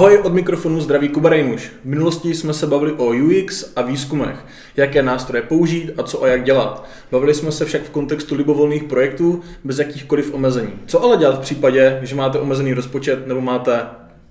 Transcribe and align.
Ahoj, 0.00 0.18
od 0.18 0.32
mikrofonu 0.32 0.80
zdraví 0.80 1.08
Kuba 1.08 1.28
Rejnuš. 1.28 1.72
V 1.82 1.84
minulosti 1.84 2.34
jsme 2.34 2.54
se 2.54 2.66
bavili 2.66 2.92
o 2.92 3.06
UX 3.06 3.72
a 3.76 3.82
výzkumech, 3.82 4.44
jaké 4.76 5.02
nástroje 5.02 5.42
použít 5.42 5.90
a 5.98 6.02
co 6.02 6.22
a 6.22 6.26
jak 6.26 6.44
dělat. 6.44 6.88
Bavili 7.10 7.34
jsme 7.34 7.52
se 7.52 7.64
však 7.64 7.82
v 7.82 7.90
kontextu 7.90 8.34
libovolných 8.34 8.84
projektů 8.84 9.40
bez 9.64 9.78
jakýchkoliv 9.78 10.34
omezení. 10.34 10.72
Co 10.86 11.02
ale 11.02 11.16
dělat 11.16 11.36
v 11.36 11.40
případě, 11.40 12.00
že 12.02 12.16
máte 12.16 12.38
omezený 12.38 12.74
rozpočet 12.74 13.26
nebo 13.26 13.40
máte 13.40 13.80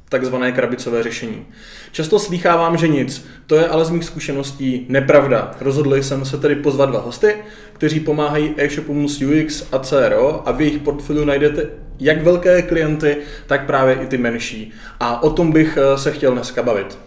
takzvané 0.09 0.51
krabicové 0.51 1.03
řešení. 1.03 1.45
Často 1.91 2.19
slýchávám, 2.19 2.77
že 2.77 2.87
nic. 2.87 3.25
To 3.47 3.55
je 3.55 3.67
ale 3.67 3.85
z 3.85 3.89
mých 3.89 4.05
zkušeností 4.05 4.85
nepravda. 4.89 5.51
Rozhodl 5.61 5.95
jsem 5.95 6.25
se 6.25 6.37
tedy 6.37 6.55
pozvat 6.55 6.89
dva 6.89 6.99
hosty, 6.99 7.35
kteří 7.73 7.99
pomáhají 7.99 8.53
e-shopům 8.57 9.07
s 9.07 9.21
UX 9.21 9.63
a 9.71 9.79
CRO 9.79 10.41
a 10.45 10.51
v 10.51 10.61
jejich 10.61 10.81
portfoliu 10.81 11.25
najdete 11.25 11.69
jak 11.99 12.23
velké 12.23 12.61
klienty, 12.61 13.17
tak 13.47 13.65
právě 13.65 13.95
i 13.95 14.05
ty 14.05 14.17
menší. 14.17 14.71
A 14.99 15.23
o 15.23 15.29
tom 15.29 15.51
bych 15.51 15.77
eh, 15.77 15.97
se 15.97 16.11
chtěl 16.11 16.33
dneska 16.33 16.63
bavit. 16.63 16.97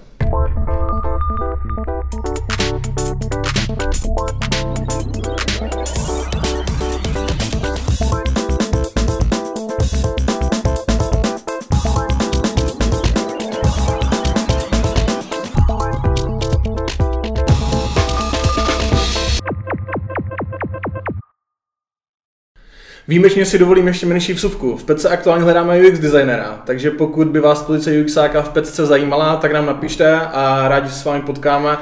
Výjimečně 23.09 23.47
si 23.47 23.59
dovolím 23.59 23.87
ještě 23.87 24.07
menší 24.07 24.33
vsuvku. 24.33 24.77
V 24.77 24.85
Pece 24.85 25.09
aktuálně 25.09 25.45
hledáme 25.45 25.81
UX 25.81 25.99
designera, 25.99 26.63
takže 26.65 26.91
pokud 26.91 27.29
by 27.29 27.41
vás 27.41 27.63
pozice 27.63 28.01
UXáka 28.01 28.43
v 28.43 28.49
Pece 28.49 28.87
zajímala, 28.87 29.37
tak 29.37 29.53
nám 29.53 29.67
napište 29.67 30.21
a 30.21 30.69
rádi 30.69 30.89
se 30.89 30.95
s 30.95 31.05
vámi 31.05 31.23
potkáme 31.23 31.79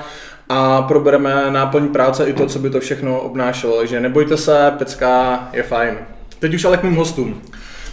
a 0.49 0.83
probereme 0.83 1.51
náplň 1.51 1.89
práce 1.89 2.25
i 2.25 2.33
to, 2.33 2.47
co 2.47 2.59
by 2.59 2.71
to 2.71 2.81
všechno 2.81 3.21
obnášelo. 3.21 3.79
Takže 3.79 4.01
nebojte 4.01 4.37
se, 4.37 4.73
Pecka 4.79 5.49
je 5.53 5.63
fajn. 5.63 5.99
Teď 6.39 6.55
už 6.55 6.65
ale 6.65 6.77
k 6.77 6.83
mým 6.83 6.95
hostům. 6.95 7.43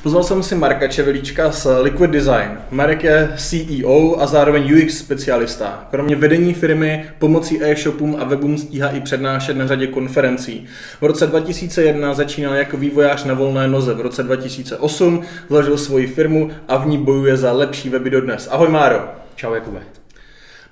Pozval 0.03 0.23
jsem 0.23 0.43
si 0.43 0.55
Marka 0.55 0.87
Čevelíčka 0.87 1.51
z 1.51 1.67
Liquid 1.81 2.11
Design. 2.11 2.57
Marek 2.71 3.03
je 3.03 3.33
CEO 3.37 4.21
a 4.21 4.27
zároveň 4.27 4.73
UX 4.73 4.97
specialista. 4.97 5.87
Kromě 5.91 6.15
vedení 6.15 6.53
firmy 6.53 7.05
pomocí 7.19 7.63
e-shopům 7.63 8.17
a 8.19 8.23
webům 8.23 8.57
stíhá 8.57 8.89
i 8.89 9.01
přednášet 9.01 9.57
na 9.57 9.67
řadě 9.67 9.87
konferencí. 9.87 10.65
V 11.01 11.05
roce 11.05 11.27
2001 11.27 12.13
začínal 12.13 12.53
jako 12.53 12.77
vývojář 12.77 13.23
na 13.23 13.33
volné 13.33 13.67
noze. 13.67 13.93
V 13.93 14.01
roce 14.01 14.23
2008 14.23 15.23
založil 15.49 15.77
svoji 15.77 16.07
firmu 16.07 16.51
a 16.67 16.77
v 16.77 16.87
ní 16.87 16.97
bojuje 16.97 17.37
za 17.37 17.51
lepší 17.51 17.89
weby 17.89 18.09
dodnes. 18.09 18.47
Ahoj 18.51 18.69
Máro. 18.69 18.99
Čau 19.35 19.53
Jakube. 19.53 19.96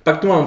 Pak 0.06 0.18
tu 0.18 0.28
mám 0.28 0.46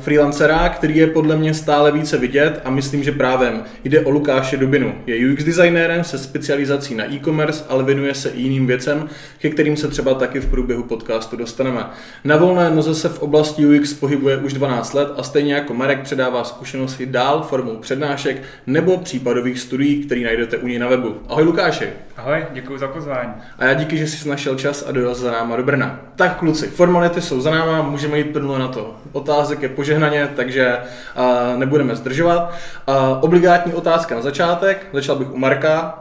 freelancera, 0.00 0.68
který 0.68 0.96
je 0.96 1.06
podle 1.06 1.36
mě 1.36 1.54
stále 1.54 1.92
více 1.92 2.18
vidět 2.18 2.60
a 2.64 2.70
myslím, 2.70 3.02
že 3.02 3.12
právem 3.12 3.64
jde 3.84 4.00
o 4.00 4.10
Lukáše 4.10 4.56
Dubinu. 4.56 4.94
Je 5.06 5.32
UX 5.32 5.44
designérem 5.44 6.04
se 6.04 6.18
specializací 6.18 6.94
na 6.94 7.12
e-commerce, 7.12 7.64
ale 7.68 7.84
věnuje 7.84 8.14
se 8.14 8.28
i 8.28 8.40
jiným 8.40 8.66
věcem, 8.66 9.08
ke 9.38 9.50
kterým 9.50 9.76
se 9.76 9.88
třeba 9.88 10.14
taky 10.14 10.40
v 10.40 10.46
průběhu 10.46 10.82
podcastu 10.82 11.36
dostaneme. 11.36 11.86
Na 12.24 12.36
volné 12.36 12.70
noze 12.70 12.94
se 12.94 13.08
v 13.08 13.18
oblasti 13.18 13.66
UX 13.66 13.92
pohybuje 13.92 14.36
už 14.36 14.52
12 14.52 14.94
let 14.94 15.08
a 15.16 15.22
stejně 15.22 15.54
jako 15.54 15.74
Marek 15.74 16.00
předává 16.00 16.44
zkušenosti 16.44 17.06
dál 17.06 17.42
formou 17.42 17.76
přednášek 17.76 18.42
nebo 18.66 18.96
případových 18.96 19.60
studií, 19.60 20.04
které 20.04 20.20
najdete 20.20 20.56
u 20.56 20.66
něj 20.66 20.78
na 20.78 20.88
webu. 20.88 21.16
Ahoj 21.28 21.44
Lukáši. 21.44 21.88
Ahoj, 22.16 22.46
děkuji 22.52 22.78
za 22.78 22.88
pozvání. 22.88 23.32
A 23.58 23.64
já 23.64 23.74
díky, 23.74 23.96
že 23.96 24.06
jsi 24.06 24.28
našel 24.28 24.54
čas 24.54 24.84
a 24.88 24.92
dojel 24.92 25.14
za 25.14 25.30
náma 25.30 25.56
do 25.56 25.62
Brna. 25.62 26.00
Tak 26.16 26.36
kluci, 26.36 26.66
formality 26.66 27.20
jsou 27.20 27.40
za 27.40 27.50
náma, 27.50 27.82
můžeme 27.82 28.18
jít 28.18 28.32
plnule 28.32 28.58
na 28.58 28.68
to. 28.68 28.99
Otázek 29.12 29.62
je 29.62 29.68
požehnaně, 29.68 30.28
takže 30.36 30.78
uh, 30.78 31.58
nebudeme 31.58 31.96
zdržovat. 31.96 32.54
Uh, 32.88 32.94
obligátní 33.20 33.74
otázka 33.74 34.14
na 34.14 34.22
začátek, 34.22 34.86
začal 34.92 35.16
bych 35.16 35.32
u 35.32 35.38
Marka. 35.38 35.98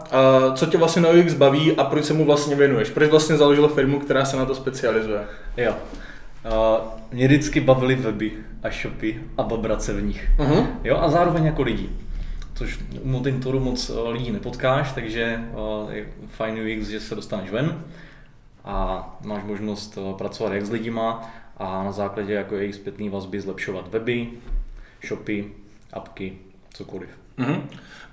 Uh, 0.48 0.54
co 0.54 0.66
tě 0.66 0.78
vlastně 0.78 1.02
na 1.02 1.10
UX 1.10 1.34
baví 1.34 1.76
a 1.78 1.84
proč 1.84 2.06
se 2.06 2.14
mu 2.14 2.26
vlastně 2.26 2.56
věnuješ? 2.56 2.90
Proč 2.90 3.10
vlastně 3.10 3.38
založil 3.38 3.68
firmu, 3.68 4.00
která 4.00 4.26
se 4.26 4.38
na 4.38 4.46
to 4.46 4.56
specializuje? 4.56 5.22
Jo. 5.58 5.74
Uh, 6.46 6.88
mě 7.12 7.28
vždycky 7.28 7.62
bavily 7.62 7.96
weby 7.96 8.32
a 8.64 8.70
shopy 8.82 9.22
a 9.38 9.44
babrat 9.44 9.84
se 9.84 9.94
v 9.94 10.04
nich. 10.04 10.30
Uh-huh. 10.38 10.68
Jo, 10.84 10.98
a 11.02 11.10
zároveň 11.10 11.46
jako 11.46 11.62
lidi 11.62 11.90
což 12.60 12.80
u 13.02 13.08
Motintoru 13.08 13.60
moc 13.60 13.90
eh, 13.90 14.10
lidí 14.10 14.32
nepotkáš, 14.32 14.92
takže 14.92 15.24
eh, 15.24 15.96
je 15.96 16.06
fajn 16.28 16.54
UX, 16.54 16.88
že 16.88 17.00
se 17.00 17.16
dostaneš 17.16 17.52
ven 17.52 17.84
a 18.66 19.04
máš 19.24 19.44
možnost 19.44 19.98
eh, 19.98 20.14
pracovat 20.18 20.54
jak 20.54 20.66
s 20.66 20.70
lidima 20.70 21.32
a 21.60 21.84
na 21.84 21.92
základě 21.92 22.34
jako 22.34 22.56
jejich 22.56 22.76
zpětné 22.76 23.10
vazby 23.10 23.42
zlepšovat 23.42 23.88
weby, 23.88 24.30
shopy, 25.08 25.52
apky, 25.94 26.38
cokoliv. 26.74 27.10
Mm-hmm. 27.40 27.62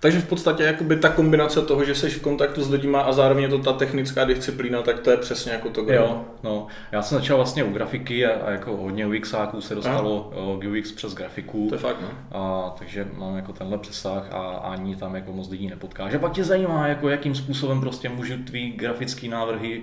Takže 0.01 0.21
v 0.21 0.29
podstatě 0.29 0.63
jakoby 0.63 0.97
ta 0.97 1.09
kombinace 1.09 1.63
toho, 1.63 1.85
že 1.85 1.95
jsi 1.95 2.11
v 2.11 2.23
kontaktu 2.23 2.63
s 2.63 2.71
lidmi 2.71 2.97
a 3.01 3.13
zároveň 3.13 3.43
je 3.43 3.49
to 3.49 3.59
ta 3.59 3.73
technická 3.73 4.25
disciplína, 4.25 4.83
tak 4.83 5.01
to 5.01 5.11
je 5.11 5.17
přesně 5.17 5.53
jako 5.53 5.71
to. 5.71 5.93
Jo, 5.93 6.25
no. 6.43 6.67
Já 6.93 7.03
jsem 7.03 7.19
začal 7.19 7.37
vlastně 7.37 7.65
u 7.65 7.73
grafiky 7.73 8.27
a, 8.27 8.47
a 8.47 8.51
jako 8.51 8.77
hodně 8.77 9.07
UXáků 9.07 9.61
se 9.61 9.75
dostalo 9.75 10.33
Aha. 10.33 10.59
k 10.61 10.65
UX 10.65 10.93
přes 10.93 11.15
grafiku. 11.15 11.67
To 11.69 11.75
je 11.75 11.79
fakt, 11.79 11.97
no. 12.01 12.39
A, 12.39 12.75
takže 12.79 13.09
mám 13.17 13.37
jako 13.37 13.53
tenhle 13.53 13.79
přesah 13.79 14.33
a 14.33 14.43
ani 14.43 14.97
tam 14.97 15.15
jako 15.15 15.33
moc 15.33 15.51
lidí 15.51 15.69
nepotkáš. 15.69 16.15
A 16.15 16.19
pak 16.19 16.33
tě 16.33 16.45
zajímá, 16.45 16.89
jako 16.89 17.09
jakým 17.09 17.35
způsobem 17.35 17.81
prostě 17.81 18.09
můžu 18.09 18.35
tvý 18.45 18.71
grafické 18.71 19.29
návrhy 19.29 19.83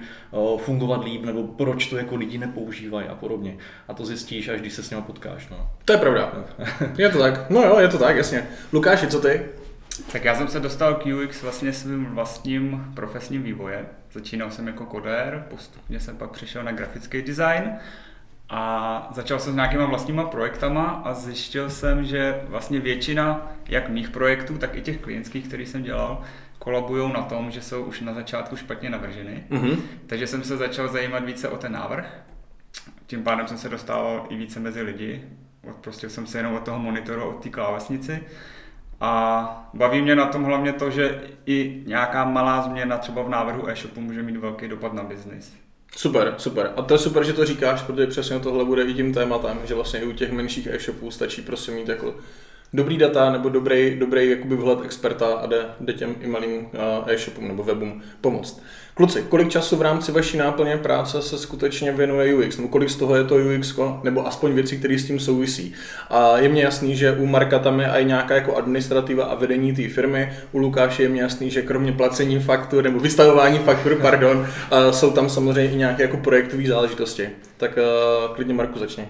fungovat 0.57 1.03
líp, 1.03 1.25
nebo 1.25 1.43
proč 1.43 1.87
to 1.87 1.97
jako 1.97 2.15
lidi 2.15 2.37
nepoužívají 2.37 3.07
a 3.07 3.15
podobně. 3.15 3.57
A 3.87 3.93
to 3.93 4.05
zjistíš, 4.05 4.49
až 4.49 4.59
když 4.59 4.73
se 4.73 4.83
s 4.83 4.89
nimi 4.89 5.01
potkáš. 5.01 5.49
No. 5.49 5.69
To 5.85 5.93
je 5.93 5.99
pravda. 5.99 6.31
je 6.97 7.09
to 7.09 7.19
tak. 7.19 7.49
No 7.49 7.61
jo, 7.61 7.79
je 7.79 7.87
to 7.87 7.97
tak, 7.97 8.17
jasně. 8.17 8.47
Lukáši, 8.73 9.07
co 9.07 9.19
ty? 9.19 9.32
Tak 10.11 10.25
já 10.25 10.35
jsem 10.35 10.47
se 10.47 10.59
dostal 10.59 10.95
k 10.95 11.05
UX 11.05 11.41
vlastně 11.41 11.73
svým 11.73 12.05
vlastním 12.05 12.91
profesním 12.95 13.43
vývojem. 13.43 13.85
Začínal 14.11 14.51
jsem 14.51 14.67
jako 14.67 14.85
kodér, 14.85 15.45
postupně 15.49 15.99
jsem 15.99 16.17
pak 16.17 16.31
přešel 16.31 16.63
na 16.63 16.71
grafický 16.71 17.21
design 17.21 17.63
a 18.49 19.09
začal 19.13 19.39
jsem 19.39 19.53
s 19.53 19.55
nějakýma 19.55 19.85
vlastníma 19.85 20.23
projektama 20.23 20.83
a 20.83 21.13
zjistil 21.13 21.69
jsem, 21.69 22.05
že 22.05 22.41
vlastně 22.47 22.79
většina 22.79 23.51
jak 23.67 23.89
mých 23.89 24.09
projektů, 24.09 24.57
tak 24.57 24.75
i 24.75 24.81
těch 24.81 24.97
klientských, 24.97 25.47
který 25.47 25.65
jsem 25.65 25.83
dělal, 25.83 26.21
kolabují 26.59 27.13
na 27.13 27.21
tom, 27.21 27.51
že 27.51 27.61
jsou 27.61 27.83
už 27.83 28.01
na 28.01 28.13
začátku 28.13 28.55
špatně 28.55 28.89
navrženy. 28.89 29.43
Mm-hmm. 29.49 29.77
Takže 30.07 30.27
jsem 30.27 30.43
se 30.43 30.57
začal 30.57 30.87
zajímat 30.87 31.25
více 31.25 31.49
o 31.49 31.57
ten 31.57 31.71
návrh. 31.71 32.23
Tím 33.07 33.23
pádem 33.23 33.47
jsem 33.47 33.57
se 33.57 33.69
dostal 33.69 34.25
i 34.29 34.35
více 34.35 34.59
mezi 34.59 34.81
lidi. 34.81 35.23
Prostě 35.81 36.09
jsem 36.09 36.27
se 36.27 36.39
jenom 36.39 36.53
od 36.53 36.63
toho 36.63 36.79
monitoru, 36.79 37.23
od 37.23 37.43
té 37.43 37.49
klávesnici. 37.49 38.23
A 39.01 39.69
baví 39.73 40.01
mě 40.01 40.15
na 40.15 40.25
tom 40.25 40.43
hlavně 40.43 40.73
to, 40.73 40.89
že 40.89 41.21
i 41.45 41.83
nějaká 41.85 42.25
malá 42.25 42.61
změna 42.61 42.97
třeba 42.97 43.21
v 43.21 43.29
návrhu 43.29 43.69
e-shopu 43.69 44.01
může 44.01 44.23
mít 44.23 44.37
velký 44.37 44.67
dopad 44.67 44.93
na 44.93 45.03
biznis. 45.03 45.53
Super, 45.95 46.33
super. 46.37 46.73
A 46.77 46.81
to 46.81 46.93
je 46.93 46.97
super, 46.97 47.23
že 47.23 47.33
to 47.33 47.45
říkáš, 47.45 47.81
protože 47.81 48.07
přesně 48.07 48.39
tohle 48.39 48.65
bude 48.65 48.83
i 48.83 48.93
tím 48.93 49.13
tématem, 49.13 49.59
že 49.63 49.75
vlastně 49.75 49.99
i 49.99 50.05
u 50.05 50.11
těch 50.11 50.31
menších 50.31 50.67
e-shopů 50.67 51.11
stačí 51.11 51.41
prostě 51.41 51.71
mít 51.71 51.89
jako 51.89 52.15
dobrý 52.73 52.97
data 52.97 53.31
nebo 53.31 53.49
dobrý, 53.49 53.95
dobrý 53.99 54.29
jakoby 54.29 54.55
vhled 54.55 54.79
experta 54.85 55.25
a 55.25 55.45
jde, 55.45 55.65
jde 55.79 55.93
těm 55.93 56.15
i 56.21 56.27
malým 56.27 56.67
e-shopům 57.07 57.47
nebo 57.47 57.63
webům 57.63 58.01
pomoct. 58.21 58.63
Kluci, 58.95 59.25
kolik 59.29 59.49
času 59.49 59.75
v 59.75 59.81
rámci 59.81 60.11
vaší 60.11 60.37
náplně 60.37 60.77
práce 60.77 61.21
se 61.21 61.37
skutečně 61.37 61.91
věnuje 61.91 62.35
UX? 62.35 62.57
Nebo 62.57 62.69
kolik 62.69 62.89
z 62.89 62.95
toho 62.95 63.15
je 63.15 63.23
to 63.23 63.35
UX, 63.35 63.79
nebo 64.03 64.27
aspoň 64.27 64.53
věcí, 64.53 64.79
které 64.79 64.99
s 64.99 65.07
tím 65.07 65.19
souvisí? 65.19 65.73
A 66.09 66.37
je 66.37 66.49
mně 66.49 66.63
jasný, 66.63 66.95
že 66.95 67.11
u 67.11 67.25
Marka 67.25 67.59
tam 67.59 67.79
je 67.79 67.87
i 67.87 68.05
nějaká 68.05 68.35
jako 68.35 68.55
administrativa 68.55 69.25
a 69.25 69.35
vedení 69.35 69.75
té 69.75 69.89
firmy. 69.89 70.33
U 70.51 70.57
Lukáše 70.57 71.03
je 71.03 71.09
mně 71.09 71.21
jasný, 71.21 71.49
že 71.49 71.61
kromě 71.61 71.91
placení 71.91 72.39
faktur 72.39 72.83
nebo 72.83 72.99
vystavování 72.99 73.59
faktur, 73.59 73.95
pardon, 73.95 74.47
jsou 74.91 75.11
tam 75.11 75.29
samozřejmě 75.29 75.71
i 75.71 75.75
nějaké 75.75 76.03
jako 76.03 76.17
projektové 76.17 76.63
záležitosti. 76.67 77.29
Tak 77.57 77.79
klidně 78.35 78.53
Marku 78.53 78.79
začni. 78.79 79.07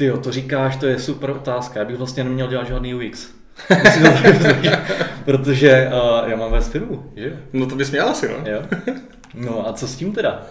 Ty 0.00 0.06
jo, 0.06 0.16
to 0.16 0.32
říkáš, 0.32 0.76
to 0.76 0.86
je 0.86 0.98
super 0.98 1.30
otázka. 1.30 1.78
Já 1.80 1.84
bych 1.84 1.96
vlastně 1.96 2.24
neměl 2.24 2.48
dělat 2.48 2.66
žádný 2.66 2.94
UX. 2.94 3.28
Protože 5.24 5.90
uh, 5.92 6.30
já 6.30 6.36
mám 6.36 6.52
ve 6.52 6.60
firmu, 6.60 7.12
že? 7.16 7.36
No 7.52 7.66
to 7.66 7.76
bys 7.76 7.90
měl 7.90 8.08
asi, 8.08 8.28
no. 8.28 8.50
Jo. 8.50 8.62
No 9.34 9.68
a 9.68 9.72
co 9.72 9.88
s 9.88 9.96
tím 9.96 10.12
teda? 10.12 10.42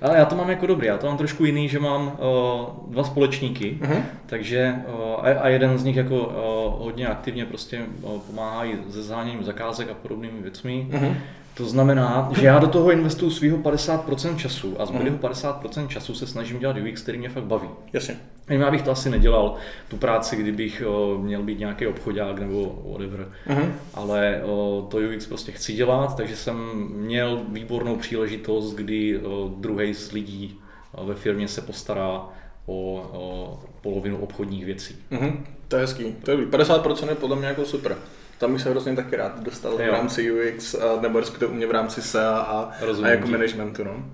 Ale 0.00 0.18
já 0.18 0.24
to 0.24 0.36
mám 0.36 0.50
jako 0.50 0.66
dobrý, 0.66 0.86
já 0.86 0.98
to 0.98 1.06
mám 1.06 1.16
trošku 1.16 1.44
jiný, 1.44 1.68
že 1.68 1.78
mám 1.78 2.06
uh, 2.06 2.92
dva 2.92 3.04
společníky, 3.04 3.78
uh-huh. 3.82 4.02
takže 4.26 4.74
uh, 4.88 5.26
a, 5.26 5.40
a 5.40 5.48
jeden 5.48 5.78
z 5.78 5.84
nich 5.84 5.96
jako 5.96 6.16
uh, 6.16 6.84
hodně 6.84 7.06
aktivně 7.06 7.44
prostě 7.46 7.80
uh, 8.02 8.20
pomáhá 8.20 8.64
se 8.90 9.02
záněním 9.02 9.44
zakázek 9.44 9.90
a 9.90 9.94
podobnými 9.94 10.42
věcmi. 10.42 10.86
Uh-huh. 10.90 11.14
To 11.54 11.64
znamená, 11.64 12.30
že 12.40 12.46
já 12.46 12.58
do 12.58 12.66
toho 12.66 12.90
investuju 12.90 13.30
svého 13.30 13.58
50% 13.58 14.36
času 14.36 14.80
a 14.80 14.86
zbylého 14.86 15.16
50% 15.16 15.86
času 15.86 16.14
se 16.14 16.26
snažím 16.26 16.58
dělat 16.58 16.76
UX, 16.76 17.02
který 17.02 17.18
mě 17.18 17.28
fakt 17.28 17.44
baví. 17.44 17.68
Jasně. 17.92 18.16
Já 18.48 18.70
bych 18.70 18.82
to 18.82 18.90
asi 18.90 19.10
nedělal, 19.10 19.56
tu 19.88 19.96
práci, 19.96 20.36
kdybych 20.36 20.82
o, 20.86 21.18
měl 21.18 21.42
být 21.42 21.58
nějaký 21.58 21.86
obchodák 21.86 22.38
nebo 22.38 22.82
whatever. 22.92 23.28
Uh-huh. 23.48 23.72
Ale 23.94 24.40
o, 24.44 24.86
to 24.90 24.98
UX 24.98 25.26
prostě 25.26 25.52
chci 25.52 25.72
dělat, 25.72 26.16
takže 26.16 26.36
jsem 26.36 26.56
měl 26.94 27.40
výbornou 27.48 27.96
příležitost, 27.96 28.74
kdy 28.74 29.20
druhý 29.56 29.94
z 29.94 30.12
lidí 30.12 30.58
ve 31.04 31.14
firmě 31.14 31.48
se 31.48 31.60
postará 31.60 32.28
o, 32.66 33.10
o 33.12 33.58
polovinu 33.80 34.18
obchodních 34.18 34.64
věcí. 34.64 34.96
Mm-hmm. 35.12 35.36
To 35.68 35.76
je 35.76 35.82
hezký. 35.82 36.14
To 36.24 36.30
je 36.30 36.36
50% 36.36 37.08
je 37.08 37.14
podle 37.14 37.36
mě 37.36 37.46
jako 37.46 37.64
super. 37.64 37.96
Tam 38.40 38.52
bych 38.52 38.62
se 38.62 38.70
hrozně 38.70 38.96
taky 38.96 39.16
rád 39.16 39.42
dostal 39.42 39.72
jo. 39.72 39.78
v 39.78 39.94
rámci 39.94 40.32
UX, 40.32 40.76
nebo 41.00 41.20
respektive 41.20 41.50
u 41.50 41.54
mě 41.54 41.66
v 41.66 41.70
rámci 41.70 42.02
SEA 42.02 42.38
a, 42.38 42.72
a 43.02 43.08
jako 43.08 43.28
managementu. 43.28 43.84
No. 43.84 44.04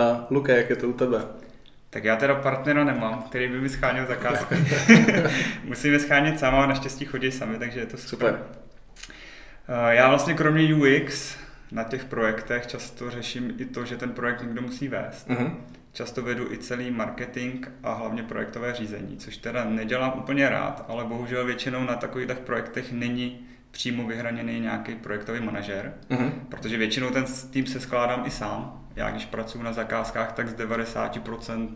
A 0.00 0.26
Luka, 0.30 0.52
jak 0.52 0.70
je 0.70 0.76
to 0.76 0.88
u 0.88 0.92
tebe? 0.92 1.22
Tak 1.90 2.04
já 2.04 2.16
teda 2.16 2.34
partnera 2.34 2.84
nemám, 2.84 3.22
který 3.22 3.48
by 3.48 3.60
mi 3.60 3.68
scháněl 3.68 4.06
zakázky. 4.06 4.54
Musím 5.64 5.92
je 5.92 6.00
schánět 6.00 6.38
sám, 6.38 6.54
ale 6.54 6.66
naštěstí 6.66 7.04
chodí 7.04 7.32
sami, 7.32 7.58
takže 7.58 7.80
je 7.80 7.86
to 7.86 7.96
super. 7.96 8.28
super. 8.28 8.44
Já 9.88 10.08
vlastně 10.08 10.34
kromě 10.34 10.74
UX 10.74 11.36
na 11.72 11.84
těch 11.84 12.04
projektech 12.04 12.66
často 12.66 13.10
řeším 13.10 13.54
i 13.58 13.64
to, 13.64 13.84
že 13.84 13.96
ten 13.96 14.10
projekt 14.10 14.42
někdo 14.42 14.62
musí 14.62 14.88
vést. 14.88 15.28
Mm-hmm. 15.28 15.54
Často 15.92 16.22
vedu 16.22 16.52
i 16.52 16.58
celý 16.58 16.90
marketing 16.90 17.66
a 17.82 17.92
hlavně 17.92 18.22
projektové 18.22 18.74
řízení, 18.74 19.16
což 19.16 19.36
teda 19.36 19.64
nedělám 19.64 20.12
úplně 20.18 20.48
rád, 20.48 20.84
ale 20.88 21.04
bohužel 21.04 21.44
většinou 21.46 21.84
na 21.84 21.94
takových 21.94 22.38
projektech 22.38 22.92
není 22.92 23.49
přímo 23.70 24.06
vyhraněný 24.06 24.60
nějaký 24.60 24.94
projektový 24.94 25.40
manažer, 25.40 25.94
mm-hmm. 26.10 26.32
protože 26.48 26.76
většinou 26.76 27.10
ten 27.10 27.24
tým 27.50 27.66
se 27.66 27.80
skládám 27.80 28.22
i 28.26 28.30
sám. 28.30 28.86
Já 28.96 29.10
když 29.10 29.24
pracuji 29.24 29.62
na 29.62 29.72
zakázkách, 29.72 30.32
tak 30.32 30.48
z 30.48 30.54
90% 30.54 31.68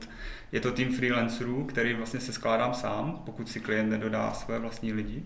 je 0.52 0.60
to 0.60 0.72
tým 0.72 0.92
freelancerů, 0.92 1.64
který 1.64 1.94
vlastně 1.94 2.20
se 2.20 2.32
skládám 2.32 2.74
sám, 2.74 3.22
pokud 3.26 3.48
si 3.48 3.60
klient 3.60 3.90
nedodá 3.90 4.32
své 4.32 4.58
vlastní 4.58 4.92
lidi. 4.92 5.22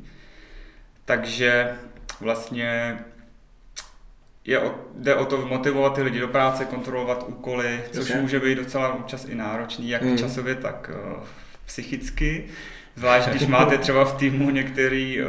Takže 1.05 1.77
vlastně 2.21 2.99
je 4.45 4.59
o, 4.59 4.75
jde 4.95 5.15
o 5.15 5.25
to 5.25 5.47
motivovat 5.47 5.95
ty 5.95 6.03
lidi 6.03 6.21
do 6.21 6.29
práce, 6.29 6.65
kontrolovat 6.65 7.25
úkoly, 7.29 7.85
což 7.93 8.09
Jasně. 8.09 8.23
může 8.23 8.41
být 8.41 8.55
docela 8.55 8.95
občas 8.95 9.25
i 9.25 9.35
náročný, 9.35 9.89
jak 9.89 10.03
mm. 10.03 10.19
časově, 10.19 10.55
tak 10.55 10.91
uh, 10.95 11.23
psychicky. 11.67 12.45
Zvlášť 12.97 13.29
když 13.29 13.47
máte 13.47 13.79
třeba 13.79 14.05
v 14.05 14.17
týmu 14.17 14.51
některý 14.51 15.23
uh, 15.23 15.29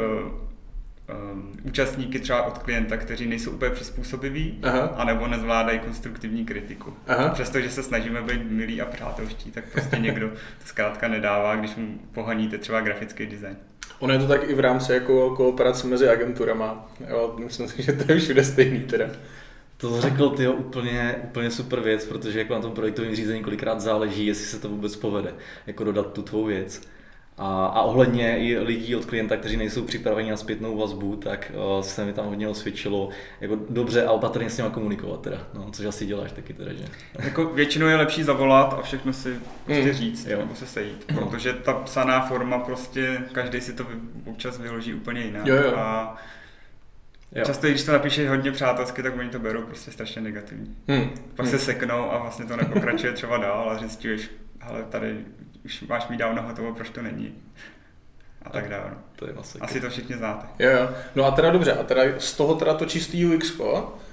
um, 1.32 1.52
účastníky 1.62 2.18
třeba 2.18 2.42
od 2.42 2.58
klienta, 2.58 2.96
kteří 2.96 3.26
nejsou 3.26 3.50
úplně 3.50 3.70
přizpůsobiví, 3.70 4.58
Aha. 4.62 4.80
anebo 4.80 5.26
nezvládají 5.26 5.78
konstruktivní 5.78 6.44
kritiku. 6.44 6.94
Aha. 7.06 7.28
Přestože 7.28 7.70
se 7.70 7.82
snažíme 7.82 8.22
být 8.22 8.50
milí 8.50 8.80
a 8.80 8.86
přátelští, 8.86 9.50
tak 9.50 9.64
prostě 9.72 9.96
někdo 10.00 10.28
to 10.28 10.64
zkrátka 10.64 11.08
nedává, 11.08 11.56
když 11.56 11.76
mu 11.76 11.98
pohaníte 12.12 12.58
třeba 12.58 12.80
grafický 12.80 13.26
design. 13.26 13.56
Ono 13.98 14.12
je 14.12 14.18
to 14.18 14.26
tak 14.26 14.50
i 14.50 14.54
v 14.54 14.60
rámci 14.60 14.92
jako 14.92 15.30
kooperace 15.36 15.86
mezi 15.86 16.08
agenturama. 16.08 16.88
Jo, 17.08 17.36
myslím 17.44 17.68
si, 17.68 17.82
že 17.82 17.92
to 17.92 18.12
je 18.12 18.18
všude 18.18 18.44
stejný 18.44 18.80
teda. 18.80 19.06
To 19.76 20.00
řekl 20.00 20.30
ty 20.30 20.48
úplně, 20.48 21.16
úplně 21.24 21.50
super 21.50 21.80
věc, 21.80 22.06
protože 22.06 22.38
jako 22.38 22.54
na 22.54 22.60
tom 22.60 22.72
projektovém 22.72 23.16
řízení 23.16 23.42
kolikrát 23.42 23.80
záleží, 23.80 24.26
jestli 24.26 24.44
se 24.44 24.58
to 24.58 24.68
vůbec 24.68 24.96
povede, 24.96 25.34
jako 25.66 25.84
dodat 25.84 26.12
tu 26.12 26.22
tvou 26.22 26.44
věc. 26.44 26.82
A, 27.42 27.66
a 27.66 27.82
ohledně 27.82 28.38
i 28.38 28.58
lidí 28.58 28.96
od 28.96 29.04
klienta, 29.04 29.36
kteří 29.36 29.56
nejsou 29.56 29.82
připraveni 29.82 30.30
na 30.30 30.36
zpětnou 30.36 30.78
vazbu, 30.78 31.16
tak 31.16 31.52
uh, 31.54 31.82
se 31.82 32.04
mi 32.04 32.12
tam 32.12 32.26
hodně 32.26 32.48
osvědčilo 32.48 33.08
jako 33.40 33.58
dobře 33.70 34.04
a 34.04 34.10
opatrně 34.10 34.50
s 34.50 34.58
nimi 34.58 34.70
komunikovat 34.70 35.20
teda, 35.20 35.46
no, 35.54 35.70
což 35.72 35.86
asi 35.86 36.06
děláš 36.06 36.32
taky 36.32 36.52
teda, 36.52 36.72
že? 36.72 36.84
Jako 37.24 37.44
většinou 37.44 37.86
je 37.86 37.96
lepší 37.96 38.22
zavolat 38.22 38.74
a 38.78 38.82
všechno 38.82 39.12
si 39.12 39.36
prostě 39.64 39.84
mm. 39.84 39.92
říct, 39.92 40.26
jo. 40.26 40.38
nebo 40.38 40.54
se 40.54 40.66
sejít, 40.66 41.04
protože 41.14 41.52
ta 41.52 41.72
psaná 41.72 42.20
forma 42.20 42.58
prostě, 42.58 43.18
každý 43.32 43.60
si 43.60 43.72
to 43.72 43.86
občas 44.26 44.58
vyloží 44.58 44.94
úplně 44.94 45.20
jinak. 45.20 45.46
Jo, 45.46 45.56
jo. 45.56 45.72
A 45.76 46.16
Jo. 47.34 47.44
Často, 47.44 47.66
když 47.66 47.84
to 47.84 47.92
napíšeš 47.92 48.28
hodně 48.28 48.52
přátelsky, 48.52 49.02
tak 49.02 49.18
oni 49.18 49.28
to 49.28 49.38
berou 49.38 49.62
prostě 49.62 49.90
strašně 49.90 50.22
negativní. 50.22 50.76
Hmm. 50.88 51.10
Pak 51.36 51.46
hmm. 51.46 51.58
se 51.58 51.58
seknou 51.58 52.12
a 52.12 52.18
vlastně 52.18 52.44
to 52.44 52.56
nepokračuje 52.56 53.12
třeba 53.12 53.36
dál 53.36 53.70
a 53.70 53.78
zjistíš, 53.78 54.30
ale 54.60 54.82
tady 54.82 55.24
už 55.64 55.80
máš 55.80 56.08
mít 56.08 56.16
dávno 56.16 56.42
hotovo, 56.42 56.74
proč 56.74 56.90
to 56.90 57.02
není. 57.02 57.34
A 58.42 58.50
tak 58.50 58.68
dále. 58.68 58.90
To 59.16 59.26
je 59.26 59.32
masakr. 59.32 59.64
Asi 59.64 59.80
to 59.80 59.90
všichni 59.90 60.16
znáte. 60.16 60.46
Jo, 60.58 60.70
jo. 60.70 60.88
No 61.14 61.24
a 61.24 61.30
teda 61.30 61.50
dobře, 61.50 61.72
a 61.72 61.82
teda 61.82 62.02
z 62.18 62.32
toho 62.32 62.54
teda 62.54 62.74
to 62.74 62.86
čistý 62.86 63.26
UX, 63.26 63.52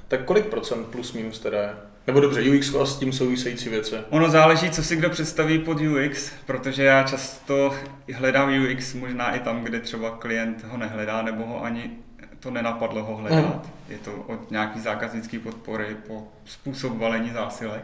tak 0.07 0.23
kolik 0.23 0.45
procent 0.45 0.87
plus 0.87 1.13
minus 1.13 1.39
teda 1.39 1.61
je? 1.61 1.73
Nebo 2.07 2.19
dobře, 2.19 2.41
UX 2.41 2.75
a 2.75 2.85
s 2.85 2.99
tím 2.99 3.13
související 3.13 3.69
věci. 3.69 3.95
Ono 4.09 4.29
záleží, 4.29 4.71
co 4.71 4.83
si 4.83 4.95
kdo 4.95 5.09
představí 5.09 5.59
pod 5.59 5.77
UX, 5.81 6.31
protože 6.45 6.83
já 6.83 7.03
často 7.03 7.75
hledám 8.13 8.49
UX 8.63 8.93
možná 8.93 9.35
i 9.35 9.39
tam, 9.39 9.63
kde 9.63 9.79
třeba 9.79 10.17
klient 10.17 10.63
ho 10.63 10.77
nehledá, 10.77 11.21
nebo 11.21 11.45
ho 11.45 11.63
ani 11.63 11.91
to 12.39 12.51
nenapadlo 12.51 13.03
ho 13.03 13.15
hledat. 13.15 13.65
Mm. 13.65 13.71
Je 13.89 13.97
to 13.97 14.13
od 14.13 14.51
nějaký 14.51 14.79
zákaznické 14.79 15.39
podpory 15.39 15.97
po 16.07 16.27
způsob 16.45 16.97
valení 16.97 17.31
zásilek 17.31 17.83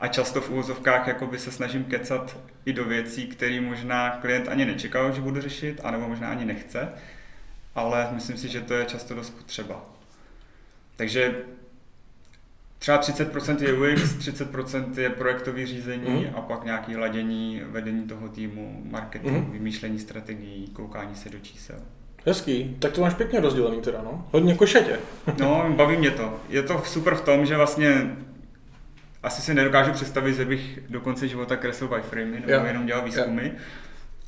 a 0.00 0.08
často 0.08 0.40
v 0.40 0.50
úvozovkách 0.50 1.06
jakoby 1.06 1.38
se 1.38 1.52
snažím 1.52 1.84
kecat 1.84 2.36
i 2.64 2.72
do 2.72 2.84
věcí, 2.84 3.26
které 3.26 3.60
možná 3.60 4.10
klient 4.10 4.48
ani 4.48 4.64
nečekal, 4.64 5.12
že 5.12 5.20
budu 5.20 5.40
řešit, 5.40 5.80
anebo 5.84 6.08
možná 6.08 6.28
ani 6.28 6.44
nechce, 6.44 6.88
ale 7.74 8.08
myslím 8.12 8.36
si, 8.36 8.48
že 8.48 8.60
to 8.60 8.74
je 8.74 8.84
často 8.84 9.14
dost 9.14 9.30
potřeba. 9.30 9.86
Takže 10.96 11.34
třeba 12.78 13.00
30% 13.00 13.62
je 13.62 13.72
UX, 13.72 14.02
30% 14.02 14.98
je 14.98 15.10
projektové 15.10 15.66
řízení 15.66 16.10
mm. 16.10 16.36
a 16.36 16.40
pak 16.40 16.64
nějaké 16.64 16.96
ladění, 16.96 17.62
vedení 17.66 18.02
toho 18.02 18.28
týmu, 18.28 18.82
marketing, 18.90 19.36
mm. 19.36 19.50
vymýšlení 19.50 19.98
strategií, 19.98 20.68
koukání 20.72 21.16
se 21.16 21.28
do 21.28 21.38
čísel. 21.38 21.76
Hezký, 22.26 22.76
tak 22.78 22.92
to 22.92 23.00
máš 23.00 23.14
pěkně 23.14 23.40
rozdělený 23.40 23.80
teda, 23.80 24.02
no. 24.02 24.28
Hodně 24.32 24.54
košetě. 24.54 24.98
no, 25.40 25.74
baví 25.76 25.96
mě 25.96 26.10
to. 26.10 26.40
Je 26.48 26.62
to 26.62 26.82
super 26.84 27.14
v 27.14 27.20
tom, 27.20 27.46
že 27.46 27.56
vlastně 27.56 28.16
asi 29.24 29.42
si 29.42 29.54
nedokážu 29.54 29.92
představit, 29.92 30.34
že 30.34 30.44
bych 30.44 30.80
do 30.88 31.00
konce 31.00 31.28
života 31.28 31.56
kreslil 31.56 31.88
wireframey 31.88 32.40
nebo 32.40 32.52
jo. 32.52 32.64
jenom 32.64 32.86
dělal 32.86 33.04
výzkumy. 33.04 33.46
Jo. 33.46 33.52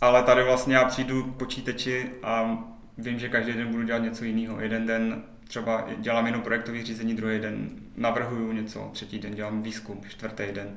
Ale 0.01 0.23
tady 0.23 0.45
vlastně 0.45 0.77
já 0.77 0.85
přijdu 0.85 1.23
k 1.23 1.37
počítači 1.37 2.11
a 2.23 2.59
vím, 2.99 3.19
že 3.19 3.29
každý 3.29 3.53
den 3.53 3.69
budu 3.69 3.83
dělat 3.83 3.99
něco 3.99 4.25
jiného. 4.25 4.61
Jeden 4.61 4.87
den 4.87 5.23
třeba 5.49 5.87
dělám 5.97 6.27
jenom 6.27 6.43
projektový 6.43 6.85
řízení, 6.85 7.15
druhý 7.15 7.39
den 7.39 7.71
navrhuju 7.97 8.53
něco, 8.53 8.91
třetí 8.93 9.19
den 9.19 9.35
dělám 9.35 9.63
výzkum, 9.63 10.01
čtvrtý 10.09 10.45
den 10.53 10.77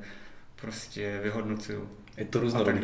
prostě 0.56 1.20
vyhodnocuju. 1.22 1.88
Je 2.16 2.24
to 2.24 2.40
různorodý. 2.40 2.80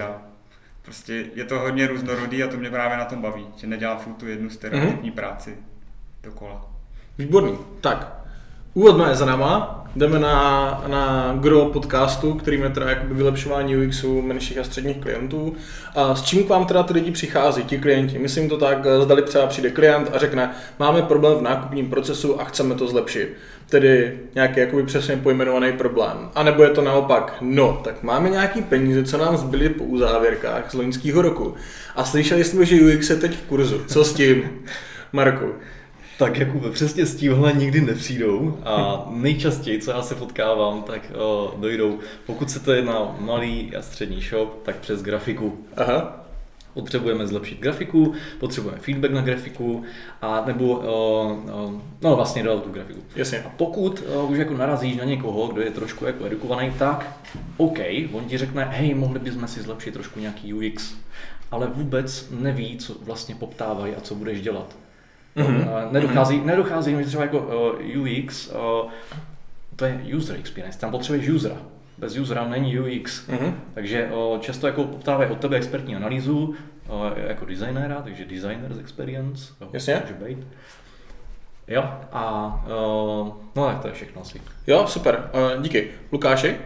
Prostě 0.83 1.27
je 1.35 1.45
to 1.45 1.59
hodně 1.59 1.87
různorodý 1.87 2.43
a 2.43 2.49
to 2.49 2.57
mě 2.57 2.71
právě 2.71 2.97
na 2.97 3.05
tom 3.05 3.23
baví, 3.23 3.47
že 3.57 3.67
nedělám 3.67 3.99
furt 3.99 4.15
tu 4.15 4.27
jednu 4.27 4.51
stereotypní 4.51 5.11
mm-hmm. 5.11 5.15
práci 5.15 5.57
dokola. 6.23 6.71
Výborný. 7.19 7.59
Tak, 7.81 8.26
Úvod 8.77 8.97
máme 8.97 9.15
za 9.15 9.25
náma, 9.25 9.85
jdeme 9.97 10.19
na, 10.19 10.85
na 10.87 11.35
gro 11.41 11.65
podcastu, 11.65 12.35
kterým 12.35 12.63
je 12.63 12.71
teda 12.71 12.91
jakoby 12.91 13.15
vylepšování 13.15 13.77
UXu 13.77 14.23
menších 14.23 14.59
a 14.59 14.65
středních 14.65 14.97
klientů. 14.97 15.55
A 15.95 16.15
s 16.15 16.23
čím 16.23 16.45
k 16.45 16.49
vám 16.49 16.67
teda 16.67 16.83
ty 16.83 16.93
lidi 16.93 17.11
přichází, 17.11 17.65
ti 17.65 17.79
klienti? 17.79 18.19
Myslím 18.19 18.49
to 18.49 18.57
tak, 18.57 18.87
zdali 19.03 19.23
třeba 19.23 19.47
přijde 19.47 19.71
klient 19.71 20.11
a 20.15 20.19
řekne, 20.19 20.51
máme 20.79 21.03
problém 21.03 21.39
v 21.39 21.43
nákupním 21.43 21.91
procesu 21.91 22.41
a 22.41 22.45
chceme 22.45 22.75
to 22.75 22.89
zlepšit. 22.89 23.37
Tedy 23.69 24.19
nějaký 24.35 24.61
jakoby 24.61 24.83
přesně 24.83 25.17
pojmenovaný 25.17 25.73
problém. 25.73 26.29
A 26.35 26.43
nebo 26.43 26.63
je 26.63 26.71
to 26.71 26.83
naopak, 26.83 27.37
no, 27.41 27.81
tak 27.85 28.03
máme 28.03 28.31
nějaký 28.31 28.63
peníze, 28.63 29.05
co 29.05 29.19
nám 29.19 29.37
zbyly 29.37 29.69
po 29.69 29.85
uzávěrkách 29.85 30.71
z 30.71 30.75
loňského 30.75 31.23
roku. 31.23 31.55
A 31.97 32.05
slyšeli 32.05 32.45
jsme, 32.45 32.65
že 32.65 32.97
UX 32.97 33.11
je 33.11 33.17
teď 33.17 33.37
v 33.37 33.43
kurzu. 33.43 33.81
Co 33.87 34.05
s 34.05 34.15
tím, 34.15 34.51
Marku? 35.13 35.47
Tak 36.19 36.39
Jakube, 36.39 36.71
přesně 36.71 37.07
s 37.07 37.17
tímhle 37.17 37.53
nikdy 37.53 37.81
nepřijdou 37.81 38.59
a 38.65 39.07
nejčastěji, 39.11 39.81
co 39.81 39.91
já 39.91 40.03
se 40.03 40.15
potkávám, 40.15 40.83
tak 40.83 41.13
uh, 41.15 41.61
dojdou, 41.61 41.99
pokud 42.27 42.51
se 42.51 42.61
to 42.61 42.73
jedná 42.73 43.17
malý 43.21 43.77
a 43.77 43.83
střední 43.83 44.21
shop, 44.21 44.63
tak 44.63 44.77
přes 44.77 45.03
grafiku. 45.03 45.59
Aha. 45.77 46.27
Potřebujeme 46.75 47.27
zlepšit 47.27 47.61
grafiku, 47.61 48.15
potřebujeme 48.39 48.81
feedback 48.81 49.13
na 49.13 49.21
grafiku, 49.21 49.85
a 50.23 50.45
nebo 50.47 50.65
uh, 50.65 51.65
uh, 51.65 51.81
no 52.03 52.17
vlastně 52.17 52.43
dodat 52.43 52.63
tu 52.63 52.71
grafiku. 52.71 53.01
Jasně. 53.17 53.43
A 53.43 53.49
pokud 53.57 54.03
uh, 54.25 54.31
už 54.31 54.39
jako 54.39 54.55
narazíš 54.55 54.97
na 54.97 55.05
někoho, 55.05 55.47
kdo 55.47 55.63
je 55.63 55.71
trošku 55.71 56.05
jako 56.05 56.25
edukovaný, 56.25 56.73
tak 56.79 57.19
OK, 57.57 57.79
on 58.13 58.25
ti 58.25 58.39
řekne, 58.39 58.65
hej, 58.65 58.95
mohli 58.95 59.19
bychom 59.19 59.49
si 59.49 59.63
zlepšit 59.63 59.95
trošku 59.95 60.21
nějaký 60.21 60.55
UX, 60.55 60.95
ale 61.51 61.67
vůbec 61.67 62.29
neví, 62.31 62.77
co 62.77 62.95
vlastně 63.03 63.35
poptávají 63.35 63.95
a 63.95 64.01
co 64.01 64.15
budeš 64.15 64.41
dělat. 64.41 64.77
Mm-hmm. 65.37 65.93
Nedochází, 65.93 66.41
nedochází 66.41 66.97
že 66.99 67.05
třeba 67.05 67.23
jako 67.23 67.39
uh, 67.39 68.03
UX, 68.03 68.49
uh, 68.49 68.91
to 69.77 69.85
je 69.85 70.01
user 70.17 70.37
experience, 70.37 70.79
tam 70.79 70.91
potřebuješ 70.91 71.29
usera. 71.29 71.57
Bez 71.99 72.17
usera 72.17 72.49
není 72.49 72.79
UX. 72.79 73.29
Mm-hmm. 73.29 73.55
Takže 73.75 74.11
uh, 74.13 74.41
často 74.41 74.67
jako 74.67 74.85
poptávají 74.85 75.31
od 75.31 75.39
tebe 75.39 75.57
expertní 75.57 75.97
analýzu 75.97 76.55
jako 77.17 77.45
designéra, 77.45 78.03
takže 78.03 78.25
designer's 78.25 78.79
experience. 78.79 79.55
Jasně. 79.73 80.03
Může 80.03 80.25
být. 80.25 80.47
Jo, 81.69 81.83
a 82.13 82.65
no 83.57 83.67
tak 83.67 83.79
to 83.79 83.89
je 83.89 83.95
všechno 83.95 84.23
asi. 84.23 84.41
Jo, 84.67 84.87
super, 84.87 85.31
díky. 85.61 85.89
Lukáši? 86.13 86.57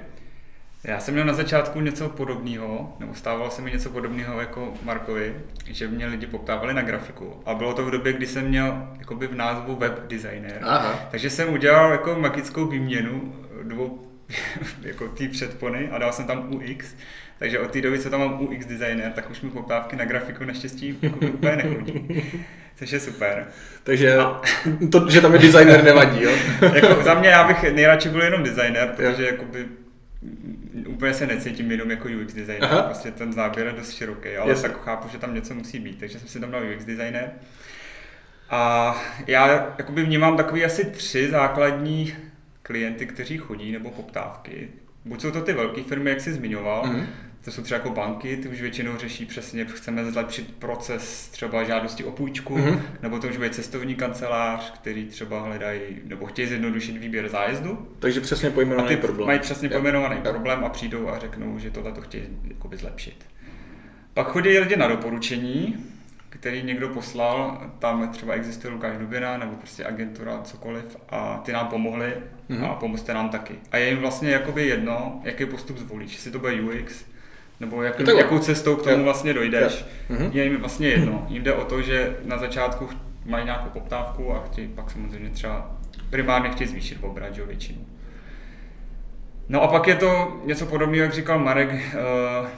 Já 0.85 1.01
jsem 1.01 1.15
měl 1.15 1.27
na 1.27 1.33
začátku 1.33 1.81
něco 1.81 2.09
podobného, 2.09 2.97
nebo 3.01 3.15
stávalo 3.15 3.51
se 3.51 3.63
mi 3.63 3.71
něco 3.71 3.91
podobného 3.91 4.41
jako 4.41 4.75
Markovi, 4.83 5.35
že 5.67 5.89
mě 5.89 6.07
lidi 6.07 6.27
poptávali 6.27 6.75
na 6.75 6.83
grafiku. 6.83 7.43
A 7.47 7.55
bylo 7.55 7.75
to 7.75 7.85
v 7.85 7.91
době, 7.91 8.13
kdy 8.13 8.27
jsem 8.27 8.45
měl 8.45 8.89
jakoby 8.99 9.27
v 9.27 9.35
názvu 9.35 9.77
web 9.77 10.07
designer. 10.07 10.59
Aha. 10.63 11.09
Takže 11.11 11.31
jsem 11.31 11.53
udělal 11.53 11.93
jako 11.93 12.15
magickou 12.19 12.67
výměnu 12.67 13.35
dvou 13.63 14.03
jako 14.83 15.09
ty 15.09 15.29
předpony 15.29 15.89
a 15.91 15.99
dal 15.99 16.13
jsem 16.13 16.25
tam 16.25 16.55
UX. 16.55 16.95
Takže 17.39 17.59
od 17.59 17.71
té 17.71 17.81
doby, 17.81 17.99
co 17.99 18.11
tam 18.11 18.21
mám 18.21 18.43
UX 18.43 18.67
designer, 18.67 19.13
tak 19.13 19.31
už 19.31 19.41
mi 19.41 19.51
poptávky 19.51 19.97
na 19.97 20.05
grafiku 20.05 20.45
naštěstí 20.45 20.99
jako 21.03 21.27
úplně 21.27 21.57
nechodí. 21.57 22.25
Což 22.77 22.91
je 22.91 23.01
super. 23.01 23.47
Takže 23.83 24.17
a... 24.17 24.41
to, 24.93 25.11
že 25.11 25.21
tam 25.21 25.33
je 25.33 25.39
designer 25.39 25.85
nevadí, 25.85 26.23
jo? 26.23 26.31
jako 26.75 27.03
za 27.03 27.15
mě 27.15 27.29
já 27.29 27.45
bych 27.45 27.63
nejradši 27.63 28.09
byl 28.09 28.23
jenom 28.23 28.43
designer, 28.43 28.93
protože 28.97 29.27
jakoby 29.27 29.67
úplně 30.87 31.15
se 31.15 31.27
necítím 31.27 31.71
jenom 31.71 31.91
jako 31.91 32.09
UX 32.23 32.35
designer, 32.35 32.65
Aha. 32.65 32.83
prostě 32.83 33.11
ten 33.11 33.33
záběr 33.33 33.67
je 33.67 33.73
dost 33.73 33.93
široký, 33.93 34.37
ale 34.37 34.50
Jasne. 34.50 34.69
tak 34.69 34.83
chápu, 34.83 35.09
že 35.09 35.19
tam 35.19 35.35
něco 35.35 35.55
musí 35.55 35.79
být, 35.79 35.99
takže 36.00 36.19
jsem 36.19 36.29
si 36.29 36.41
tam 36.41 36.50
dal 36.50 36.62
UX 36.77 36.85
designer. 36.85 37.33
A 38.50 38.95
já 39.27 39.75
jakoby 39.79 40.05
vnímám 40.05 40.37
takový 40.37 40.65
asi 40.65 40.85
tři 40.85 41.31
základní 41.31 42.15
klienty, 42.62 43.07
kteří 43.07 43.39
chodí, 43.39 43.73
nebo 43.73 43.91
poptávky. 43.91 44.69
Buď 45.04 45.21
jsou 45.21 45.30
to 45.30 45.40
ty 45.40 45.52
velké 45.52 45.83
firmy, 45.83 46.11
jak 46.11 46.21
jsi 46.21 46.33
zmiňoval, 46.33 46.85
mm-hmm. 46.85 47.07
to 47.45 47.50
jsou 47.50 47.62
třeba 47.62 47.78
jako 47.78 47.90
banky, 47.90 48.37
ty 48.37 48.49
už 48.49 48.61
většinou 48.61 48.97
řeší 48.97 49.26
přesně, 49.26 49.64
chceme 49.64 50.11
zlepšit 50.11 50.54
proces 50.59 51.28
třeba 51.28 51.64
žádosti 51.64 52.04
o 52.04 52.11
půjčku, 52.11 52.57
mm-hmm. 52.57 52.80
nebo 53.02 53.19
to 53.19 53.28
už 53.28 53.37
bude 53.37 53.50
cestovní 53.50 53.95
kancelář, 53.95 54.73
který 54.73 55.07
třeba 55.07 55.40
hledají, 55.40 55.80
nebo 56.04 56.26
chtějí 56.26 56.49
zjednodušit 56.49 56.97
výběr 56.97 57.28
zájezdu. 57.28 57.88
Takže 57.99 58.21
přesně 58.21 58.50
pojmenovaný 58.50 58.97
problém. 58.97 59.26
Mají 59.26 59.38
přesně 59.38 59.69
pojmenovaný 59.69 60.14
yeah. 60.14 60.28
problém 60.28 60.64
a 60.64 60.69
přijdou 60.69 61.09
a 61.09 61.19
řeknou, 61.19 61.59
že 61.59 61.71
tohle 61.71 61.92
to 61.92 62.00
chtějí 62.00 62.25
jakoby 62.49 62.76
zlepšit. 62.76 63.26
Pak 64.14 64.26
chodí 64.26 64.59
lidi 64.59 64.76
na 64.76 64.88
doporučení, 64.88 65.87
který 66.28 66.62
někdo 66.62 66.88
poslal, 66.88 67.71
tam 67.78 68.09
třeba 68.09 68.35
existuje 68.35 68.73
Lukáš 68.73 68.99
Dubina 68.99 69.37
nebo 69.37 69.52
prostě 69.52 69.85
agentura, 69.85 70.40
cokoliv 70.42 70.97
a 71.09 71.42
ty 71.45 71.52
nám 71.52 71.66
pomohli 71.66 72.14
mm-hmm. 72.50 72.71
a 72.71 72.75
pomozte 72.75 73.14
nám 73.14 73.28
taky. 73.28 73.54
A 73.73 73.76
je 73.76 73.88
jim 73.88 73.99
vlastně 73.99 74.30
jakoby 74.30 74.66
jedno, 74.66 75.21
jaký 75.25 75.47
postup 75.47 75.78
zvolíš, 75.78 76.12
jestli 76.12 76.30
to 76.30 76.38
bude 76.38 76.61
UX, 76.61 77.04
nebo 77.61 77.83
jak, 77.83 78.00
jakou 78.00 78.38
cestou 78.38 78.76
k 78.76 78.83
tomu 78.83 79.04
vlastně 79.04 79.35
dojdeš, 79.35 79.85
mm-hmm. 80.11 80.30
je 80.33 80.45
jim 80.45 80.57
vlastně 80.57 80.88
jedno. 80.88 81.26
Jim 81.28 81.42
jde 81.42 81.52
o 81.52 81.64
to, 81.64 81.83
že 81.83 82.16
na 82.25 82.38
začátku 82.38 82.88
mají 83.26 83.45
nějakou 83.45 83.71
poptávku 83.71 84.35
a 84.35 84.42
chtějí 84.47 84.69
pak 84.69 84.90
samozřejmě 84.90 85.30
třeba 85.30 85.76
primárně 86.11 86.50
chtějí 86.50 86.69
zvýšit 86.69 86.99
obrat, 87.00 87.35
že 87.35 87.45
většinu. 87.45 87.87
No 89.49 89.62
a 89.62 89.69
pak 89.69 89.87
je 89.87 89.95
to 89.95 90.40
něco 90.45 90.66
podobného, 90.66 91.02
jak 91.02 91.14
říkal 91.14 91.38
Marek, 91.38 91.71
uh, 91.71 92.49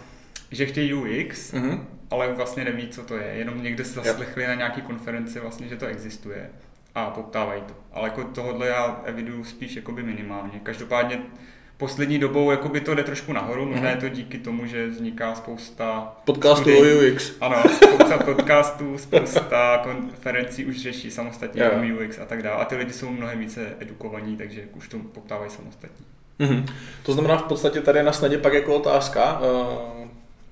že 0.50 0.66
chtějí 0.66 0.94
UX, 0.94 1.52
mm-hmm 1.52 1.80
ale 2.12 2.32
vlastně 2.32 2.64
neví, 2.64 2.88
co 2.88 3.02
to 3.02 3.16
je. 3.16 3.24
Jenom 3.24 3.62
někde 3.62 3.84
se 3.84 4.00
zaslechli 4.00 4.46
na 4.46 4.54
nějaký 4.54 4.82
konferenci 4.82 5.40
vlastně, 5.40 5.68
že 5.68 5.76
to 5.76 5.86
existuje 5.86 6.50
a 6.94 7.10
poptávají 7.10 7.62
to. 7.62 7.74
Ale 7.92 8.08
jako 8.08 8.24
tohle 8.24 8.66
já 8.66 9.00
eviduju 9.04 9.44
spíš 9.44 9.76
jakoby 9.76 10.02
minimálně. 10.02 10.60
Každopádně 10.62 11.20
poslední 11.76 12.18
dobou 12.18 12.50
jakoby 12.50 12.80
to 12.80 12.94
jde 12.94 13.02
trošku 13.02 13.32
nahoru, 13.32 13.66
možná 13.66 13.90
je 13.90 13.96
to 13.96 14.08
díky 14.08 14.38
tomu, 14.38 14.66
že 14.66 14.86
vzniká 14.86 15.34
spousta 15.34 16.16
podcastů 16.24 16.70
o 16.70 16.80
UX. 16.80 17.32
Ano, 17.40 17.56
spousta 17.76 18.18
podcastů, 18.18 18.98
spousta 18.98 19.80
konferencí 19.82 20.64
už 20.64 20.80
řeší 20.80 21.10
samostatně 21.10 21.62
yeah. 21.62 22.00
UX 22.00 22.18
a 22.18 22.24
tak 22.24 22.42
dále. 22.42 22.62
A 22.62 22.64
ty 22.64 22.76
lidi 22.76 22.92
jsou 22.92 23.10
mnohem 23.10 23.38
více 23.38 23.76
edukovaní, 23.80 24.36
takže 24.36 24.62
už 24.76 24.88
to 24.88 24.98
poptávají 24.98 25.50
samostatně. 25.50 26.06
Mm-hmm. 26.40 26.64
To 27.02 27.12
znamená 27.12 27.36
v 27.36 27.42
podstatě 27.42 27.80
tady 27.80 28.02
na 28.02 28.12
snadě 28.12 28.38
pak 28.38 28.52
jako 28.52 28.74
otázka, 28.74 29.40
uh 29.40 30.01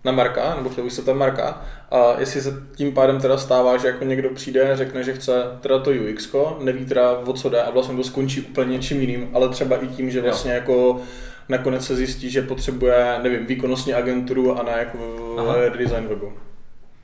na 0.04 0.12
Marka, 0.12 0.54
nebo 0.56 0.70
chtěl 0.70 0.84
bych 0.84 0.92
se 0.92 1.02
tam 1.02 1.18
Marka, 1.18 1.62
a 1.90 2.14
jestli 2.18 2.40
se 2.40 2.62
tím 2.74 2.92
pádem 2.92 3.20
teda 3.20 3.38
stává, 3.38 3.76
že 3.76 3.86
jako 3.86 4.04
někdo 4.04 4.30
přijde, 4.30 4.76
řekne, 4.76 5.04
že 5.04 5.14
chce 5.14 5.42
teda 5.60 5.78
to 5.78 5.90
UX, 5.90 6.34
neví 6.60 6.84
teda 6.84 7.18
o 7.18 7.32
co 7.32 7.48
jde 7.48 7.62
a 7.62 7.70
vlastně 7.70 7.96
to 7.96 8.04
skončí 8.04 8.40
úplně 8.40 8.72
něčím 8.72 9.00
jiným, 9.00 9.30
ale 9.32 9.48
třeba 9.48 9.76
i 9.76 9.86
tím, 9.86 10.10
že 10.10 10.20
vlastně 10.20 10.50
jo. 10.50 10.56
jako 10.56 11.00
nakonec 11.48 11.86
se 11.86 11.96
zjistí, 11.96 12.30
že 12.30 12.42
potřebuje, 12.42 13.18
nevím, 13.22 13.46
výkonnostní 13.46 13.94
agenturu 13.94 14.58
a 14.58 14.62
ne 14.62 14.72
jako 14.78 14.98
Aha. 15.38 15.54
design 15.78 16.06
webu. 16.08 16.32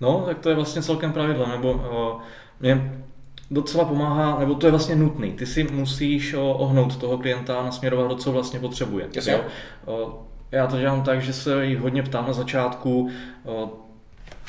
No, 0.00 0.22
tak 0.26 0.38
to 0.38 0.48
je 0.48 0.54
vlastně 0.54 0.82
celkem 0.82 1.12
pravidlo, 1.12 1.46
nebo 1.48 1.72
uh, 1.72 2.20
mě 2.60 3.02
docela 3.50 3.84
pomáhá, 3.84 4.38
nebo 4.38 4.54
to 4.54 4.66
je 4.66 4.70
vlastně 4.70 4.96
nutný. 4.96 5.32
Ty 5.32 5.46
si 5.46 5.64
musíš 5.64 6.34
ohnout 6.38 6.96
toho 6.96 7.18
klienta 7.18 7.56
a 7.56 7.64
nasměrovat 7.64 8.08
do 8.08 8.16
co 8.16 8.32
vlastně 8.32 8.60
potřebuje. 8.60 9.08
Jasně. 9.14 9.32
Jo? 9.32 9.40
Já 10.52 10.66
to 10.66 10.78
dělám 10.78 11.02
tak, 11.02 11.22
že 11.22 11.32
se 11.32 11.66
jich 11.66 11.78
hodně 11.78 12.02
ptám 12.02 12.26
na 12.26 12.32
začátku, 12.32 13.10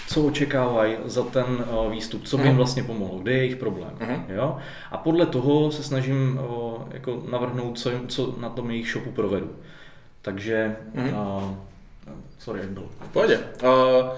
co 0.08 0.24
očekávají 0.24 0.96
za 1.06 1.24
ten 1.24 1.66
výstup, 1.92 2.24
co 2.24 2.38
by 2.38 2.44
jim 2.44 2.50
mhm. 2.50 2.58
vlastně 2.58 2.84
pomohlo, 2.84 3.20
kde 3.20 3.32
je 3.32 3.38
jejich 3.38 3.56
problém. 3.56 3.92
Uh-huh. 4.00 4.24
Jo? 4.30 4.58
A 4.92 4.98
podle 4.98 5.26
toho 5.26 5.72
se 5.72 5.84
snažím 5.84 6.40
jako 6.92 7.24
navrhnout, 7.32 7.80
co, 7.80 7.92
co 8.08 8.36
na 8.40 8.50
tom 8.50 8.72
jejich 8.72 8.92
shopu 8.92 9.12
provedu. 9.12 9.56
Takže, 10.22 10.76
uh-huh. 10.96 11.38
uh, 11.38 11.56
sorry, 12.40 12.62
jak 12.62 12.70
bylo. 12.70 12.86
V 13.02 13.10
pohodě. 13.14 13.40
Uh, 13.64 14.10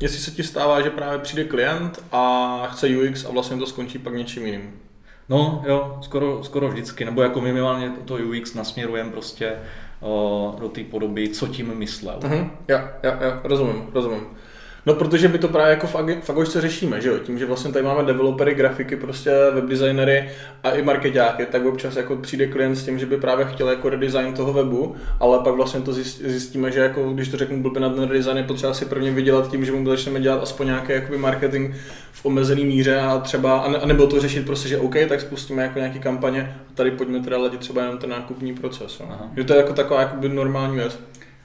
jestli 0.00 0.18
se 0.18 0.30
ti 0.30 0.42
stává, 0.42 0.80
že 0.80 0.90
právě 0.90 1.18
přijde 1.18 1.44
klient 1.44 2.04
a 2.12 2.62
chce 2.66 2.86
UX 2.88 3.24
a 3.24 3.30
vlastně 3.30 3.56
to 3.56 3.66
skončí 3.66 3.98
pak 3.98 4.14
něčím 4.14 4.46
jiným. 4.46 4.80
No 5.28 5.62
jo, 5.66 5.98
skoro, 6.02 6.44
skoro 6.44 6.68
vždycky, 6.68 7.04
nebo 7.04 7.22
jako 7.22 7.40
minimálně 7.40 7.92
to 8.04 8.14
UX 8.14 8.54
nasměrujeme 8.54 9.10
prostě 9.10 9.52
do 10.60 10.68
té 10.72 10.84
podoby, 10.84 11.28
co 11.28 11.48
tím 11.48 11.78
myslel. 11.78 12.18
Uh-huh. 12.18 12.50
Já, 12.68 12.92
já, 13.02 13.22
já, 13.22 13.40
rozumím, 13.44 13.82
rozumím. 13.92 14.26
No 14.88 14.94
protože 14.94 15.28
my 15.28 15.38
to 15.38 15.48
právě 15.48 15.70
jako 15.70 15.86
v 16.20 16.30
Agošce 16.30 16.60
řešíme, 16.60 17.00
že 17.00 17.08
jo? 17.08 17.18
Tím, 17.18 17.38
že 17.38 17.46
vlastně 17.46 17.72
tady 17.72 17.84
máme 17.84 18.04
developery, 18.04 18.54
grafiky, 18.54 18.96
prostě 18.96 19.30
webdesignery 19.54 20.30
a 20.64 20.70
i 20.70 20.82
marketáky, 20.82 21.46
tak 21.46 21.64
občas 21.64 21.96
jako 21.96 22.16
přijde 22.16 22.46
klient 22.46 22.76
s 22.76 22.84
tím, 22.84 22.98
že 22.98 23.06
by 23.06 23.16
právě 23.16 23.46
chtěl 23.46 23.68
jako 23.68 23.88
redesign 23.88 24.32
toho 24.32 24.52
webu, 24.52 24.96
ale 25.20 25.38
pak 25.38 25.54
vlastně 25.54 25.80
to 25.80 25.92
zjistíme, 25.92 26.72
že 26.72 26.80
jako 26.80 27.12
když 27.12 27.28
to 27.28 27.36
řeknu 27.36 27.62
blbě 27.62 27.80
na 27.80 27.90
ten 27.90 28.08
redesign, 28.08 28.36
je 28.36 28.42
potřeba 28.42 28.74
si 28.74 28.84
prvně 28.84 29.10
vydělat 29.10 29.50
tím, 29.50 29.64
že 29.64 29.72
mu 29.72 29.86
začneme 29.86 30.20
dělat 30.20 30.42
aspoň 30.42 30.66
nějaký 30.66 30.92
jakoby 30.92 31.18
marketing 31.18 31.74
v 32.12 32.26
omezený 32.26 32.64
míře 32.64 33.00
a 33.00 33.18
třeba, 33.18 33.58
a 33.58 33.86
nebo 33.86 34.06
to 34.06 34.20
řešit 34.20 34.46
prostě, 34.46 34.68
že 34.68 34.78
OK, 34.78 34.94
tak 35.08 35.20
spustíme 35.20 35.62
jako 35.62 35.78
nějaký 35.78 35.98
kampaně 35.98 36.56
a 36.70 36.74
tady 36.74 36.90
pojďme 36.90 37.20
teda 37.20 37.38
ladit 37.38 37.60
třeba 37.60 37.82
jenom 37.82 37.98
ten 37.98 38.10
nákupní 38.10 38.54
proces. 38.54 38.98
No. 39.00 39.30
Že 39.36 39.44
to 39.44 39.52
je 39.52 39.56
jako 39.56 39.72
taková 39.72 40.00
jakoby 40.00 40.28
normální 40.28 40.76
věc. 40.76 40.98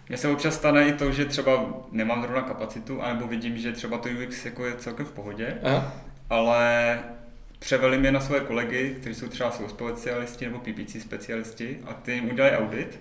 Mně 0.10 0.17
se 0.17 0.27
občas 0.27 0.55
stane 0.55 0.88
i 0.88 0.93
to, 0.93 1.12
že 1.12 1.25
třeba 1.25 1.74
nemám 1.91 2.22
zrovna 2.22 2.41
kapacitu, 2.41 3.01
anebo 3.01 3.27
vidím, 3.27 3.57
že 3.57 3.72
třeba 3.72 3.98
to 3.98 4.10
UX 4.10 4.45
jako 4.45 4.65
je 4.65 4.75
celkem 4.75 5.05
v 5.05 5.12
pohodě, 5.12 5.57
Aha. 5.63 5.93
ale 6.29 7.00
převelím 7.60 8.05
je 8.05 8.12
na 8.12 8.19
své 8.19 8.39
kolegy, 8.39 8.95
kteří 9.00 9.15
jsou 9.15 9.27
třeba 9.27 9.51
jsou 9.51 9.67
specialisti 9.67 10.45
nebo 10.45 10.60
PPC 10.60 11.01
specialisti 11.01 11.79
a 11.86 11.93
ty 11.93 12.12
jim 12.12 12.31
udělají 12.31 12.55
audit 12.55 13.00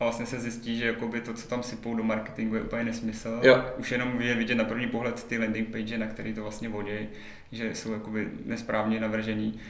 a 0.00 0.04
vlastně 0.04 0.26
se 0.26 0.40
zjistí, 0.40 0.78
že 0.78 0.86
jakoby 0.86 1.20
to, 1.20 1.34
co 1.34 1.48
tam 1.48 1.62
sypou 1.62 1.94
do 1.94 2.02
marketingu, 2.02 2.54
je 2.54 2.62
úplně 2.62 2.84
nesmysl. 2.84 3.40
Jo. 3.42 3.64
Už 3.76 3.92
jenom 3.92 4.20
je 4.20 4.34
vidět 4.34 4.54
na 4.54 4.64
první 4.64 4.86
pohled 4.86 5.24
ty 5.24 5.38
landing 5.38 5.68
page, 5.68 5.98
na 5.98 6.06
který 6.06 6.34
to 6.34 6.42
vlastně 6.42 6.68
vodí, 6.68 7.08
že 7.52 7.74
jsou 7.74 7.92
jakoby 7.92 8.28
nesprávně 8.44 9.00
navržený. 9.00 9.60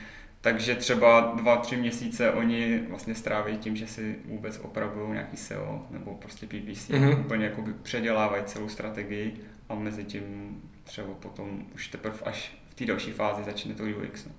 Takže 0.42 0.74
třeba 0.74 1.20
dva, 1.36 1.56
tři 1.56 1.76
měsíce 1.76 2.30
oni 2.30 2.80
vlastně 2.88 3.14
stráví 3.14 3.58
tím, 3.58 3.76
že 3.76 3.86
si 3.86 4.16
vůbec 4.24 4.60
opravují 4.62 5.12
nějaký 5.12 5.36
SEO 5.36 5.86
nebo 5.90 6.14
prostě 6.14 6.46
PPC, 6.46 6.90
mm-hmm. 6.90 7.20
úplně 7.20 7.44
jako 7.44 7.64
předělávají 7.82 8.44
celou 8.44 8.68
strategii 8.68 9.34
a 9.68 9.74
mezi 9.74 10.04
tím 10.04 10.56
třeba 10.84 11.08
potom 11.14 11.64
už 11.74 11.88
teprve 11.88 12.18
až 12.24 12.54
v 12.70 12.74
té 12.74 12.86
další 12.86 13.10
fázi 13.12 13.42
začne 13.44 13.74
to 13.74 13.82
UX. 13.84 14.26
No. 14.26 14.32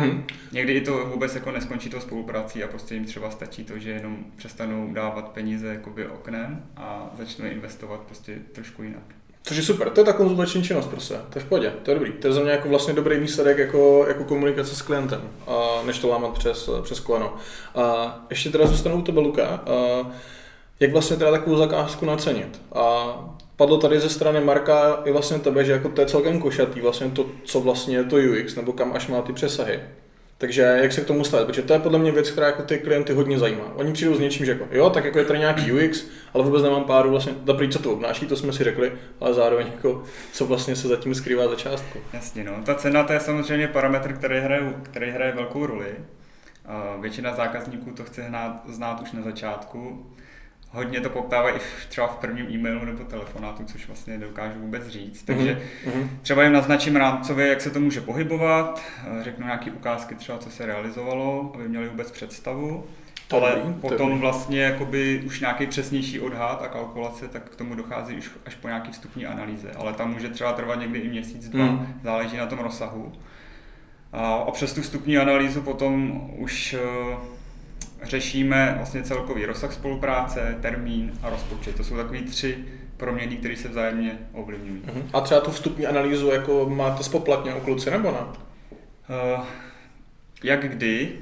Mm-hmm. 0.00 0.22
Někdy 0.52 0.72
i 0.72 0.80
to 0.80 1.06
vůbec 1.06 1.34
jako 1.34 1.50
neskončí 1.50 1.90
to 1.90 2.00
spoluprácí 2.00 2.64
a 2.64 2.68
prostě 2.68 2.94
jim 2.94 3.04
třeba 3.04 3.30
stačí 3.30 3.64
to, 3.64 3.78
že 3.78 3.90
jenom 3.90 4.24
přestanou 4.36 4.92
dávat 4.92 5.28
peníze 5.28 5.68
jakoby 5.68 6.08
oknem 6.08 6.66
a 6.76 7.10
začnou 7.16 7.46
investovat 7.46 8.00
prostě 8.00 8.38
trošku 8.52 8.82
jinak. 8.82 9.17
Což 9.48 9.56
je 9.56 9.62
super, 9.62 9.90
to 9.90 10.00
je 10.00 10.04
ta 10.04 10.12
konzultační 10.12 10.62
činnost 10.62 10.86
prostě, 10.86 11.14
to 11.14 11.38
je 11.38 11.44
v 11.44 11.48
podě, 11.48 11.72
to 11.82 11.90
je 11.90 11.94
dobrý. 11.94 12.12
To 12.12 12.26
je 12.26 12.32
za 12.32 12.40
mě 12.40 12.50
jako 12.50 12.68
vlastně 12.68 12.94
dobrý 12.94 13.18
výsledek 13.18 13.58
jako, 13.58 14.04
jako 14.08 14.24
komunikace 14.24 14.76
s 14.76 14.82
klientem, 14.82 15.20
a 15.46 15.82
než 15.86 15.98
to 15.98 16.08
lámat 16.08 16.38
přes, 16.38 16.70
přes 16.82 17.00
koleno. 17.00 17.34
A 17.74 18.18
ještě 18.30 18.50
teda 18.50 18.66
zůstanu 18.66 18.96
u 18.96 19.02
tebe, 19.02 19.20
Luka, 19.20 19.46
a 19.46 20.06
jak 20.80 20.92
vlastně 20.92 21.16
teda 21.16 21.30
takovou 21.30 21.56
zakázku 21.56 22.06
nacenit. 22.06 22.60
A 22.74 23.14
padlo 23.56 23.78
tady 23.78 24.00
ze 24.00 24.08
strany 24.08 24.40
Marka 24.40 25.02
i 25.04 25.12
vlastně 25.12 25.38
tebe, 25.38 25.64
že 25.64 25.72
jako 25.72 25.88
to 25.88 26.00
je 26.00 26.06
celkem 26.06 26.40
košatý, 26.40 26.80
vlastně 26.80 27.10
to, 27.10 27.26
co 27.44 27.60
vlastně 27.60 27.96
je 27.96 28.04
to 28.04 28.16
UX, 28.16 28.56
nebo 28.56 28.72
kam 28.72 28.92
až 28.92 29.08
má 29.08 29.22
ty 29.22 29.32
přesahy. 29.32 29.80
Takže 30.40 30.62
jak 30.62 30.92
se 30.92 31.00
k 31.00 31.06
tomu 31.06 31.24
stavit? 31.24 31.46
Protože 31.46 31.62
to 31.62 31.72
je 31.72 31.78
podle 31.78 31.98
mě 31.98 32.12
věc, 32.12 32.30
která 32.30 32.46
jako 32.46 32.62
ty 32.62 32.78
klienty 32.78 33.12
hodně 33.12 33.38
zajímá. 33.38 33.72
Oni 33.74 33.92
přijdou 33.92 34.14
s 34.14 34.20
něčím, 34.20 34.46
že 34.46 34.52
jako, 34.52 34.68
jo, 34.70 34.90
tak 34.90 35.04
jako 35.04 35.18
je 35.18 35.24
tady 35.24 35.38
nějaký 35.38 35.72
UX, 35.72 36.04
ale 36.34 36.44
vůbec 36.44 36.62
nemám 36.62 36.84
páru 36.84 37.10
vlastně, 37.10 37.32
dobrý, 37.42 37.68
co 37.68 37.78
to 37.78 37.92
obnáší, 37.92 38.26
to 38.26 38.36
jsme 38.36 38.52
si 38.52 38.64
řekli, 38.64 38.92
ale 39.20 39.34
zároveň 39.34 39.66
jako, 39.66 40.04
co 40.32 40.46
vlastně 40.46 40.76
se 40.76 40.88
zatím 40.88 41.14
skrývá 41.14 41.48
za 41.48 41.56
částku. 41.56 41.98
Jasně, 42.12 42.44
no. 42.44 42.52
Ta 42.64 42.74
cena 42.74 43.02
to 43.02 43.12
je 43.12 43.20
samozřejmě 43.20 43.68
parametr, 43.68 44.12
který 44.12 44.40
hraje, 44.40 44.74
který 44.82 45.10
hraje 45.10 45.32
velkou 45.32 45.66
roli. 45.66 45.94
Většina 47.00 47.34
zákazníků 47.34 47.90
to 47.90 48.04
chce 48.04 48.32
znát 48.66 49.00
už 49.02 49.12
na 49.12 49.22
začátku 49.22 50.06
hodně 50.70 51.00
to 51.00 51.10
poptávají 51.10 51.56
i 51.56 51.60
třeba 51.88 52.06
v 52.06 52.16
prvním 52.16 52.46
e-mailu 52.50 52.84
nebo 52.84 53.04
telefonátu, 53.04 53.64
což 53.64 53.86
vlastně 53.86 54.18
nedokážu 54.18 54.60
vůbec 54.60 54.86
říct. 54.86 55.22
Takže 55.22 55.62
mm-hmm. 55.86 56.08
třeba 56.22 56.42
jim 56.42 56.52
naznačím 56.52 56.96
rámcově, 56.96 57.48
jak 57.48 57.60
se 57.60 57.70
to 57.70 57.80
může 57.80 58.00
pohybovat, 58.00 58.82
řeknu 59.20 59.46
nějaké 59.46 59.70
ukázky 59.70 60.14
třeba, 60.14 60.38
co 60.38 60.50
se 60.50 60.66
realizovalo, 60.66 61.52
aby 61.54 61.68
měli 61.68 61.88
vůbec 61.88 62.10
představu. 62.10 62.84
Ale 63.30 63.52
dobrý, 63.56 63.80
potom 63.80 64.08
dobrý. 64.08 64.20
vlastně 64.20 64.62
jakoby 64.62 65.22
už 65.26 65.40
nějaký 65.40 65.66
přesnější 65.66 66.20
odhad 66.20 66.62
a 66.62 66.68
kalkulace, 66.68 67.28
tak 67.28 67.50
k 67.50 67.56
tomu 67.56 67.74
dochází 67.74 68.16
už 68.16 68.30
až 68.46 68.54
po 68.54 68.68
nějaký 68.68 68.92
vstupní 68.92 69.26
analýze. 69.26 69.70
Ale 69.76 69.92
tam 69.92 70.12
může 70.12 70.28
třeba 70.28 70.52
trvat 70.52 70.80
někdy 70.80 70.98
i 70.98 71.08
měsíc, 71.08 71.48
dva, 71.48 71.64
hmm. 71.64 72.00
záleží 72.04 72.36
na 72.36 72.46
tom 72.46 72.58
rozsahu. 72.58 73.12
A, 74.12 74.34
a 74.34 74.50
přes 74.50 74.72
tu 74.72 74.82
vstupní 74.82 75.18
analýzu 75.18 75.62
potom 75.62 76.20
už 76.36 76.76
uh, 77.10 77.18
řešíme 78.02 78.74
vlastně 78.76 79.02
celkový 79.02 79.46
rozsah 79.46 79.72
spolupráce, 79.72 80.58
termín 80.60 81.12
a 81.22 81.30
rozpočet. 81.30 81.76
To 81.76 81.84
jsou 81.84 81.96
takový 81.96 82.22
tři 82.22 82.64
proměny, 82.96 83.36
které 83.36 83.56
se 83.56 83.68
vzájemně 83.68 84.18
ovlivňují. 84.32 84.82
Uh-huh. 84.82 85.02
A 85.12 85.20
třeba 85.20 85.40
tu 85.40 85.50
vstupní 85.50 85.86
analýzu 85.86 86.30
jako 86.30 86.68
máte 86.68 87.02
spoplatně 87.02 87.54
u 87.54 87.60
kluci 87.60 87.90
nebo 87.90 88.10
ne? 88.10 88.18
Uh, 88.20 89.44
jak 90.42 90.68
kdy, 90.68 91.12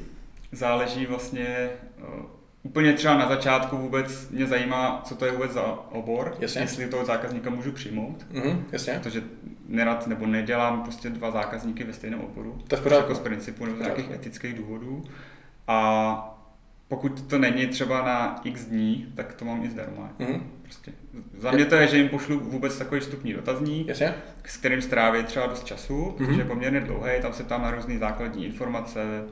záleží 0.53 1.07
vlastně 1.07 1.71
uh, 1.99 2.25
úplně 2.63 2.93
třeba 2.93 3.19
na 3.19 3.29
začátku 3.29 3.77
vůbec 3.77 4.31
mě 4.31 4.47
zajímá, 4.47 5.03
co 5.05 5.15
to 5.15 5.27
je 5.27 5.33
vůbec 5.33 5.53
za 5.53 5.79
obor, 5.91 6.37
jasně. 6.39 6.61
jestli 6.61 6.89
toho 6.89 7.05
zákazníka 7.05 7.51
můžu 7.51 7.73
přijmout, 7.73 8.27
mm, 8.31 8.65
jasně. 8.73 9.01
protože 9.03 9.23
nerad 9.69 10.07
nebo 10.07 10.27
nedělám 10.27 10.83
prostě 10.83 11.11
dva 11.11 11.31
zákazníky 11.31 11.85
ve 11.85 11.93
stejném 11.93 12.21
oboru, 12.21 12.63
to 12.69 12.77
je 12.77 12.97
jako 12.97 13.15
z 13.15 13.19
principu 13.19 13.65
nebo 13.65 13.77
z 13.77 13.81
nějakých 13.81 14.11
etických 14.11 14.55
důvodů. 14.55 15.05
A 15.69 16.36
pokud 16.89 17.23
to 17.23 17.39
není 17.39 17.67
třeba 17.67 18.07
na 18.07 18.41
x 18.45 18.65
dní, 18.65 19.13
tak 19.15 19.35
to 19.35 19.45
mám 19.45 19.65
i 19.65 19.71
zdarma. 19.71 20.13
Mm-hmm. 20.21 20.41
Prostě. 20.63 20.93
Za 21.39 21.51
mě 21.51 21.65
to 21.65 21.75
je, 21.75 21.87
že 21.87 21.97
jim 21.97 22.09
pošlu 22.09 22.41
vůbec 22.41 22.79
takový 22.79 23.01
vstupní 23.01 23.33
dotazník, 23.33 23.89
Jasně. 23.89 24.15
s 24.45 24.57
kterým 24.57 24.83
stráví 24.83 25.25
třeba 25.25 25.47
dost 25.47 25.65
času, 25.65 25.95
mm-hmm. 25.95 26.13
protože 26.13 26.41
je 26.41 26.45
poměrně 26.45 26.81
dlouhý, 26.81 27.11
tam 27.23 27.33
se 27.33 27.45
tam 27.45 27.63
na 27.63 27.71
různé 27.71 27.99
základní 27.99 28.47
informace, 28.47 29.25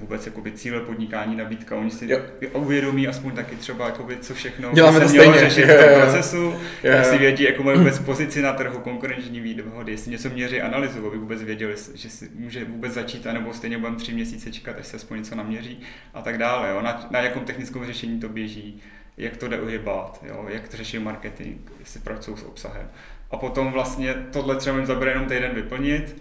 vůbec 0.00 0.26
jakoby 0.26 0.52
cíle 0.52 0.80
podnikání, 0.80 1.36
nabídka, 1.36 1.76
oni 1.76 1.90
si 1.90 2.10
jo. 2.10 2.20
uvědomí 2.52 3.08
aspoň 3.08 3.32
taky 3.32 3.56
třeba, 3.56 3.86
jakoby, 3.86 4.16
co 4.16 4.34
všechno 4.34 4.72
Děláme 4.72 5.00
se 5.00 5.06
to 5.06 5.12
mělo 5.12 5.38
řešit 5.38 5.64
v 5.64 5.84
tom 5.84 6.00
procesu, 6.00 6.54
jestli 6.82 7.18
vědí, 7.18 7.44
jako 7.44 7.62
mají 7.62 7.78
vůbec 7.78 7.98
pozici 8.04 8.42
na 8.42 8.52
trhu, 8.52 8.78
konkurenční 8.78 9.40
výhody, 9.40 9.92
jestli 9.92 10.10
něco 10.10 10.30
měří 10.30 10.60
analyzu, 10.60 11.06
aby 11.06 11.18
vůbec 11.18 11.42
věděli, 11.42 11.74
že 11.94 12.10
si 12.10 12.30
může 12.34 12.64
vůbec 12.64 12.92
začít, 12.92 13.26
anebo 13.26 13.54
stejně 13.54 13.78
budeme 13.78 13.96
tři 13.96 14.12
měsíce 14.12 14.52
čekat, 14.52 14.76
až 14.78 14.86
se 14.86 14.96
aspoň 14.96 15.18
něco 15.18 15.34
naměří 15.34 15.80
a 16.14 16.22
tak 16.22 16.38
dále. 16.38 16.70
Jo. 16.70 16.82
Na, 16.82 17.06
na 17.10 17.20
jakom 17.20 17.44
technickém 17.44 17.86
řešení 17.86 18.20
to 18.20 18.28
běží, 18.28 18.82
jak 19.16 19.36
to 19.36 19.48
jde 19.48 19.60
uhybat, 19.60 20.24
jo, 20.28 20.46
jak 20.48 20.68
to 20.68 20.76
řeší 20.76 20.98
marketing, 20.98 21.60
jestli 21.80 22.00
pracují 22.00 22.36
s 22.36 22.42
obsahem. 22.42 22.88
A 23.30 23.36
potom 23.36 23.72
vlastně 23.72 24.14
tohle 24.14 24.56
třeba 24.56 24.76
jim 24.76 24.86
zabere 24.86 25.10
jenom 25.10 25.26
týden 25.26 25.54
vyplnit, 25.54 26.16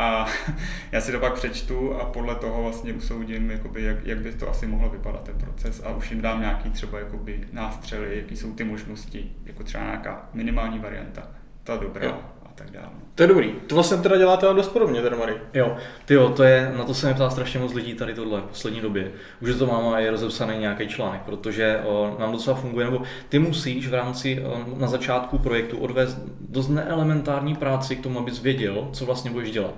a 0.00 0.26
já 0.92 1.00
si 1.00 1.12
to 1.12 1.20
pak 1.20 1.34
přečtu 1.34 1.94
a 1.94 2.04
podle 2.04 2.34
toho 2.34 2.62
vlastně 2.62 2.92
usoudím, 2.92 3.50
jakoby, 3.50 3.82
jak, 3.82 4.06
jak 4.06 4.18
by 4.18 4.32
to 4.32 4.50
asi 4.50 4.66
mohlo 4.66 4.90
vypadat 4.90 5.22
ten 5.22 5.34
proces 5.34 5.82
a 5.84 5.90
už 5.90 6.10
jim 6.10 6.20
dám 6.20 6.40
nějaký 6.40 6.70
třeba 6.70 6.98
jakoby 6.98 7.40
nástřely, 7.52 8.16
jaký 8.16 8.36
jsou 8.36 8.52
ty 8.52 8.64
možnosti, 8.64 9.32
jako 9.44 9.62
třeba 9.62 9.84
nějaká 9.84 10.28
minimální 10.34 10.78
varianta, 10.78 11.22
ta 11.64 11.76
dobrá 11.76 12.06
jo. 12.06 12.18
a 12.46 12.48
tak 12.54 12.70
dále. 12.70 12.90
To 13.14 13.22
je 13.22 13.26
dobrý. 13.26 13.52
To 13.66 13.74
vlastně 13.74 13.96
teda 13.96 14.16
děláte 14.16 14.46
ale 14.46 14.56
dost 14.56 14.68
podobně, 14.68 15.02
teda 15.02 15.16
Mary. 15.16 15.34
Jo, 15.54 15.76
ty 16.04 16.14
jo, 16.14 16.28
to 16.28 16.42
je, 16.42 16.72
na 16.76 16.84
to 16.84 16.94
se 16.94 17.06
mě 17.06 17.14
ptá 17.14 17.30
strašně 17.30 17.60
moc 17.60 17.74
lidí 17.74 17.94
tady 17.94 18.14
tohle 18.14 18.40
v 18.40 18.44
poslední 18.44 18.80
době. 18.80 19.12
Už 19.40 19.54
to 19.58 19.66
mám 19.66 19.88
a 19.88 19.98
je 19.98 20.10
rozepsaný 20.10 20.58
nějaký 20.58 20.88
článek, 20.88 21.20
protože 21.22 21.80
o, 21.84 22.16
nám 22.18 22.32
docela 22.32 22.56
funguje, 22.56 22.86
nebo 22.86 23.02
ty 23.28 23.38
musíš 23.38 23.88
v 23.88 23.94
rámci 23.94 24.42
o, 24.44 24.64
na 24.78 24.86
začátku 24.86 25.38
projektu 25.38 25.78
odvést 25.78 26.18
dost 26.40 26.68
neelementární 26.68 27.54
práci 27.54 27.96
k 27.96 28.02
tomu, 28.02 28.18
abys 28.18 28.42
věděl, 28.42 28.88
co 28.92 29.06
vlastně 29.06 29.30
budeš 29.30 29.50
dělat. 29.50 29.74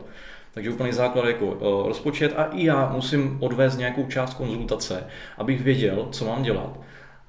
Takže 0.55 0.71
úplný 0.71 0.93
základ 0.93 1.25
jako 1.27 1.47
o, 1.47 1.89
rozpočet 1.89 2.35
a 2.37 2.45
i 2.45 2.65
já 2.65 2.93
musím 2.95 3.37
odvést 3.41 3.77
nějakou 3.77 4.07
část 4.07 4.35
konzultace, 4.35 5.05
abych 5.39 5.63
věděl, 5.63 6.09
co 6.11 6.25
mám 6.25 6.43
dělat. 6.43 6.81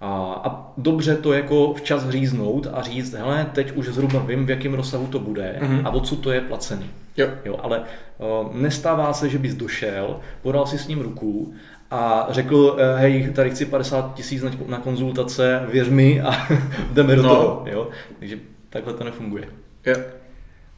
A, 0.01 0.41
a 0.45 0.73
dobře 0.77 1.15
to 1.15 1.33
jako 1.33 1.73
včas 1.73 2.09
říznout 2.09 2.67
a 2.73 2.81
říct, 2.81 3.13
hele, 3.13 3.49
teď 3.53 3.71
už 3.71 3.87
zhruba 3.87 4.19
vím, 4.19 4.45
v 4.45 4.49
jakém 4.49 4.73
rozsahu 4.73 5.07
to 5.07 5.19
bude 5.19 5.59
mm-hmm. 5.61 5.81
a 5.85 5.89
odsud 5.89 6.19
to 6.19 6.31
je 6.31 6.41
placený. 6.41 6.89
Jo. 7.17 7.27
Jo, 7.45 7.59
ale 7.63 7.83
o, 8.17 8.49
nestává 8.53 9.13
se, 9.13 9.29
že 9.29 9.39
bys 9.39 9.55
došel, 9.55 10.19
podal 10.41 10.65
si 10.65 10.77
s 10.77 10.87
ním 10.87 11.01
ruku 11.01 11.53
a 11.91 12.27
řekl, 12.29 12.77
eh, 12.79 12.99
hej, 12.99 13.31
tady 13.35 13.49
chci 13.49 13.65
50 13.65 14.13
tisíc 14.13 14.43
na 14.67 14.77
konzultace, 14.77 15.65
věř 15.71 15.89
mi 15.89 16.21
a 16.21 16.31
jdeme 16.93 17.15
do 17.15 17.23
no. 17.23 17.29
toho. 17.29 17.65
Jo? 17.65 17.89
Takže 18.19 18.37
takhle 18.69 18.93
to 18.93 19.03
nefunguje. 19.03 19.43
Jo. 19.85 19.95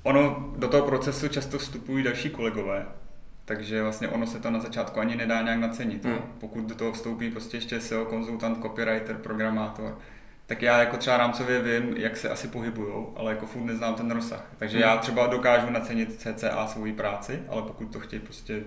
Ono 0.05 0.53
do 0.57 0.67
toho 0.67 0.83
procesu 0.83 1.27
často 1.27 1.57
vstupují 1.57 2.03
další 2.03 2.29
kolegové, 2.29 2.85
takže 3.45 3.83
vlastně 3.83 4.07
ono 4.07 4.27
se 4.27 4.39
to 4.39 4.49
na 4.49 4.59
začátku 4.59 4.99
ani 4.99 5.15
nedá 5.15 5.41
nějak 5.41 5.59
nacenit. 5.59 6.05
Hmm. 6.05 6.17
Pokud 6.39 6.63
do 6.63 6.75
toho 6.75 6.91
vstoupí 6.91 7.31
prostě 7.31 7.57
ještě 7.57 7.81
SEO, 7.81 8.05
konzultant, 8.05 8.61
copywriter, 8.61 9.15
programátor, 9.15 9.97
tak 10.45 10.61
já 10.61 10.79
jako 10.79 10.97
třeba 10.97 11.17
rámcově 11.17 11.61
vím, 11.61 11.97
jak 11.97 12.17
se 12.17 12.29
asi 12.29 12.47
pohybujou, 12.47 13.13
ale 13.15 13.31
jako 13.31 13.45
furt 13.45 13.63
neznám 13.63 13.95
ten 13.95 14.11
rozsah. 14.11 14.51
Takže 14.57 14.77
hmm. 14.77 14.87
já 14.87 14.97
třeba 14.97 15.27
dokážu 15.27 15.69
nacenit 15.69 16.21
CCA 16.21 16.67
svoji 16.67 16.93
práci, 16.93 17.39
ale 17.49 17.61
pokud 17.61 17.85
to 17.85 17.99
chtějí 17.99 18.19
prostě 18.19 18.63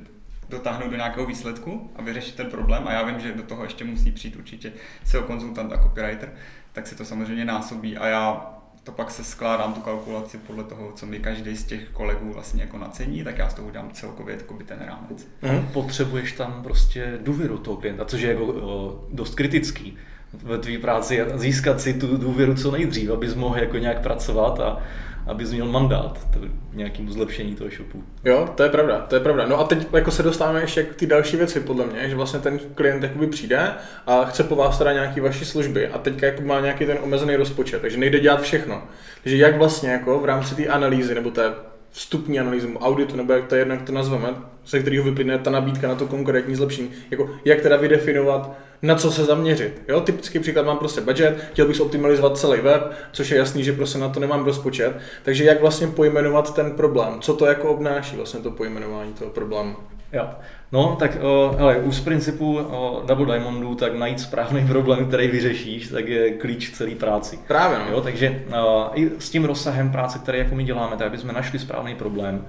dotáhnout 0.49 0.91
do 0.91 0.97
nějakého 0.97 1.27
výsledku 1.27 1.91
a 1.97 2.03
vyřešit 2.03 2.35
ten 2.35 2.47
problém, 2.47 2.89
a 2.89 2.93
já 2.93 3.03
vím, 3.03 3.21
že 3.21 3.33
do 3.33 3.43
toho 3.43 3.65
ještě 3.65 3.85
musí 3.85 4.13
přijít 4.13 4.37
určitě 4.37 4.73
SEO 5.05 5.23
konzultant 5.23 5.73
a 5.73 5.83
copywriter, 5.83 6.33
tak 6.73 6.87
se 6.87 6.95
to 6.95 7.05
samozřejmě 7.05 7.45
násobí 7.45 7.97
a 7.97 8.07
já 8.07 8.55
to 8.89 8.93
pak 8.93 9.11
se 9.11 9.25
skládám 9.25 9.75
tu 9.75 9.81
kalkulaci 9.81 10.39
podle 10.39 10.65
toho, 10.65 10.93
co 10.95 11.07
mi 11.07 11.19
každý 11.19 11.57
z 11.57 11.65
těch 11.65 11.89
kolegů 11.89 12.33
vlastně 12.33 12.63
jako 12.63 12.79
nacení, 12.79 13.25
tak 13.25 13.39
já 13.39 13.49
z 13.49 13.55
toho 13.55 13.69
udělám 13.69 13.91
celkově 13.93 14.39
by 14.59 14.65
ten 14.65 14.79
rámec. 14.87 15.29
Mm. 15.43 15.69
Potřebuješ 15.73 16.33
tam 16.33 16.63
prostě 16.63 17.19
důvěru 17.23 17.59
toho 17.59 17.77
klienta, 17.77 18.05
což 18.05 18.21
je 18.21 18.31
jako 18.31 18.45
o, 18.45 19.05
dost 19.13 19.35
kritický 19.35 19.97
ve 20.33 20.59
tvý 20.59 20.79
práci 20.79 21.21
získat 21.35 21.81
si 21.81 21.95
tu 21.95 22.17
důvěru 22.17 22.55
co 22.55 22.71
nejdřív, 22.71 23.11
abys 23.11 23.35
mohl 23.35 23.59
jako 23.59 23.79
nějak 23.79 24.01
pracovat 24.01 24.61
a 24.61 24.83
abys 25.29 25.53
měl 25.53 25.67
mandát 25.67 26.29
nějakému 26.73 27.13
zlepšení 27.13 27.55
toho 27.55 27.71
shopu. 27.71 28.05
Jo, 28.25 28.49
to 28.55 28.63
je 28.63 28.69
pravda, 28.69 28.99
to 28.99 29.15
je 29.15 29.21
pravda. 29.21 29.47
No 29.47 29.61
a 29.61 29.65
teď 29.65 29.87
jako 29.93 30.11
se 30.11 30.23
dostáváme 30.23 30.61
ještě 30.61 30.83
k 30.83 30.95
ty 30.95 31.07
další 31.07 31.37
věci, 31.37 31.61
podle 31.61 31.87
mě, 31.87 32.09
že 32.09 32.17
vlastně 32.17 32.41
ten 32.41 32.59
klient 32.75 33.03
jakoby 33.03 33.27
přijde 33.27 33.73
a 34.07 34.25
chce 34.25 34.45
po 34.45 34.57
vás 34.57 34.79
teda 34.79 34.93
nějaký 34.93 35.21
vaší 35.21 35.45
služby 35.45 35.89
a 35.89 35.99
teďka 35.99 36.27
jako 36.27 36.43
má 36.43 36.61
nějaký 36.61 36.87
ten 36.87 36.99
omezený 37.03 37.37
rozpočet, 37.37 37.81
takže 37.81 37.99
nejde 37.99 38.21
dělat 38.21 38.41
všechno. 38.41 38.83
Takže 39.23 39.37
jak 39.37 39.59
vlastně 39.59 39.91
jako 39.91 40.21
v 40.21 40.25
rámci 40.25 40.55
té 40.55 40.67
analýzy 40.67 41.15
nebo 41.15 41.31
té 41.31 41.53
vstupní 41.91 42.41
analýzy, 42.41 42.69
auditu, 42.81 43.17
nebo 43.17 43.33
jak 43.33 43.47
to 43.47 43.55
je, 43.55 43.67
jak 43.69 43.83
to 43.83 43.93
nazveme, 43.93 44.29
ze 44.69 44.81
kterého 44.81 45.05
vyplyne 45.05 45.39
ta 45.39 45.51
nabídka 45.51 45.89
na 45.89 45.95
to 45.95 46.07
konkrétní 46.07 46.55
zlepšení. 46.55 46.91
Jako, 47.11 47.31
jak 47.45 47.61
teda 47.61 47.77
vydefinovat, 47.77 48.51
na 48.83 48.95
co 48.95 49.11
se 49.11 49.25
zaměřit. 49.25 49.83
Jo, 49.89 50.01
typický 50.01 50.39
příklad 50.39 50.67
mám 50.67 50.79
prostě 50.79 51.01
budget, 51.01 51.39
chtěl 51.53 51.67
bych 51.67 51.81
optimalizovat 51.81 52.39
celý 52.39 52.61
web, 52.61 52.93
což 53.13 53.31
je 53.31 53.39
jasný, 53.39 53.65
že 53.65 53.73
prostě 53.73 53.99
na 53.99 54.09
to 54.09 54.21
nemám 54.21 54.45
rozpočet. 54.45 54.97
Takže 55.23 55.45
jak 55.45 55.61
vlastně 55.61 55.87
pojmenovat 55.87 56.55
ten 56.55 56.71
problém? 56.71 57.21
Co 57.21 57.35
to 57.35 57.47
jako 57.47 57.71
obnáší 57.71 58.17
vlastně 58.17 58.41
to 58.41 58.51
pojmenování 58.51 59.13
toho 59.13 59.31
problému? 59.31 59.77
Jo. 60.13 60.29
No, 60.73 60.97
tak 60.99 61.17
o, 61.21 61.55
hele, 61.59 61.77
už 61.77 61.95
z 61.95 62.01
principu 62.01 62.59
o, 62.59 63.03
Double 63.07 63.27
Diamondu, 63.27 63.75
tak 63.75 63.95
najít 63.95 64.21
správný 64.21 64.67
problém, 64.69 65.07
který 65.07 65.29
vyřešíš, 65.29 65.89
tak 65.89 66.09
je 66.09 66.31
klíč 66.31 66.71
celé 66.71 66.95
práci. 66.95 67.39
Právě, 67.47 67.79
no. 67.79 67.85
Jo, 67.91 68.01
takže 68.01 68.43
o, 68.63 68.91
i 68.95 69.11
s 69.19 69.31
tím 69.31 69.45
rozsahem 69.45 69.91
práce, 69.91 70.19
který 70.19 70.39
jako 70.39 70.55
my 70.55 70.65
děláme, 70.65 70.97
tak 70.97 71.07
aby 71.07 71.19
jsme 71.19 71.33
našli 71.33 71.59
správný 71.59 71.95
problém, 71.95 72.47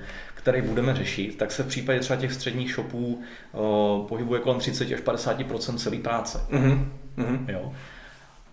který 0.49 0.67
budeme 0.67 0.95
řešit, 0.95 1.38
tak 1.38 1.51
se 1.51 1.63
v 1.63 1.67
případě 1.67 1.99
třeba 1.99 2.19
těch 2.19 2.33
středních 2.33 2.73
shopů 2.73 3.21
o, 3.53 4.05
pohybuje 4.09 4.39
kolem 4.39 4.59
30 4.59 4.91
až 4.93 4.99
50% 4.99 5.75
celé 5.75 5.97
práce. 5.97 6.41
Mm-hmm. 6.51 6.85
Jo. 7.47 7.71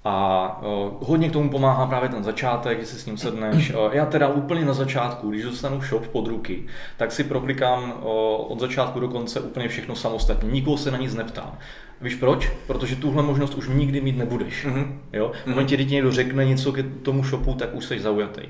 A 0.04 0.58
uh, 0.62 1.08
hodně 1.08 1.28
k 1.28 1.32
tomu 1.32 1.50
pomáhá 1.50 1.86
právě 1.86 2.08
ten 2.08 2.24
začátek, 2.24 2.80
že 2.80 2.86
si 2.86 2.96
s 2.96 3.06
ním 3.06 3.16
sedneš. 3.16 3.70
Uh, 3.74 3.78
já 3.92 4.06
teda 4.06 4.28
úplně 4.28 4.64
na 4.64 4.72
začátku, 4.72 5.30
když 5.30 5.44
dostanu 5.44 5.80
shop 5.80 6.06
pod 6.06 6.26
ruky, 6.26 6.66
tak 6.96 7.12
si 7.12 7.24
proklikám 7.24 7.82
uh, 7.82 8.08
od 8.52 8.60
začátku 8.60 9.00
do 9.00 9.08
konce 9.08 9.40
úplně 9.40 9.68
všechno 9.68 9.94
samostatně. 9.94 10.50
Nikoho 10.50 10.78
se 10.78 10.90
na 10.90 10.98
nic 10.98 11.14
neptám. 11.14 11.58
Víš 12.00 12.14
proč? 12.14 12.52
Protože 12.66 12.96
tuhle 12.96 13.22
možnost 13.22 13.54
už 13.54 13.68
nikdy 13.68 14.00
mít 14.00 14.16
nebudeš. 14.16 14.66
Mm-hmm. 14.66 14.86
Jo? 15.12 15.32
V 15.44 15.46
momentě, 15.46 15.74
kdy 15.74 15.84
ti 15.84 15.94
někdo 15.94 16.12
řekne 16.12 16.44
něco 16.44 16.72
k 16.72 16.84
tomu 17.02 17.24
shopu, 17.24 17.54
tak 17.54 17.74
už 17.74 17.84
jsi 17.84 18.00
zaujatý. 18.00 18.42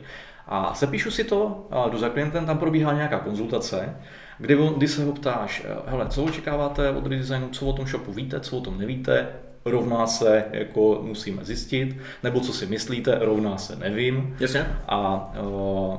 A 0.47 0.75
sepíšu 0.75 1.11
si 1.11 1.25
to, 1.25 1.67
jdu 1.91 1.99
za 1.99 2.09
klientem, 2.09 2.47
tam 2.47 2.59
probíhá 2.59 2.93
nějaká 2.93 3.19
konzultace, 3.19 3.97
kdy, 4.39 4.59
kdy 4.77 4.89
se 4.89 5.05
ho 5.05 5.13
ptáš, 5.13 5.67
hele, 5.87 6.07
co 6.09 6.25
očekáváte 6.25 6.91
od 6.91 7.07
redesignu, 7.07 7.49
co 7.49 7.67
o 7.67 7.73
tom 7.73 7.87
shopu 7.87 8.13
víte, 8.13 8.41
co 8.41 8.57
o 8.57 8.61
tom 8.61 8.79
nevíte, 8.79 9.29
rovná 9.65 10.07
se, 10.07 10.45
jako 10.53 11.01
musíme 11.03 11.45
zjistit, 11.45 11.97
nebo 12.23 12.41
co 12.41 12.53
si 12.53 12.67
myslíte, 12.67 13.19
rovná 13.21 13.59
se 13.59 13.77
nevím. 13.77 14.37
Jasně. 14.41 14.67
A 14.89 15.31
uh, 15.43 15.97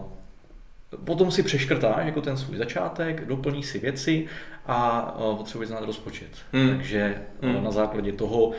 potom 1.03 1.31
si 1.31 1.43
přeškrtáš 1.43 2.05
jako 2.05 2.21
ten 2.21 2.37
svůj 2.37 2.57
začátek, 2.57 3.25
doplníš 3.25 3.65
si 3.65 3.79
věci 3.79 4.25
a 4.65 5.11
uh, 5.19 5.37
potřebuješ 5.37 5.67
znát 5.67 5.83
rozpočet. 5.83 6.29
Hmm. 6.53 6.69
Takže 6.69 7.21
hmm. 7.41 7.63
na 7.63 7.71
základě 7.71 8.11
toho 8.11 8.51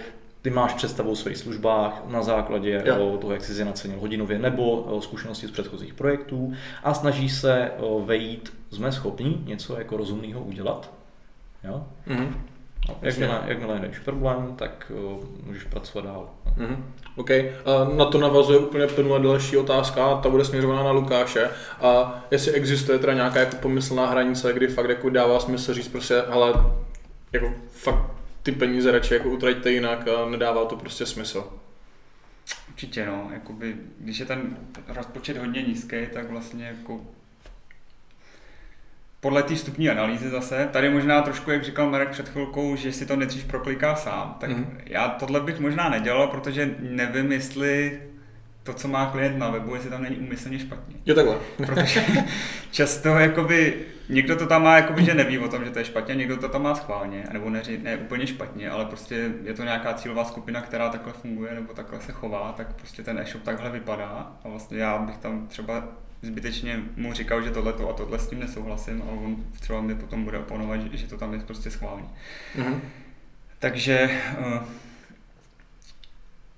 ty 0.42 0.50
máš 0.50 0.74
představu 0.74 1.10
o 1.10 1.16
svých 1.16 1.36
službách 1.36 2.02
na 2.06 2.22
základě 2.22 2.82
jo. 2.84 3.18
toho, 3.20 3.32
jak 3.32 3.44
jsi 3.44 3.58
je 3.58 3.64
nacenil 3.64 4.00
hodinově, 4.00 4.38
nebo 4.38 4.98
zkušenosti 5.02 5.46
z 5.46 5.50
předchozích 5.50 5.94
projektů 5.94 6.52
a 6.84 6.94
snažíš 6.94 7.32
se 7.32 7.70
vejít, 8.04 8.52
jsme 8.70 8.92
schopni 8.92 9.40
něco 9.44 9.78
jako 9.78 9.96
rozumného 9.96 10.40
udělat. 10.40 10.90
Jo? 11.64 11.86
Mm-hmm. 12.08 12.28
No, 12.88 12.96
jakmile, 13.02 13.42
jakmile 13.46 13.80
najdeš 13.80 13.98
problém, 13.98 14.54
tak 14.56 14.92
uh, 14.94 15.24
můžeš 15.46 15.64
pracovat 15.64 16.04
dál. 16.04 16.28
Mm-hmm. 16.58 16.76
OK. 17.16 17.30
A 17.30 17.96
na 17.96 18.04
to 18.04 18.18
navazuje 18.18 18.58
úplně 18.58 18.86
plnula 18.86 19.18
další 19.18 19.56
otázka, 19.56 20.16
ta 20.16 20.28
bude 20.28 20.44
směřovaná 20.44 20.82
na 20.82 20.90
Lukáše. 20.90 21.50
A 21.80 22.20
jestli 22.30 22.52
existuje 22.52 22.98
teda 22.98 23.14
nějaká 23.14 23.40
jako 23.40 23.56
pomyslná 23.56 24.06
hranice, 24.06 24.52
kdy 24.52 24.68
fakt 24.68 24.88
jako 24.88 25.10
dává 25.10 25.40
smysl 25.40 25.74
říct 25.74 25.88
prostě, 25.88 26.22
ale 26.22 26.52
jako 27.32 27.52
fakt 27.70 28.17
ty 28.42 28.52
peníze 28.52 28.92
radši 28.92 29.14
jako 29.14 29.28
utraťte 29.28 29.72
jinak 29.72 30.08
a 30.08 30.30
nedává 30.30 30.64
to 30.64 30.76
prostě 30.76 31.06
smysl. 31.06 31.52
Určitě 32.68 33.06
no, 33.06 33.30
jakoby, 33.32 33.76
když 33.98 34.18
je 34.18 34.26
ten 34.26 34.56
rozpočet 34.88 35.36
hodně 35.36 35.62
nízký, 35.62 35.96
tak 36.12 36.30
vlastně 36.30 36.66
jako 36.66 37.00
podle 39.20 39.42
té 39.42 39.54
vstupní 39.54 39.90
analýzy 39.90 40.30
zase, 40.30 40.68
tady 40.72 40.90
možná 40.90 41.22
trošku, 41.22 41.50
jak 41.50 41.64
říkal 41.64 41.90
Marek 41.90 42.10
před 42.10 42.28
chvilkou, 42.28 42.76
že 42.76 42.92
si 42.92 43.06
to 43.06 43.16
nejdřív 43.16 43.44
prokliká 43.44 43.96
sám, 43.96 44.36
tak 44.40 44.50
mm. 44.50 44.78
já 44.86 45.08
tohle 45.08 45.40
bych 45.40 45.60
možná 45.60 45.88
nedělal, 45.88 46.26
protože 46.26 46.76
nevím, 46.78 47.32
jestli 47.32 48.02
to, 48.68 48.74
co 48.74 48.88
má 48.88 49.06
klient 49.06 49.38
na 49.38 49.50
webu, 49.50 49.74
jestli 49.74 49.90
tam 49.90 50.02
není 50.02 50.16
úmyslně 50.16 50.58
špatně. 50.58 50.94
Jo 51.06 51.14
takhle. 51.14 51.38
Protože 51.56 52.04
často 52.70 53.08
jakoby, 53.08 53.86
někdo 54.08 54.36
to 54.36 54.46
tam 54.46 54.62
má, 54.62 54.76
jakoby, 54.76 55.04
že 55.04 55.14
neví 55.14 55.38
o 55.38 55.48
tom, 55.48 55.64
že 55.64 55.70
to 55.70 55.78
je 55.78 55.84
špatně, 55.84 56.14
někdo 56.14 56.36
to 56.36 56.48
tam 56.48 56.62
má 56.62 56.74
schválně, 56.74 57.24
nebo 57.32 57.50
ne, 57.50 57.62
ne 57.82 57.96
úplně 57.96 58.26
špatně, 58.26 58.70
ale 58.70 58.84
prostě 58.84 59.30
je 59.44 59.54
to 59.54 59.64
nějaká 59.64 59.94
cílová 59.94 60.24
skupina, 60.24 60.60
která 60.60 60.88
takhle 60.88 61.12
funguje 61.12 61.54
nebo 61.54 61.72
takhle 61.72 62.00
se 62.00 62.12
chová, 62.12 62.54
tak 62.56 62.72
prostě 62.72 63.02
ten 63.02 63.18
e-shop 63.18 63.42
takhle 63.42 63.70
vypadá 63.70 64.32
a 64.44 64.48
vlastně 64.48 64.78
já 64.78 64.98
bych 64.98 65.16
tam 65.16 65.46
třeba 65.46 65.84
zbytečně 66.22 66.80
mu 66.96 67.12
říkal, 67.12 67.42
že 67.42 67.50
tohle 67.50 67.72
a 67.72 67.92
tohle 67.92 68.18
s 68.18 68.28
tím 68.28 68.40
nesouhlasím 68.40 69.02
a 69.02 69.10
on 69.10 69.36
třeba 69.60 69.80
mi 69.80 69.94
potom 69.94 70.24
bude 70.24 70.38
oponovat, 70.38 70.80
že, 70.80 70.96
že 70.96 71.06
to 71.06 71.18
tam 71.18 71.34
je 71.34 71.40
prostě 71.40 71.70
schválně. 71.70 72.08
Mm-hmm. 72.56 72.80
Takže 73.58 74.20
uh, 74.38 74.62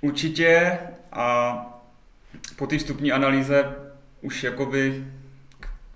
určitě 0.01 0.79
a 1.12 1.79
po 2.56 2.66
té 2.66 2.78
vstupní 2.78 3.12
analýze 3.12 3.76
už 4.20 4.42
jakoby 4.44 5.04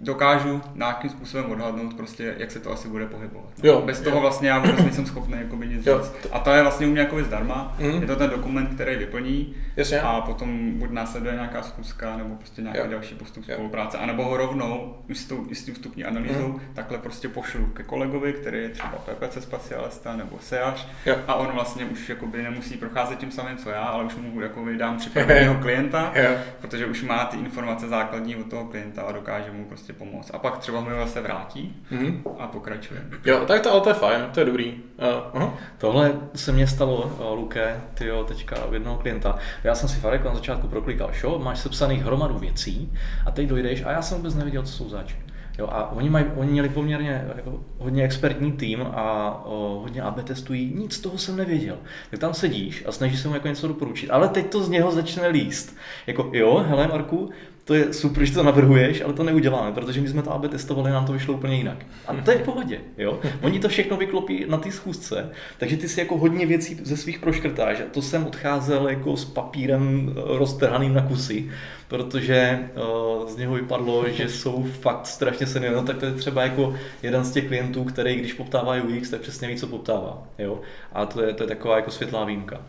dokážu 0.05 0.63
nějakým 0.75 1.11
způsobem 1.11 1.51
odhadnout, 1.51 1.95
prostě, 1.95 2.35
jak 2.39 2.51
se 2.51 2.61
to 2.61 2.73
asi 2.73 2.89
bude 2.89 3.07
pohybovat. 3.07 3.49
No. 3.63 3.71
Jo, 3.71 3.83
Bez 3.87 4.01
toho 4.01 4.17
jo. 4.17 4.21
vlastně 4.21 4.49
já 4.49 4.59
vůbec 4.59 4.81
nejsem 4.83 5.07
schopný 5.07 5.39
jakoby 5.39 5.69
nic 5.69 5.87
jo. 5.87 6.03
říct. 6.03 6.13
A 6.33 6.39
to 6.39 6.51
je 6.51 6.63
vlastně 6.63 6.87
u 6.87 6.91
mě 6.91 7.01
jakoby 7.01 7.25
zdarma. 7.25 7.77
Mm. 7.79 8.01
Je 8.01 8.07
to 8.07 8.17
ten 8.17 8.31
dokument, 8.31 8.67
který 8.75 8.97
vyplní 8.97 9.55
Jasně. 9.77 10.01
a 10.01 10.21
potom 10.21 10.79
buď 10.79 10.91
následuje 10.91 11.35
nějaká 11.35 11.63
schůzka 11.63 12.17
nebo 12.17 12.35
prostě 12.35 12.63
nějaký 12.63 12.79
jo. 12.79 12.87
další 12.91 13.15
postup 13.15 13.45
jo. 13.49 13.55
spolupráce. 13.55 13.99
A 13.99 14.07
nebo 14.07 14.25
ho 14.25 14.37
rovnou 14.37 14.99
s 15.13 15.25
tou, 15.25 15.47
s 15.53 15.65
tou 15.65 15.73
vstupní 15.73 16.05
analýzou 16.05 16.49
mm. 16.49 16.61
takhle 16.75 16.99
prostě 16.99 17.29
pošlu 17.29 17.67
ke 17.67 17.83
kolegovi, 17.83 18.33
který 18.33 18.59
je 18.59 18.69
třeba 18.69 18.91
PPC 18.91 19.43
specialista 19.43 20.17
nebo 20.17 20.39
SEAř 20.41 20.89
jo. 21.07 21.17
a 21.27 21.35
on 21.35 21.47
vlastně 21.55 21.85
už 21.85 22.09
jakoby 22.09 22.43
nemusí 22.43 22.77
procházet 22.77 23.19
tím 23.19 23.31
samým, 23.31 23.57
co 23.57 23.71
já, 23.71 23.83
ale 23.83 24.05
už 24.05 24.15
mu 24.15 24.41
jakoby 24.41 24.77
dám 24.77 24.97
připraveného 24.99 25.55
klienta, 25.55 26.13
jo. 26.15 26.31
protože 26.61 26.87
už 26.87 27.03
má 27.03 27.25
ty 27.25 27.37
informace 27.37 27.89
základní 27.89 28.37
od 28.37 28.51
toho 28.51 28.65
klienta 28.65 29.03
a 29.03 29.13
dokáže 29.13 29.51
mu 29.51 29.65
prostě 29.65 29.93
pomoct. 29.95 30.31
A 30.35 30.39
pak 30.39 30.59
třeba 30.59 30.81
mi 30.81 30.91
se 31.07 31.21
vrátí 31.21 31.77
mm-hmm. 31.93 32.23
a 32.39 32.47
pokračuje. 32.47 33.01
Jo, 33.25 33.45
tak 33.47 33.61
to, 33.61 33.73
ale 33.73 33.81
to 33.81 33.89
je 33.89 33.95
fajn, 33.95 34.21
to 34.35 34.41
je 34.41 34.47
dobrý. 34.47 34.73
Uh, 34.73 35.41
uh-huh. 35.41 35.51
Tohle 35.79 36.13
se 36.35 36.53
mně 36.53 36.67
stalo, 36.67 36.97
uh, 36.97 37.39
Luke, 37.39 37.81
tyjo, 37.95 38.25
teďka 38.25 38.65
u 38.65 38.75
jednoho 38.75 38.99
klienta. 38.99 39.39
Já 39.65 39.75
jsem 39.75 39.89
si 39.89 40.01
fakt 40.01 40.25
na 40.25 40.35
začátku 40.35 40.69
proklikal, 40.69 41.13
šo, 41.13 41.39
máš 41.39 41.59
sepsaných 41.59 42.03
hromadu 42.03 42.39
věcí 42.39 42.93
a 43.27 43.31
teď 43.31 43.49
dojdeš 43.49 43.85
a 43.85 43.91
já 43.91 44.03
jsem 44.03 44.17
vůbec 44.17 44.35
nevěděl, 44.35 44.63
co 44.63 44.73
jsou 44.73 44.89
zač. 44.89 45.15
Jo, 45.59 45.69
a 45.71 45.93
oni, 45.93 46.11
mají, 46.11 46.25
oni 46.37 46.53
měli 46.53 46.69
poměrně 46.69 47.25
jako, 47.37 47.61
hodně 47.79 48.05
expertní 48.05 48.53
tým 48.53 48.83
a 48.83 49.31
o, 49.45 49.81
hodně 49.83 50.03
AB 50.03 50.25
testují, 50.25 50.75
nic 50.75 50.93
z 50.93 51.01
toho 51.01 51.19
jsem 51.19 51.37
nevěděl. 51.37 51.77
Tak 52.11 52.21
tam 52.21 52.35
sedíš 52.35 52.85
a 52.87 52.93
snažíš 52.93 53.21
se 53.21 53.29
mu 53.29 53.35
jako 53.35 53.49
něco 53.49 53.69
doporučit, 53.69 54.11
ale 54.11 54.29
teď 54.29 54.51
to 54.51 54.63
z 54.63 54.69
něho 54.69 54.93
začne 54.93 55.29
líst. 55.29 55.77
Jako 56.07 56.31
jo, 56.33 56.65
hele 56.69 56.89
Marku, 56.89 57.31
to 57.65 57.75
je 57.75 57.93
super, 57.93 58.25
že 58.25 58.35
to 58.35 58.43
navrhuješ, 58.43 59.01
ale 59.01 59.13
to 59.13 59.23
neuděláme, 59.23 59.73
protože 59.73 60.01
my 60.01 60.09
jsme 60.09 60.23
to 60.23 60.33
AB 60.33 60.49
testovali, 60.49 60.91
nám 60.91 61.07
to 61.07 61.13
vyšlo 61.13 61.35
úplně 61.35 61.57
jinak. 61.57 61.87
A 62.07 62.15
to 62.15 62.31
je 62.31 62.39
v 62.39 62.43
pohodě, 62.43 62.81
jo. 62.99 63.21
Oni 63.43 63.61
to 63.61 63.69
všechno 63.69 63.97
vyklopí 63.97 64.45
na 64.49 64.59
té 64.59 64.73
schůzce, 64.73 65.31
takže 65.59 65.77
ty 65.77 65.89
si 65.89 66.01
jako 66.01 66.19
hodně 66.19 66.47
věcí 66.47 66.81
ze 66.83 66.97
svých 66.97 67.19
proškrtáš. 67.19 67.81
A 67.81 67.85
to 67.91 68.03
jsem 68.03 68.27
odcházel 68.27 68.89
jako 68.89 69.17
s 69.17 69.25
papírem 69.25 70.13
eh, 70.17 70.39
roztrhaným 70.39 70.95
na 70.95 71.03
kusy, 71.03 71.51
protože 71.89 72.59
uh, 72.75 73.29
z 73.29 73.37
něho 73.37 73.55
vypadlo, 73.55 74.09
že 74.09 74.29
jsou 74.29 74.67
fakt 74.81 75.07
strašně 75.07 75.47
senior. 75.47 75.75
No, 75.75 75.83
tak 75.83 75.99
to 75.99 76.07
je 76.07 76.13
třeba 76.13 76.43
jako 76.43 76.75
jeden 77.03 77.25
z 77.25 77.33
těch 77.33 77.47
klientů, 77.47 77.85
který 77.85 78.15
když 78.15 78.33
poptává 78.33 78.75
UX, 78.75 79.11
tak 79.11 79.21
přesně 79.21 79.49
ví, 79.49 79.57
co 79.57 79.67
poptává. 79.67 80.23
Jo? 80.39 80.61
A 80.93 81.07
to 81.07 81.23
je, 81.23 81.35
to 81.35 81.43
je 81.43 81.49
taková 81.49 81.77
jako 81.77 81.91
světlá 81.91 82.25
výjimka. 82.25 82.61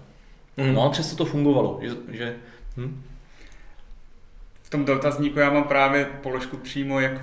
Mm. 0.57 0.73
No 0.73 0.83
a 0.83 0.89
přesto 0.89 1.15
to 1.15 1.25
fungovalo, 1.25 1.79
že, 1.81 1.89
že 2.11 2.35
hm? 2.77 3.01
V 4.65 4.69
tom 4.69 4.85
dotazníku 4.85 5.39
já 5.39 5.49
mám 5.49 5.63
právě 5.63 6.05
položku 6.21 6.57
přímo, 6.57 6.99
jak 6.99 7.21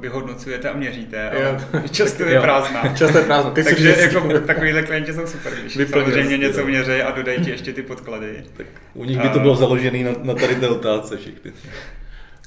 vyhodnocujete 0.00 0.70
a 0.70 0.76
měříte, 0.76 1.30
ale 1.30 1.60
často 1.90 2.24
je 2.24 2.40
prázdná. 2.40 2.88
Často 2.96 3.18
je 3.18 3.24
prázdná. 3.24 3.50
Ty 3.50 3.64
Takže 3.64 3.96
jako 4.00 4.40
takovýhle 4.40 4.82
klienti 4.82 5.12
jsou 5.12 5.26
super, 5.26 5.54
když 5.54 5.76
Vyplně, 5.76 6.04
samozřejmě 6.04 6.38
něco 6.38 6.66
měří 6.66 7.02
a 7.02 7.10
dodají 7.10 7.44
ti 7.44 7.50
ještě 7.50 7.72
ty 7.72 7.82
podklady. 7.82 8.44
Tak 8.56 8.66
u 8.94 9.04
nich 9.04 9.18
by 9.18 9.28
to 9.28 9.38
bylo 9.38 9.56
založené 9.56 10.04
na, 10.04 10.10
na 10.22 10.34
tady 10.34 10.54
té 10.54 10.68
otázce 10.68 11.16
všechny. 11.16 11.52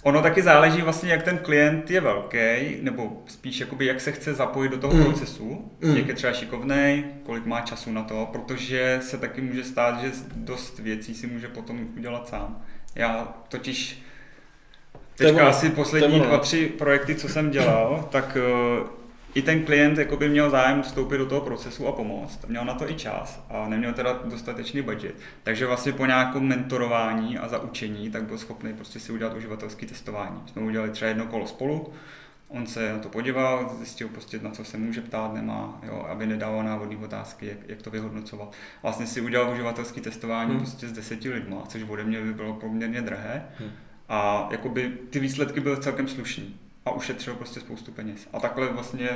Ono 0.03 0.21
taky 0.21 0.41
záleží 0.41 0.81
vlastně, 0.81 1.11
jak 1.11 1.23
ten 1.23 1.37
klient 1.37 1.91
je 1.91 2.01
velký, 2.01 2.77
nebo 2.81 3.23
spíš 3.27 3.59
jakoby, 3.59 3.85
jak 3.85 4.01
se 4.01 4.11
chce 4.11 4.33
zapojit 4.33 4.69
do 4.69 4.77
toho 4.77 4.93
mm. 4.93 5.03
procesu, 5.03 5.71
mm. 5.81 5.97
jak 5.97 6.07
je 6.07 6.13
třeba 6.13 6.33
šikovný, 6.33 7.05
kolik 7.23 7.45
má 7.45 7.61
času 7.61 7.91
na 7.91 8.03
to, 8.03 8.29
protože 8.31 8.99
se 9.01 9.17
taky 9.17 9.41
může 9.41 9.63
stát, 9.63 10.01
že 10.01 10.11
dost 10.35 10.79
věcí 10.79 11.15
si 11.15 11.27
může 11.27 11.47
potom 11.47 11.87
udělat 11.97 12.27
sám. 12.27 12.61
Já 12.95 13.33
totiž 13.49 14.05
Teďka 15.15 15.47
asi 15.47 15.69
poslední 15.69 16.19
dva, 16.19 16.37
tři 16.37 16.67
projekty, 16.77 17.15
co 17.15 17.29
jsem 17.29 17.51
dělal, 17.51 18.07
tak 18.11 18.37
uh, 18.81 18.87
i 19.35 19.41
ten 19.41 19.63
klient 19.63 19.97
jako 19.97 20.17
by 20.17 20.29
měl 20.29 20.49
zájem 20.49 20.81
vstoupit 20.81 21.17
do 21.17 21.25
toho 21.25 21.41
procesu 21.41 21.87
a 21.87 21.91
pomoct. 21.91 22.45
Měl 22.47 22.65
na 22.65 22.73
to 22.73 22.89
i 22.89 22.93
čas 22.93 23.45
a 23.49 23.69
neměl 23.69 23.93
teda 23.93 24.19
dostatečný 24.25 24.81
budget. 24.81 25.15
Takže 25.43 25.65
vlastně 25.65 25.91
po 25.91 26.05
nějakém 26.05 26.43
mentorování 26.43 27.37
a 27.37 27.47
zaučení, 27.47 28.09
tak 28.09 28.23
byl 28.23 28.37
schopný 28.37 28.73
prostě 28.73 28.99
si 28.99 29.11
udělat 29.11 29.37
uživatelské 29.37 29.85
testování. 29.85 30.41
Jsme 30.45 30.61
udělali 30.61 30.91
třeba 30.91 31.09
jedno 31.09 31.25
kolo 31.25 31.47
spolu, 31.47 31.93
on 32.47 32.67
se 32.67 32.93
na 32.93 32.99
to 32.99 33.09
podíval, 33.09 33.75
zjistil 33.77 34.07
prostě, 34.07 34.39
na 34.41 34.51
co 34.51 34.63
se 34.63 34.77
může 34.77 35.01
ptát, 35.01 35.33
nemá, 35.33 35.79
jo, 35.83 36.05
aby 36.09 36.25
nedával 36.25 36.63
návodné 36.63 36.97
otázky, 36.97 37.47
jak, 37.47 37.57
jak, 37.67 37.81
to 37.81 37.91
vyhodnocoval. 37.91 38.49
Vlastně 38.83 39.07
si 39.07 39.21
udělal 39.21 39.51
uživatelské 39.51 40.01
testování 40.01 40.49
hmm. 40.49 40.59
prostě 40.59 40.87
s 40.87 40.91
deseti 40.91 41.29
lidma, 41.29 41.63
což 41.67 41.83
ode 41.87 42.03
mě 42.03 42.21
by 42.21 42.33
bylo 42.33 42.53
poměrně 42.53 43.01
drahé. 43.01 43.45
Hmm 43.59 43.71
a 44.09 44.47
jakoby 44.51 44.91
ty 45.09 45.19
výsledky 45.19 45.59
byly 45.59 45.77
celkem 45.77 46.07
slušný 46.07 46.55
a 46.85 46.91
ušetřil 46.91 47.35
prostě 47.35 47.59
spoustu 47.59 47.91
peněz. 47.91 48.27
A 48.33 48.39
takhle 48.39 48.73
vlastně 48.73 49.09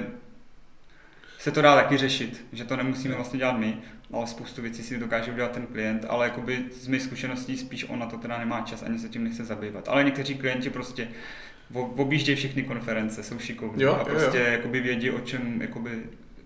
se 1.39 1.51
to 1.51 1.61
dá 1.61 1.75
taky 1.75 1.97
řešit, 1.97 2.45
že 2.51 2.65
to 2.65 2.75
nemusíme 2.75 3.15
vlastně 3.15 3.39
dělat 3.39 3.57
my, 3.57 3.77
ale 4.13 4.27
spoustu 4.27 4.61
věcí 4.61 4.83
si 4.83 4.99
dokáže 4.99 5.31
udělat 5.31 5.51
ten 5.51 5.67
klient, 5.67 6.05
ale 6.09 6.25
jakoby 6.25 6.65
z 6.71 6.87
mých 6.87 7.01
zkušeností 7.01 7.57
spíš 7.57 7.89
on 7.89 7.99
na 7.99 8.05
to 8.05 8.17
teda 8.17 8.37
nemá 8.37 8.61
čas, 8.61 8.83
ani 8.83 8.99
se 8.99 9.09
tím 9.09 9.23
nechce 9.23 9.45
zabývat. 9.45 9.87
Ale 9.87 10.03
někteří 10.03 10.35
klienti 10.35 10.69
prostě 10.69 11.07
objíždějí 11.73 12.35
všechny 12.35 12.63
konference, 12.63 13.23
jsou 13.23 13.39
šikovní 13.39 13.83
jo, 13.83 13.93
a 13.93 14.05
prostě 14.05 14.37
jo, 14.37 14.43
jo. 14.45 14.51
jakoby 14.51 14.79
vědí, 14.79 15.11
o 15.11 15.19
čem, 15.19 15.61
jakoby, 15.61 16.03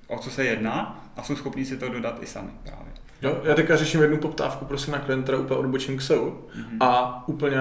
o 0.07 0.19
co 0.19 0.29
se 0.29 0.45
jedná 0.45 1.05
a 1.15 1.23
jsou 1.23 1.35
schopní 1.35 1.65
si 1.65 1.77
to 1.77 1.89
dodat 1.89 2.23
i 2.23 2.25
sami 2.25 2.51
právě. 2.63 2.93
Jo, 3.23 3.37
já 3.43 3.55
teďka 3.55 3.75
řeším 3.75 4.01
jednu 4.01 4.17
poptávku 4.17 4.65
prostě 4.65 4.91
na 4.91 4.99
klienta, 4.99 5.37
úplně 5.37 5.59
odbočím 5.59 5.97
k 5.97 6.01
SEO 6.01 6.25
mm-hmm. 6.25 6.77
a 6.79 7.23
úplně 7.27 7.57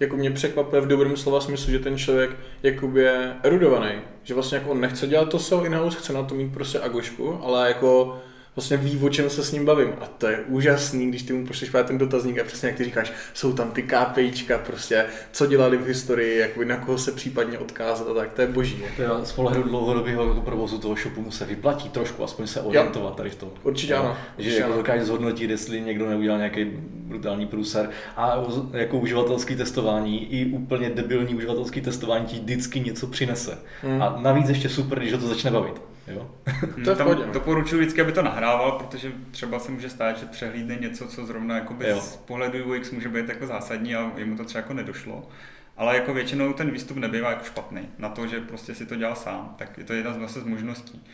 jako 0.00 0.16
mě 0.16 0.30
překvapuje 0.30 0.80
v 0.80 0.86
dobrém 0.86 1.16
slova 1.16 1.40
smyslu, 1.40 1.72
že 1.72 1.78
ten 1.78 1.98
člověk 1.98 2.30
jakoby 2.62 3.00
je 3.00 3.36
erudovaný, 3.42 3.92
že 4.22 4.34
vlastně 4.34 4.58
jako 4.58 4.70
on 4.70 4.80
nechce 4.80 5.06
dělat 5.06 5.28
to 5.28 5.38
SEO 5.38 5.64
in-house, 5.64 5.98
chce 5.98 6.12
na 6.12 6.22
to 6.22 6.34
mít 6.34 6.52
prostě 6.54 6.80
agošku, 6.80 7.40
ale 7.44 7.68
jako 7.68 8.20
vlastně 8.56 8.76
ví, 8.76 8.98
o 9.02 9.08
čem 9.08 9.30
se 9.30 9.44
s 9.44 9.52
ním 9.52 9.64
bavím. 9.64 9.92
A 10.00 10.06
to 10.06 10.26
je 10.26 10.38
úžasný, 10.48 11.08
když 11.08 11.22
ty 11.22 11.32
mu 11.32 11.46
pošleš 11.46 11.70
ten 11.84 11.98
dotazník 11.98 12.38
a 12.38 12.44
přesně 12.44 12.68
jak 12.68 12.76
ty 12.76 12.84
říkáš, 12.84 13.12
jsou 13.34 13.52
tam 13.52 13.70
ty 13.70 13.82
KPIčka, 13.82 14.58
prostě, 14.58 15.04
co 15.32 15.46
dělali 15.46 15.76
v 15.76 15.86
historii, 15.86 16.38
jakoby 16.38 16.64
na 16.64 16.76
koho 16.76 16.98
se 16.98 17.12
případně 17.12 17.58
odkázat 17.58 18.08
a 18.08 18.14
tak, 18.14 18.32
to 18.32 18.40
je 18.40 18.46
boží. 18.46 18.82
To 18.96 19.02
je 19.02 19.08
z 19.24 19.32
pohledu 19.32 19.62
dlouhodobého 19.62 20.28
jako 20.28 20.40
provozu 20.40 20.78
toho 20.78 20.96
shopu 20.96 21.20
mu 21.20 21.30
se 21.30 21.44
vyplatí 21.44 21.88
trošku, 21.88 22.24
aspoň 22.24 22.46
se 22.46 22.60
orientovat 22.60 23.16
tady 23.16 23.30
v 23.30 23.34
tom. 23.34 23.48
Určitě 23.62 23.94
ano. 23.94 24.16
Že 24.38 24.58
jako 24.58 24.72
dokáže 24.72 25.04
zhodnotit, 25.04 25.50
jestli 25.50 25.80
někdo 25.80 26.08
neudělal 26.08 26.38
nějaký 26.38 26.64
brutální 27.10 27.46
průser. 27.46 27.90
A 28.16 28.44
jako 28.72 28.98
uživatelský 28.98 29.56
testování, 29.56 30.32
i 30.32 30.46
úplně 30.46 30.90
debilní 30.90 31.34
uživatelský 31.34 31.80
testování 31.80 32.26
ti 32.26 32.36
vždycky 32.36 32.80
něco 32.80 33.06
přinese. 33.06 33.58
Hmm. 33.82 34.02
A 34.02 34.18
navíc 34.22 34.48
ještě 34.48 34.68
super, 34.68 34.98
když 34.98 35.12
ho 35.12 35.18
to 35.18 35.26
začne 35.26 35.50
bavit. 35.50 35.89
Jo? 36.10 36.30
to 36.84 36.96
Tam 36.96 37.32
doporučuji 37.32 37.80
vždycky, 37.80 38.00
aby 38.00 38.12
to 38.12 38.22
nahrával, 38.22 38.72
protože 38.72 39.12
třeba 39.30 39.58
se 39.58 39.72
může 39.72 39.90
stát, 39.90 40.18
že 40.18 40.26
přehlídne 40.26 40.76
něco, 40.76 41.06
co 41.06 41.26
zrovna 41.26 41.54
jakoby 41.54 41.94
z 42.00 42.16
pohledu 42.16 42.74
UX 42.74 42.90
může 42.90 43.08
být 43.08 43.28
jako 43.28 43.46
zásadní 43.46 43.94
a 43.94 44.12
jemu 44.16 44.36
to 44.36 44.44
třeba 44.44 44.62
jako 44.62 44.74
nedošlo. 44.74 45.28
Ale 45.76 45.94
jako 45.94 46.14
většinou 46.14 46.52
ten 46.52 46.70
výstup 46.70 46.96
nebývá 46.96 47.30
jako 47.30 47.44
špatný 47.44 47.88
na 47.98 48.08
to, 48.08 48.26
že 48.26 48.40
prostě 48.40 48.74
si 48.74 48.86
to 48.86 48.96
dělal 48.96 49.16
sám, 49.16 49.54
tak 49.58 49.78
je 49.78 49.84
to 49.84 49.92
jedna 49.92 50.28
z, 50.28 50.32
z 50.32 50.44
možností. 50.44 51.04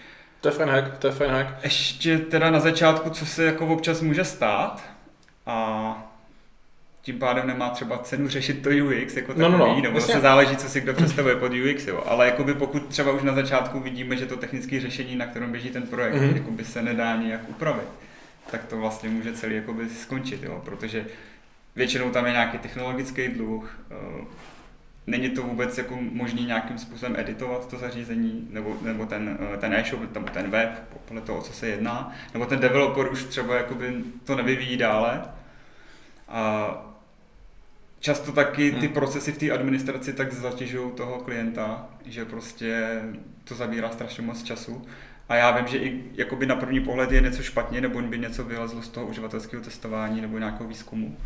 To 0.41 0.49
je 0.49 0.53
fajn 0.53 0.69
hack, 0.69 0.99
to 0.99 1.07
je 1.07 1.13
fajn 1.13 1.31
hack. 1.31 1.65
Ještě 1.65 2.19
teda 2.19 2.51
na 2.51 2.61
začátku, 2.61 3.11
co 3.11 3.27
se 3.27 3.45
jako 3.45 3.67
občas 3.67 4.01
může 4.01 4.25
stát 4.25 4.83
a 5.47 6.06
tím 7.07 7.19
pádem 7.19 7.47
nemá 7.47 7.69
třeba 7.69 7.99
cenu 7.99 8.29
řešit 8.29 8.63
to 8.63 8.71
UX 8.71 9.17
jako 9.17 9.35
takový, 9.35 9.53
no, 9.53 9.59
no, 9.59 9.67
no, 9.67 9.81
nebo 9.81 10.01
se 10.01 10.21
záleží, 10.21 10.57
co 10.57 10.69
si 10.69 10.81
kdo 10.81 10.95
představuje 10.95 11.37
pod 11.37 11.53
UX, 11.53 11.87
jo. 11.87 12.05
ale 12.07 12.27
jakoby 12.27 12.55
pokud 12.55 12.87
třeba 12.87 13.13
už 13.13 13.23
na 13.23 13.35
začátku 13.35 13.81
vidíme, 13.81 14.17
že 14.17 14.27
to 14.27 14.37
technické 14.37 14.81
řešení, 14.81 15.17
na 15.17 15.27
kterém 15.27 15.53
běží 15.53 15.71
ten 15.71 15.83
projekt, 15.83 16.15
mm-hmm. 16.15 16.37
jakoby 16.37 16.65
se 16.65 16.83
nedá 16.83 17.17
nějak 17.17 17.49
upravit, 17.49 17.89
tak 18.51 18.65
to 18.65 18.77
vlastně 18.77 19.09
může 19.09 19.33
celý 19.33 19.57
jakoby 19.57 19.89
skončit, 19.89 20.43
jo, 20.43 20.63
protože 20.65 21.07
většinou 21.77 22.11
tam 22.11 22.27
je 22.27 22.33
nějaký 22.33 22.59
technologický 22.59 23.29
dluh, 23.29 23.79
eh, 23.91 24.25
není 25.07 25.31
to 25.31 25.43
vůbec 25.43 25.79
jako 25.79 25.99
možný 26.01 26.45
nějakým 26.45 26.79
způsobem 26.79 27.17
editovat 27.19 27.69
to 27.69 27.79
zařízení, 27.79 28.49
nebo, 28.51 28.77
nebo 28.83 29.07
ten, 29.07 29.39
eh, 29.55 29.57
ten 29.57 29.75
e-shop, 29.75 30.15
nebo 30.15 30.27
ten 30.29 30.51
web, 30.51 30.71
podle 31.05 31.23
toho, 31.23 31.39
o 31.39 31.43
co 31.43 31.53
se 31.53 31.69
jedná, 31.69 32.13
nebo 32.35 32.47
ten 32.47 32.59
developer 32.59 33.13
už 33.13 33.25
třeba 33.25 33.57
jakoby 33.57 33.95
to 34.25 34.37
nevyvíjí 34.37 34.77
dále. 34.77 35.23
A 36.29 36.96
často 38.01 38.33
taky 38.33 38.71
ty 38.71 38.87
hmm. 38.87 38.95
procesy 38.95 39.33
v 39.33 39.39
té 39.39 39.51
administraci 39.51 40.13
tak 40.13 40.33
zatěžují 40.33 40.91
toho 40.93 41.19
klienta, 41.19 41.89
že 42.05 42.25
prostě 42.25 43.01
to 43.45 43.55
zabírá 43.55 43.91
strašně 43.91 44.23
moc 44.23 44.43
času. 44.43 44.87
A 45.29 45.35
já 45.35 45.51
vím, 45.51 45.67
že 45.67 45.79
i 45.79 46.05
jakoby 46.13 46.47
na 46.47 46.57
první 46.57 46.81
pohled 46.81 47.13
je 47.13 47.21
něco 47.21 47.43
špatně, 47.43 47.81
nebo 47.81 48.03
by 48.03 48.19
něco 48.19 48.45
vylezlo 48.45 48.83
z 48.83 48.89
toho 48.89 49.07
uživatelského 49.07 49.63
testování 49.63 50.21
nebo 50.21 50.39
nějakého 50.39 50.69
výzkumu. 50.69 51.17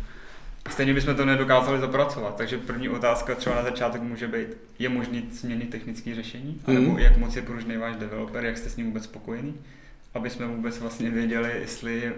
Stejně 0.69 0.93
bychom 0.93 1.15
to 1.15 1.25
nedokázali 1.25 1.79
zapracovat, 1.79 2.35
takže 2.35 2.57
první 2.57 2.89
otázka 2.89 3.35
třeba 3.35 3.55
na 3.55 3.63
začátek 3.63 4.01
může 4.01 4.27
být, 4.27 4.47
je 4.79 4.89
možný 4.89 5.29
změnit 5.31 5.69
technické 5.69 6.15
řešení, 6.15 6.61
mm. 6.67 6.73
nebo 6.73 6.97
jak 6.97 7.17
moc 7.17 7.35
je 7.35 7.41
pružný 7.41 7.77
váš 7.77 7.95
developer, 7.95 8.45
jak 8.45 8.57
jste 8.57 8.69
s 8.69 8.77
ním 8.77 8.85
vůbec 8.85 9.03
spokojený, 9.03 9.53
aby 10.13 10.29
jsme 10.29 10.47
vůbec 10.47 10.79
vlastně 10.79 11.09
věděli, 11.09 11.51
jestli 11.59 12.13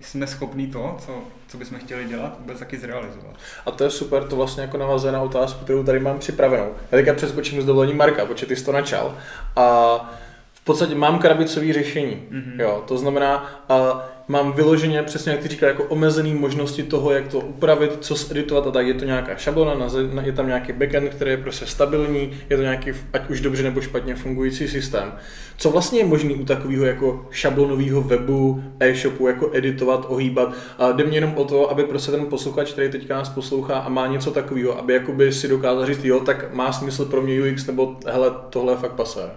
jsme 0.00 0.26
schopni 0.26 0.66
to, 0.66 0.96
co, 1.06 1.22
co 1.48 1.58
bychom 1.58 1.78
chtěli 1.78 2.04
dělat, 2.04 2.36
vůbec 2.40 2.58
taky 2.58 2.78
zrealizovat. 2.78 3.34
A 3.66 3.70
to 3.70 3.84
je 3.84 3.90
super, 3.90 4.24
to 4.24 4.36
vlastně 4.36 4.62
jako 4.62 4.78
navazuje 4.78 5.12
na 5.12 5.22
otázku, 5.22 5.64
kterou 5.64 5.84
tady 5.84 6.00
mám 6.00 6.18
připravenou. 6.18 6.66
Já 6.92 6.98
teďka 6.98 7.14
přeskočím 7.14 7.62
z 7.62 7.66
dovolení 7.66 7.94
Marka, 7.94 8.26
protože 8.26 8.46
ty 8.46 8.56
jsi 8.56 8.64
to 8.64 8.72
načal. 8.72 9.18
A 9.56 10.18
podstatě 10.68 10.94
mám 10.94 11.18
krabicové 11.18 11.72
řešení. 11.72 12.22
Mm-hmm. 12.32 12.60
Jo, 12.60 12.84
to 12.88 12.98
znamená, 12.98 13.62
a 13.68 14.08
mám 14.28 14.52
vyloženě, 14.52 15.02
přesně 15.02 15.32
jak 15.32 15.40
ty 15.40 15.48
říkal, 15.48 15.68
jako 15.68 15.84
omezený 15.84 16.34
možnosti 16.34 16.82
toho, 16.82 17.12
jak 17.12 17.28
to 17.28 17.40
upravit, 17.40 17.96
co 18.00 18.14
editovat 18.30 18.66
a 18.66 18.70
tak. 18.70 18.86
Je 18.86 18.94
to 18.94 19.04
nějaká 19.04 19.36
šablona, 19.36 19.88
je 20.22 20.32
tam 20.32 20.46
nějaký 20.46 20.72
backend, 20.72 21.14
který 21.14 21.30
je 21.30 21.36
prostě 21.36 21.66
stabilní, 21.66 22.30
je 22.50 22.56
to 22.56 22.62
nějaký, 22.62 22.92
ať 23.12 23.30
už 23.30 23.40
dobře 23.40 23.62
nebo 23.62 23.80
špatně 23.80 24.14
fungující 24.14 24.68
systém. 24.68 25.12
Co 25.58 25.70
vlastně 25.70 25.98
je 25.98 26.04
možný 26.04 26.34
u 26.34 26.44
takového 26.44 26.84
jako 26.84 27.26
šablonového 27.30 28.02
webu, 28.02 28.62
e-shopu, 28.80 29.26
jako 29.26 29.50
editovat, 29.52 30.06
ohýbat? 30.08 30.52
A 30.78 30.92
jde 30.92 31.04
mě 31.04 31.16
jenom 31.16 31.32
o 31.36 31.44
to, 31.44 31.70
aby 31.70 31.84
prostě 31.84 32.10
ten 32.10 32.26
posluchač, 32.26 32.72
který 32.72 32.90
teďka 32.90 33.14
nás 33.14 33.28
poslouchá 33.28 33.78
a 33.78 33.88
má 33.88 34.06
něco 34.06 34.30
takového, 34.30 34.78
aby 34.78 34.92
jakoby 34.92 35.32
si 35.32 35.48
dokázal 35.48 35.86
říct, 35.86 36.04
jo, 36.04 36.20
tak 36.20 36.54
má 36.54 36.72
smysl 36.72 37.04
pro 37.04 37.22
mě 37.22 37.42
UX, 37.42 37.66
nebo 37.66 37.96
hele, 38.06 38.30
tohle 38.50 38.72
je 38.72 38.76
fakt 38.76 38.92
pasé. 38.92 39.30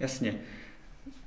Jasně. 0.00 0.34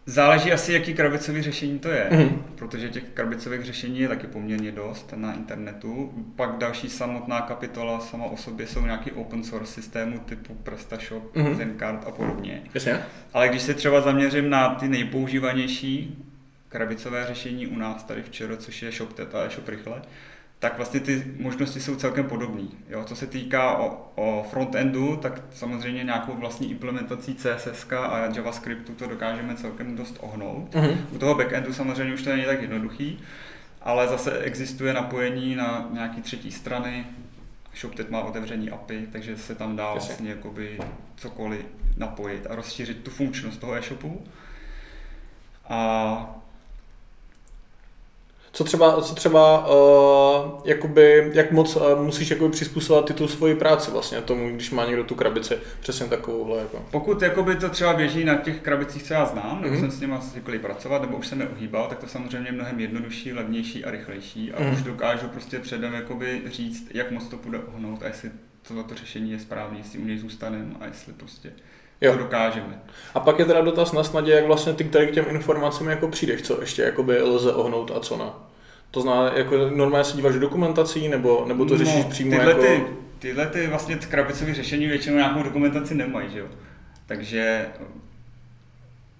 Záleží 0.06 0.52
asi, 0.52 0.74
jaký 0.74 0.94
krabicový 0.94 1.42
řešení 1.42 1.80
to 1.80 1.90
je, 1.90 2.08
mm. 2.12 2.44
protože 2.56 2.90
těch 2.90 3.04
krabicových 3.14 3.64
řešení 3.64 4.00
je 4.00 4.08
taky 4.08 4.28
poměrně 4.28 4.72
dost 4.72 5.14
na 5.16 5.34
internetu. 5.34 6.14
Pak 6.36 6.58
další 6.58 6.90
samotná 6.90 7.42
kapitola 7.42 8.00
sama 8.00 8.26
o 8.26 8.38
sobě 8.38 8.68
jsou 8.68 8.82
nějaký 8.82 9.12
open 9.12 9.44
source 9.44 9.74
systémy 9.74 10.20
typu 10.20 10.54
PrestaShop, 10.54 11.36
mm. 11.36 11.56
Zencard 11.56 12.08
a 12.08 12.12
podobně. 12.12 12.62
Jasně. 12.74 13.00
Ale 13.34 13.50
když 13.50 13.62
se 13.62 13.74
třeba 13.74 14.02
zaměřím 14.02 14.50
na 14.50 14.76
ty 14.76 14.88
nejpoužívanější 14.88 16.18
krabicové 16.70 17.26
řešení 17.28 17.68
u 17.68 17.78
nás 17.78 18.04
tady 18.04 18.22
v 18.22 18.30
ČR, 18.30 18.58
což 18.58 18.82
je 18.82 18.92
ShopTet 18.92 19.36
a 19.36 19.50
Shop 19.50 19.68
Rychle, 19.68 20.02
tak 20.62 20.78
vlastně 20.78 21.00
ty 21.00 21.24
možnosti 21.39 21.80
jsou 21.80 21.95
celkem 21.95 22.26
podobné. 22.26 22.63
Co 23.06 23.15
se 23.15 23.28
týká 23.28 23.78
o, 23.78 24.12
o 24.15 24.47
frontendu, 24.52 25.15
tak 25.15 25.41
samozřejmě 25.52 26.04
nějakou 26.04 26.34
vlastní 26.34 26.71
implementací 26.71 27.36
CSS 27.36 27.88
a 27.91 28.26
JavaScriptu 28.36 28.93
to 28.93 29.08
dokážeme 29.08 29.56
celkem 29.56 29.95
dost 29.95 30.17
ohnout. 30.19 30.74
Mm-hmm. 30.74 30.97
U 31.12 31.17
toho 31.17 31.36
backendu 31.36 31.74
samozřejmě 31.74 32.13
už 32.13 32.21
to 32.21 32.30
není 32.30 32.45
tak 32.45 32.62
jednoduchý, 32.62 33.19
ale 33.82 34.08
zase 34.08 34.39
existuje 34.39 34.93
napojení 34.93 35.56
na 35.56 35.89
nějaký 35.91 36.21
třetí 36.21 36.52
strany. 36.52 37.06
ShopTet 37.76 38.12
má 38.12 38.21
otevření 38.21 38.69
API, 38.69 39.08
takže 39.12 39.38
se 39.38 39.56
tam 39.56 39.76
dá 39.76 39.91
vlastně 39.91 40.30
jakoby 40.30 40.80
cokoliv 41.15 41.65
napojit 41.97 42.47
a 42.50 42.56
rozšířit 42.56 43.04
tu 43.04 43.12
funkčnost 43.12 43.60
toho 43.60 43.74
e-shopu. 43.74 44.24
A 45.69 46.40
co 48.52 48.64
třeba, 48.64 49.02
co 49.02 49.16
třeba 49.16 49.68
uh, 49.68 50.62
jakoby, 50.66 51.32
jak 51.34 51.52
moc 51.52 51.76
uh, 51.76 52.04
musíš 52.04 52.30
jakoby 52.30 52.52
přizpůsobovat 52.52 53.06
ty 53.06 53.14
tu 53.14 53.28
svoji 53.28 53.56
práci 53.56 53.92
vlastně 53.92 54.22
tomu, 54.22 54.50
když 54.50 54.72
má 54.72 54.86
někdo 54.86 55.04
tu 55.04 55.16
krabici, 55.16 55.58
přesně 55.80 56.06
takovouhle. 56.06 56.58
Jako. 56.60 56.86
Pokud 56.92 57.22
jakoby 57.22 57.56
to 57.56 57.70
třeba 57.70 57.94
běží 57.94 58.26
na 58.26 58.36
těch 58.36 58.62
krabicích, 58.62 59.04
co 59.04 59.14
já 59.14 59.26
znám, 59.26 59.62
nebo 59.62 59.76
mm-hmm. 59.76 59.80
jsem 59.80 59.92
s 59.92 60.00
nimi 60.00 60.16
zvyklý 60.22 60.60
pracovat, 60.60 61.02
nebo 61.02 61.18
už 61.18 61.28
jsem 61.28 61.42
je 61.42 61.48
ohýbal, 61.48 61.88
tak 61.88 61.98
to 61.98 62.08
samozřejmě 62.08 62.48
je 62.48 62.54
mnohem 62.54 62.80
jednodušší, 62.80 63.34
levnější 63.34 63.86
a 63.86 63.92
rychlejší 63.92 64.54
a 64.54 64.62
mm-hmm. 64.62 64.74
už 64.74 64.82
dokážu 64.82 65.28
prostě 65.28 65.60
předem 65.60 65.94
jakoby 65.94 66.42
říct, 66.46 66.88
jak 66.94 67.12
moc 67.12 67.28
to 67.28 67.38
půjde 67.38 67.60
ohnout 67.60 68.04
a 68.04 68.08
jestli 68.08 68.32
tohle 68.68 68.84
to 68.84 68.96
řešení 68.96 69.32
je 69.32 69.40
správné, 69.40 69.78
jestli 69.78 70.00
u 70.00 70.06
něj 70.06 70.18
zůstaneme 70.18 70.76
a 70.80 70.86
jestli 70.86 71.14
prostě 71.14 71.52
jo. 72.02 72.12
to 72.12 72.18
dokážeme. 72.18 72.82
A 73.14 73.20
pak 73.20 73.40
je 73.40 73.46
teda 73.46 73.62
dotaz 73.62 73.92
na 73.92 74.04
snadě, 74.04 74.32
jak 74.32 74.46
vlastně 74.46 74.74
ty 74.74 74.84
k 74.84 75.12
těm 75.12 75.26
informacím 75.30 75.88
jako 75.88 76.08
přijdeš, 76.08 76.42
co 76.42 76.62
ještě 76.62 76.82
jakoby 76.82 77.22
lze 77.22 77.54
ohnout 77.54 77.92
a 77.96 78.00
co 78.00 78.18
ne. 78.18 78.26
To 78.92 79.02
znamená, 79.02 79.38
jako 79.38 79.58
normálně 79.76 80.04
se 80.04 80.16
díváš 80.16 80.34
do 80.34 80.40
dokumentací, 80.40 81.08
nebo, 81.08 81.46
nebo 81.48 81.66
to 81.66 81.78
řešíš 81.78 82.04
no, 82.04 82.10
přímo 82.10 82.32
tyhle 82.32 82.52
jako... 82.52 82.62
Ty, 82.62 82.84
tyhle 83.20 83.46
ty 83.46 83.68
vlastně 83.68 83.96
krabicové 83.96 84.54
řešení 84.54 84.88
většinou 84.88 85.16
nějakou 85.16 85.44
dokumentaci 85.44 85.96
nemají, 85.96 86.30
že 86.30 86.40
jo. 86.40 86.46
Takže 87.06 87.66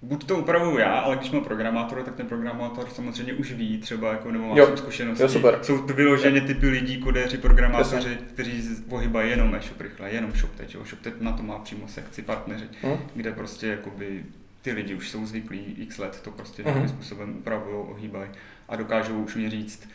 buď 0.02 0.24
to 0.24 0.38
upravuju 0.38 0.78
já, 0.78 0.98
ale 0.98 1.16
když 1.16 1.30
mám 1.30 1.44
programátora, 1.44 2.02
tak 2.02 2.14
ten 2.14 2.26
programátor 2.26 2.88
samozřejmě 2.88 3.32
už 3.32 3.52
ví 3.52 3.78
třeba, 3.78 4.12
jako, 4.12 4.30
nebo 4.30 4.48
má 4.48 4.56
jo, 4.56 4.76
zkušenosti. 4.76 5.22
Jo, 5.22 5.28
super. 5.28 5.58
Jsou 5.62 5.78
to 5.78 5.94
vyloženě 5.94 6.40
typy 6.40 6.68
lidí, 6.68 7.00
kodéři, 7.00 7.38
programátoři, 7.38 7.96
Jasně. 7.96 8.14
kteří 8.14 8.62
pohybají 8.88 9.30
jenom 9.30 9.54
e-shop 9.54 9.80
rychle, 9.80 10.10
jenom 10.10 10.32
ShopTet. 10.32 10.74
Jo. 10.74 10.84
ShopTet 10.84 11.20
na 11.20 11.32
to 11.32 11.42
má 11.42 11.58
přímo 11.58 11.88
sekci 11.88 12.22
partneři, 12.22 12.64
hmm. 12.82 12.98
kde 13.14 13.32
prostě 13.32 13.66
jakoby 13.66 14.24
ty 14.62 14.72
lidi 14.72 14.94
už 14.94 15.10
jsou 15.10 15.26
zvyklí 15.26 15.74
x 15.78 15.98
let, 15.98 16.20
to 16.24 16.30
prostě 16.30 16.62
hmm. 16.62 16.88
způsobem 16.88 17.36
upravují, 17.38 17.76
ohýbají 17.76 18.30
a 18.68 18.76
dokážou 18.76 19.22
už 19.22 19.34
mě 19.34 19.50
říct, 19.50 19.88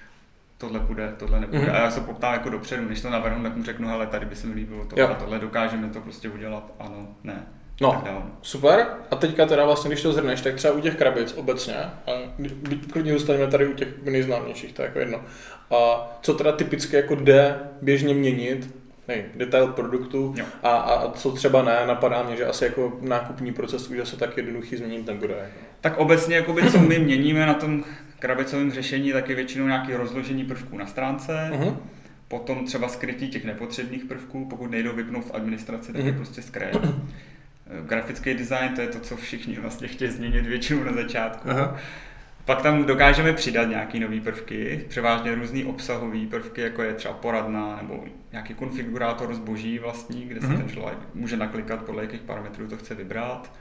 tohle 0.58 0.80
půjde, 0.80 1.14
tohle 1.18 1.40
nepůjde. 1.40 1.66
Mm-hmm. 1.66 1.76
A 1.76 1.80
já 1.80 1.92
se 1.92 2.02
poptám 2.02 2.34
jako 2.34 2.50
dopředu, 2.50 2.90
než 2.90 3.02
to 3.02 3.10
navrhnu, 3.10 3.44
tak 3.44 3.56
mu 3.56 3.64
řeknu, 3.64 3.88
hele, 3.88 4.08
tady 4.08 4.26
by 4.26 4.36
se 4.36 4.48
mi 4.48 4.54
líbilo 4.54 4.88
jo. 4.96 5.08
a 5.08 5.14
tohle, 5.14 5.40
dokážeme 5.40 5.90
to 5.90 6.02
prostě 6.02 6.30
udělat, 6.30 6.74
ano, 6.80 7.08
ne. 7.24 7.44
No, 7.82 8.04
super. 8.42 8.86
A 9.12 9.16
teďka 9.16 9.46
teda 9.46 9.66
vlastně, 9.66 9.90
když 9.90 10.02
to 10.02 10.14
zhrneš, 10.14 10.42
tak 10.42 10.56
třeba 10.56 10.74
u 10.74 10.80
těch 10.82 10.96
krabic 10.96 11.34
obecně, 11.34 11.76
a 11.76 12.12
klidně 12.92 13.14
zůstaneme 13.14 13.48
tady 13.48 13.68
u 13.68 13.74
těch 13.74 13.88
nejznámějších, 14.04 14.74
to 14.74 14.82
je 14.82 14.86
jako 14.86 15.00
jedno. 15.00 15.22
A 15.72 16.10
co 16.22 16.34
teda 16.34 16.52
typicky 16.52 16.96
jako 16.96 17.16
jde 17.16 17.60
běžně 17.82 18.14
měnit, 18.14 18.76
nej, 19.08 19.26
detail 19.36 19.68
produktu 19.68 20.36
a, 20.64 20.70
a, 20.70 21.12
co 21.12 21.32
třeba 21.32 21.64
ne, 21.64 21.78
napadá 21.88 22.24
mě, 22.24 22.36
že 22.36 22.46
asi 22.46 22.66
jako 22.66 23.00
nákupní 23.02 23.54
proces 23.54 23.90
už 23.90 24.10
se 24.10 24.18
tak 24.18 24.38
jednoduchý 24.38 24.76
změnit 24.76 25.08
nebude. 25.08 25.34
Jako. 25.34 25.66
Tak 25.82 25.98
obecně, 25.98 26.36
jakoby, 26.36 26.72
co 26.72 26.80
my 26.80 27.00
měníme 27.00 27.46
na 27.46 27.54
tom 27.54 27.84
krabicovém 28.20 28.72
řešení, 28.72 29.12
tak 29.12 29.30
je 29.30 29.36
většinou 29.36 29.68
nějaké 29.68 29.98
rozložení 29.98 30.46
prvků 30.46 30.78
na 30.78 30.86
stránce, 30.86 31.50
uh-huh. 31.54 31.78
potom 32.28 32.66
třeba 32.66 32.88
skrytí 32.88 33.30
těch 33.30 33.46
nepotřebných 33.46 34.06
prvků, 34.06 34.46
pokud 34.50 34.72
nejdou 34.72 34.94
vypnout 34.94 35.26
v 35.26 35.36
administraci, 35.36 35.94
tak 35.94 36.02
uh-huh. 36.02 36.06
je 36.06 36.12
mhm. 36.12 36.22
prostě 36.22 36.42
skré. 36.42 36.72
Grafický 37.86 38.34
design, 38.34 38.70
to 38.76 38.82
je 38.82 38.88
to, 38.88 39.00
co 39.00 39.18
všichni 39.18 39.56
vlastně 39.56 39.88
chtějí 39.88 40.12
změnit 40.12 40.46
většinou 40.46 40.84
na 40.84 40.94
začátku. 40.94 41.50
Uh-huh. 41.50 41.76
Pak 42.46 42.62
tam 42.62 42.86
dokážeme 42.86 43.34
přidat 43.34 43.66
nějaké 43.66 44.00
nové 44.00 44.22
prvky, 44.22 44.86
převážně 44.90 45.36
různé 45.36 45.66
obsahové 45.66 46.26
prvky, 46.30 46.62
jako 46.62 46.84
je 46.84 46.94
třeba 46.94 47.14
poradna 47.14 47.80
nebo 47.82 48.04
nějaký 48.32 48.54
konfigurátor 48.54 49.34
zboží 49.34 49.80
vlastní, 49.80 50.26
kde 50.26 50.42
se 50.42 50.48
mm-hmm. 50.48 50.58
ten 50.58 50.70
člověk 50.70 50.98
může 51.14 51.38
naklikat 51.38 51.84
podle 51.84 52.04
jakých 52.04 52.22
parametrů 52.22 52.68
to 52.68 52.78
chce 52.78 52.96
vybrat. 52.96 53.54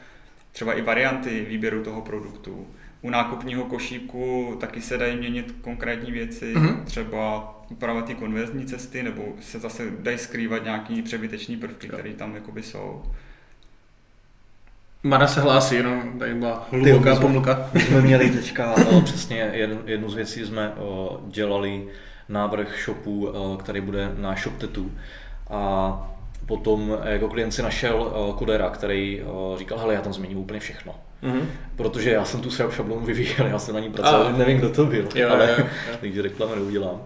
Třeba 0.53 0.73
i 0.73 0.83
varianty 0.83 1.47
výběru 1.49 1.83
toho 1.83 2.03
produktu. 2.03 2.67
U 3.03 3.11
nákupního 3.11 3.65
košíku 3.65 4.57
taky 4.61 4.81
se 4.81 4.99
dají 4.99 5.17
měnit 5.17 5.57
konkrétní 5.61 6.13
věci, 6.13 6.55
mm-hmm. 6.55 6.85
třeba 6.85 7.55
upravovat 7.71 8.07
ty 8.07 8.15
konverzní 8.15 8.67
cesty, 8.67 9.03
nebo 9.03 9.35
se 9.41 9.59
zase 9.59 9.91
dají 9.99 10.19
skrývat 10.19 10.65
nějaký 10.65 11.03
přebytečný 11.03 11.57
prvky, 11.57 11.89
které 11.89 12.13
tam 12.13 12.35
jakoby 12.35 12.63
jsou. 12.63 13.03
Mara 15.07 15.27
se 15.27 15.41
hlásí, 15.41 15.75
jenom 15.75 16.19
tady 16.19 16.35
byla 16.35 16.69
hluboká 16.71 17.15
Ty, 17.15 17.21
pomlka. 17.21 17.69
My 17.73 17.81
jsme 17.81 18.01
měli 18.01 18.31
teďka 18.31 18.75
uh, 18.75 19.03
přesně 19.05 19.51
jednu, 19.53 19.79
jednu 19.87 20.11
z 20.11 20.15
věcí, 20.15 20.47
jsme 20.47 20.73
uh, 20.77 21.17
dělali 21.31 21.85
návrh 22.29 22.85
shopu, 22.85 23.27
uh, 23.27 23.57
který 23.57 23.81
bude 23.81 24.13
na 24.19 24.35
ShopTetu. 24.37 24.93
A 25.51 26.11
potom 26.47 26.99
jako 27.05 27.29
klient 27.29 27.53
si 27.53 27.63
našel 27.63 28.13
kodera, 28.39 28.71
který 28.71 29.23
říkal, 29.59 29.79
hele, 29.79 29.95
já 29.95 30.01
tam 30.01 30.13
změním 30.13 30.39
úplně 30.39 30.61
všechno 30.61 30.95
Mm-hmm. 31.23 31.45
Protože 31.77 32.11
já 32.11 32.25
jsem 32.25 32.41
tu 32.41 32.51
šablonu 32.51 33.07
vyvíjel, 33.07 33.47
já 33.47 33.59
jsem 33.59 33.77
ani 33.77 33.91
pracoval, 33.91 34.33
nevím, 34.33 34.59
kdo 34.59 34.71
to 34.71 34.85
byl, 34.85 35.09
jo, 35.15 35.29
ale, 35.31 35.49
jo, 35.49 35.55
jo. 35.59 35.97
takže 36.01 36.23
reklamu 36.23 36.55
neudělám 36.55 37.01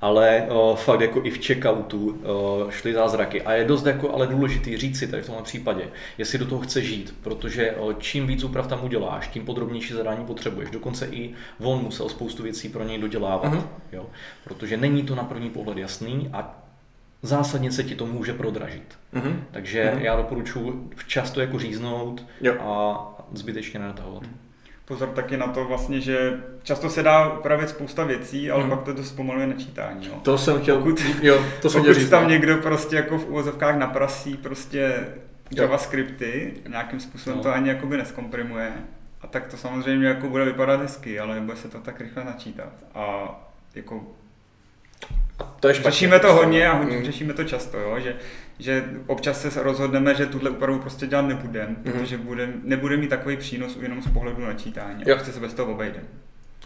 ale 0.00 0.46
o, 0.48 0.76
fakt 0.76 1.00
jako 1.00 1.20
i 1.24 1.30
v 1.30 1.46
checkoutu 1.46 2.20
o, 2.24 2.66
šly 2.70 2.92
zázraky. 2.92 3.42
A 3.42 3.52
je 3.52 3.64
dost 3.64 3.86
jako 3.86 4.14
ale 4.14 4.26
důležitý 4.26 4.76
říct 4.76 4.98
si 4.98 5.06
tady 5.06 5.22
v 5.22 5.26
tomhle 5.26 5.44
případě, 5.44 5.88
jestli 6.18 6.38
do 6.38 6.46
toho 6.46 6.60
chce 6.60 6.82
žít, 6.82 7.14
protože 7.22 7.72
o, 7.72 7.92
čím 7.92 8.26
víc 8.26 8.44
úprav 8.44 8.66
tam 8.66 8.84
uděláš, 8.84 9.28
tím 9.28 9.44
podrobnější 9.44 9.94
zadání 9.94 10.26
potřebuješ. 10.26 10.70
Dokonce 10.70 11.06
i 11.06 11.34
on 11.60 11.82
musel 11.82 12.08
spoustu 12.08 12.42
věcí 12.42 12.68
pro 12.68 12.84
něj 12.84 12.98
dodělávat, 12.98 13.52
uh-huh. 13.52 13.62
jo? 13.92 14.06
protože 14.44 14.76
není 14.76 15.02
to 15.02 15.14
na 15.14 15.24
první 15.24 15.50
pohled 15.50 15.78
jasný 15.78 16.30
a 16.32 16.64
zásadně 17.22 17.72
se 17.72 17.84
ti 17.84 17.94
to 17.94 18.06
může 18.06 18.32
prodražit. 18.32 18.98
Uh-huh. 19.14 19.36
Takže 19.50 19.92
uh-huh. 19.94 20.00
já 20.00 20.16
doporučuji 20.16 20.90
včas 20.96 21.30
to 21.30 21.40
jako 21.40 21.58
říznout 21.58 22.26
jo. 22.40 22.54
a 22.60 23.06
zbytečně 23.32 23.80
nenatahovat. 23.80 24.22
Uh-huh 24.22 24.49
pozor 24.90 25.08
taky 25.08 25.36
na 25.36 25.46
to 25.46 25.64
vlastně, 25.64 26.00
že 26.00 26.40
často 26.62 26.90
se 26.90 27.02
dá 27.02 27.32
upravit 27.32 27.68
spousta 27.68 28.04
věcí, 28.04 28.50
ale 28.50 28.62
hmm. 28.62 28.70
pak 28.70 28.82
to 28.82 28.92
dost 28.92 29.12
pomaluje 29.12 29.46
načítání. 29.46 30.06
Jo. 30.06 30.14
To 30.22 30.38
jsem 30.38 30.60
chtěl, 30.60 30.78
pokud, 30.78 31.00
jo, 31.22 31.44
to 31.62 31.70
jsem 31.70 31.80
pokud 31.80 31.94
říct, 31.94 32.08
tam 32.08 32.22
no. 32.22 32.30
někdo 32.30 32.56
prostě 32.56 32.96
jako 32.96 33.18
v 33.18 33.28
uvozovkách 33.28 33.76
naprasí 33.76 34.36
prostě 34.36 35.06
JavaScripty, 35.50 36.54
nějakým 36.68 37.00
způsobem 37.00 37.36
no. 37.36 37.42
to 37.42 37.54
ani 37.54 37.68
jakoby 37.68 37.96
neskomprimuje, 37.96 38.72
a 39.20 39.26
tak 39.26 39.46
to 39.46 39.56
samozřejmě 39.56 40.08
jako 40.08 40.28
bude 40.28 40.44
vypadat 40.44 40.80
hezky, 40.80 41.20
ale 41.20 41.34
nebude 41.34 41.56
se 41.56 41.68
to 41.68 41.78
tak 41.78 42.00
rychle 42.00 42.24
načítat. 42.24 42.72
A 42.94 43.34
jako 43.74 44.02
a 45.38 45.44
to 45.60 45.68
je 45.68 45.74
špatně, 45.74 45.90
řešíme 45.90 46.18
to 46.18 46.34
hodně 46.34 46.68
a 46.68 46.72
hodně, 46.72 46.96
mm. 46.96 47.04
řešíme 47.04 47.32
to 47.32 47.44
často, 47.44 47.78
jo? 47.78 48.00
Že, 48.00 48.16
že 48.60 48.90
občas 49.06 49.40
se 49.40 49.62
rozhodneme, 49.62 50.14
že 50.14 50.26
tuhle 50.26 50.50
úpravu 50.50 50.78
prostě 50.78 51.06
dělat 51.06 51.22
nebudeme, 51.22 51.68
mm. 51.68 51.92
protože 51.92 52.18
bude, 52.18 52.52
nebude 52.62 52.96
mít 52.96 53.08
takový 53.08 53.36
přínos 53.36 53.78
jenom 53.80 54.02
z 54.02 54.10
pohledu 54.10 54.40
načítání. 54.40 55.02
Jo. 55.06 55.14
A 55.14 55.16
prostě 55.16 55.32
se 55.32 55.40
bez 55.40 55.54
toho 55.54 55.72
obejdeme. 55.72 56.06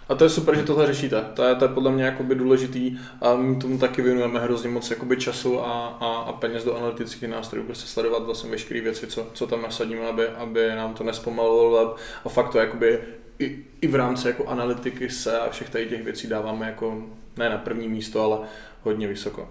A 0.09 0.15
to 0.15 0.25
je 0.25 0.31
super, 0.31 0.57
že 0.57 0.63
tohle 0.63 0.87
řešíte. 0.87 1.25
To 1.35 1.45
je, 1.45 1.55
to 1.55 1.65
je 1.65 1.69
podle 1.69 1.93
mě 1.93 2.05
jakoby 2.05 2.35
důležitý 2.35 2.99
a 3.21 3.35
my 3.35 3.57
tomu 3.57 3.79
taky 3.79 4.03
věnujeme 4.03 4.41
hrozně 4.41 4.71
moc 4.71 4.91
jakoby 4.91 5.17
času 5.17 5.61
a, 5.61 5.87
a, 6.01 6.07
a 6.07 6.33
peněz 6.33 6.65
do 6.65 6.77
analytických 6.77 7.29
nástrojů, 7.29 7.65
prostě 7.67 7.87
sledovat 7.87 8.23
vlastně 8.23 8.51
veškeré 8.51 8.81
věci, 8.81 9.07
co, 9.07 9.27
co 9.33 9.47
tam 9.47 9.63
nasadíme, 9.63 10.07
aby, 10.07 10.29
aby 10.29 10.69
nám 10.77 10.95
to 10.95 11.05
nespomalilo 11.05 11.71
web. 11.71 11.97
A 12.25 12.29
fakt 12.29 12.53
to 12.53 12.59
jakoby 12.59 12.99
i, 13.39 13.65
i 13.81 13.87
v 13.87 13.95
rámci 13.95 14.29
jako 14.29 14.47
analytiky 14.47 15.11
se 15.11 15.39
a 15.39 15.51
všech 15.51 15.71
tady 15.71 15.87
těch 15.87 16.03
věcí 16.03 16.27
dáváme 16.27 16.67
jako 16.67 17.03
ne 17.37 17.49
na 17.49 17.59
první 17.59 17.89
místo, 17.89 18.23
ale 18.23 18.39
hodně 18.83 19.09
vysoko. 19.09 19.51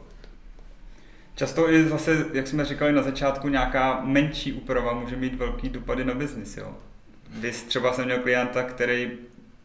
Často 1.36 1.72
i 1.72 1.84
zase, 1.84 2.26
jak 2.34 2.48
jsme 2.48 2.66
říkali 2.66 2.94
na 2.94 3.02
začátku, 3.02 3.50
nějaká 3.50 4.02
menší 4.02 4.54
úprava 4.54 4.94
může 4.94 5.16
mít 5.16 5.36
velký 5.36 5.70
dopady 5.70 6.06
na 6.06 6.14
biznis. 6.14 6.58
Jo. 6.58 6.78
Vy 7.30 7.52
třeba 7.52 7.94
jsem 7.94 8.06
měl 8.06 8.20
klienta, 8.20 8.64
který 8.64 9.12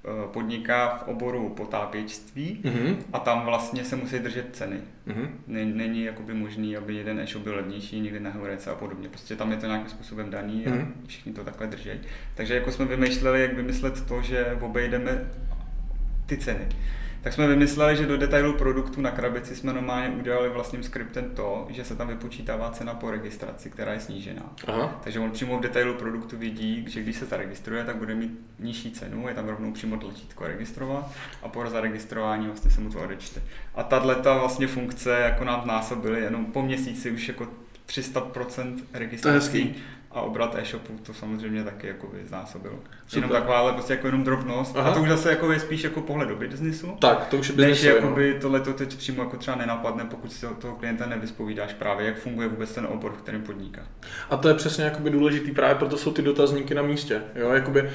Eh, 0.08 0.28
podniká 0.32 0.96
v 0.96 1.08
oboru 1.08 1.48
potápěčství 1.48 2.60
mm-hmm. 2.64 2.96
a 3.12 3.18
tam 3.18 3.44
vlastně 3.44 3.84
se 3.84 3.96
musí 3.96 4.18
držet 4.18 4.46
ceny. 4.52 4.76
Mm-hmm. 5.08 5.28
Není 5.74 6.04
jakoby 6.04 6.34
možný, 6.34 6.76
aby 6.76 6.94
jeden 6.94 7.20
e-shop 7.20 7.42
byl 7.42 7.54
levnější 7.54 8.00
někde 8.00 8.20
na 8.20 8.30
Heurece 8.30 8.70
a 8.70 8.74
podobně. 8.74 9.08
Prostě 9.08 9.36
tam 9.36 9.50
je 9.50 9.56
to 9.56 9.66
nějakým 9.66 9.90
způsobem 9.90 10.30
daný 10.30 10.66
a 10.66 10.70
mm-hmm. 10.70 10.86
všichni 11.06 11.32
to 11.32 11.44
takhle 11.44 11.66
drží. 11.66 11.90
Takže 12.34 12.54
jako 12.54 12.72
jsme 12.72 12.84
vymýšleli, 12.84 13.42
jak 13.42 13.54
vymyslet 13.54 14.06
to, 14.06 14.22
že 14.22 14.58
obejdeme 14.60 15.30
ty 16.26 16.36
ceny 16.36 16.68
tak 17.28 17.34
jsme 17.34 17.46
vymysleli, 17.46 17.96
že 17.96 18.06
do 18.06 18.16
detailu 18.16 18.52
produktu 18.52 19.00
na 19.00 19.10
krabici 19.10 19.56
jsme 19.56 19.72
normálně 19.72 20.08
udělali 20.08 20.48
vlastním 20.48 20.82
skriptem 20.82 21.30
to, 21.30 21.66
že 21.70 21.84
se 21.84 21.96
tam 21.96 22.08
vypočítává 22.08 22.70
cena 22.70 22.94
po 22.94 23.10
registraci, 23.10 23.70
která 23.70 23.92
je 23.92 24.00
snížená. 24.00 24.42
Aha. 24.66 25.00
Takže 25.04 25.20
on 25.20 25.30
přímo 25.30 25.58
v 25.58 25.60
detailu 25.60 25.94
produktu 25.94 26.36
vidí, 26.36 26.84
že 26.88 27.02
když 27.02 27.16
se 27.16 27.26
zaregistruje, 27.26 27.84
tak 27.84 27.96
bude 27.96 28.14
mít 28.14 28.40
nižší 28.58 28.90
cenu, 28.90 29.28
je 29.28 29.34
tam 29.34 29.48
rovnou 29.48 29.72
přímo 29.72 29.96
tlačítko 29.96 30.46
registrovat 30.46 31.12
a 31.42 31.48
po 31.48 31.70
zaregistrování 31.70 32.46
vlastně 32.46 32.70
se 32.70 32.80
mu 32.80 32.90
to 32.90 33.00
odečte. 33.00 33.42
A 33.74 33.82
tahle 33.82 34.16
vlastně 34.22 34.66
funkce 34.66 35.10
jako 35.10 35.44
nám 35.44 35.66
násobily 35.66 36.20
jenom 36.20 36.46
po 36.46 36.62
měsíci 36.62 37.10
už 37.10 37.28
jako 37.28 37.48
300% 37.88 38.78
registrací 38.92 39.74
a 40.10 40.20
obrat 40.20 40.54
e-shopu 40.58 40.92
to 41.02 41.14
samozřejmě 41.14 41.64
taky 41.64 41.86
jako 41.86 42.10
znásobil. 42.26 42.78
Jenom 43.14 43.30
taková, 43.30 43.58
ale 43.58 43.72
prostě 43.72 43.92
jako 43.92 44.06
jenom 44.06 44.24
drobnost. 44.24 44.76
Aha. 44.76 44.90
A 44.90 44.94
to 44.94 45.00
už 45.00 45.08
zase 45.08 45.30
jako 45.30 45.52
je 45.52 45.60
spíš 45.60 45.82
jako 45.82 46.00
pohled 46.00 46.28
do 46.28 46.36
biznisu. 46.36 46.96
Tak, 46.98 47.26
to 47.26 47.36
už 47.36 47.48
je 47.48 47.54
biznis. 47.54 47.82
Než 47.82 47.94
jakoby 47.94 48.38
tohle 48.40 48.60
to 48.60 48.72
teď 48.72 48.96
přímo 48.96 49.22
jako 49.22 49.36
třeba 49.36 49.56
nenapadne, 49.56 50.04
pokud 50.04 50.32
si 50.32 50.46
toho 50.58 50.76
klienta 50.76 51.06
nevyspovídáš 51.06 51.74
právě, 51.74 52.06
jak 52.06 52.18
funguje 52.18 52.48
vůbec 52.48 52.74
ten 52.74 52.86
obor, 52.86 53.12
v 53.12 53.22
kterém 53.22 53.42
podniká. 53.42 53.82
A 54.30 54.36
to 54.36 54.48
je 54.48 54.54
přesně 54.54 54.84
jakoby 54.84 55.10
důležitý, 55.10 55.50
právě 55.50 55.74
proto 55.74 55.96
jsou 55.96 56.12
ty 56.12 56.22
dotazníky 56.22 56.74
na 56.74 56.82
místě. 56.82 57.22
Jo, 57.34 57.50
jakoby, 57.50 57.82
uh, 57.82 57.88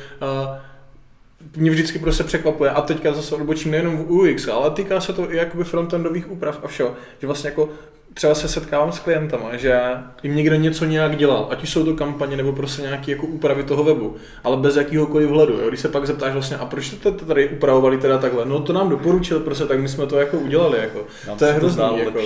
mě 1.58 1.71
vždycky 1.71 1.99
prostě 1.99 2.23
překvapuje, 2.23 2.71
a 2.71 2.82
teďka 2.82 3.13
zase 3.13 3.36
odbočím 3.36 3.71
nejenom 3.71 3.97
v 3.97 4.12
UX, 4.12 4.47
ale 4.47 4.71
týká 4.71 5.02
se 5.02 5.13
to 5.13 5.32
i 5.32 5.38
jakoby 5.38 5.63
frontendových 5.63 6.32
úprav 6.32 6.60
a 6.63 6.67
všeho, 6.67 6.95
že 7.19 7.28
vlastně 7.28 7.49
jako 7.49 7.69
třeba 8.13 8.36
se 8.36 8.47
setkávám 8.47 8.91
s 8.91 8.99
klientama, 8.99 9.58
že 9.58 9.80
jim 10.23 10.36
někdo 10.36 10.56
něco 10.56 10.86
nějak 10.86 11.17
dělal, 11.17 11.47
ať 11.49 11.63
už 11.63 11.69
jsou 11.69 11.86
to 11.86 11.93
kampaně 11.93 12.38
nebo 12.38 12.54
prostě 12.54 12.82
nějaké 12.82 13.12
jako 13.12 13.26
úpravy 13.26 13.63
toho 13.63 13.84
webu, 13.84 14.15
ale 14.43 14.58
bez 14.58 14.76
jakýhokoliv 14.76 15.30
vhledu. 15.30 15.54
Jo? 15.54 15.67
Když 15.67 15.80
se 15.80 15.89
pak 15.89 16.08
zeptáš 16.08 16.34
vlastně, 16.34 16.58
a 16.58 16.65
proč 16.65 16.89
to 16.89 17.12
tady 17.12 17.49
upravovali 17.49 17.97
teda 17.97 18.17
takhle? 18.17 18.45
No 18.45 18.60
to 18.60 18.73
nám 18.73 18.89
doporučil, 18.89 19.39
prostě 19.39 19.65
tak 19.65 19.80
my 19.80 19.89
jsme 19.89 20.06
to 20.06 20.19
jako 20.19 20.38
udělali. 20.38 20.80
Jako. 20.80 20.99
Nám 21.28 21.38
to 21.38 21.45
je 21.45 21.52
hrozný. 21.54 21.84
To 21.89 21.97
jako. 21.97 22.19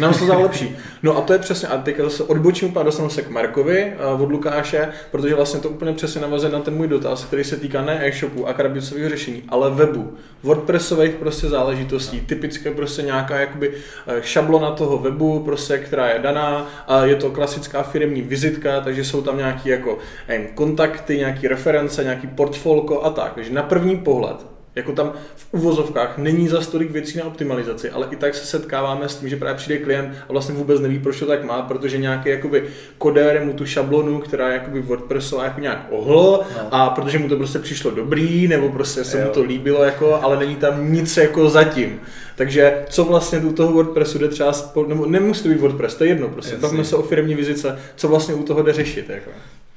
Nám 0.00 0.12
se 0.14 0.18
to 0.18 0.24
zdá 0.24 0.38
lepší. 0.38 0.76
No 1.02 1.16
a 1.16 1.20
to 1.20 1.32
je 1.32 1.38
přesně, 1.38 1.68
a 1.68 1.78
teďka 1.78 2.02
zase 2.04 2.22
odbočím 2.22 2.68
úplně, 2.68 2.84
dostanu 2.84 3.10
se 3.10 3.22
k 3.22 3.30
Markovi 3.30 3.92
od 4.18 4.30
Lukáše, 4.30 4.88
protože 5.10 5.34
vlastně 5.34 5.60
to 5.60 5.68
úplně 5.68 5.92
přesně 5.92 6.20
navazuje 6.20 6.52
na 6.52 6.60
ten 6.60 6.74
můj 6.74 6.88
dotaz, 6.88 7.24
který 7.24 7.44
se 7.44 7.56
týká 7.56 7.82
ne 7.82 8.06
e-shopu 8.06 8.48
a 8.48 8.52
krabicového 8.52 9.08
řešení, 9.08 9.42
ale 9.48 9.70
webu. 9.70 10.12
WordPressových 10.42 11.14
prostě 11.14 11.48
záležitostí, 11.48 12.20
typické 12.20 12.70
prostě 12.70 13.02
nějaká 13.02 13.40
jakoby 13.40 13.72
eh, 14.06 14.22
šablona 14.22 14.70
toho 14.70 14.98
webu, 14.98 15.31
prostě, 15.40 15.78
která 15.78 16.08
je 16.08 16.18
daná 16.18 16.66
a 16.86 17.04
je 17.04 17.16
to 17.16 17.30
klasická 17.30 17.82
firmní 17.82 18.22
vizitka, 18.22 18.80
takže 18.80 19.04
jsou 19.04 19.22
tam 19.22 19.36
nějaký 19.36 19.68
jako 19.68 19.98
nevím, 20.28 20.46
kontakty, 20.54 21.18
nějaký 21.18 21.48
reference, 21.48 22.04
nějaký 22.04 22.26
portfolio 22.26 23.00
a 23.02 23.10
tak. 23.10 23.34
Takže 23.34 23.52
na 23.52 23.62
první 23.62 23.96
pohled 23.96 24.51
jako 24.74 24.92
tam 24.92 25.12
v 25.36 25.46
uvozovkách 25.50 26.18
není 26.18 26.48
za 26.48 26.60
tolik 26.60 26.90
věcí 26.90 27.18
na 27.18 27.24
optimalizaci, 27.24 27.90
ale 27.90 28.08
i 28.10 28.16
tak 28.16 28.34
se 28.34 28.46
setkáváme 28.46 29.08
s 29.08 29.16
tím, 29.16 29.28
že 29.28 29.36
právě 29.36 29.56
přijde 29.56 29.78
klient 29.78 30.14
a 30.28 30.32
vlastně 30.32 30.54
vůbec 30.54 30.80
neví, 30.80 30.98
proč 30.98 31.18
to 31.18 31.26
tak 31.26 31.44
má, 31.44 31.62
protože 31.62 31.98
nějaký 31.98 32.28
jakoby 32.28 32.64
kodér 32.98 33.44
mu 33.44 33.52
tu 33.52 33.66
šablonu, 33.66 34.20
která 34.20 34.48
je 34.48 34.54
jakoby 34.54 34.80
WordPressová, 34.80 35.44
jako 35.44 35.60
nějak 35.60 35.86
ohl 35.90 36.44
no. 36.56 36.68
a 36.70 36.90
protože 36.90 37.18
mu 37.18 37.28
to 37.28 37.36
prostě 37.36 37.58
přišlo 37.58 37.90
dobrý, 37.90 38.48
nebo 38.48 38.68
prostě 38.68 39.04
se 39.04 39.18
jo. 39.18 39.24
mu 39.24 39.30
to 39.30 39.42
líbilo, 39.42 39.84
jako, 39.84 40.14
ale 40.14 40.38
není 40.38 40.56
tam 40.56 40.92
nic 40.92 41.16
jako 41.16 41.50
zatím. 41.50 42.00
Takže 42.36 42.84
co 42.88 43.04
vlastně 43.04 43.38
u 43.38 43.52
toho 43.52 43.72
WordPressu 43.72 44.18
jde 44.18 44.28
třeba, 44.28 44.52
nebo 44.86 45.06
nemusí 45.06 45.42
to 45.42 45.48
být 45.48 45.60
WordPress, 45.60 45.94
to 45.94 46.04
je 46.04 46.10
jedno, 46.10 46.28
prostě 46.28 46.56
bavíme 46.56 46.84
se 46.84 46.96
o 46.96 47.02
firmní 47.02 47.34
vizice, 47.34 47.78
co 47.96 48.08
vlastně 48.08 48.34
u 48.34 48.42
toho 48.42 48.62
jde 48.62 48.72
řešit. 48.72 49.08
Jako. 49.08 49.30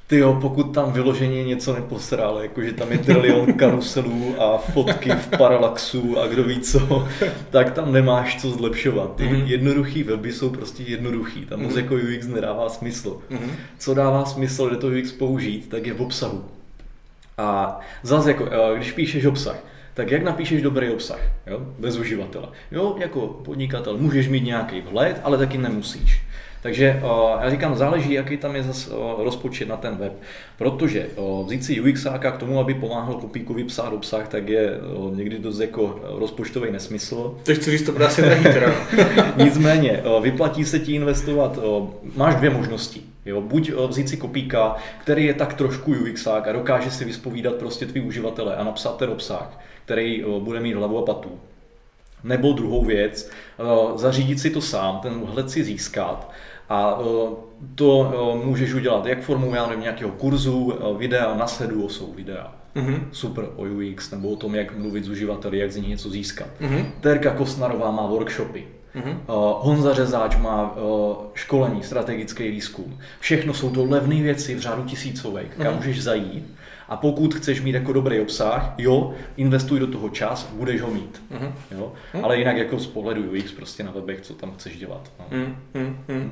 Ty 0.08 0.18
jo, 0.18 0.38
pokud 0.40 0.62
tam 0.62 0.92
vyloženě 0.92 1.44
něco 1.44 1.74
neposral, 1.74 2.38
jakože 2.42 2.72
tam 2.72 2.92
je 2.92 2.98
trilion 2.98 3.52
karuselů 3.58 4.34
a 4.38 4.58
fotky 4.58 5.10
v 5.10 5.28
paralaxu 5.38 6.20
a 6.20 6.26
kdo 6.26 6.44
ví 6.44 6.60
co, 6.60 7.08
tak 7.50 7.72
tam 7.72 7.92
nemáš 7.92 8.40
co 8.40 8.50
zlepšovat. 8.50 9.16
Ty 9.16 9.24
mm-hmm. 9.24 9.44
jednoduchý 9.46 10.02
weby 10.02 10.32
jsou 10.32 10.50
prostě 10.50 10.82
jednoduchý, 10.82 11.46
tam 11.46 11.62
moc 11.62 11.72
mm-hmm. 11.72 11.76
jako 11.76 11.94
UX 11.94 12.26
nedává 12.26 12.68
smysl. 12.68 13.18
Mm-hmm. 13.30 13.50
Co 13.78 13.94
dává 13.94 14.24
smysl, 14.24 14.68
kde 14.68 14.76
to 14.76 14.86
UX 14.86 15.12
použít, 15.12 15.68
tak 15.68 15.86
je 15.86 15.94
v 15.94 16.02
obsahu. 16.02 16.44
A 17.38 17.80
zase 18.02 18.30
jako, 18.30 18.46
eh, 18.46 18.76
když 18.76 18.92
píšeš 18.92 19.24
obsah, 19.24 19.56
tak 19.94 20.10
jak 20.10 20.22
napíšeš 20.22 20.62
dobrý 20.62 20.90
obsah, 20.90 21.20
jo? 21.46 21.60
bez 21.78 21.96
uživatele. 21.96 22.48
Jo, 22.72 22.96
jako 22.98 23.26
podnikatel 23.26 23.98
můžeš 23.98 24.28
mít 24.28 24.44
nějaký 24.44 24.80
vhled, 24.80 25.20
ale 25.24 25.38
taky 25.38 25.58
nemusíš. 25.58 26.22
Takže 26.66 27.00
uh, 27.04 27.42
já 27.42 27.50
říkám, 27.50 27.76
záleží, 27.76 28.12
jaký 28.12 28.36
tam 28.36 28.56
je 28.56 28.62
zase 28.62 28.90
uh, 28.90 29.24
rozpočet 29.24 29.68
na 29.68 29.76
ten 29.76 29.96
web. 29.96 30.12
Protože 30.58 31.06
uh, 31.16 31.46
vzít 31.46 31.64
si 31.64 31.80
UXáka 31.80 32.30
k 32.30 32.38
tomu, 32.38 32.60
aby 32.60 32.74
pomáhal 32.74 33.14
kopíkovi 33.14 33.64
psát 33.64 33.92
obsah, 33.92 34.28
tak 34.28 34.48
je 34.48 34.70
někdy 35.14 35.38
dost 35.38 35.60
jako 35.60 36.00
rozpočtový 36.02 36.70
nesmysl. 36.70 37.38
To 37.42 37.54
chci 37.54 37.70
říct, 37.70 37.82
to 37.82 37.92
bude 37.92 38.06
asi 38.06 38.22
drahý 38.22 38.44
Nicméně, 39.36 40.02
vyplatí 40.20 40.64
se 40.64 40.78
ti 40.78 40.94
investovat, 40.94 41.58
máš 42.16 42.34
dvě 42.34 42.50
možnosti. 42.50 43.00
Jo, 43.26 43.40
buď 43.40 43.72
vzít 43.88 44.08
si 44.08 44.16
kopíka, 44.16 44.76
který 45.00 45.24
je 45.24 45.34
tak 45.34 45.54
trošku 45.54 45.92
UXák 45.92 46.48
a 46.48 46.52
dokáže 46.52 46.90
si 46.90 47.04
vyspovídat 47.04 47.54
prostě 47.54 47.86
tvý 47.86 48.00
uživatele 48.00 48.56
a 48.56 48.64
napsat 48.64 48.96
ten 48.96 49.10
obsah, 49.10 49.60
který 49.84 50.24
bude 50.38 50.60
mít 50.60 50.74
hlavu 50.74 50.98
a 50.98 51.02
patu. 51.02 51.30
Nebo 52.24 52.52
druhou 52.52 52.84
věc, 52.84 53.30
zařídit 53.94 54.40
si 54.40 54.50
to 54.50 54.60
sám, 54.60 55.00
ten 55.02 55.20
vhled 55.20 55.50
si 55.50 55.64
získat 55.64 56.32
a 56.68 56.98
to 57.74 58.12
můžeš 58.44 58.74
udělat 58.74 59.06
jak 59.06 59.22
formou 59.22 59.54
já 59.54 59.66
nevím, 59.66 59.82
nějakého 59.82 60.10
kurzu, 60.10 60.72
videa, 60.98 61.34
na 61.34 61.46
sedu 61.46 61.88
jsou 61.88 62.12
videa. 62.12 62.54
Mm-hmm. 62.76 63.00
Super 63.12 63.44
o 63.56 63.62
UX, 63.62 64.10
nebo 64.10 64.28
o 64.28 64.36
tom, 64.36 64.54
jak 64.54 64.78
mluvit 64.78 65.04
s 65.04 65.08
uživateli, 65.08 65.58
jak 65.58 65.72
z 65.72 65.76
nich 65.76 65.88
něco 65.88 66.10
získat. 66.10 66.48
Mm-hmm. 66.60 66.86
Terka 67.00 67.30
Kosnarová 67.30 67.90
má 67.90 68.06
workshopy. 68.06 68.66
Uh, 68.96 69.02
Honza 69.60 69.94
Řezáč 69.94 70.36
má 70.36 70.76
uh, 70.76 71.16
školení, 71.34 71.82
strategický 71.82 72.50
výzkum. 72.50 72.98
Všechno 73.20 73.54
jsou 73.54 73.70
to 73.70 73.84
levné 73.84 74.22
věci 74.22 74.54
v 74.54 74.60
řádu 74.60 74.84
tisícovek, 74.84 75.56
kam 75.56 75.66
uh-huh. 75.66 75.76
můžeš 75.76 76.02
zajít. 76.02 76.54
A 76.88 76.96
pokud 76.96 77.34
chceš 77.34 77.62
mít 77.62 77.74
jako 77.74 77.92
dobrý 77.92 78.20
obsah, 78.20 78.74
jo, 78.78 79.14
investuj 79.36 79.80
do 79.80 79.86
toho 79.86 80.08
čas, 80.08 80.48
budeš 80.52 80.80
ho 80.80 80.90
mít. 80.90 81.22
Uh-huh. 81.30 81.52
Jo? 81.70 81.92
Uh-huh. 82.14 82.24
Ale 82.24 82.38
jinak 82.38 82.56
jako 82.56 82.78
z 82.78 82.86
pohledu 82.86 83.22
UX 83.22 83.52
prostě 83.52 83.82
na 83.82 83.90
webech, 83.90 84.20
co 84.20 84.34
tam 84.34 84.52
chceš 84.52 84.78
dělat. 84.78 85.12
No. 85.18 85.38
Uh-huh. 85.38 86.30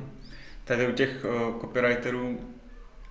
Tady 0.65 0.87
u 0.87 0.91
těch 0.91 1.25
uh, 1.25 1.61
copywriterů 1.61 2.39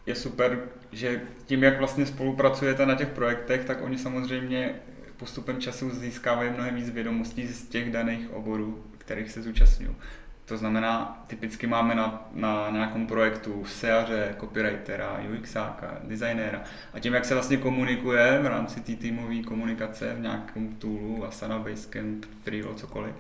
je 0.07 0.15
super, 0.15 0.59
že 0.93 1.21
tím, 1.47 1.63
jak 1.63 1.79
vlastně 1.79 2.07
spolupracujete 2.07 2.87
na 2.87 2.95
těch 2.95 3.09
projektech, 3.09 3.65
tak 3.65 3.83
oni 3.83 3.99
samozřejmě 3.99 4.75
postupem 5.17 5.61
času 5.61 5.91
získávají 5.91 6.51
mnohem 6.51 6.75
víc 6.75 6.91
vědomostí 6.91 7.47
z 7.47 7.69
těch 7.69 7.93
daných 7.93 8.33
oborů, 8.33 8.85
kterých 8.99 9.31
se 9.31 9.43
zúčastňují. 9.43 9.97
To 10.45 10.57
znamená, 10.57 11.25
typicky 11.27 11.67
máme 11.67 11.95
na, 11.95 12.29
na 12.33 12.71
nějakém 12.71 13.07
projektu 13.07 13.65
SEAře, 13.65 14.37
copywritera, 14.41 15.21
UXáka, 15.39 15.99
designéra. 16.03 16.63
A 16.93 17.01
tím, 17.01 17.15
jak 17.15 17.25
se 17.25 17.35
vlastně 17.35 17.57
komunikuje 17.57 18.39
v 18.43 18.47
rámci 18.47 18.81
té 18.81 18.93
týmové 18.93 19.43
komunikace 19.43 20.15
v 20.15 20.21
nějakém 20.21 20.75
toolu, 20.75 21.25
Asana, 21.25 21.59
Basecamp, 21.59 22.25
Freelo, 22.43 22.75
cokoliv, 22.75 23.15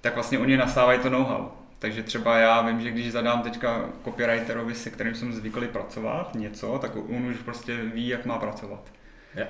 tak 0.00 0.14
vlastně 0.14 0.38
oni 0.38 0.56
nastávají 0.56 1.00
to 1.00 1.10
know-how. 1.10 1.61
Takže 1.82 2.02
třeba 2.02 2.38
já 2.38 2.62
vím, 2.62 2.80
že 2.80 2.90
když 2.90 3.12
zadám 3.12 3.42
teďka 3.42 3.84
copywriterovi, 4.04 4.74
se 4.74 4.90
kterým 4.90 5.14
jsem 5.14 5.32
zvyklý 5.32 5.68
pracovat, 5.68 6.34
něco, 6.34 6.78
tak 6.78 6.96
on 6.96 7.26
už 7.26 7.36
prostě 7.36 7.76
ví, 7.94 8.08
jak 8.08 8.26
má 8.26 8.38
pracovat. 8.38 8.92
Yeah. 9.34 9.48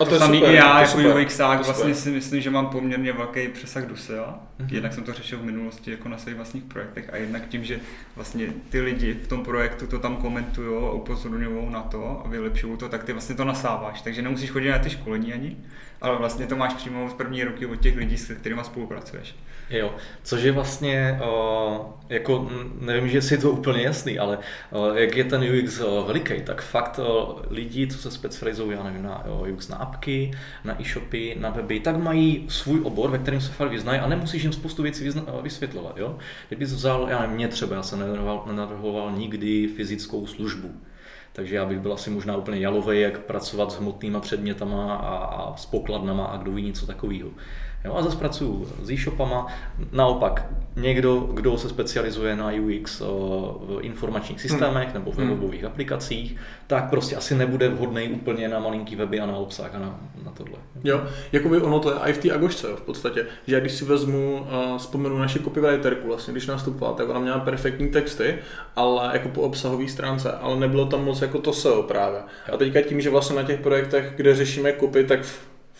A 0.00 0.04
to, 0.04 0.10
to 0.10 0.18
samý 0.18 0.38
i 0.38 0.54
já 0.54 0.80
jako 0.80 1.20
UXák 1.20 1.64
vlastně 1.64 1.94
si 1.94 2.10
myslím, 2.10 2.40
že 2.40 2.50
mám 2.50 2.66
poměrně 2.66 3.12
velký 3.12 3.48
přesah 3.48 3.84
do 3.84 3.96
SEA. 3.96 4.38
Mm-hmm. 4.60 4.74
Jednak 4.74 4.92
jsem 4.92 5.04
to 5.04 5.12
řešil 5.12 5.38
v 5.38 5.44
minulosti 5.44 5.90
jako 5.90 6.08
na 6.08 6.18
svých 6.18 6.34
vlastních 6.34 6.64
projektech 6.64 7.10
a 7.12 7.16
jednak 7.16 7.48
tím, 7.48 7.64
že 7.64 7.80
vlastně 8.16 8.46
ty 8.68 8.80
lidi 8.80 9.14
v 9.14 9.28
tom 9.28 9.44
projektu 9.44 9.86
to 9.86 9.98
tam 9.98 10.16
komentují 10.16 10.88
a 10.88 10.90
upozorňují 10.90 11.70
na 11.72 11.82
to 11.82 12.22
a 12.24 12.28
vylepšují 12.28 12.78
to, 12.78 12.88
tak 12.88 13.04
ty 13.04 13.12
vlastně 13.12 13.34
to 13.34 13.44
nasáváš. 13.44 14.02
Takže 14.02 14.22
nemusíš 14.22 14.50
chodit 14.50 14.70
na 14.70 14.78
ty 14.78 14.90
školení 14.90 15.32
ani, 15.32 15.56
ale 16.00 16.18
vlastně 16.18 16.46
to 16.46 16.56
máš 16.56 16.74
přímo 16.74 17.10
z 17.10 17.14
první 17.14 17.44
roky 17.44 17.66
od 17.66 17.76
těch 17.76 17.96
lidí, 17.96 18.18
s 18.18 18.34
kterými 18.34 18.64
spolupracuješ. 18.64 19.34
Jo, 19.70 19.94
což 20.22 20.42
je 20.42 20.52
vlastně, 20.52 21.20
uh, 21.22 21.86
jako 22.08 22.50
nevím, 22.80 23.08
že 23.08 23.22
si 23.22 23.38
to 23.38 23.50
úplně 23.50 23.82
jasný, 23.82 24.18
ale 24.18 24.38
uh, 24.70 24.96
jak 24.96 25.16
je 25.16 25.24
ten 25.24 25.42
UX 25.42 25.80
uh, 25.80 26.06
veliký, 26.06 26.42
tak 26.42 26.62
fakt 26.62 27.00
lidi, 27.50 27.86
co 27.86 27.98
se 27.98 28.10
specializují, 28.10 28.76
já 28.76 28.82
nevím, 28.82 29.02
na 29.02 29.24
UX 29.48 29.68
na 29.68 29.76
apky, 29.76 30.30
na 30.64 30.80
e-shopy, 30.80 31.36
na 31.40 31.50
weby, 31.50 31.80
tak 31.80 31.96
mají 31.96 32.46
svůj 32.48 32.80
obor, 32.82 33.10
ve 33.10 33.18
kterém 33.18 33.40
se 33.40 33.52
fakt 33.52 33.70
vyznají 33.70 34.00
a 34.00 34.08
nemusíš 34.08 34.42
jim 34.42 34.52
spoustu 34.52 34.82
věcí 34.82 35.10
vysvětlovat. 35.42 35.98
Jo? 35.98 36.18
Kdybys 36.48 36.72
vzal, 36.72 37.06
já 37.10 37.20
nevím, 37.20 37.36
mě 37.36 37.48
třeba, 37.48 37.76
já 37.76 37.82
jsem 37.82 37.98
nenavrhoval 38.46 39.12
nikdy 39.12 39.68
fyzickou 39.68 40.26
službu. 40.26 40.70
Takže 41.32 41.56
já 41.56 41.66
bych 41.66 41.78
byl 41.78 41.92
asi 41.92 42.10
možná 42.10 42.36
úplně 42.36 42.58
jalový, 42.58 43.00
jak 43.00 43.18
pracovat 43.18 43.72
s 43.72 43.78
hmotnýma 43.78 44.20
předmětama 44.20 44.94
a, 44.94 45.16
a 45.16 45.56
s 45.56 45.66
pokladnama 45.66 46.24
a 46.24 46.36
kdo 46.36 46.52
ví 46.52 46.62
něco 46.62 46.86
takového. 46.86 47.30
Jo, 47.84 47.94
a 47.94 48.02
zase 48.02 48.16
pracuju 48.16 48.68
s 48.82 48.90
e-shopama. 48.90 49.46
Naopak, 49.92 50.46
někdo, 50.76 51.20
kdo 51.20 51.58
se 51.58 51.68
specializuje 51.68 52.36
na 52.36 52.50
UX 52.52 53.00
v 53.00 53.78
informačních 53.80 54.40
systémech 54.40 54.84
hmm. 54.84 54.94
nebo 54.94 55.12
v 55.12 55.16
webových 55.16 55.60
hmm. 55.60 55.72
aplikacích, 55.72 56.36
tak 56.66 56.90
prostě 56.90 57.16
asi 57.16 57.34
nebude 57.34 57.68
vhodný 57.68 58.08
úplně 58.08 58.48
na 58.48 58.60
malinký 58.60 58.96
weby 58.96 59.20
a 59.20 59.26
na 59.26 59.36
obsah 59.36 59.74
a 59.74 59.78
na, 59.78 60.00
na 60.24 60.30
tohle. 60.30 60.54
Jo, 60.84 61.04
jakoby 61.32 61.60
ono 61.60 61.80
to 61.80 61.90
je 61.90 61.96
i 61.98 62.12
v 62.12 62.18
té 62.18 62.30
Agošce 62.30 62.68
v 62.76 62.80
podstatě, 62.80 63.26
že 63.46 63.60
když 63.60 63.72
si 63.72 63.84
vezmu, 63.84 64.40
uh, 64.40 64.78
vzpomenu 64.78 65.18
naši 65.18 65.38
copywriterku, 65.38 66.08
vlastně, 66.08 66.32
když 66.32 66.46
nastupovala, 66.46 66.96
tak 66.96 67.08
ona 67.08 67.20
měla 67.20 67.38
perfektní 67.38 67.88
texty, 67.88 68.34
ale 68.76 69.10
jako 69.12 69.28
po 69.28 69.40
obsahové 69.40 69.88
stránce, 69.88 70.32
ale 70.32 70.56
nebylo 70.56 70.86
tam 70.86 71.04
moc 71.04 71.22
jako 71.22 71.38
to 71.38 71.52
SEO 71.52 71.82
právě. 71.82 72.20
A 72.52 72.56
teďka 72.56 72.82
tím, 72.82 73.00
že 73.00 73.10
vlastně 73.10 73.36
na 73.36 73.42
těch 73.42 73.60
projektech, 73.60 74.12
kde 74.16 74.34
řešíme 74.34 74.72
copy, 74.72 75.04
tak 75.04 75.20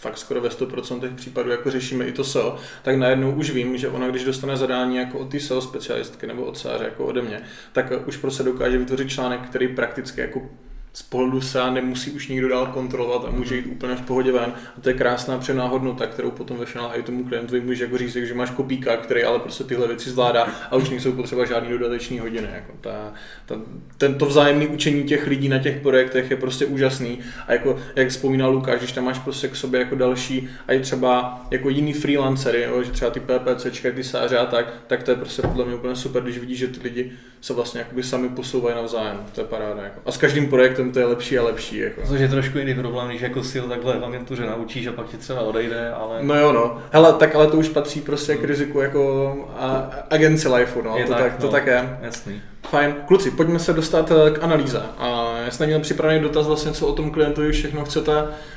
fakt 0.04 0.18
skoro 0.18 0.40
ve 0.40 0.48
100% 0.48 1.14
případů 1.14 1.50
jako 1.50 1.70
řešíme 1.70 2.04
i 2.04 2.12
to 2.12 2.24
SEO, 2.24 2.56
tak 2.82 2.96
najednou 2.96 3.30
už 3.32 3.50
vím, 3.50 3.76
že 3.76 3.88
ona, 3.88 4.08
když 4.08 4.24
dostane 4.24 4.56
zadání 4.56 4.96
jako 4.96 5.18
od 5.18 5.30
té 5.30 5.40
SEO 5.40 5.60
specialistky 5.60 6.26
nebo 6.26 6.44
od 6.44 6.58
sáře 6.58 6.84
jako 6.84 7.04
ode 7.04 7.22
mě, 7.22 7.40
tak 7.72 7.92
už 8.06 8.16
prostě 8.16 8.42
dokáže 8.42 8.78
vytvořit 8.78 9.08
článek, 9.08 9.40
který 9.40 9.68
prakticky 9.68 10.20
jako 10.20 10.50
z 10.96 11.02
pohledu 11.02 11.40
se 11.40 11.70
nemusí 11.70 12.10
už 12.10 12.28
nikdo 12.28 12.48
dál 12.48 12.66
kontrolovat 12.66 13.24
a 13.28 13.30
může 13.30 13.56
jít 13.56 13.66
úplně 13.66 13.94
v 13.94 14.02
pohodě 14.02 14.32
ven. 14.32 14.52
A 14.78 14.80
to 14.80 14.88
je 14.88 14.94
krásná 14.94 15.38
přená 15.38 15.66
hodnota, 15.66 16.06
kterou 16.06 16.30
potom 16.30 16.56
ve 16.56 16.66
finále 16.66 16.96
i 16.96 17.02
tomu 17.02 17.24
klientovi 17.24 17.60
může 17.60 17.84
jako 17.84 17.98
říct, 17.98 18.12
že 18.12 18.34
máš 18.34 18.50
kopíka, 18.50 18.96
který 18.96 19.24
ale 19.24 19.38
prostě 19.38 19.64
tyhle 19.64 19.88
věci 19.88 20.10
zvládá 20.10 20.48
a 20.70 20.76
už 20.76 20.90
nejsou 20.90 21.12
potřeba 21.12 21.44
žádný 21.44 21.70
dodateční 21.70 22.18
hodiny. 22.18 22.48
Jako 22.54 22.72
ta, 22.80 23.12
ta, 23.46 23.60
tento 23.98 24.26
vzájemný 24.26 24.66
učení 24.66 25.04
těch 25.04 25.26
lidí 25.26 25.48
na 25.48 25.58
těch 25.58 25.80
projektech 25.80 26.30
je 26.30 26.36
prostě 26.36 26.66
úžasný. 26.66 27.18
A 27.46 27.52
jako, 27.52 27.78
jak 27.96 28.08
vzpomínal 28.08 28.52
Lukáš, 28.52 28.78
když 28.78 28.92
tam 28.92 29.04
máš 29.04 29.18
prostě 29.18 29.48
k 29.48 29.56
sobě 29.56 29.80
jako 29.80 29.94
další 29.94 30.48
a 30.66 30.72
i 30.72 30.80
třeba 30.80 31.42
jako 31.50 31.70
jiný 31.70 31.92
freelancery, 31.92 32.62
jo, 32.62 32.82
že 32.82 32.90
třeba 32.90 33.10
ty 33.10 33.20
PPCčka, 33.20 33.90
ty 33.90 34.04
sáře 34.04 34.38
a 34.38 34.46
tak, 34.46 34.74
tak 34.86 35.02
to 35.02 35.10
je 35.10 35.16
prostě 35.16 35.42
podle 35.42 35.64
mě 35.64 35.74
úplně 35.74 35.96
super, 35.96 36.22
když 36.22 36.38
vidíš, 36.38 36.58
že 36.58 36.68
ty 36.68 36.80
lidi 36.82 37.12
se 37.44 37.52
vlastně 37.52 37.80
jakoby 37.80 38.02
sami 38.02 38.28
posouvají 38.28 38.76
navzájem. 38.76 39.26
To 39.34 39.40
je 39.40 39.46
paráda. 39.46 39.82
Jako. 39.82 40.00
A 40.06 40.12
s 40.12 40.16
každým 40.16 40.48
projektem 40.48 40.83
to 40.92 40.98
je 40.98 41.04
lepší 41.04 41.38
a 41.38 41.42
lepší. 41.42 41.78
Jako. 41.78 42.00
Což 42.06 42.20
je 42.20 42.28
trošku 42.28 42.58
jiný 42.58 42.74
problém, 42.74 43.08
když 43.08 43.20
jako 43.20 43.44
si 43.44 43.60
takhle 43.60 43.98
v 43.98 44.04
agentuře 44.04 44.46
naučíš 44.46 44.86
a 44.86 44.92
pak 44.92 45.06
ti 45.06 45.16
třeba 45.16 45.40
odejde, 45.40 45.90
ale... 45.90 46.18
No 46.22 46.34
jo, 46.34 46.52
no. 46.52 46.78
Hele, 46.90 47.12
tak 47.12 47.34
ale 47.34 47.46
to 47.46 47.56
už 47.56 47.68
patří 47.68 48.00
prostě 48.00 48.36
k 48.36 48.44
riziku 48.44 48.80
jako 48.80 49.34
a, 49.58 49.90
agency 50.10 50.48
lifeu, 50.48 50.82
no. 50.82 50.96
Je 50.96 51.04
to 51.04 51.12
tak, 51.12 51.22
tak, 51.22 51.36
to 51.36 51.46
no. 51.46 51.52
tak 51.52 51.66
je. 51.66 51.98
Jasný. 52.02 52.42
Fajn. 52.68 52.94
Kluci, 53.06 53.30
pojďme 53.30 53.58
se 53.58 53.72
dostat 53.72 54.10
eh, 54.10 54.30
k 54.30 54.42
analýze. 54.42 54.82
A 54.98 55.34
já 55.44 55.50
jsem 55.50 55.66
měl 55.66 55.80
připravený 55.80 56.20
dotaz 56.20 56.46
vlastně, 56.46 56.72
co 56.72 56.86
o 56.86 56.92
tom 56.92 57.10
klientovi 57.10 57.52
všechno 57.52 57.84
chcete 57.84 58.12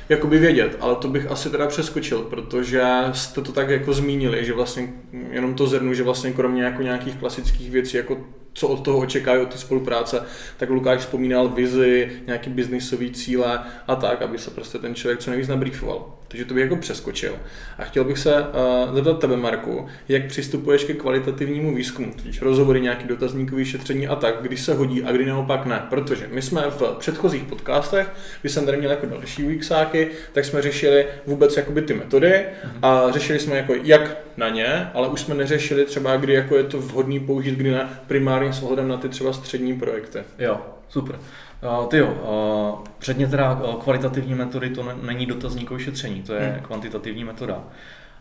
jakoby 0.08 0.38
vědět, 0.38 0.76
ale 0.80 0.96
to 0.96 1.08
bych 1.08 1.30
asi 1.30 1.50
teda 1.50 1.66
přeskočil, 1.66 2.18
protože 2.18 2.84
jste 3.12 3.40
to 3.40 3.52
tak 3.52 3.68
jako 3.68 3.92
zmínili, 3.92 4.44
že 4.44 4.52
vlastně 4.52 4.88
jenom 5.30 5.54
to 5.54 5.66
zrnu, 5.66 5.94
že 5.94 6.02
vlastně 6.02 6.32
kromě 6.32 6.62
jako 6.62 6.82
nějakých 6.82 7.16
klasických 7.16 7.70
věcí, 7.70 7.96
jako 7.96 8.18
co 8.58 8.68
od 8.68 8.84
toho 8.84 8.98
očekají 8.98 9.42
od 9.42 9.52
té 9.52 9.58
spolupráce, 9.58 10.26
tak 10.56 10.70
Lukáš 10.70 11.00
vzpomínal 11.00 11.48
vizi, 11.48 12.22
nějaký 12.26 12.50
biznisový 12.50 13.10
cíle 13.10 13.64
a 13.86 13.96
tak, 13.96 14.22
aby 14.22 14.38
se 14.38 14.50
prostě 14.50 14.78
ten 14.78 14.94
člověk 14.94 15.20
co 15.20 15.30
nejvíc 15.30 15.48
nabriefoval. 15.48 16.17
Takže 16.28 16.44
to 16.44 16.54
bych 16.54 16.62
jako 16.62 16.76
přeskočil. 16.76 17.36
A 17.78 17.84
chtěl 17.84 18.04
bych 18.04 18.18
se 18.18 18.34
uh, 18.40 18.94
zeptat 18.94 19.20
tebe, 19.20 19.36
Marku, 19.36 19.86
jak 20.08 20.26
přistupuješ 20.26 20.84
ke 20.84 20.94
kvalitativnímu 20.94 21.74
výzkumu, 21.74 22.12
totiž 22.16 22.42
rozhovory, 22.42 22.80
nějaký 22.80 23.08
dotazníkový 23.08 23.64
šetření 23.64 24.08
a 24.08 24.16
tak, 24.16 24.34
kdy 24.40 24.56
se 24.56 24.74
hodí 24.74 25.02
a 25.02 25.12
kdy 25.12 25.26
naopak 25.26 25.66
ne. 25.66 25.82
Protože 25.90 26.28
my 26.32 26.42
jsme 26.42 26.62
v 26.70 26.96
předchozích 26.98 27.42
podcastech, 27.42 28.10
kdy 28.40 28.50
jsem 28.50 28.66
tady 28.66 28.78
měl 28.78 28.90
jako 28.90 29.06
další 29.06 29.44
UXáky, 29.44 30.08
tak 30.32 30.44
jsme 30.44 30.62
řešili 30.62 31.06
vůbec 31.26 31.56
jakoby 31.56 31.82
ty 31.82 31.94
metody 31.94 32.44
mhm. 32.64 32.78
a 32.82 33.10
řešili 33.10 33.38
jsme 33.38 33.56
jako 33.56 33.74
jak 33.82 34.16
na 34.36 34.48
ně, 34.48 34.90
ale 34.94 35.08
už 35.08 35.20
jsme 35.20 35.34
neřešili 35.34 35.84
třeba, 35.84 36.16
kdy 36.16 36.32
jako 36.32 36.56
je 36.56 36.64
to 36.64 36.78
vhodný 36.78 37.20
použít, 37.20 37.54
kdy 37.54 37.70
ne 37.70 37.88
primárně 38.06 38.52
s 38.52 38.62
ohledem 38.62 38.88
na 38.88 38.96
ty 38.96 39.08
třeba 39.08 39.32
střední 39.32 39.78
projekty. 39.78 40.18
Jo, 40.38 40.60
super. 40.88 41.18
Uh, 41.62 41.86
ty 41.86 41.96
jo, 41.96 42.06
uh, 42.06 42.84
předně 42.98 43.26
teda 43.26 43.60
kvalitativní 43.80 44.34
metody 44.34 44.70
to 44.70 44.92
není 45.02 45.26
dotazníkové 45.26 45.80
šetření, 45.80 46.22
to 46.22 46.34
je 46.34 46.48
hmm. 46.48 46.60
kvantitativní 46.60 47.24
metoda. 47.24 47.64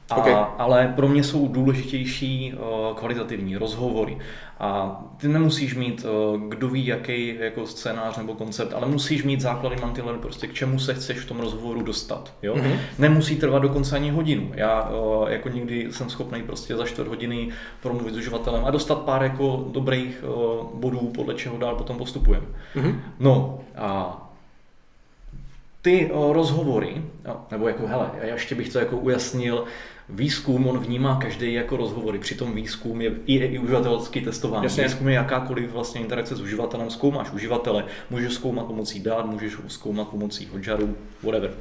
A, 0.10 0.16
okay. 0.16 0.36
Ale 0.58 0.94
pro 0.96 1.08
mě 1.08 1.24
jsou 1.24 1.48
důležitější 1.48 2.54
uh, 2.54 2.98
kvalitativní 2.98 3.58
rozhovory. 3.58 4.18
A 4.60 5.02
ty 5.18 5.28
nemusíš 5.28 5.76
mít, 5.76 6.06
uh, 6.06 6.42
kdo 6.42 6.68
ví, 6.68 6.86
jaký 6.86 7.36
jako 7.40 7.68
scénář 7.68 8.18
nebo 8.18 8.34
koncept, 8.34 8.74
ale 8.74 8.88
musíš 8.88 9.24
mít 9.24 9.42
základy 9.42 9.76
mantinely, 9.82 10.18
prostě 10.18 10.48
k 10.48 10.54
čemu 10.54 10.80
se 10.80 10.94
chceš 10.94 11.18
v 11.18 11.28
tom 11.28 11.40
rozhovoru 11.40 11.82
dostat. 11.82 12.34
Jo? 12.42 12.56
Mm-hmm. 12.56 12.78
Nemusí 13.00 13.36
trvat 13.36 13.62
dokonce 13.62 13.96
ani 13.96 14.10
hodinu. 14.10 14.52
Já 14.54 14.90
uh, 14.90 15.30
jako 15.30 15.50
někdy 15.50 15.88
jsem 15.92 16.10
schopný 16.10 16.44
prostě 16.44 16.76
za 16.76 16.86
čtvrt 16.86 17.08
hodiny 17.08 17.50
promluvit 17.82 18.14
s 18.14 18.18
uživatelem 18.18 18.66
a 18.66 18.72
dostat 18.72 19.00
pár 19.00 19.24
jako 19.24 19.66
dobrých 19.72 20.24
bodů, 20.74 21.12
podle 21.16 21.34
čeho 21.34 21.58
dál 21.58 21.76
potom 21.76 21.98
postupujeme. 21.98 22.46
Mm-hmm. 22.76 22.96
No 23.20 23.60
a 23.76 24.22
ty 25.82 26.12
rozhovory, 26.32 27.02
nebo 27.52 27.68
jako 27.68 27.88
hele, 27.88 28.10
já 28.22 28.34
ještě 28.34 28.56
bych 28.56 28.70
to 28.70 28.80
jako 28.80 28.98
ujasnil, 28.98 29.66
výzkum 30.10 30.68
on 30.68 30.80
vnímá 30.80 31.16
každý 31.16 31.54
jako 31.54 31.78
rozhovory, 31.78 32.20
přitom 32.20 32.56
výzkum 32.56 33.02
je 33.02 33.16
i, 33.26 33.36
i 33.36 33.60
uživatelský 33.60 34.22
testování. 34.22 34.64
Jasně. 34.64 34.84
Výzkum 34.84 35.08
je 35.08 35.14
jakákoliv 35.14 35.72
vlastně 35.72 36.02
interakce 36.02 36.36
s 36.36 36.42
uživatelem, 36.42 36.90
zkoumáš 36.90 37.32
uživatele, 37.32 37.86
můžeš 38.10 38.34
zkoumat 38.34 38.66
pomocí 38.66 39.00
dát, 39.00 39.26
můžeš 39.26 39.54
zkoumat 39.68 40.08
pomocí 40.08 40.48
hotjarů, 40.54 40.96
whatever. 41.24 41.54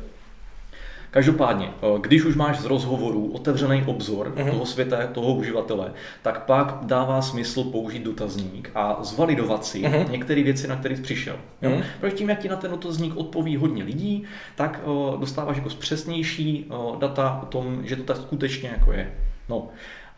Každopádně, 1.16 1.68
eh, 1.82 1.98
když 2.00 2.24
už 2.24 2.34
máš 2.34 2.58
z 2.58 2.64
rozhovoru 2.64 3.30
otevřený 3.34 3.82
obzor 3.86 4.32
uh-huh. 4.36 4.50
toho 4.50 4.66
světa, 4.66 5.06
toho 5.06 5.34
uživatele, 5.34 5.92
tak 6.22 6.44
pak 6.44 6.78
dává 6.82 7.22
smysl 7.22 7.64
použít 7.64 8.02
dotazník 8.02 8.70
a 8.74 8.98
zvalidovat 9.00 9.64
si 9.64 9.82
uh-huh. 9.82 10.10
některé 10.10 10.42
věci, 10.42 10.68
na 10.68 10.76
které 10.76 10.96
jsi 10.96 11.02
přišel. 11.02 11.36
Uh-huh. 11.62 11.82
Protože 12.00 12.16
tím, 12.16 12.28
jak 12.28 12.38
ti 12.38 12.48
na 12.48 12.56
ten 12.56 12.70
dotazník 12.70 13.16
odpoví 13.16 13.56
hodně 13.56 13.84
lidí, 13.84 14.24
tak 14.54 14.80
uh, 14.84 15.20
dostáváš 15.20 15.56
jako 15.56 15.68
přesnější 15.68 16.64
uh, 16.64 16.98
data 16.98 17.40
o 17.42 17.46
tom, 17.46 17.80
že 17.82 17.96
to 17.96 18.02
tak 18.02 18.16
skutečně 18.16 18.68
jako 18.68 18.92
je. 18.92 19.12
No. 19.48 19.68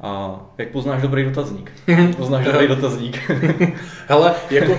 A 0.01 0.41
jak 0.59 0.69
poznáš 0.69 1.03
dobrý 1.03 1.25
dotazník? 1.25 1.73
poznáš 2.17 2.45
dobrý 2.45 2.69
dotazník. 2.69 3.31
Hele, 4.09 4.35
jako 4.51 4.79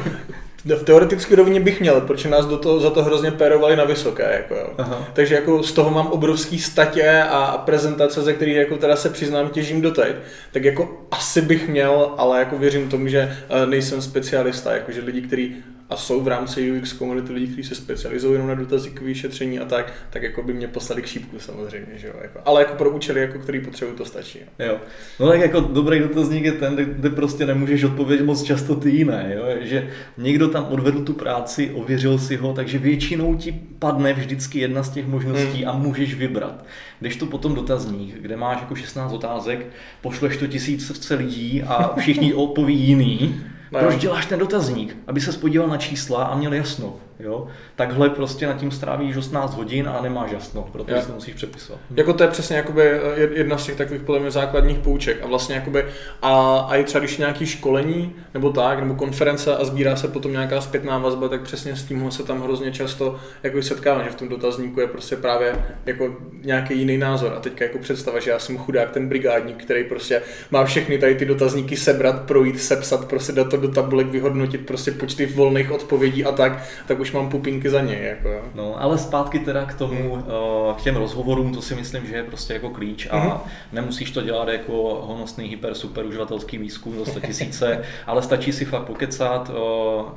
v 0.75 0.83
teoretické 0.83 1.35
rovině 1.35 1.59
bych 1.59 1.79
měl, 1.79 2.01
protože 2.01 2.29
nás 2.29 2.45
do 2.45 2.57
toho, 2.57 2.79
za 2.79 2.89
to 2.89 3.03
hrozně 3.03 3.31
pérovali 3.31 3.75
na 3.75 3.83
vysoké. 3.83 4.33
Jako, 4.33 4.55
jo. 4.55 4.69
Aha. 4.77 5.07
Takže 5.13 5.35
jako 5.35 5.63
z 5.63 5.71
toho 5.71 5.89
mám 5.89 6.07
obrovský 6.07 6.59
statě 6.59 7.23
a 7.29 7.57
prezentace, 7.65 8.21
ze 8.21 8.33
kterých 8.33 8.55
jako 8.55 8.77
teda 8.77 8.95
se 8.95 9.09
přiznám 9.09 9.49
těžím 9.49 9.81
doteď. 9.81 10.15
Tak 10.51 10.63
jako 10.63 11.07
asi 11.11 11.41
bych 11.41 11.67
měl, 11.67 12.13
ale 12.17 12.39
jako 12.39 12.57
věřím 12.57 12.89
tomu, 12.89 13.07
že 13.07 13.37
eh, 13.49 13.65
nejsem 13.65 14.01
specialista, 14.01 14.73
jakože 14.73 15.01
lidi, 15.01 15.21
kteří 15.21 15.55
a 15.89 15.95
jsou 15.95 16.21
v 16.21 16.27
rámci 16.27 16.71
UX 16.71 16.93
komunity 16.93 17.33
lidi, 17.33 17.47
kteří 17.47 17.63
se 17.63 17.75
specializují 17.75 18.33
jenom 18.33 18.47
na 18.47 18.55
dotazníkové 18.55 19.15
šetření 19.15 19.59
a 19.59 19.65
tak, 19.65 19.93
tak 20.09 20.23
jako 20.23 20.43
by 20.43 20.53
mě 20.53 20.67
poslali 20.67 21.01
k 21.01 21.05
šípku 21.05 21.39
samozřejmě, 21.39 21.91
že 21.95 22.07
jo. 22.07 22.13
Jako, 22.21 22.39
ale 22.45 22.61
jako 22.61 22.73
pro 22.73 22.89
účely, 22.89 23.21
jako 23.21 23.39
který 23.39 23.61
potřebují, 23.61 23.97
to 23.97 24.05
stačí. 24.05 24.39
Jo. 24.39 24.65
jo. 24.65 24.77
No 25.19 25.27
tak 25.27 25.39
jako 25.39 25.59
dobrý 25.59 25.99
dotazník 25.99 26.43
je 26.43 26.51
ten, 26.51 26.75
kde 26.75 27.09
prostě 27.09 27.45
nemůžeš 27.45 27.83
odpovědět 27.83 28.23
moc 28.23 28.43
často 28.43 28.75
ty 28.75 28.89
jiné, 28.89 29.33
jo? 29.35 29.43
že 29.61 29.89
někdo 30.17 30.47
tam 30.47 30.65
odvedl 30.69 31.03
tu 31.03 31.13
práci, 31.13 31.71
ověřil 31.73 32.17
si 32.17 32.35
ho, 32.35 32.53
takže 32.53 32.77
většinou 32.77 33.35
ti 33.35 33.59
padne 33.79 34.13
vždycky 34.13 34.59
jedna 34.59 34.83
z 34.83 34.89
těch 34.89 35.07
možností 35.07 35.61
hmm. 35.63 35.69
a 35.69 35.73
můžeš 35.73 36.15
vybrat. 36.15 36.65
Když 36.99 37.15
to 37.15 37.25
potom 37.25 37.55
dotazník, 37.55 38.15
kde 38.15 38.37
máš 38.37 38.59
jako 38.59 38.75
16 38.75 39.13
otázek, 39.13 39.65
pošleš 40.01 40.37
to 40.37 40.47
tisíce 40.47 41.15
lidí 41.15 41.63
a 41.63 41.95
všichni 41.97 42.33
odpoví 42.49 42.79
jiný, 42.79 43.41
Proč 43.69 43.95
děláš 43.95 44.25
ten 44.25 44.39
dotazník? 44.39 44.97
Aby 45.07 45.21
se 45.21 45.31
podíval 45.31 45.67
na 45.67 45.77
čísla 45.77 46.23
a 46.23 46.35
měl 46.37 46.53
jasno. 46.53 46.95
Jo? 47.19 47.47
Takhle 47.75 48.09
prostě 48.09 48.47
nad 48.47 48.57
tím 48.57 48.71
strávíš 48.71 49.17
18 49.17 49.55
hodin 49.55 49.89
a 49.89 50.01
nemáš 50.01 50.31
jasno, 50.31 50.69
protože 50.71 50.95
jo. 50.95 51.01
si 51.01 51.07
to 51.07 51.13
musíš 51.13 51.33
přepisovat. 51.33 51.81
Jako 51.95 52.13
to 52.13 52.23
je 52.23 52.29
přesně 52.29 52.57
jakoby 52.57 52.81
eh, 52.81 53.29
jedna 53.33 53.57
z 53.57 53.65
těch 53.65 53.75
takových 53.75 54.01
podle 54.01 54.19
mě 54.19 54.31
základních 54.31 54.77
pouček. 54.77 55.23
A 55.23 55.27
vlastně 55.27 55.55
jakoby, 55.55 55.85
a, 56.21 56.59
a 56.59 56.75
i 56.75 56.83
třeba 56.83 56.99
když 56.99 57.17
nějaký 57.17 57.45
školení 57.45 58.15
nebo 58.33 58.49
tak, 58.49 58.79
nebo 58.79 58.95
konference 58.95 59.57
a 59.57 59.65
sbírá 59.65 59.95
se 59.95 60.07
potom 60.07 60.31
nějaká 60.31 60.61
zpětná 60.61 60.97
vazba, 60.97 61.27
tak 61.27 61.41
přesně 61.41 61.75
s 61.75 61.83
tím 61.83 62.11
se 62.11 62.23
tam 62.23 62.41
hrozně 62.41 62.71
často 62.71 63.19
jako 63.43 63.61
setkávám, 63.61 64.03
že 64.03 64.09
v 64.09 64.15
tom 64.15 64.29
dotazníku 64.29 64.79
je 64.79 64.87
prostě 64.87 65.15
právě 65.15 65.55
jako 65.85 66.15
nějaký 66.43 66.79
jiný 66.79 66.97
názor. 66.97 67.33
A 67.37 67.39
teďka 67.39 67.65
jako 67.65 67.77
představa, 67.77 68.19
že 68.19 68.31
já 68.31 68.39
jsem 68.39 68.57
chudák 68.57 68.91
ten 68.91 69.09
brigádník, 69.09 69.63
který 69.63 69.83
prostě 69.83 70.21
má 70.51 70.65
všechny 70.65 70.97
tady 70.97 71.15
ty 71.15 71.25
dotazníky 71.25 71.77
sebrat, 71.77 72.21
projít, 72.21 72.61
sepsat, 72.61 73.05
prostě 73.05 73.31
dát 73.31 73.49
to 73.49 73.57
do 73.57 73.67
tabulek, 73.67 74.07
vyhodnotit 74.07 74.65
prostě 74.65 74.91
počty 74.91 75.25
volných 75.25 75.71
odpovědí 75.71 76.25
a 76.25 76.31
tak, 76.31 76.63
tak 76.87 76.99
už 76.99 77.08
už 77.09 77.13
mám 77.13 77.29
pupinky 77.29 77.69
za 77.69 77.81
něj. 77.81 78.03
Jako. 78.03 78.41
No, 78.55 78.81
ale 78.81 78.97
zpátky 78.97 79.39
teda 79.39 79.65
k 79.65 79.73
tomu, 79.73 80.15
hmm. 80.15 80.23
uh, 80.67 80.75
k 80.77 80.81
těm 80.81 80.95
rozhovorům, 80.95 81.53
to 81.53 81.61
si 81.61 81.75
myslím, 81.75 82.05
že 82.07 82.15
je 82.15 82.23
prostě 82.23 82.53
jako 82.53 82.69
klíč 82.69 83.07
a 83.11 83.17
hmm. 83.17 83.39
nemusíš 83.71 84.11
to 84.11 84.21
dělat 84.21 84.47
jako 84.47 85.03
honosný 85.05 85.47
hyper 85.47 85.75
super 85.75 86.05
uživatelský 86.05 86.57
výzkum 86.57 86.99
za 86.99 87.05
100 87.05 87.19
tisíce, 87.19 87.83
ale 88.07 88.21
stačí 88.21 88.51
si 88.51 88.65
fakt 88.65 88.83
pokecat 88.83 89.49
uh, 89.49 89.55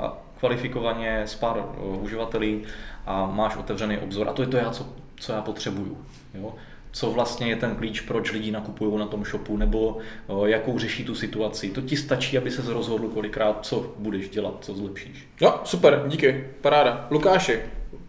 a 0.00 0.18
kvalifikovaně 0.38 1.22
s 1.22 1.34
pár 1.34 1.56
uh, 1.56 2.02
uživateli 2.02 2.60
a 3.06 3.26
máš 3.26 3.56
otevřený 3.56 3.98
obzor. 3.98 4.28
A 4.28 4.32
to 4.32 4.42
je 4.42 4.48
to 4.48 4.56
já, 4.56 4.70
co, 4.70 4.86
co 5.16 5.32
já 5.32 5.42
potřebuju. 5.42 5.98
Jo? 6.34 6.54
Co 6.92 7.10
vlastně 7.10 7.46
je 7.46 7.56
ten 7.56 7.74
klíč, 7.74 8.00
proč 8.00 8.32
lidi 8.32 8.50
nakupují 8.50 8.98
na 8.98 9.06
tom 9.06 9.24
shopu, 9.24 9.56
nebo 9.56 9.98
jakou 10.44 10.78
řeší 10.78 11.04
tu 11.04 11.14
situaci. 11.14 11.70
To 11.70 11.80
ti 11.80 11.96
stačí, 11.96 12.38
aby 12.38 12.50
se 12.50 12.72
rozhodl 12.72 13.08
kolikrát, 13.08 13.58
co 13.66 13.94
budeš 13.98 14.28
dělat, 14.28 14.54
co 14.60 14.74
zlepšíš. 14.74 15.28
Jo, 15.40 15.60
super, 15.64 16.04
díky, 16.06 16.44
paráda. 16.60 17.06
Lukáši, 17.10 17.58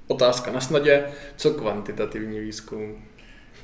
otázka 0.07 0.51
na 0.51 0.59
snadě, 0.59 1.03
co 1.35 1.51
kvantitativní 1.51 2.39
výzkum? 2.39 2.95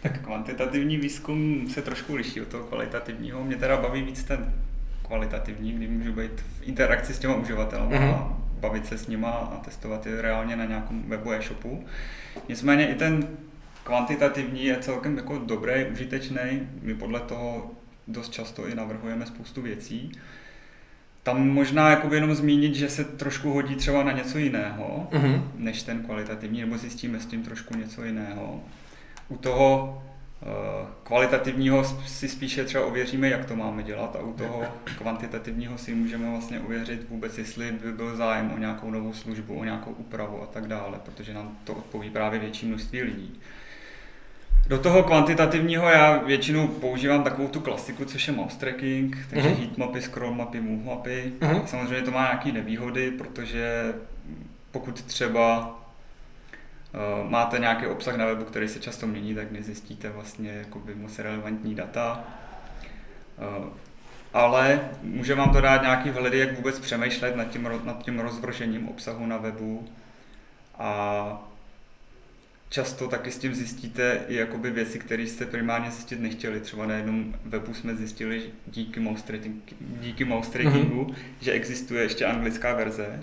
Tak 0.01 0.23
kvantitativní 0.23 0.97
výzkum 0.97 1.67
se 1.69 1.81
trošku 1.81 2.15
liší 2.15 2.41
od 2.41 2.47
toho 2.47 2.63
kvalitativního. 2.63 3.43
Mě 3.43 3.55
teda 3.55 3.77
baví 3.77 4.01
víc 4.01 4.23
ten 4.23 4.53
kvalitativní, 5.07 5.71
kdy 5.71 5.87
můžu 5.87 6.13
být 6.13 6.41
v 6.59 6.67
interakci 6.67 7.13
s 7.13 7.19
těma 7.19 7.35
uživatelem 7.35 7.89
mm-hmm. 7.89 8.13
a 8.13 8.37
bavit 8.59 8.85
se 8.85 8.97
s 8.97 9.07
nima 9.07 9.29
a 9.29 9.57
testovat 9.57 10.05
je 10.05 10.21
reálně 10.21 10.55
na 10.55 10.65
nějakém 10.65 11.03
webu 11.07 11.31
e-shopu. 11.31 11.85
Nicméně 12.49 12.91
i 12.91 12.95
ten 12.95 13.27
kvantitativní 13.89 14.65
je 14.65 14.77
celkem 14.77 15.17
jako 15.17 15.37
dobrý, 15.37 15.85
užitečný. 15.91 16.69
My 16.81 16.93
podle 16.93 17.19
toho 17.19 17.71
dost 18.07 18.33
často 18.33 18.67
i 18.67 18.75
navrhujeme 18.75 19.25
spoustu 19.25 19.61
věcí. 19.61 20.11
Tam 21.23 21.49
možná 21.49 21.89
jakoby 21.89 22.15
jenom 22.15 22.35
zmínit, 22.35 22.75
že 22.75 22.89
se 22.89 23.03
trošku 23.03 23.53
hodí 23.53 23.75
třeba 23.75 24.03
na 24.03 24.11
něco 24.11 24.37
jiného, 24.37 25.07
mm-hmm. 25.11 25.41
než 25.55 25.83
ten 25.83 26.03
kvalitativní, 26.03 26.61
nebo 26.61 26.77
zjistíme 26.77 27.19
s 27.19 27.25
tím 27.25 27.43
trošku 27.43 27.77
něco 27.77 28.03
jiného. 28.03 28.63
U 29.29 29.37
toho 29.37 30.01
uh, 30.41 30.47
kvalitativního 31.03 31.83
si 31.83 32.29
spíše 32.29 32.65
třeba 32.65 32.85
ověříme, 32.85 33.29
jak 33.29 33.45
to 33.45 33.55
máme 33.55 33.83
dělat 33.83 34.15
a 34.15 34.21
u 34.21 34.33
toho 34.33 34.63
kvantitativního 34.97 35.77
si 35.77 35.95
můžeme 35.95 36.29
vlastně 36.29 36.59
ověřit 36.59 37.09
vůbec, 37.09 37.37
jestli 37.37 37.71
by 37.71 37.91
byl 37.91 38.15
zájem 38.15 38.51
o 38.55 38.57
nějakou 38.57 38.91
novou 38.91 39.13
službu, 39.13 39.55
o 39.55 39.63
nějakou 39.63 39.91
úpravu 39.91 40.43
a 40.43 40.45
tak 40.45 40.67
dále, 40.67 40.99
protože 41.05 41.33
nám 41.33 41.57
to 41.63 41.73
odpoví 41.73 42.09
právě 42.09 42.39
větší 42.39 42.65
množství 42.67 43.01
lidí. 43.01 43.39
Do 44.69 44.77
toho 44.77 45.03
kvantitativního 45.03 45.89
já 45.89 46.17
většinou 46.17 46.67
používám 46.67 47.23
takovou 47.23 47.47
tu 47.47 47.59
klasiku, 47.59 48.05
což 48.05 48.27
je 48.27 48.33
mouse 48.33 48.59
tracking, 48.59 49.17
takže 49.29 49.49
uh-huh. 49.49 49.59
heatmapy, 49.59 50.01
scroll 50.01 50.33
mapy, 50.33 50.61
move 50.61 50.83
mapy. 50.83 51.33
Uh-huh. 51.39 51.65
Samozřejmě 51.65 52.01
to 52.01 52.11
má 52.11 52.21
nějaké 52.21 52.51
nevýhody, 52.51 53.11
protože 53.11 53.93
pokud 54.71 55.01
třeba 55.01 55.67
uh, 56.93 57.29
máte 57.29 57.59
nějaký 57.59 57.85
obsah 57.85 58.17
na 58.17 58.25
webu, 58.25 58.43
který 58.43 58.67
se 58.67 58.79
často 58.79 59.07
mění, 59.07 59.35
tak 59.35 59.51
nezjistíte 59.51 60.09
vlastně 60.09 60.51
jakoby 60.51 60.95
moc 60.95 61.19
relevantní 61.19 61.75
data. 61.75 62.23
Uh, 63.59 63.65
ale 64.33 64.79
může 65.01 65.35
vám 65.35 65.49
to 65.49 65.61
dát 65.61 65.81
nějaký 65.81 66.09
vhledy, 66.09 66.37
jak 66.37 66.55
vůbec 66.55 66.79
přemýšlet 66.79 67.35
nad 67.35 67.45
tím, 67.45 67.69
nad 67.83 68.03
tím 68.03 68.19
rozvržením 68.19 68.89
obsahu 68.89 69.25
na 69.25 69.37
webu 69.37 69.87
a 70.79 71.48
často 72.69 73.07
taky 73.07 73.31
s 73.31 73.37
tím 73.37 73.55
zjistíte 73.55 74.19
i 74.27 74.35
jakoby 74.35 74.71
věci, 74.71 74.99
které 74.99 75.23
jste 75.23 75.45
primárně 75.45 75.91
zjistit 75.91 76.19
nechtěli. 76.19 76.59
Třeba 76.59 76.85
na 76.85 76.95
jednom 76.95 77.33
webu 77.45 77.73
jsme 77.73 77.95
zjistili 77.95 78.41
díky 78.67 78.99
mouse, 78.99 79.23
tracking, 79.23 79.63
díky 79.79 80.25
mouse 80.25 80.51
trackingu, 80.51 81.03
mm-hmm. 81.03 81.15
že 81.41 81.51
existuje 81.51 82.03
ještě 82.03 82.25
anglická 82.25 82.73
verze, 82.73 83.19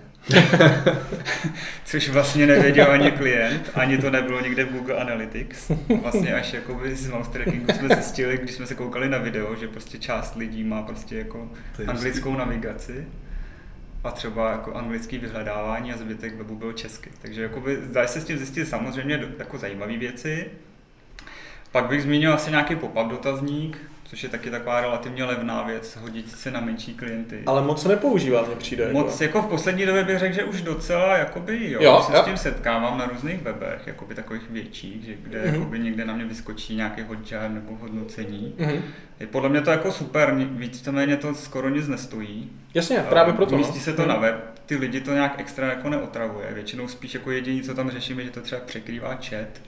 což 1.85 2.09
vlastně 2.09 2.47
nevěděl 2.47 2.91
ani 2.91 3.11
klient, 3.11 3.71
ani 3.75 3.99
to 3.99 4.11
nebylo 4.11 4.41
někde 4.41 4.65
v 4.65 4.73
Google 4.73 4.97
Analytics. 4.97 5.71
Vlastně 6.03 6.35
až 6.35 6.53
jakoby 6.53 6.95
z 6.95 7.11
mouse 7.11 7.31
trackingu 7.31 7.73
jsme 7.73 7.89
zjistili, 7.95 8.39
když 8.39 8.55
jsme 8.55 8.67
se 8.67 8.75
koukali 8.75 9.09
na 9.09 9.19
video, 9.19 9.57
že 9.57 9.69
prostě 9.69 9.99
část 9.99 10.37
lidí 10.37 10.65
má 10.65 10.83
prostě 10.83 11.17
jako 11.17 11.51
anglickou 11.87 12.37
navigaci 12.37 13.07
a 14.07 14.11
třeba 14.11 14.51
jako 14.51 14.75
anglický 14.75 15.19
vyhledávání 15.19 15.93
a 15.93 15.97
zbytek 15.97 16.35
webu 16.35 16.57
byl 16.57 16.73
česky. 16.73 17.11
Takže 17.23 17.43
jakoby, 17.43 17.79
dá 17.93 18.07
se 18.07 18.21
s 18.21 18.25
tím 18.25 18.39
zjistit 18.39 18.67
samozřejmě 18.67 19.29
jako 19.39 19.59
zajímavé 19.59 19.97
věci. 19.97 20.51
Pak 21.73 21.87
bych 21.87 22.03
zmínil 22.03 22.35
asi 22.35 22.51
nějaký 22.51 22.77
pop-up 22.77 23.09
dotazník, 23.09 23.79
což 24.07 24.23
je 24.23 24.29
taky 24.29 24.51
taková 24.51 24.81
relativně 24.81 25.25
levná 25.25 25.63
věc, 25.63 25.97
hodit 25.97 26.31
se 26.31 26.51
na 26.51 26.61
menší 26.61 26.95
klienty. 26.95 27.43
Ale 27.47 27.63
moc 27.63 27.83
se 27.83 27.89
nepoužívá, 27.89 28.43
mně 28.43 28.57
přijde. 28.57 28.93
Moc, 28.93 29.21
jako, 29.21 29.39
jako 29.39 29.49
v 29.49 29.51
poslední 29.51 29.87
době 29.87 30.05
bych 30.05 30.19
řekl, 30.19 30.35
že 30.35 30.45
už 30.45 30.63
docela, 30.63 31.17
jakoby 31.17 31.71
jo, 31.71 31.83
jo 31.83 32.03
se 32.07 32.13
jo. 32.13 32.23
s 32.23 32.25
tím 32.25 32.37
setkávám 32.37 32.99
na 32.99 33.07
různých 33.07 33.43
webech, 33.43 33.87
jakoby 33.87 34.15
takových 34.15 34.51
větších, 34.51 35.05
že, 35.05 35.15
kde 35.23 35.43
mm-hmm. 35.43 35.55
jakoby 35.55 35.79
někde 35.79 36.05
na 36.05 36.15
mě 36.15 36.25
vyskočí 36.25 36.77
nějaký 36.77 37.03
hotjar 37.03 37.51
nebo 37.51 37.77
hodnocení. 37.81 38.55
Mm-hmm. 38.59 38.81
Je 39.21 39.27
podle 39.27 39.49
mě 39.49 39.61
to 39.61 39.71
jako 39.71 39.93
super, 39.93 40.35
víc 40.35 40.83
to 40.83 40.93
méně 40.93 41.17
to 41.17 41.35
skoro 41.35 41.69
nic 41.69 41.89
nestojí. 41.89 42.51
Jasně, 42.75 43.05
právě 43.09 43.35
proto. 43.35 43.57
Místí 43.57 43.79
no. 43.79 43.85
se 43.85 43.93
to 43.93 44.03
mm-hmm. 44.03 44.09
na 44.09 44.17
web, 44.17 44.61
ty 44.67 44.77
lidi 44.77 45.01
to 45.01 45.15
nějak 45.15 45.35
extra 45.39 45.67
jako 45.67 45.89
neotravuje, 45.89 46.47
většinou 46.55 46.89
spíš 46.89 47.15
jako 47.15 47.31
jediný, 47.31 47.63
co 47.63 47.75
tam 47.75 47.91
řešíme, 47.91 48.25
že 48.25 48.31
to 48.31 48.41
třeba 48.41 48.61
překrývá 48.61 49.19
chat, 49.29 49.61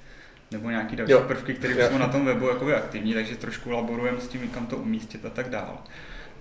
nebo 0.50 0.70
nějaký 0.70 0.96
další 0.96 1.12
jo. 1.12 1.20
prvky, 1.20 1.54
které 1.54 1.88
jsou 1.88 1.98
na 1.98 2.08
tom 2.08 2.24
webu 2.24 2.48
jakoby 2.48 2.74
aktivní, 2.74 3.14
takže 3.14 3.36
trošku 3.36 3.70
laborujeme 3.70 4.20
s 4.20 4.28
tím, 4.28 4.48
kam 4.48 4.66
to 4.66 4.76
umístit 4.76 5.26
a 5.26 5.30
tak 5.30 5.48
dál. 5.48 5.78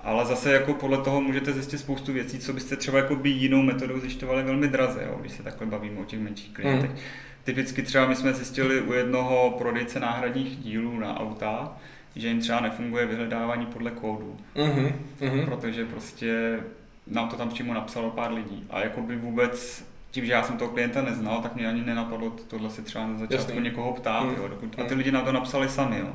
Ale 0.02 0.26
zase 0.26 0.54
jako 0.54 0.74
podle 0.74 0.98
toho 0.98 1.22
můžete 1.22 1.54
zjistit 1.54 1.78
spoustu 1.78 2.14
věcí, 2.14 2.40
co 2.40 2.54
byste 2.54 2.76
třeba 2.76 2.98
jako 2.98 3.16
by 3.16 3.30
jinou 3.30 3.62
metodou 3.62 4.00
zjišťovali 4.00 4.44
velmi 4.44 4.68
draze, 4.68 5.04
jo, 5.08 5.18
když 5.22 5.32
se 5.32 5.44
takhle 5.44 5.68
bavíme 5.68 6.00
o 6.00 6.06
těch 6.06 6.20
menších 6.20 6.54
klientech. 6.54 6.92
Mm. 6.92 6.98
Typicky 7.44 7.82
třeba 7.82 8.08
my 8.08 8.16
jsme 8.16 8.34
zjistili 8.34 8.82
u 8.82 8.94
jednoho 8.94 9.56
prodejce 9.58 10.00
náhradních 10.00 10.58
dílů 10.58 11.00
na 11.00 11.20
auta, 11.20 11.78
že 12.16 12.28
jim 12.28 12.40
třeba 12.40 12.60
nefunguje 12.60 13.06
vyhledávání 13.06 13.66
podle 13.66 13.92
kódu, 13.92 14.38
mm-hmm. 14.56 15.46
protože 15.46 15.86
prostě 15.86 16.60
nám 17.08 17.30
to 17.30 17.36
tam 17.36 17.50
přímo 17.50 17.74
napsalo 17.74 18.12
pár 18.12 18.34
lidí 18.34 18.66
a 18.70 18.80
jako 18.80 19.02
by 19.02 19.16
vůbec 19.16 19.87
tím, 20.12 20.26
že 20.26 20.32
já 20.32 20.44
jsem 20.44 20.58
toho 20.58 20.72
klienta 20.72 21.02
neznal, 21.02 21.42
tak 21.42 21.56
mě 21.56 21.68
ani 21.68 21.82
nenapadlo 21.82 22.30
tohle 22.48 22.70
si 22.70 22.82
třeba 22.82 23.08
na 23.08 23.18
začátku 23.18 23.52
Jasný. 23.52 23.64
někoho 23.64 23.94
ptát. 23.94 24.24
Mm. 24.24 24.36
Jo, 24.38 24.48
dokud, 24.48 24.80
a 24.80 24.84
ty 24.84 24.94
lidi 24.94 25.12
nám 25.12 25.26
to 25.26 25.32
napsali 25.32 25.70
sami. 25.70 26.00
Jo. 26.00 26.08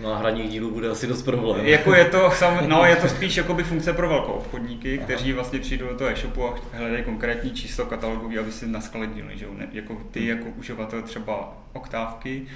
No 0.00 0.12
a 0.12 0.18
hraní 0.18 0.48
dílů 0.48 0.70
bude 0.70 0.88
asi 0.90 1.06
dost 1.06 1.22
problém. 1.22 1.66
Jako 1.66 1.94
je 1.94 2.04
to, 2.04 2.30
sam, 2.34 2.68
no, 2.68 2.84
je 2.84 2.96
to 2.96 3.08
spíš 3.08 3.36
jakoby 3.36 3.64
funkce 3.64 3.92
pro 3.92 4.08
velkou 4.08 4.32
obchodníky, 4.32 4.98
kteří 4.98 5.32
vlastně 5.32 5.58
přijdou 5.58 5.86
do 5.88 5.94
toho 5.94 6.10
e-shopu 6.10 6.46
a 6.46 6.54
hledají 6.72 7.04
konkrétní 7.04 7.50
číslo 7.50 7.86
katalogový, 7.86 8.38
aby 8.38 8.52
si 8.52 8.66
naskladnili. 8.66 9.38
Že 9.38 9.44
jo. 9.44 9.54
Ne, 9.56 9.68
jako 9.72 10.02
ty 10.10 10.26
jako 10.26 10.44
uživatel 10.48 11.02
třeba 11.02 11.56
oktávky, 11.72 12.46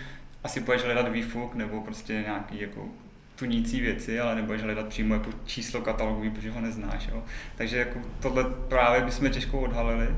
asi 0.45 0.61
budeš 0.61 0.83
hledat 0.83 1.09
výfuk 1.09 1.55
nebo 1.55 1.81
prostě 1.81 2.13
nějaký 2.13 2.61
jako 2.61 2.89
tunící 3.37 3.81
věci, 3.81 4.21
ale 4.21 4.35
nebudeš 4.35 4.63
hledat 4.63 4.87
přímo 4.87 5.15
jako 5.15 5.31
číslo 5.45 5.81
katalogu, 5.81 6.31
protože 6.31 6.51
ho 6.51 6.61
neznáš. 6.61 7.09
Jo. 7.09 7.23
Takže 7.57 7.79
jako 7.79 7.99
tohle 8.21 8.45
právě 8.69 9.01
bychom 9.01 9.31
těžko 9.31 9.61
odhalili. 9.61 10.09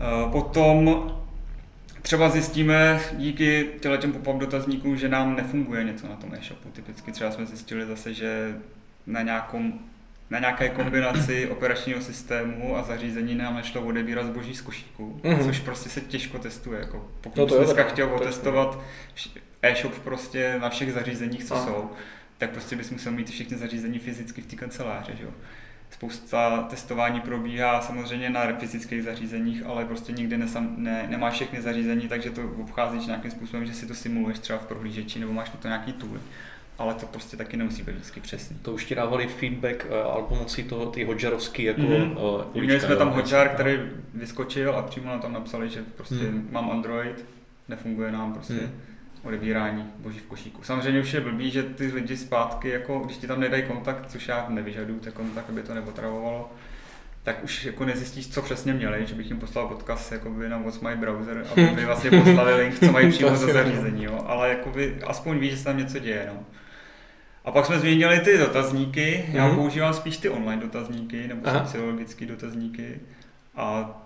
Eh, 0.00 0.30
potom 0.30 1.10
třeba 2.02 2.28
zjistíme 2.28 3.00
díky 3.12 3.68
těm 3.98 4.12
pop-up 4.12 4.38
dotazníkům, 4.38 4.96
že 4.96 5.08
nám 5.08 5.36
nefunguje 5.36 5.84
něco 5.84 6.08
na 6.08 6.16
tom 6.16 6.34
e-shopu. 6.34 6.68
Typicky 6.68 7.12
třeba 7.12 7.30
jsme 7.30 7.46
zjistili 7.46 7.86
zase, 7.86 8.14
že 8.14 8.56
na 9.06 9.22
nějakom 9.22 9.72
na 10.30 10.38
nějaké 10.38 10.68
kombinaci 10.68 11.48
operačního 11.48 12.00
systému 12.00 12.76
a 12.76 12.82
zařízení 12.82 13.34
nám 13.34 13.56
nešlo 13.56 13.82
odebírat 13.82 14.26
zboží 14.26 14.54
z 14.54 14.60
košíku, 14.60 15.20
mm-hmm. 15.22 15.44
což 15.44 15.60
prostě 15.60 15.88
se 15.88 16.00
těžko 16.00 16.38
testuje. 16.38 16.80
Jako 16.80 17.08
pokud 17.20 17.38
no 17.38 17.46
to 17.46 17.58
dneska 17.58 17.84
chtěl 17.84 18.14
otestovat 18.14 18.80
e-shop 19.62 19.98
prostě 19.98 20.56
na 20.60 20.70
všech 20.70 20.92
zařízeních, 20.92 21.44
co 21.44 21.54
Aha. 21.54 21.66
jsou, 21.66 21.90
tak 22.38 22.50
prostě 22.50 22.76
bys 22.76 22.90
musel 22.90 23.12
mít 23.12 23.30
všechny 23.30 23.56
zařízení 23.56 23.98
fyzicky 23.98 24.42
v 24.42 24.46
té 24.46 24.56
kanceláři. 24.56 25.12
Že 25.18 25.24
jo? 25.24 25.30
Spousta 25.90 26.62
testování 26.62 27.20
probíhá 27.20 27.80
samozřejmě 27.80 28.30
na 28.30 28.58
fyzických 28.58 29.02
zařízeních, 29.02 29.66
ale 29.66 29.84
prostě 29.84 30.12
nikdy 30.12 30.38
nesam, 30.38 30.74
ne, 30.76 31.06
nemáš 31.08 31.34
všechny 31.34 31.62
zařízení, 31.62 32.08
takže 32.08 32.30
to 32.30 32.42
obcházíš 32.60 33.06
nějakým 33.06 33.30
způsobem, 33.30 33.66
že 33.66 33.74
si 33.74 33.86
to 33.86 33.94
simuluješ 33.94 34.38
třeba 34.38 34.58
v 34.58 34.66
prohlížeči 34.66 35.18
nebo 35.18 35.32
máš 35.32 35.52
na 35.52 35.56
to 35.60 35.68
nějaký 35.68 35.92
tool 35.92 36.18
ale 36.78 36.94
to 36.94 37.06
prostě 37.06 37.36
taky 37.36 37.56
nemusí 37.56 37.82
být 37.82 37.92
vždycky 37.92 38.20
přesně. 38.20 38.56
To 38.62 38.72
už 38.72 38.84
ti 38.84 38.94
dávali 38.94 39.26
feedback 39.26 39.86
uh, 39.90 40.12
ale 40.12 40.22
pomocí 40.22 40.62
toho, 40.62 40.86
ty 40.86 41.04
hodžarovský 41.04 41.62
jako 41.62 41.80
mm-hmm. 41.80 42.10
uh, 42.10 42.34
ulička, 42.34 42.60
Měli 42.60 42.80
jsme 42.80 42.96
tam 42.96 43.10
hodžar, 43.10 43.48
který 43.48 43.78
vyskočil 44.14 44.76
a 44.76 44.82
přímo 44.82 45.06
na 45.06 45.18
tam 45.18 45.32
napsali, 45.32 45.68
že 45.68 45.84
prostě 45.96 46.14
mm. 46.14 46.48
mám 46.50 46.70
Android, 46.70 47.24
nefunguje 47.68 48.12
nám 48.12 48.32
prostě 48.34 48.52
mm. 48.52 48.70
Odebírání 49.24 49.92
boží 49.98 50.18
v 50.18 50.26
košíku. 50.26 50.62
Samozřejmě 50.62 51.00
už 51.00 51.12
je 51.12 51.20
blbý, 51.20 51.50
že 51.50 51.62
ty 51.62 51.86
lidi 51.86 52.16
zpátky, 52.16 52.68
jako 52.68 52.98
když 52.98 53.16
ti 53.16 53.26
tam 53.26 53.40
nedají 53.40 53.62
kontakt, 53.62 54.06
což 54.08 54.28
já 54.28 54.46
nevyžaduju, 54.48 55.00
tak 55.00 55.14
kontakt, 55.14 55.50
aby 55.50 55.62
to 55.62 55.74
nepotravovalo, 55.74 56.52
tak 57.22 57.44
už 57.44 57.64
jako 57.64 57.84
nezjistíš, 57.84 58.28
co 58.28 58.42
přesně 58.42 58.72
měli, 58.72 59.06
že 59.06 59.14
bych 59.14 59.28
jim 59.28 59.38
poslal 59.38 59.66
odkaz 59.66 60.12
jakoby 60.12 60.48
na 60.48 60.58
What's 60.58 60.80
My 60.80 60.96
Browser, 60.96 61.44
aby 61.52 61.70
mi 61.70 61.84
vlastně 61.86 62.10
poslali 62.10 62.54
link, 62.54 62.78
co 62.78 62.92
mají 62.92 63.10
přímo 63.10 63.36
za 63.36 63.52
zařízení, 63.52 64.04
jo. 64.04 64.24
ale 64.26 64.48
jakoby 64.48 64.96
aspoň 65.06 65.38
víš, 65.38 65.50
že 65.50 65.56
se 65.56 65.64
tam 65.64 65.78
něco 65.78 65.98
děje. 65.98 66.30
No. 66.34 66.44
A 67.44 67.50
pak 67.50 67.66
jsme 67.66 67.78
změnili 67.78 68.20
ty 68.20 68.38
dotazníky. 68.38 69.24
Já 69.32 69.48
mm-hmm. 69.48 69.54
používám 69.54 69.94
spíš 69.94 70.16
ty 70.16 70.28
online 70.28 70.62
dotazníky 70.62 71.28
nebo 71.28 71.50
sociologické 71.50 72.26
dotazníky. 72.26 73.00
A 73.56 73.96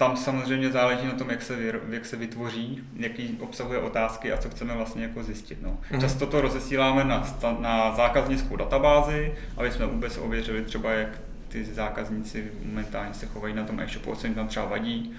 tam 0.00 0.16
samozřejmě 0.16 0.70
záleží 0.70 1.06
na 1.06 1.12
tom, 1.12 1.30
jak 1.30 1.42
se, 1.42 1.56
jak 1.90 2.06
se 2.06 2.16
vytvoří, 2.16 2.84
jaký 2.96 3.38
obsahuje 3.40 3.78
otázky 3.78 4.32
a 4.32 4.36
co 4.36 4.50
chceme 4.50 4.74
vlastně 4.74 5.02
jako 5.02 5.22
zjistit. 5.22 5.62
No. 5.62 5.78
Mm-hmm. 5.90 6.00
Často 6.00 6.26
to 6.26 6.40
rozesíláme 6.40 7.04
na, 7.04 7.38
na 7.58 7.94
zákaznickou 7.94 8.56
databázi, 8.56 9.34
aby 9.56 9.70
jsme 9.70 9.86
vůbec 9.86 10.18
ověřili 10.18 10.62
třeba, 10.62 10.92
jak 10.92 11.08
ty 11.48 11.64
zákazníci 11.64 12.50
momentálně 12.64 13.14
se 13.14 13.26
chovají 13.26 13.54
na 13.54 13.64
tom 13.64 13.80
e-shopu, 13.80 14.14
co 14.14 14.26
jim 14.26 14.34
tam 14.34 14.48
třeba 14.48 14.66
vadí, 14.66 15.12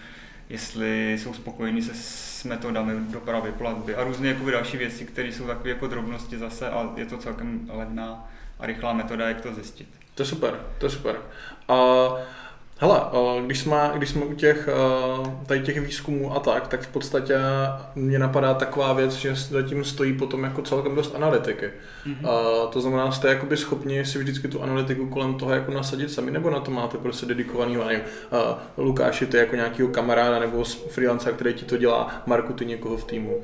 jestli 0.49 1.13
jsou 1.13 1.33
spokojení 1.33 1.81
se 1.81 1.93
s 1.93 2.43
metodami 2.43 2.93
dopravy, 3.11 3.51
platby 3.51 3.95
a 3.95 4.03
různé 4.03 4.27
jako 4.27 4.51
další 4.51 4.77
věci, 4.77 5.05
které 5.05 5.27
jsou 5.27 5.47
takové 5.47 5.69
jako 5.69 5.87
drobnosti 5.87 6.37
zase 6.37 6.69
a 6.69 6.89
je 6.95 7.05
to 7.05 7.17
celkem 7.17 7.69
levná 7.73 8.31
a 8.59 8.65
rychlá 8.65 8.93
metoda, 8.93 9.27
jak 9.27 9.41
to 9.41 9.53
zjistit. 9.53 9.87
To 10.15 10.21
je 10.21 10.27
super, 10.27 10.59
to 10.77 10.85
je 10.85 10.89
super. 10.89 11.15
Uh, 11.69 12.19
Hele, 12.83 13.01
když 13.45 13.59
jsme, 13.59 13.91
když 13.95 14.09
jsme 14.09 14.25
u 14.25 14.33
těch, 14.33 14.69
tady 15.45 15.61
těch 15.61 15.81
výzkumů 15.81 16.35
a 16.35 16.39
tak, 16.39 16.67
tak 16.67 16.81
v 16.81 16.87
podstatě 16.87 17.37
mě 17.95 18.19
napadá 18.19 18.53
taková 18.53 18.93
věc, 18.93 19.13
že 19.13 19.35
zatím 19.35 19.83
stojí 19.83 20.13
potom 20.13 20.43
jako 20.43 20.61
celkem 20.61 20.95
dost 20.95 21.15
analytiky. 21.15 21.65
Mm-hmm. 21.65 22.29
A 22.29 22.65
to 22.67 22.81
znamená, 22.81 23.11
jste 23.11 23.27
jakoby 23.27 23.57
schopni 23.57 24.05
si 24.05 24.19
vždycky 24.19 24.47
tu 24.47 24.63
analytiku 24.63 25.09
kolem 25.09 25.33
toho 25.33 25.51
jako 25.53 25.71
nasadit 25.71 26.11
sami, 26.11 26.31
nebo 26.31 26.49
na 26.49 26.59
to 26.59 26.71
máte 26.71 26.97
prostě 26.97 27.25
dedikovaný, 27.25 27.75
nevím, 27.75 28.01
Lukáši, 28.77 29.25
ty 29.25 29.37
jako 29.37 29.55
nějakého 29.55 29.89
kamaráda 29.89 30.39
nebo 30.39 30.63
freelancera, 30.63 31.35
který 31.35 31.53
ti 31.53 31.65
to 31.65 31.77
dělá, 31.77 32.23
Marku, 32.25 32.53
ty 32.53 32.65
někoho 32.65 32.97
v 32.97 33.03
týmu? 33.03 33.41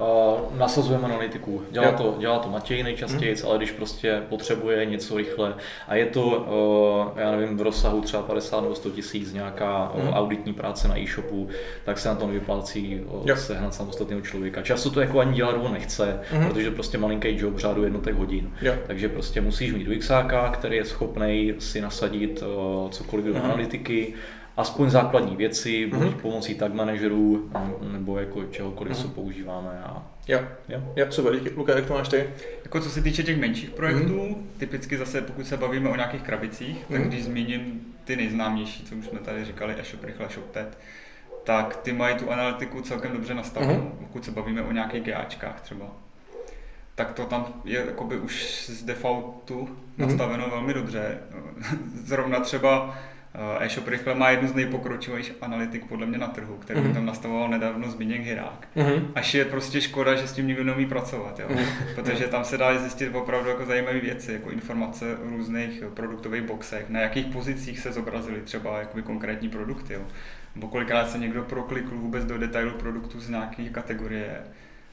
Uh, 0.00 0.58
nasazujeme 0.58 1.04
analytiku. 1.04 1.62
Dělá 1.70 1.92
to, 1.92 2.16
dělá 2.18 2.38
to 2.38 2.48
Matěj 2.48 2.82
nejčastěji, 2.82 3.34
mm. 3.34 3.48
ale 3.48 3.58
když 3.58 3.70
prostě 3.70 4.22
potřebuje 4.28 4.86
něco 4.86 5.16
rychle 5.16 5.54
a 5.88 5.94
je 5.94 6.06
to, 6.06 6.22
uh, 6.22 7.20
já 7.20 7.30
nevím, 7.30 7.56
v 7.56 7.60
rozsahu 7.60 8.00
třeba 8.00 8.22
50 8.22 8.60
nebo 8.60 8.74
100 8.74 8.90
tisíc 8.90 9.32
nějaká 9.32 9.92
mm. 9.94 10.08
uh, 10.08 10.14
auditní 10.14 10.52
práce 10.52 10.88
na 10.88 10.98
e-shopu, 10.98 11.48
tak 11.84 11.98
se 11.98 12.08
na 12.08 12.14
to 12.14 12.26
nevyplácí 12.26 13.00
uh, 13.00 13.34
sehnat 13.34 13.74
samostatného 13.74 14.22
člověka. 14.22 14.62
Často 14.62 14.90
to 14.90 15.00
jako 15.00 15.20
ani 15.20 15.34
dělat 15.34 15.56
on 15.62 15.72
nechce, 15.72 16.20
mm. 16.32 16.48
protože 16.48 16.70
prostě 16.70 16.98
malinký 16.98 17.36
job 17.36 17.58
řádu 17.58 17.84
jednotek 17.84 18.14
hodin. 18.14 18.50
Jo. 18.62 18.74
Takže 18.86 19.08
prostě 19.08 19.40
musíš 19.40 19.72
mít 19.72 19.88
UXáka, 19.88 20.50
který 20.50 20.76
je 20.76 20.84
schopný 20.84 21.54
si 21.58 21.80
nasadit 21.80 22.42
cokoliv 22.90 23.24
do 23.24 23.34
mm. 23.34 23.40
analytiky, 23.44 24.14
aspoň 24.60 24.90
základní 24.90 25.36
věci, 25.36 25.86
buď 25.86 25.98
mm-hmm. 26.00 26.20
pomocí 26.20 26.54
tag 26.54 26.74
manažerů, 26.74 27.50
nebo 27.92 28.18
jako 28.18 28.44
čehokoliv, 28.44 28.92
mm-hmm. 28.92 29.02
co 29.02 29.08
používáme. 29.08 29.82
A... 29.84 30.06
Jo, 30.28 30.40
jo, 30.68 30.82
jo, 30.96 31.06
super, 31.10 31.34
díky. 31.34 31.50
Luka, 31.56 31.76
jak 31.76 31.86
to 31.86 31.94
máš 31.94 32.08
ty? 32.08 32.30
Jako 32.64 32.80
co 32.80 32.90
se 32.90 33.02
týče 33.02 33.22
těch 33.22 33.40
menších 33.40 33.70
projektů, 33.70 34.14
mm-hmm. 34.14 34.36
typicky 34.58 34.96
zase 34.96 35.20
pokud 35.20 35.46
se 35.46 35.56
bavíme 35.56 35.90
o 35.90 35.96
nějakých 35.96 36.22
krabicích, 36.22 36.76
mm-hmm. 36.76 36.92
tak 36.92 37.00
mhm. 37.00 37.08
když 37.08 37.24
zmíním 37.24 37.80
ty 38.04 38.16
nejznámější, 38.16 38.84
co 38.84 38.94
už 38.94 39.06
jsme 39.06 39.18
tady 39.18 39.44
říkali, 39.44 39.74
e-shop, 39.78 40.04
rychle, 40.04 40.28
ShopTet, 40.28 40.78
tak 41.44 41.76
ty 41.76 41.92
mají 41.92 42.16
tu 42.16 42.30
analytiku 42.30 42.80
celkem 42.80 43.12
dobře 43.12 43.34
nastavenou, 43.34 43.74
mm-hmm. 43.74 44.06
pokud 44.06 44.24
se 44.24 44.30
bavíme 44.30 44.62
o 44.62 44.72
nějakých 44.72 45.02
GAčkách 45.02 45.60
třeba. 45.60 45.86
Tak 46.94 47.12
to 47.12 47.24
tam 47.24 47.46
je 47.64 47.84
jakoby 47.86 48.18
už 48.18 48.66
z 48.66 48.82
defaultu 48.82 49.64
mm-hmm. 49.64 50.06
nastaveno 50.06 50.50
velmi 50.50 50.74
dobře. 50.74 51.18
Zrovna 52.04 52.40
třeba 52.40 52.98
e-shop 53.60 53.88
rychle 53.88 54.14
má 54.14 54.30
jednu 54.30 54.48
z 54.48 54.54
nejpokročilejších 54.54 55.34
analytik 55.40 55.84
podle 55.84 56.06
mě 56.06 56.18
na 56.18 56.26
trhu, 56.26 56.56
který 56.56 56.80
mm-hmm. 56.80 56.94
tam 56.94 57.06
nastavoval 57.06 57.48
nedávno 57.48 57.90
Zbigněk 57.90 58.20
Hirák. 58.20 58.68
Mm-hmm. 58.76 59.06
Až 59.14 59.34
je 59.34 59.44
prostě 59.44 59.80
škoda, 59.80 60.14
že 60.14 60.28
s 60.28 60.32
tím 60.32 60.46
nikdo 60.46 60.64
neumí 60.64 60.86
pracovat, 60.86 61.38
jo? 61.38 61.46
Mm-hmm. 61.48 61.94
protože 61.94 62.26
tam 62.26 62.44
se 62.44 62.58
dá 62.58 62.78
zjistit 62.78 63.14
opravdu 63.14 63.48
jako 63.48 63.66
zajímavé 63.66 64.00
věci, 64.00 64.32
jako 64.32 64.50
informace 64.50 65.16
o 65.16 65.30
různých 65.30 65.82
produktových 65.94 66.42
boxech, 66.42 66.88
na 66.88 67.00
jakých 67.00 67.26
pozicích 67.26 67.78
se 67.78 67.92
zobrazily 67.92 68.40
třeba 68.40 68.78
jakoby 68.78 69.02
konkrétní 69.02 69.48
produkty. 69.48 69.94
Jo? 69.94 70.02
Nebo 70.54 70.68
kolikrát 70.68 71.10
se 71.10 71.18
někdo 71.18 71.42
proklikl 71.42 71.96
vůbec 71.96 72.24
do 72.24 72.38
detailu 72.38 72.70
produktu 72.70 73.20
z 73.20 73.28
nějaké 73.28 73.68
kategorie 73.68 74.40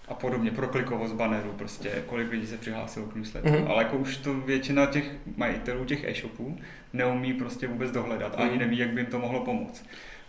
a 0.07 0.13
podobně, 0.13 0.51
proklikovost 0.51 1.13
bannerů, 1.13 1.53
prostě 1.57 2.03
kolik 2.05 2.31
lidí 2.31 2.47
se 2.47 2.57
přihlásilo 2.57 3.05
k 3.05 3.15
newsletteru. 3.15 3.55
Mm-hmm. 3.55 3.69
Ale 3.69 3.83
jako 3.83 3.97
už 3.97 4.17
to 4.17 4.33
většina 4.33 4.85
těch 4.85 5.11
majitelů 5.37 5.85
těch 5.85 6.03
e-shopů 6.03 6.57
neumí 6.93 7.33
prostě 7.33 7.67
vůbec 7.67 7.91
dohledat, 7.91 8.35
mm-hmm. 8.35 8.41
ani 8.41 8.51
mhm. 8.51 8.59
neví, 8.59 8.77
jak 8.77 8.89
by 8.89 9.01
jim 9.01 9.09
to 9.09 9.19
mohlo 9.19 9.45
pomoct. 9.45 9.85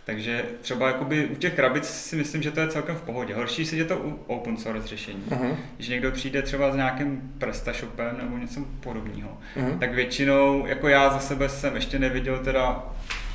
Takže 0.09 0.45
třeba 0.61 0.87
jakoby 0.87 1.25
u 1.25 1.35
těch 1.35 1.53
krabic 1.53 1.85
si 1.85 2.15
myslím, 2.15 2.41
že 2.41 2.51
to 2.51 2.59
je 2.59 2.67
celkem 2.67 2.95
v 2.95 3.01
pohodě. 3.01 3.35
Horší 3.35 3.65
si 3.65 3.77
je 3.77 3.85
to 3.85 3.97
u 3.97 4.19
open 4.27 4.57
source 4.57 4.87
řešení. 4.87 5.23
Uh-huh. 5.29 5.55
Když 5.75 5.87
někdo 5.87 6.11
přijde 6.11 6.41
třeba 6.41 6.71
s 6.71 6.75
nějakým 6.75 7.33
PrestaShopem 7.37 8.17
nebo 8.17 8.37
něco 8.37 8.61
podobného, 8.79 9.37
uh-huh. 9.57 9.79
tak 9.79 9.93
většinou, 9.93 10.65
jako 10.67 10.87
já 10.87 11.09
za 11.09 11.19
sebe 11.19 11.49
jsem 11.49 11.75
ještě 11.75 11.99
neviděl 11.99 12.39
teda 12.39 12.83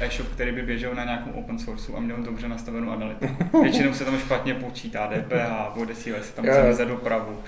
e-shop, 0.00 0.28
který 0.28 0.52
by 0.52 0.62
běžel 0.62 0.94
na 0.94 1.04
nějakou 1.04 1.30
open 1.30 1.58
source 1.58 1.92
a 1.96 2.00
měl 2.00 2.16
dobře 2.16 2.48
nastavenou 2.48 2.90
analytiku. 2.90 3.62
Většinou 3.62 3.94
se 3.94 4.04
tam 4.04 4.18
špatně 4.18 4.54
počítá 4.54 5.06
DPH, 5.06 5.76
odesílají 5.76 6.24
se 6.24 6.32
tam 6.32 6.46
za 6.72 6.84
dopravu 6.84 7.38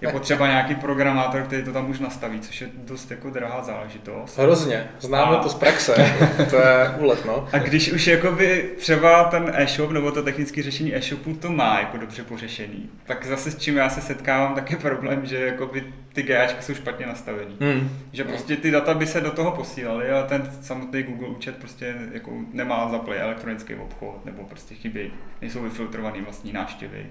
je 0.00 0.08
potřeba 0.08 0.46
nějaký 0.46 0.74
programátor, 0.74 1.42
který 1.42 1.62
to 1.62 1.72
tam 1.72 1.90
už 1.90 1.98
nastaví, 1.98 2.40
což 2.40 2.60
je 2.60 2.68
dost 2.74 3.10
jako 3.10 3.30
drahá 3.30 3.62
záležitost. 3.62 4.38
Hrozně, 4.38 4.88
známe 5.00 5.36
a... 5.36 5.40
to 5.40 5.48
z 5.48 5.54
praxe, 5.54 5.94
to 6.50 6.56
je 6.56 6.94
úlet, 6.98 7.24
no. 7.24 7.48
A 7.52 7.58
když 7.58 7.92
už 7.92 8.06
jakoby 8.06 8.70
třeba 8.76 9.24
ten 9.24 9.52
e-shop 9.54 9.90
nebo 9.90 10.12
to 10.12 10.22
technické 10.22 10.62
řešení 10.62 10.96
e-shopu 10.96 11.34
to 11.34 11.50
má 11.50 11.78
jako 11.78 11.96
dobře 11.96 12.22
pořešený, 12.22 12.90
tak 13.06 13.26
zase 13.26 13.50
s 13.50 13.58
čím 13.58 13.76
já 13.76 13.90
se 13.90 14.00
setkávám, 14.00 14.54
tak 14.54 14.70
je 14.70 14.76
problém, 14.76 15.26
že 15.26 15.46
jakoby 15.46 15.84
ty 16.12 16.22
GAčky 16.22 16.62
jsou 16.62 16.74
špatně 16.74 17.06
nastavený. 17.06 17.56
Hmm. 17.60 17.90
Že 18.12 18.24
prostě 18.24 18.56
ty 18.56 18.70
data 18.70 18.94
by 18.94 19.06
se 19.06 19.20
do 19.20 19.30
toho 19.30 19.50
posílaly, 19.52 20.10
ale 20.10 20.24
ten 20.24 20.52
samotný 20.60 21.02
Google 21.02 21.28
účet 21.28 21.56
prostě 21.56 21.94
jako 22.12 22.30
nemá 22.52 22.88
zaplay 22.88 23.20
elektronický 23.20 23.74
obchod, 23.74 24.24
nebo 24.24 24.44
prostě 24.44 24.74
chybí, 24.74 25.12
nejsou 25.40 25.62
vyfiltrovaný 25.62 26.20
vlastní 26.20 26.52
návštěvy 26.52 27.06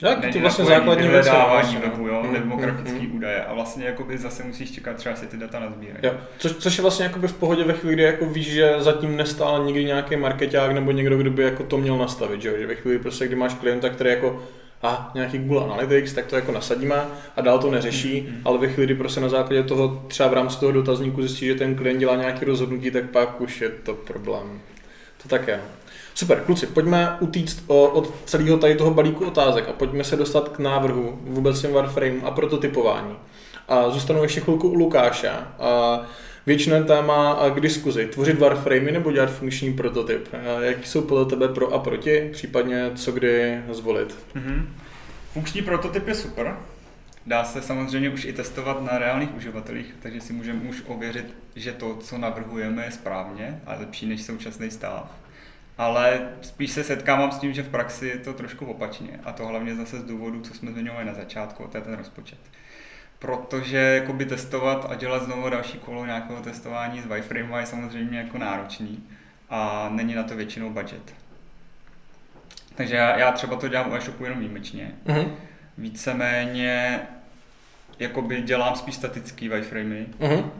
tak, 0.00 0.32
to 0.32 0.40
vlastně 0.40 0.64
základní 0.64 1.08
věc. 1.08 1.26
Dávání 1.26 1.76
webu, 1.76 2.06
jo, 2.06 2.22
mm, 2.22 2.34
demografický 2.34 3.06
mm, 3.06 3.16
údaje 3.16 3.44
a 3.44 3.54
vlastně 3.54 3.86
jakoby 3.86 4.18
zase 4.18 4.44
musíš 4.44 4.70
čekat 4.70 4.96
třeba 4.96 5.16
si 5.16 5.26
ty 5.26 5.36
data 5.36 5.58
nazbírají. 5.58 6.00
Jo. 6.02 6.12
Co, 6.38 6.54
což 6.54 6.78
je 6.78 6.82
vlastně 6.82 7.04
jakoby 7.04 7.28
v 7.28 7.34
pohodě 7.34 7.64
ve 7.64 7.72
chvíli, 7.72 7.94
kdy 7.94 8.02
jako 8.02 8.26
víš, 8.26 8.52
že 8.52 8.74
zatím 8.78 9.16
nestál 9.16 9.64
nikdy 9.64 9.84
nějaký 9.84 10.16
marketák 10.16 10.72
nebo 10.72 10.90
někdo, 10.90 11.18
kdo 11.18 11.30
by 11.30 11.42
jako 11.42 11.62
to 11.62 11.78
měl 11.78 11.98
nastavit, 11.98 12.42
že, 12.42 12.58
že 12.58 12.66
ve 12.66 12.74
chvíli 12.74 12.98
prostě, 12.98 13.26
kdy 13.26 13.36
máš 13.36 13.54
klienta, 13.54 13.88
který 13.88 14.10
jako 14.10 14.42
a 14.82 15.10
nějaký 15.14 15.38
Google 15.38 15.64
Analytics, 15.64 16.12
tak 16.12 16.26
to 16.26 16.36
jako 16.36 16.52
nasadíme 16.52 16.96
a 17.36 17.40
dál 17.40 17.58
to 17.58 17.70
neřeší, 17.70 18.22
mm-hmm. 18.22 18.40
ale 18.44 18.58
ve 18.58 18.68
chvíli, 18.68 18.86
kdy 18.86 18.94
prostě 18.94 19.20
na 19.20 19.28
základě 19.28 19.62
toho 19.62 20.04
třeba 20.08 20.28
v 20.28 20.32
rámci 20.32 20.60
toho 20.60 20.72
dotazníku 20.72 21.22
zjistí, 21.22 21.46
že 21.46 21.54
ten 21.54 21.74
klient 21.74 21.98
dělá 21.98 22.16
nějaké 22.16 22.46
rozhodnutí, 22.46 22.90
tak 22.90 23.10
pak 23.10 23.40
už 23.40 23.60
je 23.60 23.68
to 23.68 23.94
problém. 23.94 24.60
To 25.22 25.28
tak 25.28 25.48
je. 25.48 25.60
Super, 26.14 26.40
kluci, 26.40 26.66
pojďme 26.66 27.16
utíct 27.20 27.64
od 27.66 28.14
celého 28.24 28.58
tady 28.58 28.74
toho 28.74 28.94
balíku 28.94 29.26
otázek 29.26 29.68
a 29.68 29.72
pojďme 29.72 30.04
se 30.04 30.16
dostat 30.16 30.48
k 30.48 30.58
návrhu 30.58 31.18
vůbec 31.22 31.60
těm 31.60 31.72
Warframe 31.72 32.20
a 32.24 32.30
prototypování. 32.30 33.16
A 33.68 33.90
zůstanu 33.90 34.22
ještě 34.22 34.40
chvilku 34.40 34.68
u 34.68 34.74
Lukáše. 34.74 35.30
A 35.58 36.00
většiné 36.46 36.84
téma 36.84 37.38
k 37.54 37.60
diskuzi. 37.60 38.06
Tvořit 38.06 38.38
Warframey 38.38 38.92
nebo 38.92 39.12
dělat 39.12 39.30
funkční 39.30 39.72
prototyp? 39.72 40.28
Jaký 40.60 40.88
jsou 40.88 41.02
podle 41.02 41.24
tebe 41.24 41.48
pro 41.48 41.74
a 41.74 41.78
proti? 41.78 42.28
Případně 42.32 42.90
co 42.94 43.12
kdy 43.12 43.60
zvolit? 43.70 44.16
Mm-hmm. 44.36 44.66
Funkční 45.32 45.62
prototyp 45.62 46.08
je 46.08 46.14
super. 46.14 46.56
Dá 47.26 47.44
se 47.44 47.62
samozřejmě 47.62 48.10
už 48.10 48.24
i 48.24 48.32
testovat 48.32 48.82
na 48.82 48.98
reálných 48.98 49.36
uživatelích, 49.36 49.94
takže 50.02 50.20
si 50.20 50.32
můžeme 50.32 50.60
už 50.60 50.82
ověřit, 50.86 51.34
že 51.56 51.72
to, 51.72 51.96
co 51.96 52.18
navrhujeme, 52.18 52.84
je 52.84 52.90
správně 52.90 53.60
a 53.66 53.74
lepší 53.80 54.06
než 54.06 54.22
současný 54.22 54.70
stav. 54.70 55.10
Ale 55.80 56.28
spíš 56.40 56.70
se 56.70 56.84
setkávám 56.84 57.32
s 57.32 57.38
tím, 57.38 57.52
že 57.52 57.62
v 57.62 57.68
praxi 57.68 58.06
je 58.06 58.18
to 58.18 58.32
trošku 58.32 58.66
opačně. 58.66 59.20
A 59.24 59.32
to 59.32 59.46
hlavně 59.46 59.74
zase 59.74 60.00
z 60.00 60.04
důvodu, 60.04 60.40
co 60.40 60.54
jsme 60.54 60.72
zmiňovali 60.72 61.04
na 61.04 61.14
začátku, 61.14 61.68
to 61.72 61.76
je 61.76 61.82
ten 61.84 61.94
rozpočet. 61.94 62.38
Protože 63.18 63.78
jakoby 63.78 64.24
testovat 64.24 64.86
a 64.90 64.94
dělat 64.94 65.22
znovu 65.22 65.50
další 65.50 65.78
kolo 65.78 66.06
nějakého 66.06 66.42
testování 66.42 67.00
z 67.00 67.06
wireframe 67.06 67.60
je 67.60 67.66
samozřejmě 67.66 68.18
jako 68.18 68.38
náročný 68.38 69.04
a 69.50 69.88
není 69.92 70.14
na 70.14 70.22
to 70.22 70.36
většinou 70.36 70.70
budget. 70.70 71.14
Takže 72.74 72.96
já, 72.96 73.18
já 73.18 73.32
třeba 73.32 73.56
to 73.56 73.68
dělám 73.68 73.92
u 73.92 73.94
e-shopu 73.94 74.24
jenom 74.24 74.38
výjimečně. 74.38 74.94
Mm-hmm. 75.06 75.30
Víceméně 75.78 77.00
jakoby 77.98 78.42
dělám 78.42 78.76
spíš 78.76 78.94
statický 78.94 79.48
wireframey, 79.48 80.06
mm-hmm. 80.20 80.50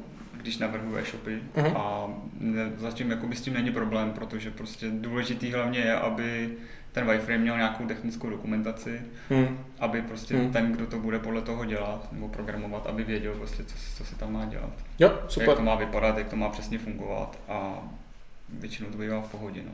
Když 0.42 0.58
navrhuji 0.58 1.02
e-shopy 1.02 1.42
mm-hmm. 1.54 1.76
a 1.76 2.08
ne, 2.40 2.72
zatím 2.76 3.10
jakoby 3.10 3.36
s 3.36 3.40
tím 3.40 3.54
není 3.54 3.70
problém, 3.70 4.12
protože 4.12 4.50
prostě 4.50 4.86
důležitý 4.90 5.52
hlavně 5.52 5.78
je, 5.78 5.94
aby 5.94 6.50
ten 6.92 7.06
wireframe 7.06 7.38
měl 7.38 7.56
nějakou 7.56 7.86
technickou 7.86 8.30
dokumentaci, 8.30 9.02
mm. 9.30 9.58
aby 9.78 10.02
prostě 10.02 10.34
mm. 10.34 10.52
ten, 10.52 10.72
kdo 10.72 10.86
to 10.86 10.98
bude 10.98 11.18
podle 11.18 11.42
toho 11.42 11.64
dělat 11.64 12.12
nebo 12.12 12.28
programovat, 12.28 12.86
aby 12.86 13.04
věděl 13.04 13.34
prostě, 13.34 13.64
co, 13.64 13.74
co 13.96 14.04
se 14.04 14.16
tam 14.16 14.32
má 14.32 14.44
dělat. 14.44 14.72
Jo, 14.98 15.18
super. 15.28 15.48
Jak 15.48 15.58
to 15.58 15.64
má 15.64 15.74
vypadat, 15.74 16.18
jak 16.18 16.28
to 16.28 16.36
má 16.36 16.48
přesně 16.48 16.78
fungovat 16.78 17.38
a 17.48 17.78
většinou 18.48 18.90
to 18.90 18.98
bývá 18.98 19.20
v 19.20 19.30
pohodě. 19.30 19.60
No. 19.66 19.72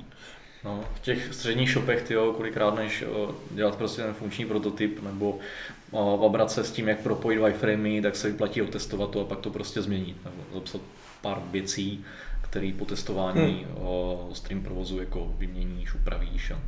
No, 0.64 0.84
v 0.94 1.00
těch 1.00 1.34
středních 1.34 1.70
shopech, 1.70 2.02
tyjo, 2.02 2.32
kolikrát 2.32 2.74
než 2.74 3.04
dělat 3.50 3.76
prostě 3.76 4.02
ten 4.02 4.14
funkční 4.14 4.44
prototyp 4.44 5.02
nebo 5.02 5.38
obrat 5.92 6.50
se 6.50 6.64
s 6.64 6.70
tím, 6.70 6.88
jak 6.88 7.00
propojit 7.00 7.40
wireframey, 7.40 8.00
tak 8.00 8.16
se 8.16 8.28
vyplatí 8.28 8.62
otestovat 8.62 9.10
to 9.10 9.20
a 9.20 9.24
pak 9.24 9.38
to 9.38 9.50
prostě 9.50 9.82
změnit. 9.82 10.16
Nebo 10.24 10.36
zapsat 10.54 10.80
pár 11.22 11.38
věcí, 11.50 12.04
které 12.42 12.72
po 12.78 12.84
testování 12.84 13.64
hmm. 13.64 13.86
o 13.86 14.28
stream 14.32 14.62
provozu 14.62 15.00
jako 15.00 15.34
vyměníš, 15.38 15.94
upravíš 15.94 16.50
a 16.50 16.58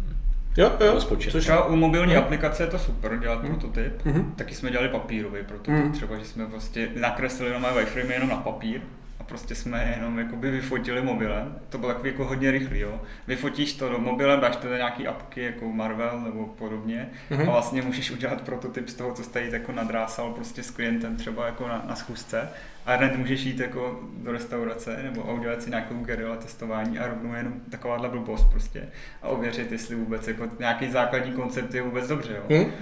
Jo, 0.56 0.72
jo. 0.80 0.94
Rozpočet. 0.94 1.30
Což 1.30 1.50
u 1.68 1.76
mobilní 1.76 2.12
hmm. 2.12 2.22
aplikace 2.22 2.62
je 2.62 2.66
to 2.66 2.78
super 2.78 3.18
dělat 3.18 3.42
hmm. 3.42 3.48
prototyp. 3.48 4.04
Hmm. 4.04 4.32
Taky 4.32 4.54
jsme 4.54 4.70
dělali 4.70 4.88
papírový 4.88 5.42
prototyp, 5.42 5.74
hmm. 5.74 5.92
třeba, 5.92 6.18
že 6.18 6.24
jsme 6.24 6.46
prostě 6.46 6.88
nakreslili 6.94 7.60
na 7.60 7.72
wireframe 7.72 8.14
jenom 8.14 8.28
na 8.28 8.36
papír 8.36 8.80
prostě 9.28 9.54
jsme 9.54 9.94
jenom 9.96 10.18
jakoby 10.18 10.50
vyfotili 10.50 11.02
mobilem. 11.02 11.58
To 11.68 11.78
bylo 11.78 11.92
takový 11.92 12.10
jako 12.10 12.24
hodně 12.24 12.50
rychlý, 12.50 12.78
jo. 12.78 13.00
Vyfotíš 13.26 13.72
to 13.72 13.88
do 13.88 13.98
mobilem, 13.98 14.40
dáš 14.40 14.56
to 14.56 14.68
do 14.68 14.76
nějaký 14.76 15.06
apky 15.06 15.42
jako 15.42 15.72
Marvel 15.72 16.20
nebo 16.20 16.46
podobně 16.46 17.10
mm-hmm. 17.30 17.48
a 17.48 17.52
vlastně 17.52 17.82
můžeš 17.82 18.10
udělat 18.10 18.42
prototyp 18.42 18.88
z 18.88 18.94
toho, 18.94 19.14
co 19.14 19.22
jste 19.22 19.42
jít 19.42 19.52
jako 19.52 19.72
nadrásal 19.72 20.32
prostě 20.32 20.62
s 20.62 20.70
klientem 20.70 21.16
třeba 21.16 21.46
jako 21.46 21.68
na, 21.68 21.84
na 21.88 21.96
schůzce 21.96 22.48
a 22.86 22.94
hned 22.94 23.16
můžeš 23.16 23.44
jít 23.44 23.60
jako 23.60 24.00
do 24.16 24.32
restaurace 24.32 25.00
nebo 25.02 25.34
udělat 25.34 25.62
si 25.62 25.70
nějakou 25.70 25.94
gerila 26.04 26.36
testování 26.36 26.98
a 26.98 27.06
rovnou 27.06 27.34
jenom 27.34 27.54
takováhle 27.70 28.08
blbost 28.08 28.50
prostě 28.50 28.88
a 29.22 29.28
ověřit, 29.28 29.72
jestli 29.72 29.96
vůbec 29.96 30.28
jako 30.28 30.48
nějaký 30.58 30.90
základní 30.90 31.32
koncept 31.32 31.74
je 31.74 31.82
vůbec 31.82 32.08
dobře. 32.08 32.32
Jo. 32.32 32.42
Hmm? 32.56 32.72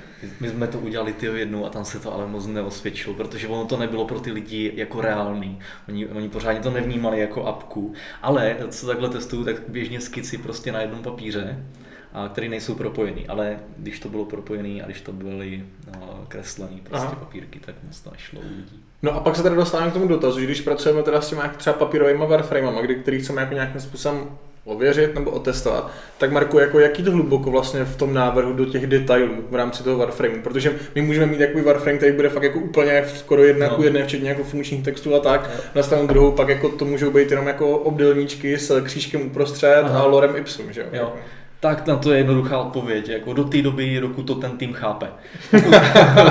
My 0.40 0.48
jsme 0.48 0.66
to 0.66 0.78
udělali 0.78 1.12
ty 1.12 1.26
jednu 1.26 1.66
a 1.66 1.70
tam 1.70 1.84
se 1.84 1.98
to 1.98 2.14
ale 2.14 2.26
moc 2.26 2.46
neosvědčilo, 2.46 3.14
protože 3.14 3.48
ono 3.48 3.64
to 3.64 3.76
nebylo 3.76 4.04
pro 4.04 4.20
ty 4.20 4.32
lidi 4.32 4.72
jako 4.74 5.00
reálný. 5.00 5.58
Oni, 5.88 6.06
oni 6.06 6.28
pořádně 6.28 6.60
to 6.60 6.70
nevnímali 6.70 7.20
jako 7.20 7.44
apku, 7.44 7.94
ale 8.22 8.56
co 8.68 8.86
takhle 8.86 9.08
testuju, 9.08 9.44
tak 9.44 9.56
běžně 9.68 10.00
skici 10.00 10.38
prostě 10.38 10.72
na 10.72 10.80
jednom 10.80 11.02
papíře 11.02 11.64
a 12.12 12.28
který 12.28 12.48
nejsou 12.48 12.74
propojený, 12.74 13.28
ale 13.28 13.58
když 13.76 14.00
to 14.00 14.08
bylo 14.08 14.24
propojený 14.24 14.82
a 14.82 14.86
když 14.86 15.00
to 15.00 15.12
byly 15.12 15.66
no, 15.94 16.24
kreslený 16.28 16.80
prostě 16.80 17.06
Aha. 17.06 17.16
papírky, 17.16 17.60
tak 17.60 17.74
moc 17.84 18.00
to 18.00 18.10
nešlo 18.10 18.40
u 18.40 18.56
lidí. 18.56 18.85
No 19.02 19.14
a 19.14 19.20
pak 19.20 19.36
se 19.36 19.42
teda 19.42 19.54
dostáváme 19.54 19.90
k 19.90 19.94
tomu 19.94 20.08
dotazu, 20.08 20.40
že 20.40 20.46
když 20.46 20.60
pracujeme 20.60 21.02
teda 21.02 21.20
s 21.20 21.28
těmi 21.28 21.42
třeba 21.56 21.76
papírovými 21.76 22.26
warframama, 22.26 22.80
kdy, 22.80 22.94
který 22.94 23.20
chceme 23.20 23.40
jako 23.40 23.54
nějakým 23.54 23.80
způsobem 23.80 24.28
ověřit 24.66 25.14
nebo 25.14 25.30
otestovat, 25.30 25.90
tak 26.18 26.32
Marku, 26.32 26.58
jako 26.58 26.80
jaký 26.80 27.02
to 27.02 27.10
hluboko 27.10 27.50
vlastně 27.50 27.84
v 27.84 27.96
tom 27.96 28.14
návrhu 28.14 28.52
do 28.52 28.64
těch 28.64 28.86
detailů 28.86 29.34
v 29.50 29.54
rámci 29.54 29.82
toho 29.82 29.98
Warframeu, 29.98 30.42
protože 30.42 30.74
my 30.94 31.02
můžeme 31.02 31.26
mít 31.26 31.38
takový 31.38 31.64
Warframe, 31.64 31.98
který 31.98 32.12
bude 32.12 32.28
fakt 32.28 32.42
jako 32.42 32.58
úplně 32.58 33.04
skoro 33.14 33.44
jedna 33.44 33.68
no. 33.68 33.76
ku 33.76 33.82
jedné, 33.82 34.04
včetně 34.04 34.28
jako 34.28 34.44
funkčních 34.44 34.84
textů 34.84 35.14
a 35.14 35.20
tak, 35.20 35.50
no. 35.54 35.60
na 35.74 35.82
stranu 35.82 36.06
druhou 36.06 36.32
pak 36.32 36.48
jako 36.48 36.68
to 36.68 36.84
můžou 36.84 37.10
být 37.10 37.30
jenom 37.30 37.46
jako 37.46 37.78
obdelníčky 37.78 38.58
s 38.58 38.82
křížkem 38.82 39.26
uprostřed 39.26 39.82
Aha. 39.84 40.00
a 40.00 40.06
lorem 40.06 40.36
ipsum, 40.36 40.72
že 40.72 40.80
jo? 40.80 40.86
jo. 40.92 41.12
Tak 41.66 41.86
na 41.86 41.96
to 41.96 42.12
je 42.12 42.18
jednoduchá 42.18 42.58
odpověď, 42.58 43.08
jako 43.08 43.32
do 43.32 43.44
té 43.44 43.62
doby, 43.62 44.00
dokud 44.00 44.22
to 44.22 44.34
ten 44.34 44.58
tým 44.58 44.72
chápe. 44.72 45.06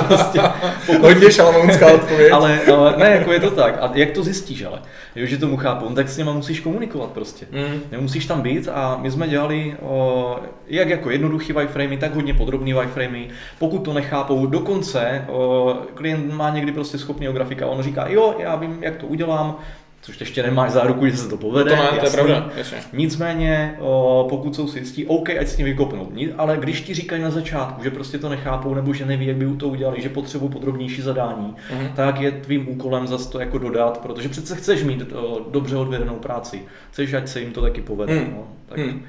prostě, 0.08 0.40
pokud... 0.86 1.02
Hodně 1.02 1.32
šalamounská 1.32 1.94
odpověď. 1.94 2.32
ale, 2.32 2.60
ale, 2.74 2.94
ne, 2.98 3.10
jako 3.10 3.32
je 3.32 3.40
to 3.40 3.52
tak. 3.52 3.78
A 3.82 3.92
jak 3.94 4.12
to 4.12 4.24
zjistíš, 4.24 4.64
ale? 4.64 4.82
Jo, 5.16 5.26
že 5.26 5.38
tomu 5.38 5.58
chápu, 5.58 5.96
tak 5.96 6.10
s 6.10 6.18
něma 6.18 6.34
musíš 6.34 6.60
komunikovat 6.60 7.10
prostě. 7.10 7.46
Mm. 7.52 8.02
Musíš 8.02 8.26
tam 8.26 8.42
být 8.42 8.68
a 8.74 8.98
my 9.02 9.12
jsme 9.12 9.28
dělali 9.28 9.76
o, 9.82 10.40
jak 10.68 10.90
jako 10.90 11.10
jednoduchý 11.10 11.54
wireframey, 11.54 11.98
tak 11.98 12.16
hodně 12.16 12.34
podrobný 12.34 12.74
wireframey. 12.74 13.28
Pokud 13.60 13.80
to 13.80 13.94
nechápou, 13.94 14.46
dokonce 14.46 15.26
o, 15.28 15.76
klient 15.94 16.34
má 16.34 16.50
někdy 16.50 16.72
prostě 16.72 16.98
schopného 16.98 17.34
grafika, 17.34 17.68
on 17.68 17.84
říká, 17.84 18.08
jo, 18.08 18.36
já 18.40 18.56
vím, 18.56 18.78
jak 18.82 18.96
to 18.96 19.08
udělám, 19.08 19.56
což 20.06 20.20
ještě 20.20 20.44
nemáš 20.44 20.72
záruku, 20.72 21.08
že 21.08 21.18
se 21.18 21.30
to 21.30 21.38
povede. 21.38 21.70
To, 21.70 21.76
má, 21.76 21.88
to 21.88 22.06
je 22.06 22.12
pravda, 22.12 22.50
jasně. 22.58 22.78
Nicméně, 22.94 23.78
o, 23.80 24.28
pokud 24.30 24.56
jsou 24.56 24.68
si 24.68 24.80
jistí, 24.80 25.06
OK, 25.06 25.30
ať 25.30 25.48
s 25.48 25.56
tím 25.56 25.66
vykopnou. 25.66 26.12
Ale 26.38 26.58
když 26.58 26.82
ti 26.82 26.94
říkají 26.94 27.22
na 27.22 27.32
začátku, 27.32 27.84
že 27.84 27.92
prostě 27.92 28.18
to 28.18 28.30
nechápou 28.30 28.74
nebo 28.74 28.94
že 28.94 29.06
neví, 29.06 29.26
jak 29.26 29.38
by 29.38 29.58
to 29.58 29.68
udělali, 29.68 30.02
že 30.02 30.10
potřebují 30.10 30.52
podrobnější 30.52 31.02
zadání, 31.02 31.56
uh-huh. 31.74 31.94
tak 31.96 32.22
je 32.22 32.32
tvým 32.32 32.70
úkolem 32.70 33.08
zase 33.08 33.32
to 33.32 33.40
jako 33.40 33.58
dodat, 33.58 33.98
protože 33.98 34.30
přece 34.30 34.56
chceš 34.56 34.84
mít 34.84 35.04
dobře 35.52 35.76
odvedenou 35.76 36.16
práci. 36.16 36.62
Chceš, 36.92 37.14
ať 37.14 37.28
se 37.28 37.42
jim 37.42 37.52
to 37.52 37.62
taky 37.62 37.82
povede. 37.82 38.14
Hmm. 38.14 38.34
No, 38.34 38.48
tak. 38.66 38.78
Hmm. 38.78 39.04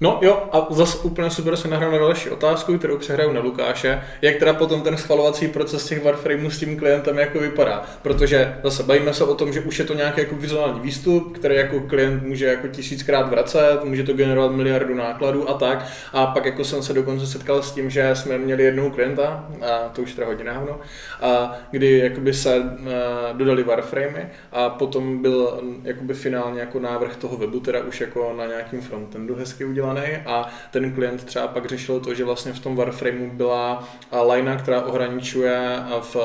No 0.00 0.18
jo, 0.22 0.42
a 0.52 0.66
zase 0.70 0.98
úplně 0.98 1.30
super 1.30 1.56
se 1.56 1.68
nahrál 1.68 1.92
na 1.92 1.98
další 1.98 2.30
otázku, 2.30 2.78
kterou 2.78 2.98
přehraju 2.98 3.32
na 3.32 3.40
Lukáše, 3.40 4.02
jak 4.22 4.36
teda 4.36 4.54
potom 4.54 4.82
ten 4.82 4.96
schvalovací 4.96 5.48
proces 5.48 5.86
těch 5.86 6.04
Warframeů 6.04 6.50
s 6.50 6.58
tím 6.58 6.78
klientem 6.78 7.18
jako 7.18 7.38
vypadá. 7.38 7.82
Protože 8.02 8.56
zase 8.62 8.82
bavíme 8.82 9.14
se 9.14 9.24
o 9.24 9.34
tom, 9.34 9.52
že 9.52 9.60
už 9.60 9.78
je 9.78 9.84
to 9.84 9.94
nějaký 9.94 10.20
jako 10.20 10.34
vizuální 10.34 10.80
výstup, 10.80 11.38
který 11.38 11.54
jako 11.54 11.80
klient 11.80 12.22
může 12.22 12.46
jako 12.46 12.68
tisíckrát 12.68 13.30
vracet, 13.30 13.84
může 13.84 14.02
to 14.02 14.12
generovat 14.12 14.52
miliardu 14.52 14.94
nákladů 14.94 15.50
a 15.50 15.54
tak. 15.54 15.86
A 16.12 16.26
pak 16.26 16.44
jako 16.44 16.64
jsem 16.64 16.82
se 16.82 16.92
dokonce 16.92 17.26
setkal 17.26 17.62
s 17.62 17.72
tím, 17.72 17.90
že 17.90 18.10
jsme 18.16 18.38
měli 18.38 18.62
jednoho 18.62 18.90
klienta, 18.90 19.46
a 19.62 19.88
to 19.88 20.02
už 20.02 20.14
teda 20.14 20.26
hodně 20.26 20.44
dávno, 20.44 20.80
a 21.20 21.58
kdy 21.70 21.98
jakoby 21.98 22.34
se 22.34 22.62
dodali 23.32 23.62
Warframey 23.62 24.26
a 24.52 24.68
potom 24.68 25.22
byl 25.22 25.60
jakoby 25.84 26.14
finálně 26.14 26.60
jako 26.60 26.80
návrh 26.80 27.16
toho 27.16 27.36
webu, 27.36 27.60
teda 27.60 27.80
už 27.80 28.00
jako 28.00 28.34
na 28.38 28.46
nějakým 28.46 28.80
frontendu 28.80 29.34
hezky 29.34 29.64
udělaný 29.64 29.83
udělaný 29.84 30.16
a 30.26 30.48
ten 30.70 30.92
klient 30.92 31.24
třeba 31.24 31.46
pak 31.46 31.66
řešil 31.66 32.00
to, 32.00 32.14
že 32.14 32.24
vlastně 32.24 32.52
v 32.52 32.58
tom 32.58 32.76
Warframeu 32.76 33.30
byla 33.30 33.88
linea, 34.32 34.56
která 34.56 34.82
ohraničuje 34.82 35.78
v 36.00 36.16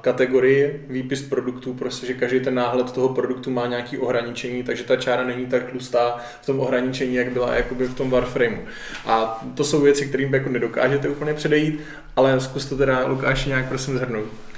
kategorii 0.00 0.86
výpis 0.88 1.22
produktů, 1.22 1.74
prostě, 1.74 2.06
že 2.06 2.14
každý 2.14 2.40
ten 2.40 2.54
náhled 2.54 2.92
toho 2.92 3.08
produktu 3.08 3.50
má 3.50 3.66
nějaký 3.66 3.98
ohraničení, 3.98 4.62
takže 4.62 4.84
ta 4.84 4.96
čára 4.96 5.24
není 5.24 5.46
tak 5.46 5.70
tlustá 5.70 6.16
v 6.42 6.46
tom 6.46 6.60
ohraničení, 6.60 7.14
jak 7.14 7.32
byla 7.32 7.54
jakoby 7.54 7.86
v 7.86 7.94
tom 7.94 8.10
Warframeu. 8.10 8.58
A 9.06 9.44
to 9.54 9.64
jsou 9.64 9.80
věci, 9.80 10.06
kterým 10.06 10.34
jako 10.34 10.48
nedokážete 10.48 11.08
úplně 11.08 11.34
předejít, 11.34 11.80
ale 12.16 12.40
zkus 12.40 12.66
to 12.66 12.76
teda 12.76 13.06
Lukáš 13.06 13.44
nějak 13.46 13.68
prosím 13.68 13.98
zhrnout. 13.98 14.53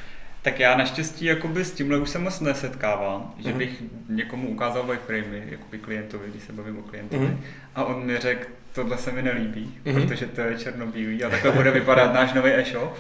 Tak 0.47 0.61
já 0.61 0.77
naštěstí 0.77 1.25
jakoby 1.25 1.65
s 1.65 1.73
tímhle 1.73 1.99
už 1.99 2.11
se 2.11 2.19
moc 2.19 2.41
nesetkávám, 2.41 3.35
že 3.39 3.49
mm-hmm. 3.49 3.57
bych 3.57 3.83
někomu 4.09 4.49
ukázal 4.49 4.83
wireframey, 4.83 5.43
jakoby 5.51 5.79
klientovi, 5.79 6.31
když 6.31 6.43
se 6.43 6.53
bavím 6.53 6.79
o 6.79 6.83
klientovi, 6.83 7.27
mm-hmm. 7.27 7.39
a 7.75 7.85
on 7.85 8.07
mi 8.07 8.19
řekl, 8.19 8.49
tohle 8.73 8.99
se 8.99 9.13
mi 9.13 9.23
nelíbí, 9.23 9.79
mm-hmm. 9.85 9.95
protože 10.03 10.27
to 10.27 10.41
je 10.41 10.59
černobílý 10.59 11.25
a 11.25 11.31
takhle 11.31 11.53
bude 11.53 11.71
vypadat 11.71 12.15
náš 12.15 12.33
nový 12.33 12.51
e-shop. 12.51 12.97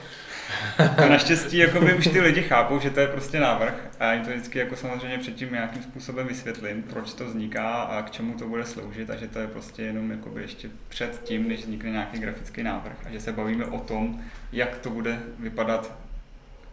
A 0.79 1.07
naštěstí 1.09 1.59
jakoby 1.59 1.95
už 1.95 2.07
ty 2.07 2.21
lidi 2.21 2.43
chápou, 2.43 2.81
že 2.81 2.91
to 2.91 3.01
je 3.01 3.07
prostě 3.07 3.41
návrh 3.41 3.75
a 4.01 4.05
já 4.05 4.13
jim 4.13 4.25
to 4.25 4.31
vždycky 4.31 4.59
jako 4.59 4.77
samozřejmě 4.77 5.19
předtím 5.19 5.53
nějakým 5.53 5.83
způsobem 5.83 6.27
vysvětlím, 6.27 6.83
proč 6.83 7.15
to 7.15 7.25
vzniká 7.25 7.73
a 7.73 8.03
k 8.03 8.11
čemu 8.11 8.35
to 8.35 8.49
bude 8.49 8.65
sloužit 8.65 9.11
a 9.11 9.17
že 9.17 9.29
to 9.29 9.39
je 9.39 9.47
prostě 9.47 9.83
jenom 9.83 10.11
jakoby 10.11 10.43
ještě 10.43 10.69
před 10.89 11.23
tím, 11.23 11.49
než 11.49 11.61
vznikne 11.61 11.91
nějaký 11.91 12.19
grafický 12.19 12.63
návrh 12.63 12.97
a 13.07 13.11
že 13.11 13.21
se 13.21 13.33
bavíme 13.33 13.67
o 13.67 13.79
tom, 13.79 14.21
jak 14.53 14.79
to 14.79 14.91
bude 14.91 15.19
vypadat 15.39 16.06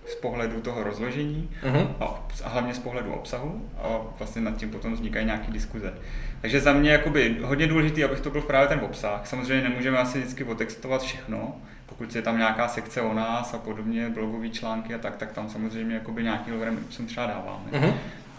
z 0.05 0.15
pohledu 0.15 0.61
toho 0.61 0.83
rozložení 0.83 1.49
uh-huh. 1.63 1.87
a, 1.99 2.25
a 2.43 2.49
hlavně 2.49 2.73
z 2.73 2.79
pohledu 2.79 3.13
obsahu 3.13 3.69
a 3.77 3.97
vlastně 4.19 4.41
nad 4.41 4.57
tím 4.57 4.69
potom 4.69 4.93
vznikají 4.93 5.25
nějaké 5.25 5.51
diskuze. 5.51 5.93
Takže 6.41 6.59
za 6.59 6.73
mě 6.73 6.91
jakoby 6.91 7.37
hodně 7.41 7.67
důležitý, 7.67 8.03
abych 8.03 8.19
to 8.19 8.29
byl 8.29 8.41
právě 8.41 8.67
ten 8.67 8.79
obsah. 8.79 9.27
Samozřejmě 9.27 9.69
nemůžeme 9.69 9.97
asi 9.97 10.19
vždycky 10.19 10.43
otextovat 10.43 11.01
všechno, 11.01 11.55
pokud 11.85 12.15
je 12.15 12.21
tam 12.21 12.37
nějaká 12.37 12.67
sekce 12.67 13.01
o 13.01 13.13
nás 13.13 13.53
a 13.53 13.57
podobně, 13.57 14.09
blogové 14.09 14.49
články 14.49 14.95
a 14.95 14.97
tak, 14.97 15.15
tak 15.15 15.31
tam 15.31 15.49
samozřejmě 15.49 15.95
jakoby 15.95 16.23
nějaký 16.23 16.51
logarem 16.51 16.77
ipsum 16.77 17.05
třeba 17.05 17.25
dáváme. 17.25 17.71
Uh-huh 17.71 17.93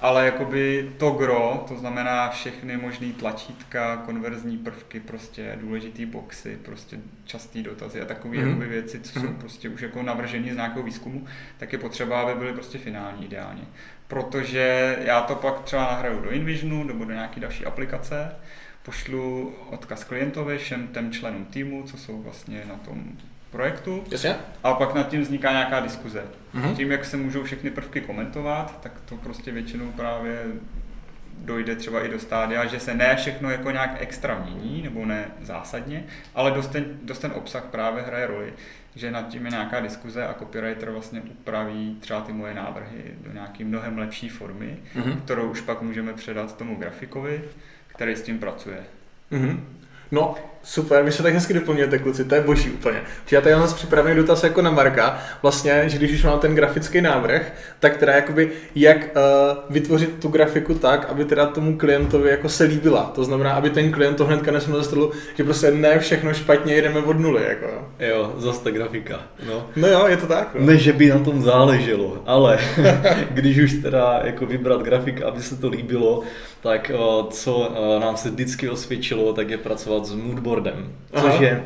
ale 0.05 0.25
jakoby 0.25 0.91
to 0.99 1.11
gro, 1.11 1.65
to 1.69 1.77
znamená 1.77 2.31
všechny 2.31 2.77
možné 2.77 3.13
tlačítka, 3.13 3.97
konverzní 3.97 4.59
prvky, 4.59 5.01
prostě 5.01 5.59
důležitý 5.61 6.07
boxy, 6.07 6.59
prostě 6.65 6.99
častý 7.25 7.63
dotazy 7.63 8.01
a 8.01 8.05
takové 8.05 8.37
mm-hmm. 8.37 8.69
věci, 8.69 9.01
co 9.01 9.21
jsou 9.21 9.33
prostě 9.33 9.69
už 9.69 9.81
jako 9.81 10.03
navržení 10.03 10.51
z 10.51 10.57
nějakého 10.57 10.83
výzkumu, 10.83 11.27
tak 11.59 11.73
je 11.73 11.79
potřeba, 11.79 12.21
aby 12.21 12.35
byly 12.35 12.53
prostě 12.53 12.79
finální 12.79 13.25
ideálně. 13.25 13.63
Protože 14.09 14.97
já 15.01 15.21
to 15.21 15.35
pak 15.35 15.61
třeba 15.61 15.83
nahraju 15.83 16.21
do 16.21 16.31
InVisionu 16.31 16.85
nebo 16.85 17.05
do 17.05 17.13
nějaké 17.13 17.41
další 17.41 17.67
aplikace, 17.67 18.37
pošlu 18.83 19.55
odkaz 19.71 20.05
klientovi, 20.05 20.59
všem 20.59 20.89
těm 20.89 21.13
členům 21.13 21.45
týmu, 21.45 21.83
co 21.83 21.97
jsou 21.97 22.23
vlastně 22.23 22.63
na 22.69 22.75
tom 22.75 23.05
projektu. 23.55 24.05
Jasně. 24.11 24.37
A 24.63 24.75
pak 24.75 24.95
nad 24.95 25.09
tím 25.09 25.21
vzniká 25.21 25.51
nějaká 25.51 25.81
diskuze. 25.81 26.23
Mm-hmm. 26.55 26.77
Tím, 26.77 26.93
jak 26.93 27.05
se 27.05 27.17
můžou 27.17 27.45
všechny 27.45 27.71
prvky 27.71 28.01
komentovat, 28.01 28.79
tak 28.83 28.93
to 29.05 29.17
prostě 29.17 29.53
většinou 29.53 29.93
právě 29.93 30.43
dojde 31.39 31.77
třeba 31.77 32.05
i 32.05 32.09
do 32.09 32.19
stádia, 32.19 32.67
že 32.67 32.81
se 32.81 32.95
ne 32.95 33.17
všechno 33.17 33.51
jako 33.51 33.71
nějak 33.71 33.97
extra 33.99 34.39
mění, 34.39 34.83
nebo 34.83 35.07
ne 35.07 35.25
zásadně, 35.43 36.05
ale 36.35 36.51
dost 36.51 36.67
ten, 36.67 36.85
dost 37.03 37.19
ten 37.19 37.33
obsah 37.35 37.65
právě 37.65 38.03
hraje 38.03 38.27
roli, 38.27 38.53
že 38.95 39.11
nad 39.11 39.29
tím 39.29 39.45
je 39.45 39.51
nějaká 39.51 39.81
diskuze 39.81 40.27
a 40.27 40.35
copywriter 40.35 40.91
vlastně 40.91 41.21
upraví 41.21 41.97
třeba 42.01 42.21
ty 42.21 42.33
moje 42.33 42.55
návrhy 42.55 43.15
do 43.21 43.33
nějaké 43.33 43.65
mnohem 43.65 43.99
lepší 43.99 44.29
formy, 44.29 44.77
mm-hmm. 44.97 45.21
kterou 45.21 45.51
už 45.51 45.61
pak 45.61 45.83
můžeme 45.83 46.13
předat 46.13 46.57
tomu 46.57 46.77
grafikovi, 46.77 47.45
který 47.87 48.17
s 48.17 48.23
tím 48.23 48.39
pracuje. 48.39 48.79
Mm-hmm. 49.33 49.61
No, 50.11 50.35
super, 50.65 51.03
vy 51.03 51.13
se 51.13 51.23
tak 51.23 51.35
hezky 51.35 51.55
doplňujete, 51.55 51.99
kluci, 51.99 52.25
to 52.25 52.35
je 52.35 52.41
boží 52.41 52.71
úplně. 52.71 53.01
Já 53.31 53.41
tady 53.41 53.55
mám 53.55 53.75
připravený 53.75 54.17
dotaz 54.17 54.45
jako 54.45 54.63
na 54.63 54.71
Marka, 54.71 55.19
vlastně, 55.43 55.85
že 55.87 55.99
když 55.99 56.13
už 56.13 56.25
mám 56.25 56.39
ten 56.39 56.55
grafický 56.55 57.01
návrh, 57.01 57.53
tak 57.81 57.97
teda 57.97 58.13
jakoby, 58.13 58.51
jak 58.75 58.97
uh, 58.97 59.59
vytvořit 59.71 60.11
tu 60.23 60.29
grafiku 60.29 60.75
tak, 60.75 61.09
aby 61.11 61.25
teda 61.25 61.47
tomu 61.47 61.79
klientovi 61.79 62.31
jako 62.31 62.49
se 62.49 62.65
líbila. 62.65 63.13
To 63.15 63.25
znamená, 63.25 63.53
aby 63.53 63.71
ten 63.71 63.93
klient 63.93 64.17
to 64.17 64.25
hnedka 64.25 64.51
nesměl 64.51 64.79
ze 64.79 64.85
stolu, 64.85 65.13
že 65.35 65.45
prostě 65.45 65.71
ne 65.71 65.99
všechno 65.99 66.35
špatně, 66.35 66.83
jdeme 66.83 67.01
od 67.01 67.19
nuly, 67.19 67.43
jako. 67.49 67.67
Jo, 68.01 68.35
zase 68.39 68.65
ta 68.65 68.71
grafika, 68.71 69.21
no. 69.47 69.67
No 69.77 69.89
jo, 69.89 70.07
je 70.07 70.17
to 70.17 70.27
tak. 70.27 70.55
No. 70.55 70.67
Ne, 70.67 70.77
že 70.77 70.93
by 70.93 71.09
na 71.09 71.19
tom 71.19 71.43
záleželo, 71.43 72.23
ale 72.27 72.59
když 73.31 73.59
už 73.59 73.73
teda 73.73 74.21
jako 74.25 74.47
vybrat 74.47 74.83
grafik, 74.83 75.23
aby 75.23 75.43
se 75.43 75.57
to 75.57 75.69
líbilo, 75.69 76.23
tak 76.61 76.93
uh, 76.95 77.29
co 77.31 77.57
uh, 77.59 78.03
nám 78.03 78.17
se 78.17 78.31
vždycky 78.31 78.71
osvědčilo, 78.71 79.33
tak 79.33 79.51
je 79.51 79.59
pracovat 79.59 80.07
s 80.07 80.15
moodboardem, 80.15 80.54
což 81.13 81.33
Aha. 81.35 81.43
je 81.43 81.65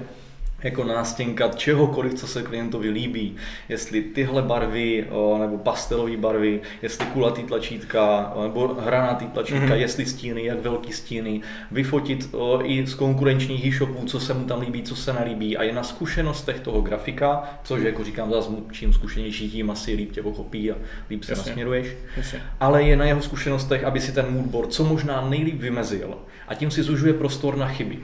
jako 0.62 0.84
nástěnka 0.84 1.48
čehokoliv, 1.48 2.14
co 2.14 2.26
se 2.26 2.42
klientovi 2.42 2.90
líbí. 2.90 3.36
Jestli 3.68 4.02
tyhle 4.02 4.42
barvy 4.42 5.06
nebo 5.38 5.58
pastelové 5.58 6.16
barvy, 6.16 6.60
jestli 6.82 7.06
kulatý 7.06 7.42
tlačítka 7.42 8.32
nebo 8.42 8.76
hranatý 8.80 9.26
tlačítka, 9.26 9.66
mm-hmm. 9.66 9.74
jestli 9.74 10.06
stíny, 10.06 10.44
jak 10.44 10.62
velký 10.62 10.92
stíny, 10.92 11.40
vyfotit 11.70 12.34
i 12.64 12.86
z 12.86 12.94
konkurenčních 12.94 13.66
e-shopů, 13.66 14.06
co 14.06 14.20
se 14.20 14.34
mu 14.34 14.44
tam 14.44 14.60
líbí, 14.60 14.82
co 14.82 14.96
se 14.96 15.12
nelíbí 15.12 15.56
a 15.56 15.62
je 15.62 15.72
na 15.72 15.82
zkušenostech 15.82 16.60
toho 16.60 16.80
grafika, 16.80 17.42
což 17.64 17.82
jako 17.82 18.04
říkám 18.04 18.30
zase, 18.30 18.50
čím 18.72 18.92
zkušenější 18.92 19.50
tím 19.50 19.70
asi 19.70 19.94
líp 19.94 20.12
tě 20.12 20.22
pochopí 20.22 20.70
a 20.70 20.74
líp 21.10 21.24
se 21.24 21.32
Jasně. 21.32 21.50
nasměruješ, 21.50 21.88
Jasně. 22.16 22.42
ale 22.60 22.82
je 22.82 22.96
na 22.96 23.04
jeho 23.04 23.22
zkušenostech, 23.22 23.84
aby 23.84 24.00
si 24.00 24.12
ten 24.12 24.26
moodboard 24.30 24.72
co 24.72 24.84
možná 24.84 25.28
nejlíp 25.28 25.60
vymezil 25.60 26.14
a 26.48 26.54
tím 26.54 26.70
si 26.70 26.82
zužuje 26.82 27.12
prostor 27.12 27.56
na 27.56 27.68
chyby. 27.68 27.98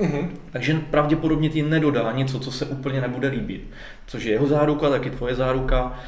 Mm-hmm. 0.00 0.28
Takže 0.50 0.80
pravděpodobně 0.90 1.48
ti 1.48 1.62
nedodá 1.62 2.12
něco, 2.12 2.38
co 2.38 2.52
se 2.52 2.64
úplně 2.64 3.00
nebude 3.00 3.28
líbit. 3.28 3.70
Což 4.06 4.24
je 4.24 4.32
jeho 4.32 4.46
záruka, 4.46 4.90
taky 4.90 5.10
tvoje 5.10 5.34
záruka. 5.34 5.98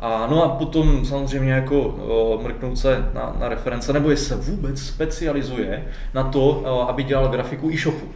A 0.00 0.26
no 0.30 0.44
a 0.44 0.48
potom 0.48 1.04
samozřejmě 1.04 1.52
jako 1.52 1.80
o, 1.82 2.40
mrknout 2.42 2.78
se 2.78 3.10
na, 3.14 3.36
na 3.38 3.48
reference, 3.48 3.92
nebo 3.92 4.10
jestli 4.10 4.26
se 4.26 4.36
vůbec 4.36 4.82
specializuje 4.82 5.84
na 6.14 6.22
to, 6.22 6.48
o, 6.48 6.88
aby 6.88 7.02
dělal 7.02 7.28
grafiku 7.28 7.70
e-shopu. 7.70 8.06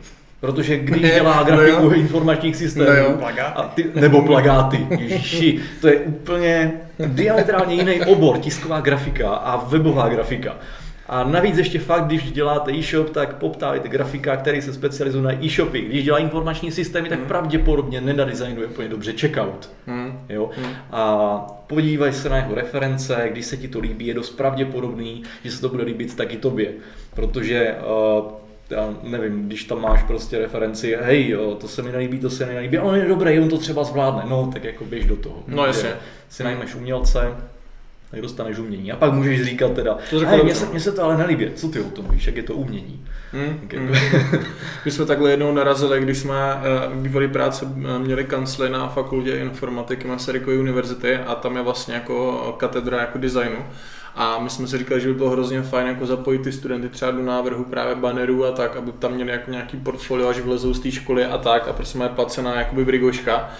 Protože 0.41 0.79
když 0.79 1.03
ne, 1.03 1.11
dělá 1.11 1.43
grafiku 1.43 1.89
no 1.89 1.95
informačních 1.95 2.57
systémů, 2.57 3.20
no 3.20 3.26
a 3.55 3.62
ty, 3.74 3.87
nebo 3.95 4.22
plagáty, 4.22 4.87
ježiši, 4.99 5.61
to 5.81 5.89
je 5.89 5.97
úplně 5.97 6.72
diametrálně 7.07 7.74
jiný 7.74 8.01
obor, 8.01 8.39
tisková 8.39 8.81
grafika 8.81 9.31
a 9.31 9.57
webová 9.57 10.09
grafika. 10.09 10.57
A 11.09 11.24
navíc 11.24 11.59
ještě 11.59 11.78
fakt, 11.78 12.06
když 12.06 12.32
děláte 12.32 12.72
e-shop, 12.72 13.11
tak 13.11 13.36
poptávajte 13.36 13.88
grafika, 13.88 14.36
který 14.36 14.62
se 14.62 14.72
specializuje 14.72 15.24
na 15.24 15.44
e-shopy. 15.44 15.80
Když 15.80 16.04
dělá 16.04 16.18
informační 16.18 16.72
systémy, 16.72 17.09
tak 17.09 17.18
hmm. 17.18 17.28
pravděpodobně 17.28 18.00
nedesignuje 18.00 18.66
úplně 18.66 18.88
dobře 18.88 19.12
checkout. 19.12 19.70
Hmm. 19.86 20.20
Jo? 20.28 20.50
Hmm. 20.56 20.72
A 20.92 21.38
podívaj 21.66 22.12
se 22.12 22.28
na 22.28 22.36
jeho 22.36 22.54
reference, 22.54 23.28
když 23.30 23.46
se 23.46 23.56
ti 23.56 23.68
to 23.68 23.80
líbí, 23.80 24.06
je 24.06 24.14
dost 24.14 24.30
pravděpodobný, 24.30 25.22
že 25.44 25.50
se 25.50 25.61
to 25.61 25.68
bude 25.68 25.84
líbit 25.84 26.16
taky 26.16 26.36
tobě. 26.36 26.72
Protože 27.14 27.74
uh, 28.18 28.32
já 28.70 28.94
nevím, 29.02 29.46
když 29.46 29.64
tam 29.64 29.80
máš 29.80 30.02
prostě 30.02 30.38
referenci, 30.38 30.96
hej, 31.02 31.28
jo, 31.28 31.54
to 31.61 31.68
se 31.68 31.82
mi 31.82 31.92
nelíbí, 31.92 32.18
to 32.18 32.30
se 32.30 32.46
mi 32.46 32.54
nelíbí, 32.54 32.78
on 32.78 32.94
je 32.94 33.09
dobrý, 33.09 33.40
on 33.40 33.48
to 33.48 33.59
třeba 33.59 33.84
zvládne, 33.84 34.22
no, 34.28 34.50
tak 34.52 34.64
jako 34.64 34.84
běž 34.84 35.06
do 35.06 35.16
toho. 35.16 35.42
No 35.46 35.66
jasně. 35.66 35.90
Si 36.28 36.44
najmeš 36.44 36.74
umělce, 36.74 37.34
tak 38.11 38.20
dostaneš 38.20 38.59
umění. 38.59 38.92
A 38.92 38.96
pak 38.96 39.12
můžeš 39.12 39.42
říkat 39.42 39.72
teda, 39.72 39.98
mně, 40.42 40.54
se, 40.54 40.66
mně 40.66 40.80
se 40.80 40.92
to 40.92 41.04
ale 41.04 41.16
nelíbí, 41.16 41.50
co 41.54 41.68
ty 41.68 41.80
o 41.80 41.90
tom 41.90 42.04
víš, 42.11 42.26
jak 42.26 42.36
je 42.36 42.42
to 42.42 42.54
umění. 42.54 43.06
Hmm, 43.32 43.61
okay. 43.64 43.78
hmm. 43.78 43.94
My 44.84 44.90
jsme 44.90 45.06
takhle 45.06 45.30
jednou 45.30 45.52
narazili, 45.52 46.00
když 46.00 46.18
jsme 46.18 46.34
uh, 46.54 46.96
bývalý 46.96 47.28
práce 47.28 47.66
eh, 47.66 47.98
měli 47.98 48.24
kancly 48.24 48.70
na 48.70 48.88
fakultě 48.88 49.38
informatiky 49.38 50.09
Masarykovy 50.09 50.59
univerzity 50.59 51.16
a 51.16 51.34
tam 51.34 51.56
je 51.56 51.62
vlastně 51.62 51.94
jako 51.94 52.56
katedra 52.59 53.00
jako 53.00 53.18
designu. 53.18 53.64
A 54.14 54.38
my 54.38 54.50
jsme 54.50 54.66
si 54.66 54.78
říkali, 54.78 55.00
že 55.00 55.09
by 55.09 55.14
bylo 55.14 55.30
hrozně 55.30 55.62
fajn 55.62 55.86
jako 55.86 56.06
zapojit 56.06 56.42
ty 56.42 56.52
studenty 56.52 56.88
třeba 56.88 57.11
do 57.11 57.22
návrhu 57.22 57.64
právě 57.64 57.94
bannerů 57.94 58.44
a 58.44 58.52
tak, 58.52 58.76
aby 58.76 58.92
tam 58.92 59.12
měli 59.12 59.30
jako 59.30 59.50
nějaký 59.50 59.76
portfolio, 59.76 60.28
až 60.28 60.40
vlezou 60.40 60.74
z 60.74 60.80
té 60.80 60.90
školy 60.90 61.24
a 61.24 61.38
tak 61.38 61.68
a 61.68 61.72
prostě 61.72 61.98
má 61.98 62.09
placená 62.09 62.59
jakoby 62.59 62.84
brigoška 62.84 63.50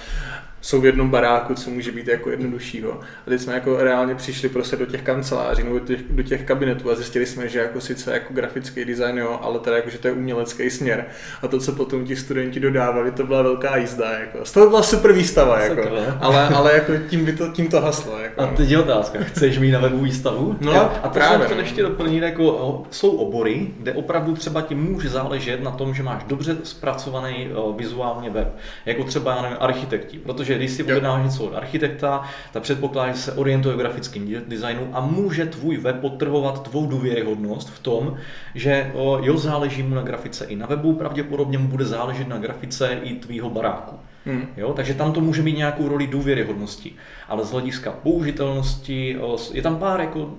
jsou 0.69 0.81
v 0.81 0.87
jednom 0.87 1.11
baráku, 1.11 1.55
co 1.55 1.71
může 1.71 1.93
být 1.93 2.09
jako 2.09 2.31
jednoduššího. 2.31 3.01
A 3.27 3.31
teď 3.31 3.41
jsme 3.41 3.55
jako 3.55 3.77
reálně 3.77 4.15
přišli 4.15 4.49
prostě 4.49 4.77
do 4.77 4.87
těch 4.87 5.03
kanceláří 5.03 5.63
nebo 5.63 5.79
do 5.79 5.85
těch, 5.85 6.03
do 6.11 6.23
těch 6.23 6.43
kabinetů 6.43 6.91
a 6.91 6.95
zjistili 6.95 7.27
jsme, 7.27 7.49
že 7.49 7.59
jako 7.59 7.81
sice 7.81 8.13
jako 8.13 8.35
grafický 8.35 8.85
design, 8.85 9.19
jo, 9.19 9.39
ale 9.43 9.59
teda 9.59 9.77
jako, 9.77 9.91
že 9.91 9.99
to 9.99 10.09
je 10.09 10.15
umělecký 10.15 10.71
směr. 10.71 11.05
A 11.43 11.49
to, 11.49 11.59
co 11.59 11.73
potom 11.73 12.05
ti 12.05 12.17
studenti 12.17 12.61
dodávali, 12.61 13.11
to 13.11 13.27
byla 13.27 13.43
velká 13.43 13.77
jízda. 13.77 14.13
Jako. 14.13 14.45
Z 14.45 14.53
toho 14.53 14.69
byla 14.69 14.83
super 14.83 15.13
výstava, 15.13 15.61
jako. 15.61 15.83
ale, 16.21 16.49
ale 16.49 16.73
jako 16.73 16.93
tím, 17.09 17.25
by 17.25 17.33
to, 17.33 17.49
tím 17.49 17.69
to 17.69 17.81
haslo. 17.81 18.19
Jako. 18.19 18.41
A 18.41 18.47
teď 18.47 18.71
je 18.71 18.79
otázka, 18.79 19.19
chceš 19.23 19.59
mít 19.59 19.73
na 19.73 19.79
webu 19.79 19.99
výstavu? 19.99 20.57
No, 20.61 20.73
jo? 20.73 20.91
A 21.03 21.09
to 21.09 21.15
právě. 21.15 21.47
to 21.49 21.55
no. 21.55 21.61
ještě 21.61 21.83
doplnit, 21.83 22.23
jako 22.23 22.87
jsou 22.91 23.11
obory, 23.11 23.67
kde 23.79 23.93
opravdu 23.93 24.35
třeba 24.35 24.61
ti 24.61 24.75
může 24.75 25.09
záležet 25.09 25.63
na 25.63 25.71
tom, 25.71 25.95
že 25.95 26.03
máš 26.03 26.25
dobře 26.25 26.57
zpracovaný 26.63 27.49
vizuálně 27.77 28.31
web, 28.31 28.57
jako 28.87 29.05
třeba 29.05 29.37
já 29.37 29.43
nevím, 29.43 29.57
architekti, 29.61 30.19
protože 30.19 30.58
když 30.59 30.71
si 30.71 30.83
objednáš 30.83 31.25
něco 31.25 31.45
od 31.45 31.55
architekta, 31.55 32.23
tak 32.53 32.63
předpokládá, 32.63 33.13
že 33.13 33.19
se 33.19 33.33
orientuje 33.33 33.75
v 33.75 33.79
grafickém 33.79 34.35
designu 34.49 34.91
a 34.93 35.01
může 35.01 35.47
tvůj 35.47 35.77
web 35.77 36.01
potrhovat 36.01 36.63
tvou 36.63 36.87
důvěryhodnost 36.87 37.71
v 37.71 37.79
tom, 37.79 38.17
že 38.55 38.93
jo, 39.23 39.39
záleží 39.39 39.83
mu 39.83 39.95
na 39.95 40.03
grafice 40.03 40.45
i 40.45 40.57
na 40.57 40.67
webu, 40.67 40.95
pravděpodobně 40.95 41.59
mu 41.59 41.69
bude 41.69 41.85
záležet 41.85 42.29
na 42.29 42.39
grafice 42.39 42.99
i 43.03 43.15
tvýho 43.15 43.51
baráku. 43.51 43.97
Hmm. 44.27 44.47
Jo, 44.57 44.73
takže 44.73 44.95
tam 44.95 45.13
to 45.13 45.21
může 45.21 45.43
mít 45.43 45.57
nějakou 45.57 45.89
roli 45.89 46.07
důvěryhodnosti. 46.07 46.93
Ale 47.29 47.45
z 47.45 47.51
hlediska 47.51 47.93
použitelnosti 47.93 49.17
je 49.53 49.63
tam 49.63 49.77
pár 49.77 50.01
jako 50.01 50.35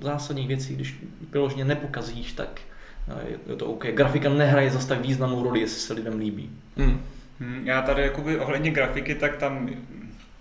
zásadních 0.00 0.48
věcí, 0.48 0.74
když 0.74 0.96
vyloženě 1.32 1.64
nepokazíš, 1.64 2.32
tak 2.32 2.60
je 3.48 3.56
to 3.56 3.66
OK. 3.66 3.86
Grafika 3.86 4.28
nehraje 4.28 4.70
zase 4.70 4.88
tak 4.88 5.00
významnou 5.00 5.42
roli, 5.42 5.60
jestli 5.60 5.80
se 5.80 5.92
lidem 5.92 6.18
líbí. 6.18 6.50
Hmm. 6.76 7.00
Hmm, 7.44 7.66
já 7.66 7.82
tady 7.82 8.02
jakoby 8.02 8.38
ohledně 8.38 8.70
grafiky, 8.70 9.14
tak 9.14 9.36
tam 9.36 9.68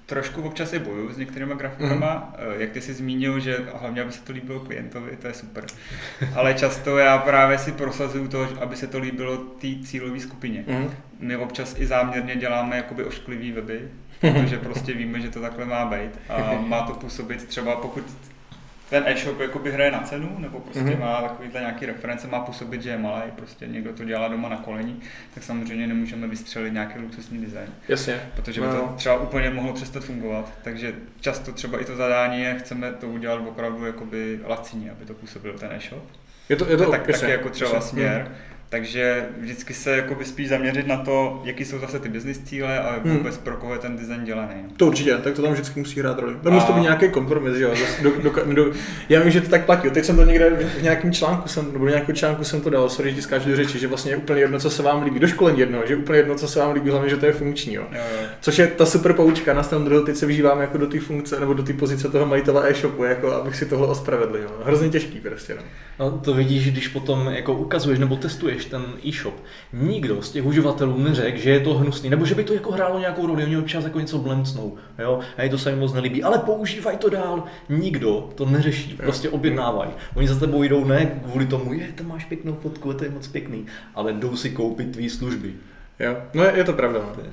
trošku 0.06 0.42
občas 0.42 0.74
i 0.74 0.80
boju 0.80 1.14
s 1.14 1.18
některýma 1.18 1.56
grafikama, 1.56 2.34
mm. 2.40 2.62
jak 2.62 2.72
ty 2.72 2.82
jsi 2.82 2.94
zmínil, 2.94 3.40
že 3.40 3.58
hlavně, 3.76 4.02
aby 4.02 4.12
se 4.12 4.22
to 4.22 4.34
líbilo 4.34 4.60
klientovi, 4.60 5.18
to 5.22 5.28
je 5.28 5.34
super. 5.34 5.66
Ale 6.36 6.54
často 6.54 6.98
já 6.98 7.18
právě 7.18 7.58
si 7.58 7.72
prosazuju 7.72 8.28
to, 8.28 8.48
aby 8.62 8.76
se 8.76 8.88
to 8.88 9.00
líbilo 9.00 9.38
té 9.38 9.68
cílové 9.84 10.20
skupině. 10.20 10.64
Mm. 10.68 10.90
My 11.20 11.38
občas 11.38 11.76
i 11.80 11.86
záměrně 11.86 12.36
děláme 12.36 12.78
jakoby 12.78 13.04
ošklivý 13.04 13.52
weby, 13.52 13.82
protože 14.20 14.58
prostě 14.58 14.94
víme, 14.94 15.22
že 15.22 15.30
to 15.30 15.42
takhle 15.42 15.66
má 15.66 15.86
být 15.86 16.20
a 16.30 16.54
má 16.68 16.82
to 16.82 16.94
působit 16.94 17.46
třeba 17.46 17.76
pokud 17.76 18.04
ten 18.90 19.04
e-shop 19.08 19.40
jakoby 19.40 19.72
hraje 19.72 19.92
na 19.92 20.00
cenu, 20.00 20.36
nebo 20.40 20.60
prostě 20.60 20.82
mm-hmm. 20.82 21.00
má 21.00 21.22
takovýhle 21.22 21.60
nějaký 21.60 21.86
reference, 21.86 22.28
má 22.28 22.40
působit, 22.40 22.82
že 22.82 22.90
je 22.90 22.98
malý, 22.98 23.32
prostě 23.36 23.68
někdo 23.68 23.94
to 23.94 24.04
dělá 24.04 24.28
doma 24.28 24.50
na 24.50 24.58
kolení, 24.58 25.02
tak 25.34 25.44
samozřejmě 25.44 25.88
nemůžeme 25.88 26.28
vystřelit 26.28 26.74
nějaký 26.74 27.00
luxusní 27.00 27.42
design. 27.42 27.68
Jasně. 27.88 28.20
Protože 28.36 28.62
by 28.62 28.68
to 28.68 28.74
No. 28.74 28.94
třeba 28.98 29.20
úplně 29.20 29.50
mohlo 29.50 29.74
přestat 29.74 30.04
fungovat. 30.04 30.54
Takže 30.64 30.94
často 31.22 31.52
třeba 31.52 31.82
i 31.82 31.86
to 31.86 31.96
zadání 31.96 32.42
je, 32.42 32.56
chceme 32.60 32.92
to 32.92 33.08
udělat 33.08 33.42
opravdu 33.48 33.86
jakoby 33.86 34.40
lacině, 34.48 34.92
aby 34.92 35.06
to 35.06 35.14
působil 35.14 35.54
ten 35.54 35.72
e-shop. 35.72 36.04
Je 36.50 36.56
to, 36.56 36.70
je 36.72 36.78
to 36.78 36.92
tak, 36.92 37.08
jasně, 37.08 37.22
taky 37.22 37.32
jako 37.32 37.50
třeba 37.50 37.72
jasně. 37.74 37.90
směr. 37.90 38.32
Takže 38.74 39.26
vždycky 39.40 39.74
se 39.74 39.92
jakoby 39.96 40.26
spíš 40.26 40.50
zaměřit 40.50 40.88
na 40.88 40.98
to, 40.98 41.42
jaký 41.44 41.66
jsou 41.66 41.80
zase 41.80 42.00
ty 42.00 42.10
business 42.10 42.40
cíle 42.40 42.80
a 42.80 43.00
Hmm. 43.04 43.18
vůbec 43.18 43.38
pro 43.38 43.58
koho 43.58 43.74
je 43.74 43.80
ten 43.80 43.98
design 43.98 44.24
dělaný. 44.24 44.54
To 44.78 44.88
určitě, 44.88 45.14
tak 45.18 45.34
to 45.34 45.42
tam 45.42 45.52
vždycky 45.54 45.80
musí 45.80 46.00
hrát 46.00 46.20
roli. 46.20 46.34
Tam 46.44 46.52
A- 46.54 46.56
musí 46.56 46.68
to 46.68 46.74
být 46.74 46.82
nějaký 46.82 47.10
kompromis, 47.10 47.56
že 47.58 47.64
jo. 47.64 47.74
Do, 48.02 48.12
do, 48.22 48.54
do, 48.54 48.72
já 49.10 49.20
vím, 49.22 49.32
že 49.32 49.42
to 49.42 49.50
tak 49.50 49.66
platí. 49.66 49.90
Teď 49.90 50.06
jsem 50.06 50.16
to 50.16 50.24
někde 50.26 50.50
v, 50.50 50.80
v 50.80 50.82
nějakém 50.84 51.14
článku, 51.14 51.48
jsem, 51.50 51.74
nebo 51.74 51.88
nějakém 51.88 52.16
článku 52.16 52.44
jsem 52.44 52.62
to 52.62 52.70
dal, 52.70 52.90
sorry, 52.90 53.16
že 53.16 53.22
skáču 53.22 53.50
do 53.50 53.56
řeči, 53.56 53.80
že 53.80 53.88
vlastně 53.88 54.12
je 54.12 54.18
úplně 54.18 54.42
jedno, 54.42 54.60
co 54.60 54.70
se 54.70 54.84
vám 54.84 55.04
líbí. 55.04 55.20
Do 55.20 55.28
školení 55.28 55.60
jedno, 55.60 55.80
že 55.88 55.94
je 55.94 55.98
úplně 55.98 56.20
jedno, 56.20 56.36
co 56.36 56.48
se 56.48 56.60
vám 56.60 56.74
líbí, 56.74 56.90
hlavně, 56.90 57.10
že 57.10 57.18
to 57.18 57.26
je 57.26 57.32
funkční. 57.32 57.74
Jo. 57.74 57.84
Jo, 57.92 58.02
jo. 58.22 58.28
Což 58.42 58.58
je 58.60 58.68
ta 58.68 58.86
super 58.86 59.14
poučka, 59.14 59.54
na 59.54 59.64
stranu 59.64 59.86
druhou 59.86 60.06
teď 60.06 60.16
se 60.16 60.26
vyžívám 60.26 60.62
jako 60.62 60.78
do 60.78 60.88
té 60.88 61.00
funkce 61.00 61.40
nebo 61.40 61.54
do 61.54 61.64
té 61.64 61.74
pozice 61.74 62.10
toho 62.10 62.26
majitele 62.26 62.70
e-shopu, 62.72 63.04
jako 63.04 63.32
abych 63.34 63.56
si 63.56 63.66
tohle 63.66 63.88
ospravedlil. 63.88 64.50
Hrozně 64.66 64.90
těžký 64.90 65.20
prostě. 65.20 65.56
No. 65.56 65.62
No, 66.00 66.12
to 66.12 66.34
vidíš, 66.34 66.72
když 66.72 66.88
potom 66.88 67.28
jako 67.28 67.54
ukazuješ 67.54 68.00
nebo 68.00 68.16
testuješ 68.16 68.63
ten 68.66 68.86
e-shop. 69.08 69.34
Nikdo 69.74 70.22
z 70.22 70.32
těch 70.32 70.46
uživatelů 70.46 70.98
neřekl, 70.98 71.38
že 71.38 71.50
je 71.50 71.60
to 71.60 71.74
hnusný, 71.74 72.10
nebo 72.10 72.26
že 72.26 72.36
by 72.36 72.44
to 72.44 72.54
jako 72.54 72.72
hrálo 72.72 73.00
nějakou 73.00 73.28
roli, 73.28 73.44
oni 73.44 73.58
občas 73.58 73.84
jako 73.84 74.00
něco 74.00 74.18
blemcnou, 74.18 74.78
jo, 75.00 75.20
a 75.38 75.44
je 75.44 75.50
to 75.50 75.58
se 75.58 75.70
jim 75.70 75.80
moc 75.80 75.94
nelíbí, 75.94 76.24
ale 76.24 76.40
používaj 76.40 76.98
to 76.98 77.10
dál. 77.10 77.44
Nikdo 77.70 78.30
to 78.36 78.46
neřeší, 78.46 78.94
prostě 78.94 79.30
objednávají. 79.30 79.92
Oni 80.16 80.28
za 80.28 80.40
tebou 80.40 80.64
jdou 80.64 80.86
ne 80.86 81.06
kvůli 81.06 81.46
tomu, 81.46 81.74
je, 81.74 81.88
to 81.96 82.04
máš 82.04 82.26
pěknou 82.26 82.54
fotku, 82.62 82.94
to 82.94 83.04
je 83.04 83.10
moc 83.10 83.28
pěkný, 83.28 83.66
ale 83.96 84.14
jdou 84.14 84.36
si 84.36 84.50
koupit 84.50 84.92
tvý 84.92 85.10
služby. 85.10 85.54
Jo. 86.00 86.18
no 86.34 86.44
je, 86.44 86.54
je 86.56 86.64
to 86.64 86.74
pravda. 86.74 87.00
No. 87.00 87.24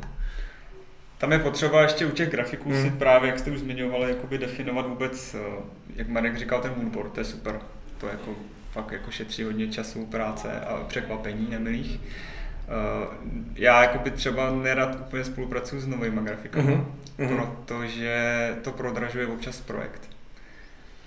Tam 1.19 1.33
je 1.33 1.39
potřeba 1.39 1.83
ještě 1.83 2.07
u 2.07 2.11
těch 2.11 2.31
grafiků 2.31 2.71
Hmm. 2.71 2.83
si 2.83 2.91
právě, 2.91 3.31
jak 3.31 3.39
jste 3.39 3.51
už 3.51 3.59
zmiňovali, 3.59 4.09
jakoby 4.09 4.39
definovat 4.39 4.87
vůbec, 4.87 5.35
eh, 5.35 5.63
jak 5.97 6.09
Marek 6.09 6.39
říkal, 6.39 6.61
ten 6.61 6.73
moodboard, 6.77 7.13
to 7.13 7.21
je 7.21 7.25
super. 7.25 7.61
To 7.99 8.07
jako 8.07 8.31
fakt 8.71 8.93
jako 8.93 9.11
šetří 9.11 9.43
hodně 9.43 9.69
času, 9.69 10.07
práce 10.07 10.61
a 10.61 10.85
překvapení 10.89 11.47
nemilých. 11.51 12.01
Eh, 12.03 13.07
Já 13.55 13.83
jakoby 13.83 14.11
třeba 14.11 14.51
nerad 14.51 14.97
úplně 15.01 15.25
spolupracuju 15.25 15.81
s 15.83 15.87
novými 15.87 16.21
grafikami, 16.25 16.73
Mhm, 16.73 16.87
mhm. 17.19 17.37
protože 17.37 18.51
to 18.63 18.73
prodražuje 18.73 19.27
občas 19.27 19.61
projekt. 19.61 20.11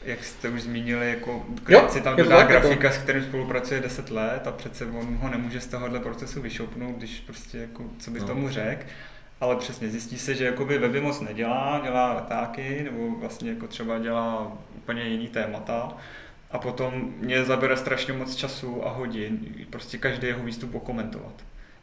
Jak 0.06 0.24
jste 0.24 0.50
už 0.50 0.62
zmínili, 0.62 1.10
jako 1.10 1.46
klient 1.64 1.92
si 1.92 2.02
tam 2.02 2.16
dodá 2.18 2.38
tak, 2.38 2.50
je 2.50 2.56
to- 2.56 2.62
grafika, 2.68 2.92
s 2.92 2.98
kterým 2.98 3.24
spolupracuje 3.24 3.80
10 3.82 4.10
let 4.12 4.48
a 4.48 4.52
přece 4.52 4.86
on 4.86 5.16
ho 5.22 5.30
nemůže 5.30 5.62
z 5.62 5.68
tohohle 5.68 6.00
procesu 6.00 6.42
vyšoupnout, 6.42 6.96
když 6.98 7.20
prostě 7.20 7.58
jako, 7.58 7.84
co 8.00 8.12
by 8.12 8.20
No. 8.20 8.28
tomu 8.28 8.50
řekl. 8.50 8.84
Ale 9.42 9.56
přesně 9.56 9.90
zjistí 9.90 10.20
se, 10.20 10.36
že 10.36 10.46
jakoby 10.46 10.78
weby 10.78 11.02
moc 11.02 11.22
nedělá, 11.22 11.80
dělá 11.84 12.14
letáky, 12.14 12.82
nebo 12.84 13.12
vlastně 13.20 13.50
jako 13.50 13.68
třeba 13.68 14.00
dělá 14.00 14.52
úplně 14.76 15.04
jiný 15.04 15.28
témata. 15.28 15.98
A 16.54 16.60
potom 16.60 17.14
mě 17.20 17.44
zabere 17.44 17.78
strašně 17.78 18.14
moc 18.14 18.36
času 18.36 18.88
a 18.88 18.90
hodin, 18.90 19.40
prostě 19.70 19.98
každý 19.98 20.28
jeho 20.28 20.44
výstup 20.44 20.76
okomentovat. 20.76 21.34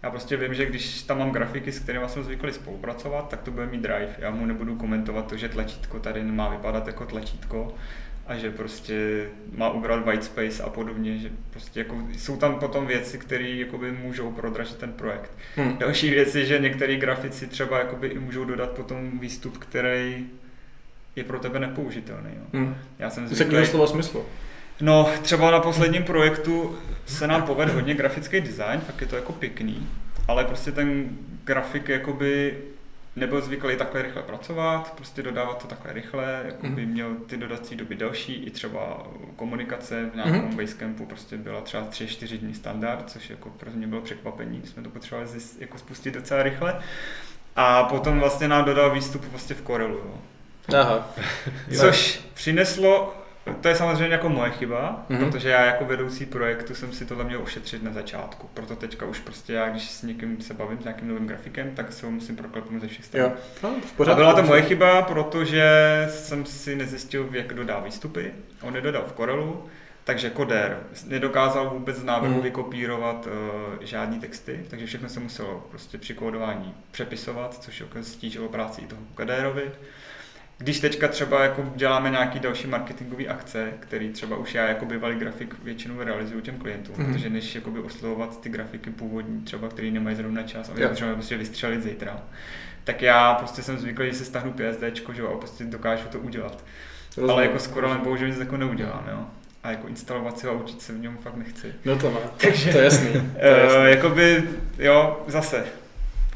Já 0.02 0.10
prostě 0.10 0.36
vím, 0.36 0.54
že 0.54 0.66
když 0.66 1.02
tam 1.02 1.18
mám 1.18 1.30
grafiky, 1.30 1.72
s 1.72 1.78
kterými 1.78 2.08
jsem 2.08 2.24
zvyklý 2.24 2.52
spolupracovat, 2.52 3.28
tak 3.28 3.42
to 3.42 3.50
bude 3.50 3.66
mít 3.66 3.80
drive. 3.80 4.14
Já 4.18 4.30
mu 4.30 4.46
nebudu 4.46 4.76
komentovat 4.76 5.26
to, 5.26 5.36
že 5.36 5.48
tlačítko 5.48 5.98
tady 5.98 6.22
má 6.22 6.48
vypadat 6.48 6.86
jako 6.86 7.06
tlačítko 7.06 7.74
a 8.26 8.36
že 8.36 8.50
prostě 8.50 9.26
má 9.56 9.70
ubrat 9.70 10.04
white 10.04 10.24
space 10.24 10.62
a 10.62 10.70
podobně, 10.70 11.18
že 11.18 11.30
prostě 11.50 11.80
jako 11.80 11.96
jsou 12.18 12.36
tam 12.36 12.54
potom 12.54 12.86
věci, 12.86 13.18
které 13.18 13.48
jakoby 13.48 13.92
můžou 13.92 14.32
prodražit 14.32 14.76
ten 14.76 14.92
projekt. 14.92 15.30
Hm. 15.56 15.76
Další 15.78 16.10
věc 16.10 16.34
je, 16.34 16.46
že 16.46 16.58
některý 16.58 16.96
grafici 16.96 17.46
třeba 17.46 17.78
jakoby 17.78 18.08
i 18.08 18.18
můžou 18.18 18.44
dodat 18.44 18.70
potom 18.70 19.18
výstup, 19.18 19.58
který 19.58 20.26
je 21.16 21.24
pro 21.24 21.38
tebe 21.38 21.58
nepoužitelný. 21.58 22.30
Jo. 22.36 22.42
Hm. 22.52 22.74
Já 22.98 23.10
jsem 23.10 23.28
Z 23.28 23.30
zvyklý, 23.30 23.54
jakého 23.54 23.70
slova 23.70 23.86
smyslu? 23.86 24.24
No, 24.80 25.10
třeba 25.22 25.50
na 25.50 25.60
posledním 25.60 26.02
projektu 26.04 26.78
se 27.06 27.26
nám 27.26 27.42
povedl 27.42 27.72
hodně 27.72 27.94
grafický 27.94 28.40
design, 28.40 28.80
tak 28.86 29.00
je 29.00 29.06
to 29.06 29.16
jako 29.16 29.32
pěkný, 29.32 29.88
ale 30.28 30.44
prostě 30.44 30.72
ten 30.72 31.08
grafik 31.44 31.88
jakoby 31.88 32.58
nebyl 33.16 33.40
zvyklý 33.40 33.76
takhle 33.76 34.02
rychle 34.02 34.22
pracovat, 34.22 34.92
prostě 34.96 35.22
dodávat 35.22 35.62
to 35.62 35.66
takhle 35.68 35.92
rychle, 35.92 36.42
jakoby 36.46 36.82
Mhm. 36.82 36.90
měl 36.92 37.14
ty 37.26 37.36
dodací 37.36 37.76
doby 37.76 37.94
delší, 37.94 38.34
i 38.34 38.50
třeba 38.50 39.06
komunikace 39.36 40.10
v 40.12 40.14
nějakém 40.14 40.44
Mhm. 40.44 40.56
Basecampu 40.56 41.06
prostě 41.06 41.36
byla 41.36 41.60
třeba 41.60 41.82
3-4 41.90 42.38
dní 42.38 42.54
standard, 42.54 43.10
což 43.10 43.30
jako 43.30 43.48
pro 43.50 43.70
mě 43.70 43.86
bylo 43.86 44.00
překvapení, 44.00 44.62
jsme 44.64 44.82
to 44.82 44.90
potřebovali 44.90 45.28
zjist, 45.28 45.60
jako 45.60 45.78
spustit 45.78 46.14
docela 46.14 46.42
rychle. 46.42 46.80
A 47.56 47.84
potom 47.84 48.20
vlastně 48.20 48.48
nám 48.48 48.64
dodal 48.64 48.90
výstup 48.90 49.24
vlastně 49.30 49.56
v 49.56 49.62
Corelu. 49.66 50.00
Jo. 50.68 50.76
Aha. 50.80 51.08
Což 51.78 52.20
přineslo, 52.34 53.14
to 53.60 53.68
je 53.68 53.74
samozřejmě 53.74 54.08
jako 54.12 54.28
moje 54.28 54.50
chyba, 54.50 55.04
Mhm. 55.08 55.18
mm-hmm. 55.20 55.30
protože 55.30 55.48
já 55.48 55.64
jako 55.64 55.84
vedoucí 55.84 56.26
projektu 56.26 56.74
jsem 56.74 56.92
si 56.92 57.04
tohle 57.06 57.24
měl 57.24 57.42
ošetřit 57.42 57.82
na 57.82 57.92
začátku. 57.92 58.50
Proto 58.54 58.76
teďka 58.76 59.06
už 59.06 59.18
prostě 59.18 59.52
já, 59.52 59.68
když 59.70 59.90
s 59.90 60.02
někým 60.02 60.40
se 60.40 60.54
bavím, 60.54 60.78
s 60.80 60.84
nějakým 60.84 61.08
novým 61.08 61.26
grafikem, 61.26 61.70
tak 61.74 61.92
se 61.92 62.06
ho 62.06 62.12
musím 62.12 62.36
proklepnout 62.36 62.80
ze 62.82 62.88
všech 62.88 63.04
stran. 63.04 63.32
No, 63.62 63.74
A 64.12 64.14
byla 64.14 64.34
to 64.34 64.42
moje 64.42 64.62
chyba, 64.62 65.02
protože 65.02 65.64
jsem 66.10 66.44
si 66.46 66.76
nezjistil, 66.76 67.28
jak 67.32 67.54
dodá 67.54 67.80
výstupy. 67.80 68.32
On 68.62 68.74
je 68.76 68.80
dodal 68.80 69.04
v 69.08 69.12
Corelu, 69.12 69.64
takže 70.04 70.30
Coder 70.30 70.78
nedokázal 71.06 71.70
vůbec 71.70 71.96
z 71.96 72.04
návrhu 72.04 72.32
Hmm. 72.34 72.42
vykopírovat 72.42 73.26
uh, 73.26 73.32
žádný 73.80 74.20
texty, 74.20 74.60
takže 74.70 74.86
všechno 74.86 75.08
se 75.08 75.20
muselo 75.20 75.66
prostě 75.70 75.98
při 75.98 76.14
kódování 76.14 76.74
přepisovat, 76.90 77.54
což 77.62 77.80
jako 77.80 78.02
stížilo 78.02 78.48
práci 78.48 78.80
i 78.80 78.86
toho 78.86 79.02
Coderovi. 79.16 79.70
Když 80.62 80.80
teďka 80.80 81.08
třeba 81.08 81.42
jako 81.42 81.72
děláme 81.76 82.10
nějaký 82.10 82.38
další 82.40 82.66
marketingové 82.66 83.26
akce, 83.26 83.68
který 83.80 84.08
třeba 84.10 84.36
už 84.36 84.54
já 84.54 84.68
jako 84.68 84.84
bývalý 84.86 85.14
grafik 85.18 85.54
většinou 85.64 85.94
realizuju 86.02 86.40
těm 86.40 86.58
klientům, 86.58 86.94
mm-hmm. 86.96 87.12
protože 87.12 87.30
než 87.30 87.54
jakoby 87.54 87.80
oslovovat 87.80 88.40
ty 88.40 88.48
grafiky 88.48 88.90
původní, 88.90 89.40
třeba 89.40 89.68
který 89.68 89.90
nemají 89.90 90.16
zrovna 90.16 90.42
čas 90.42 90.68
a 90.68 90.74
my 90.74 90.82
Jo. 90.82 90.88
potřebujeme 90.88 91.16
prostě 91.16 91.36
vystřelit 91.36 91.82
zítra, 91.82 92.22
tak 92.84 93.02
já 93.02 93.34
prostě 93.34 93.62
jsem 93.62 93.78
zvyklý, 93.78 94.06
že 94.06 94.14
si 94.14 94.24
stáhnu 94.24 94.52
PSD, 94.52 94.82
že 95.12 95.20
jo, 95.22 95.28
a 95.34 95.38
prostě 95.38 95.64
dokážu 95.64 96.08
to 96.08 96.18
udělat. 96.18 96.64
Rozumím. 97.16 97.30
Ale 97.30 97.42
jako 97.46 97.58
s 97.58 97.68
Corelem 97.68 98.00
bohužel 98.00 98.28
nic 98.28 98.38
jako 98.38 98.56
neudělám, 98.56 99.08
jo. 99.10 99.26
A 99.62 99.70
jako 99.70 99.88
instalovat 99.88 100.38
si 100.38 100.46
ho 100.46 100.52
a 100.52 100.56
učit 100.56 100.82
se 100.82 100.92
v 100.92 100.98
něm 101.00 101.16
fakt 101.22 101.36
nechci. 101.36 101.74
No 101.84 101.98
to 101.98 102.10
má. 102.10 102.20
Takže- 102.36 102.72
to 102.72 102.78
je 102.78 102.84
jasný. 102.84 103.12
To 103.12 103.46
je 103.46 103.60
jasný. 103.64 103.78
Uh, 103.78 103.84
jakoby, 103.84 104.44
jo, 104.78 105.24
zase. 105.26 105.64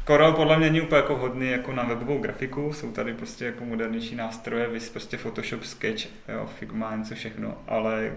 Corel 0.07 0.33
podle 0.33 0.57
mě 0.57 0.65
není 0.69 0.81
úplně 0.81 1.01
jako 1.01 1.15
vhodný 1.15 1.51
jako 1.51 1.73
na 1.73 1.83
webovou 1.83 2.17
grafiku, 2.17 2.73
jsou 2.73 2.91
tady 2.91 3.13
prostě 3.13 3.45
jako 3.45 3.65
modernější 3.65 4.15
nástroje, 4.15 4.67
vys 4.67 4.89
prostě 4.89 5.17
Photoshop, 5.17 5.63
Sketch, 5.63 6.07
jo, 6.27 6.49
Figma, 6.59 6.95
něco 6.95 7.15
všechno, 7.15 7.57
ale 7.67 8.13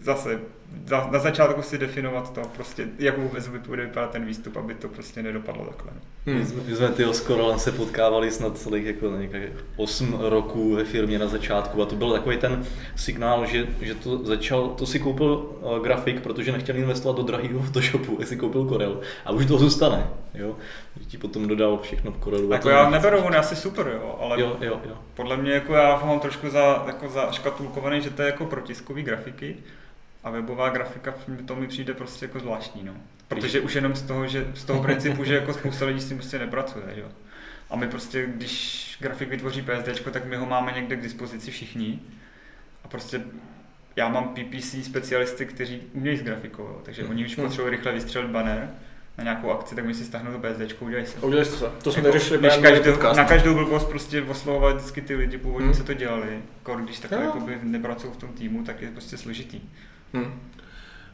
zase 0.00 0.40
za, 0.86 1.08
na 1.10 1.18
začátku 1.18 1.62
si 1.62 1.78
definovat 1.78 2.32
to, 2.34 2.40
prostě, 2.54 2.86
jak 2.98 3.18
vůbec 3.18 3.48
bude 3.48 3.82
vypadat 3.82 4.10
ten 4.10 4.24
výstup, 4.24 4.56
aby 4.56 4.74
to 4.74 4.88
prostě 4.88 5.22
nedopadlo 5.22 5.64
takhle. 5.64 5.92
My 6.26 6.34
Hm. 6.34 6.46
jsme, 6.46 6.62
my 6.66 6.76
jsme 6.76 6.88
tyho 6.88 7.12
s 7.14 7.20
Korolem 7.20 7.58
se 7.58 7.72
potkávali 7.72 8.30
snad 8.30 8.58
celých 8.58 8.86
jako 8.86 9.10
nějakých 9.10 9.64
8 9.76 10.18
roků 10.20 10.74
ve 10.74 10.84
firmě 10.84 11.18
na 11.18 11.26
začátku 11.26 11.82
a 11.82 11.86
to 11.86 11.96
byl 11.96 12.12
takový 12.12 12.36
ten 12.36 12.64
signál, 12.96 13.46
že, 13.46 13.66
že 13.80 13.94
to 13.94 14.24
začal, 14.24 14.68
to 14.68 14.86
si 14.86 14.98
koupil 14.98 15.50
uh, 15.60 15.78
grafik, 15.78 16.20
protože 16.20 16.52
nechtěl 16.52 16.76
investovat 16.76 17.16
do 17.16 17.22
drahého 17.22 17.60
Photoshopu, 17.62 18.18
si 18.24 18.36
koupil 18.36 18.68
Corel 18.68 19.00
a 19.24 19.30
už 19.32 19.46
to 19.46 19.58
zůstane, 19.58 20.06
jo. 20.34 20.56
Že 21.00 21.04
ti 21.04 21.18
potom 21.18 21.48
dodal 21.48 21.78
všechno 21.82 22.12
v 22.12 22.24
Corelu. 22.24 22.52
Jako 22.52 22.62
to 22.62 22.70
já 22.70 22.90
neberu, 22.90 23.18
on 23.18 23.32
je 23.32 23.38
asi 23.38 23.56
super, 23.56 23.86
jo, 23.94 24.18
ale 24.20 24.40
Jo, 24.40 24.56
jo, 24.60 24.80
jo. 24.88 24.94
Podle 25.14 25.36
mě 25.36 25.52
jako 25.52 25.74
já 25.74 25.94
ho 25.96 26.06
mám 26.06 26.20
trošku 26.20 26.50
za, 26.50 26.84
jako 26.86 27.08
za 27.08 27.32
škatulkovaný, 27.32 28.00
že 28.00 28.10
to 28.10 28.22
je 28.22 28.26
jako 28.26 28.44
protiskový 28.44 29.02
grafiky 29.02 29.56
a 30.24 30.30
webová 30.30 30.68
grafika 30.68 31.14
to 31.46 31.56
mi 31.56 31.66
přijde 31.66 31.94
prostě 31.94 32.24
jako 32.24 32.38
zvláštní, 32.40 32.82
no. 32.84 32.92
Protože 33.28 33.60
už 33.60 33.74
jenom 33.74 33.94
z 33.94 34.02
toho, 34.02 34.26
že 34.26 34.46
z 34.54 34.64
toho 34.64 34.82
principu, 34.82 35.24
že 35.24 35.34
jako 35.34 35.52
spousta 35.54 35.84
lidí 35.86 36.00
s 36.00 36.08
tím 36.08 36.16
prostě 36.16 36.38
nepracuje, 36.38 36.84
jo. 36.96 37.06
A 37.70 37.76
my 37.76 37.88
prostě, 37.88 38.26
když 38.26 38.96
grafik 39.00 39.28
vytvoří 39.28 39.62
PSD, 39.62 40.10
tak 40.10 40.24
my 40.24 40.36
ho 40.36 40.46
máme 40.46 40.72
někde 40.72 40.96
k 40.96 41.02
dispozici 41.02 41.50
všichni. 41.50 42.00
A 42.84 42.88
prostě 42.88 43.20
já 43.96 44.08
mám 44.08 44.28
PPC 44.34 44.84
specialisty, 44.84 45.46
kteří 45.46 45.82
umějí 45.92 46.16
s 46.16 46.22
grafikou, 46.22 46.62
jo. 46.62 46.80
takže 46.84 47.04
oni 47.04 47.24
už 47.26 47.36
Hmm. 47.36 47.46
potřebují 47.46 47.70
rychle 47.70 47.92
vystřelit 47.92 48.30
banner 48.30 48.70
na 49.18 49.24
nějakou 49.24 49.50
akci, 49.50 49.74
tak 49.74 49.84
mi 49.84 49.94
si 49.94 50.04
stáhnou 50.04 50.32
to 50.32 50.38
PSD, 50.48 50.82
udělají 50.82 51.06
si. 51.06 51.18
ho. 51.20 51.26
Udělali 51.26 51.46
jste 51.46 51.56
to. 51.58 51.72
To 51.82 51.92
jsme 51.92 52.00
Jako, 52.00 52.08
tady 52.08 52.18
řešili 52.18 52.42
než 52.42 52.56
právě 52.56 52.80
každou, 52.80 53.16
na 53.16 53.24
každou 53.24 53.54
blbost 53.54 53.84
prostě 53.88 54.22
oslovovat 54.22 54.76
vždycky 54.76 55.02
ty 55.02 55.14
lidi 55.14 55.38
původně, 55.38 55.66
Hmm. 55.66 55.76
co 55.76 55.84
to 55.84 55.94
dělali. 55.94 56.42
Když 56.84 56.98
takhle 56.98 57.22
jakoby 57.22 57.58
nepracují 57.62 58.12
v 58.12 58.16
tom 58.16 58.28
týmu, 58.32 58.64
tak 58.64 58.82
je 58.82 58.90
prostě 58.90 59.16
složitý. 59.16 59.60
Hm. 60.14 60.40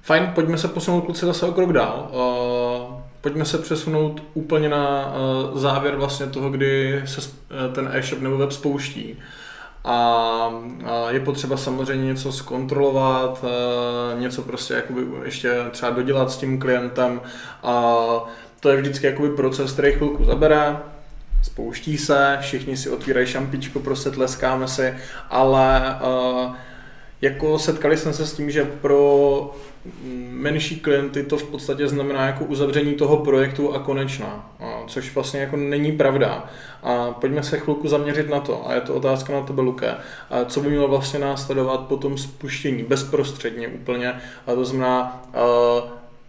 Fajn, 0.03 0.31
pojďme 0.35 0.59
se 0.59 0.69
posunout 0.69 1.01
kluci 1.01 1.27
zase 1.27 1.47
o 1.47 1.53
krok 1.53 1.73
dál. 1.73 2.11
Uh, 2.11 3.01
pojďme 3.21 3.45
se 3.45 3.59
přesunout 3.59 4.23
úplně 4.35 4.69
na 4.69 5.15
uh, 5.53 5.59
závěr 5.59 5.97
vlastně 5.97 6.27
toho, 6.27 6.51
kdy 6.51 7.03
se 7.05 7.21
eh, 7.51 7.73
ten 7.73 7.91
e-shop 7.93 8.21
nebo 8.21 8.39
web 8.39 8.53
spouští. 8.53 9.19
a 9.85 10.51
je 11.09 11.21
potřeba 11.21 11.57
samozřejmě 11.57 12.07
něco 12.07 12.33
zkontrolovat, 12.33 13.45
něco 14.19 14.43
prostě 14.43 14.75
jakoby 14.75 15.07
ještě 15.25 15.65
třeba 15.71 15.91
dodělat 15.91 16.31
s 16.31 16.37
tím 16.37 16.59
klientem 16.59 17.21
a 17.63 17.95
to 18.61 18.69
je 18.69 18.77
vždycky 18.77 19.07
jakoby 19.07 19.29
proces, 19.29 19.73
který 19.73 19.93
chvilku 19.93 20.25
zabere, 20.25 20.77
spouští 21.43 21.99
se, 21.99 22.39
všichni 22.41 22.77
si 22.77 22.91
otvírají 22.91 23.27
šampičko, 23.27 23.81
prostě 23.81 24.11
tleskáme 24.11 24.69
si, 24.69 24.95
ale 25.31 25.97
uh, 26.01 26.55
jako 27.23 27.59
setkali 27.59 27.97
jsme 27.97 28.13
se 28.13 28.27
s 28.27 28.33
tím, 28.33 28.51
že 28.51 28.65
pro 28.65 29.55
menší 30.31 30.81
klienty 30.81 31.23
to 31.23 31.37
v 31.37 31.45
podstatě 31.45 31.89
znamená 31.89 32.27
jako 32.27 32.45
uzavření 32.45 32.95
toho 32.95 33.17
projektu 33.17 33.75
a 33.75 33.79
konečná, 33.79 34.51
což 34.87 35.15
vlastně 35.15 35.41
jako 35.41 35.57
není 35.57 35.93
pravda. 35.93 36.51
A 36.83 37.11
pojďme 37.11 37.43
se 37.43 37.59
chvilku 37.59 37.89
zaměřit 37.89 38.31
na 38.31 38.41
to, 38.41 38.69
a 38.69 38.75
je 38.75 38.81
to 38.81 38.95
otázka 38.95 39.33
na 39.33 39.41
tebe, 39.41 39.63
Luke, 39.63 39.95
a 40.31 40.45
co 40.45 40.61
by 40.61 40.69
mělo 40.69 40.89
vlastně 40.89 41.19
následovat 41.19 41.81
po 41.81 41.97
tom 41.97 42.19
spuštění, 42.19 42.83
bezprostředně 42.83 43.69
úplně, 43.69 44.13
a 44.47 44.55
to 44.55 44.65
znamená 44.65 45.23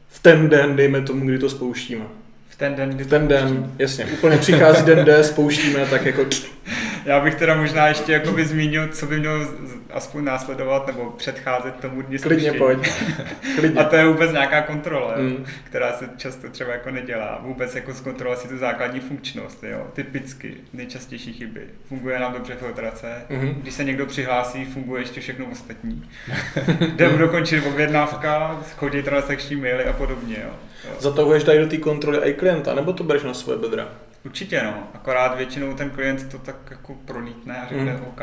v 0.07 0.19
ten 0.21 0.49
den, 0.49 0.75
dejme 0.75 1.01
tomu, 1.01 1.25
kdy 1.25 1.39
to 1.39 1.49
spouštíme. 1.49 2.05
V 2.49 2.55
ten 2.55 2.75
den, 2.75 2.89
kdy 2.89 3.03
v 3.03 3.07
ten 3.07 3.27
den, 3.27 3.71
jasně, 3.79 4.05
úplně 4.05 4.37
přichází 4.37 4.85
den 4.85 5.05
D, 5.05 5.23
spouštíme, 5.23 5.85
tak 5.85 6.05
jako 6.05 6.25
já 7.05 7.19
bych 7.19 7.35
teda 7.35 7.55
možná 7.55 7.87
ještě 7.87 8.13
jakoby 8.13 8.45
zmínil, 8.45 8.87
co 8.87 9.05
by 9.05 9.19
mělo 9.19 9.47
aspoň 9.93 10.23
následovat 10.23 10.87
nebo 10.87 11.09
předcházet 11.09 11.75
tomu 11.75 12.01
dní 12.01 12.17
Klidně 12.17 12.53
pojď. 12.53 12.91
Klidně. 13.59 13.81
A 13.81 13.83
to 13.83 13.95
je 13.95 14.07
vůbec 14.07 14.31
nějaká 14.31 14.61
kontrola, 14.61 15.13
mm. 15.17 15.45
která 15.63 15.93
se 15.93 16.09
často 16.17 16.49
třeba 16.49 16.71
jako 16.71 16.91
nedělá. 16.91 17.39
Vůbec 17.43 17.75
jako 17.75 17.93
zkontrolovat 17.93 18.39
si 18.39 18.47
tu 18.47 18.57
základní 18.57 18.99
funkčnost, 18.99 19.63
jo. 19.63 19.87
Typicky 19.93 20.53
nejčastější 20.73 21.33
chyby. 21.33 21.61
Funguje 21.87 22.19
nám 22.19 22.33
dobře 22.33 22.55
filtrace, 22.55 23.21
mm-hmm. 23.29 23.53
když 23.61 23.73
se 23.73 23.83
někdo 23.83 24.05
přihlásí, 24.05 24.65
funguje 24.65 25.01
ještě 25.01 25.21
všechno 25.21 25.45
ostatní. 25.51 26.09
Jde 26.95 27.09
dokončit 27.09 27.65
objednávka, 27.67 28.59
chodí 28.75 29.03
transakční 29.03 29.55
maily 29.55 29.85
a 29.85 29.93
podobně, 29.93 30.35
jo. 30.43 30.49
jo. 30.85 30.95
Zatahuješ 30.99 31.43
tady 31.43 31.59
do 31.59 31.67
té 31.67 31.77
kontroly 31.77 32.19
i 32.29 32.33
klienta, 32.33 32.75
nebo 32.75 32.93
to 32.93 33.03
bereš 33.03 33.23
na 33.23 33.33
svoje 33.33 33.59
bedra? 33.59 33.87
Určitě 34.25 34.61
no, 34.63 34.87
akorát 34.93 35.37
většinou 35.37 35.73
ten 35.73 35.89
klient 35.89 36.31
to 36.31 36.37
tak 36.37 36.55
jako 36.71 36.93
prolítne 36.93 37.61
a 37.61 37.67
řekne 37.67 37.93
mm. 37.93 38.01
OK. 38.07 38.21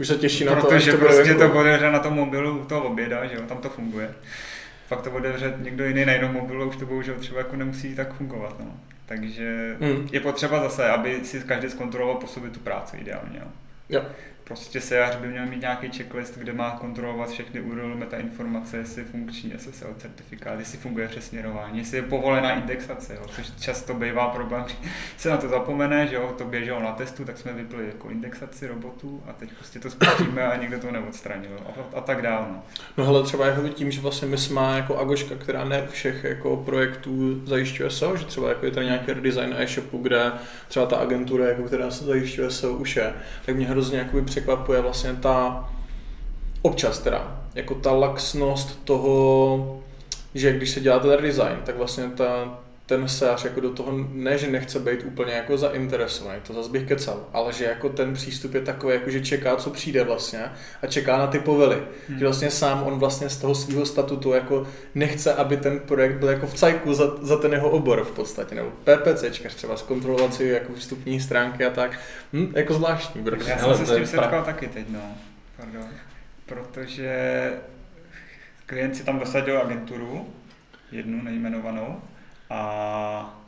Už 0.00 0.08
se 0.08 0.14
těší 0.14 0.44
na 0.44 0.54
to, 0.54 0.66
Protože 0.66 0.92
to 0.92 0.98
prostě 0.98 1.34
to 1.34 1.52
otevře 1.52 1.90
na 1.90 1.98
tom 1.98 2.14
mobilu 2.14 2.58
u 2.58 2.64
toho 2.64 2.84
oběda, 2.84 3.26
že 3.26 3.34
jo, 3.34 3.42
tam 3.42 3.58
to 3.58 3.68
funguje. 3.68 4.10
Pak 4.88 5.02
to 5.02 5.10
otevře 5.10 5.54
někdo 5.58 5.84
jiný 5.84 6.04
na 6.04 6.12
jednom 6.12 6.32
mobilu, 6.32 6.68
už 6.68 6.76
to 6.76 6.86
bohužel 6.86 7.14
třeba 7.14 7.38
jako 7.38 7.56
nemusí 7.56 7.94
tak 7.94 8.14
fungovat, 8.14 8.56
no. 8.60 8.80
Takže 9.06 9.76
mm. 9.80 10.08
je 10.12 10.20
potřeba 10.20 10.60
zase, 10.60 10.88
aby 10.88 11.20
si 11.24 11.40
každý 11.40 11.70
zkontroloval 11.70 12.16
po 12.16 12.26
sobě 12.26 12.50
tu 12.50 12.60
práci 12.60 12.96
ideálně, 12.96 13.38
jo. 13.38 13.46
jo 13.88 14.02
prostě 14.44 14.80
sejař 14.80 15.16
by 15.16 15.28
měl 15.28 15.46
mít 15.46 15.60
nějaký 15.60 15.90
checklist, 15.90 16.38
kde 16.38 16.52
má 16.52 16.70
kontrolovat 16.70 17.30
všechny 17.30 17.60
URL 17.60 17.96
meta 17.96 18.16
informace, 18.16 18.76
jestli 18.76 19.00
je 19.00 19.04
funkční 19.04 19.52
SSL 19.56 19.94
certifikát, 19.98 20.58
jestli 20.58 20.78
funguje 20.78 21.08
přesměrování, 21.08 21.78
jestli 21.78 21.96
je 21.96 22.02
povolená 22.02 22.52
indexace, 22.52 23.14
jo, 23.14 23.22
což 23.34 23.46
často 23.60 23.94
bývá 23.94 24.28
problém, 24.28 24.64
že 24.68 24.76
se 25.16 25.30
na 25.30 25.36
to 25.36 25.48
zapomene, 25.48 26.06
že 26.06 26.14
jo, 26.14 26.34
to 26.38 26.44
běželo 26.44 26.82
na 26.82 26.92
testu, 26.92 27.24
tak 27.24 27.38
jsme 27.38 27.52
vypli 27.52 27.86
jako 27.86 28.10
indexaci 28.10 28.66
robotů 28.66 29.22
a 29.26 29.32
teď 29.32 29.52
prostě 29.52 29.78
to 29.78 29.90
spustíme 29.90 30.46
a 30.46 30.56
někdo 30.56 30.78
to 30.78 30.90
neodstranil 30.90 31.58
a, 31.66 31.98
a 31.98 32.00
tak 32.00 32.22
dále. 32.22 32.46
No. 32.48 32.62
no 32.96 33.04
hele, 33.04 33.22
třeba 33.22 33.46
jako 33.46 33.68
tím, 33.68 33.90
že 33.90 34.00
vlastně 34.00 34.28
my 34.28 34.38
jsme 34.38 34.62
jako 34.76 34.98
Agoška, 34.98 35.34
která 35.34 35.64
ne 35.64 35.86
všech 35.90 36.24
jako 36.24 36.56
projektů 36.56 37.46
zajišťuje 37.46 37.90
SEO, 37.90 38.16
že 38.16 38.24
třeba 38.24 38.48
jako 38.48 38.66
je 38.66 38.72
tady 38.72 38.86
nějaký 38.86 39.12
redesign 39.12 39.54
e-shopu, 39.58 39.98
kde 39.98 40.32
třeba 40.68 40.86
ta 40.86 40.96
agentura, 40.96 41.46
jako, 41.46 41.62
která 41.62 41.90
se 41.90 42.04
zajišťuje 42.04 42.50
SEO 42.50 42.72
už 42.72 42.96
je, 42.96 43.12
tak 43.46 43.56
mě 43.56 43.66
hrozně 43.66 43.98
jako 43.98 44.18
překvapuje 44.32 44.80
vlastně 44.80 45.14
ta 45.14 45.68
občas 46.62 46.98
teda, 46.98 47.40
jako 47.54 47.74
ta 47.74 47.92
laxnost 47.92 48.84
toho, 48.84 49.80
že 50.34 50.52
když 50.52 50.70
se 50.70 50.80
dělá 50.80 50.98
ten 50.98 51.22
design, 51.22 51.56
tak 51.64 51.76
vlastně 51.76 52.04
ta, 52.08 52.58
ten 52.92 53.08
sář 53.08 53.44
jako 53.44 53.60
do 53.60 53.70
toho 53.70 53.92
ne, 54.12 54.38
že 54.38 54.50
nechce 54.50 54.78
být 54.78 55.04
úplně 55.04 55.32
jako 55.32 55.58
zainteresovaný, 55.58 56.40
to 56.46 56.52
zase 56.52 56.70
bych 56.70 56.88
kecal, 56.88 57.28
ale 57.32 57.52
že 57.52 57.64
jako 57.64 57.88
ten 57.88 58.14
přístup 58.14 58.54
je 58.54 58.60
takový, 58.60 58.94
jako 58.94 59.10
že 59.10 59.20
čeká, 59.20 59.56
co 59.56 59.70
přijde 59.70 60.04
vlastně 60.04 60.44
a 60.82 60.86
čeká 60.86 61.18
na 61.18 61.26
ty 61.26 61.38
povely. 61.38 61.82
Hmm. 62.08 62.18
Že 62.18 62.24
vlastně 62.24 62.50
sám 62.50 62.82
on 62.82 62.98
vlastně 62.98 63.28
z 63.28 63.36
toho 63.36 63.54
svého 63.54 63.86
statutu 63.86 64.32
jako 64.32 64.66
nechce, 64.94 65.34
aby 65.34 65.56
ten 65.56 65.80
projekt 65.80 66.16
byl 66.16 66.28
jako 66.28 66.46
v 66.46 66.54
cajku 66.54 66.94
za, 66.94 67.16
za 67.20 67.36
ten 67.36 67.52
jeho 67.52 67.70
obor 67.70 68.04
v 68.04 68.10
podstatě, 68.10 68.54
nebo 68.54 68.70
PPC, 68.70 69.24
třeba 69.56 69.76
zkontrolovat 69.76 70.34
si 70.34 70.44
jako 70.44 70.72
vstupní 70.72 71.20
stránky 71.20 71.64
a 71.64 71.70
tak. 71.70 72.00
Hm, 72.32 72.52
jako 72.56 72.74
zvláštní. 72.74 73.22
Bro. 73.22 73.36
Já 73.46 73.58
jsem 73.58 73.76
se 73.76 73.86
s 73.86 73.96
tím 73.96 74.06
setkal 74.06 74.44
taky 74.44 74.68
teď, 74.68 74.86
no. 74.88 75.14
Pardon. 75.56 75.88
Protože 76.46 77.50
klient 78.66 78.96
si 78.96 79.04
tam 79.04 79.18
dosadil 79.18 79.60
agenturu, 79.60 80.26
jednu 80.92 81.22
nejmenovanou, 81.22 82.00
a 82.52 83.40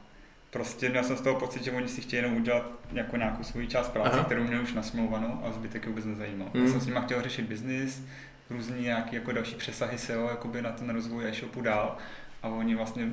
prostě 0.51 0.89
měl 0.89 1.05
jsem 1.05 1.17
z 1.17 1.21
toho 1.21 1.41
pocit, 1.41 1.65
že 1.65 1.73
oni 1.73 1.89
si 1.89 2.01
chtějí 2.01 2.23
jenom 2.23 2.37
udělat 2.37 2.71
jako 2.93 3.17
nějakou 3.17 3.43
svoji 3.43 3.67
část 3.67 3.89
práce, 3.89 4.11
Aha. 4.11 4.25
kterou 4.25 4.45
měli 4.45 4.63
už 4.63 4.73
nasmlouvanou 4.73 5.41
a 5.45 5.53
zbytek 5.53 5.83
je 5.83 5.89
vůbec 5.89 6.05
nezajímal. 6.05 6.49
Mm. 6.55 6.65
Já 6.65 6.71
jsem 6.71 6.81
s 6.81 6.87
nimi 6.87 7.01
chtěl 7.05 7.23
řešit 7.23 7.43
biznis, 7.43 8.03
různý 8.51 8.83
nějaký 8.83 9.17
jako 9.17 9.33
další 9.33 9.55
přesahy 9.55 9.99
SEO 9.99 10.29
jakoby 10.29 10.63
na 10.63 10.73
ten 10.73 10.91
rozvoj 10.91 11.29
e-shopu 11.29 11.61
dál 11.61 11.97
a 12.43 12.49
oni 12.49 12.75
vlastně 12.75 13.09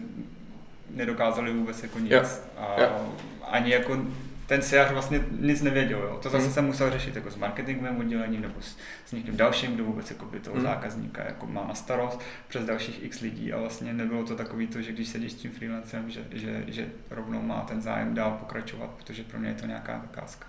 nedokázali 0.90 1.54
vůbec 1.54 1.84
jako 1.84 2.00
nic. 2.00 2.12
Yeah. 2.12 2.40
A 2.58 2.80
yeah. 2.80 3.02
ani 3.44 3.72
jako 3.72 3.98
ten 4.52 4.62
SEAř 4.62 4.92
vlastně 4.92 5.20
nic 5.40 5.62
nevěděl. 5.62 6.00
Jo. 6.00 6.20
To 6.22 6.30
zase 6.30 6.46
mm. 6.46 6.54
jsem 6.54 6.66
musel 6.66 6.92
řešit 6.92 7.16
jako 7.16 7.32
s 7.32 7.36
marketingovým 7.36 8.00
oddělením 8.00 8.42
nebo 8.42 8.54
s, 8.62 8.78
s 9.06 9.12
někým 9.12 9.38
dalším, 9.38 9.76
kdo 9.76 9.84
vůbec 9.84 10.12
jako 10.12 10.26
by 10.26 10.40
toho 10.40 10.56
mm. 10.56 10.62
zákazníka 10.62 11.24
jako 11.24 11.48
má 11.48 11.68
na 11.68 11.74
starost 11.74 12.22
přes 12.48 12.66
dalších 12.66 13.04
x 13.04 13.22
lidí 13.22 13.54
a 13.54 13.60
vlastně 13.60 13.94
nebylo 13.94 14.24
to 14.24 14.36
takový 14.36 14.68
to, 14.68 14.82
že 14.82 14.92
když 14.92 15.08
sedíš 15.08 15.32
s 15.32 15.36
tím 15.36 15.52
freelancem, 15.52 16.10
že, 16.10 16.22
že, 16.32 16.64
že 16.68 16.86
rovnou 17.10 17.42
má 17.42 17.62
ten 17.62 17.82
zájem 17.82 18.14
dál 18.14 18.32
pokračovat, 18.40 18.90
protože 18.98 19.24
pro 19.24 19.40
mě 19.40 19.50
je 19.50 19.56
to 19.56 19.66
nějaká 19.66 20.00
zakázka. 20.02 20.48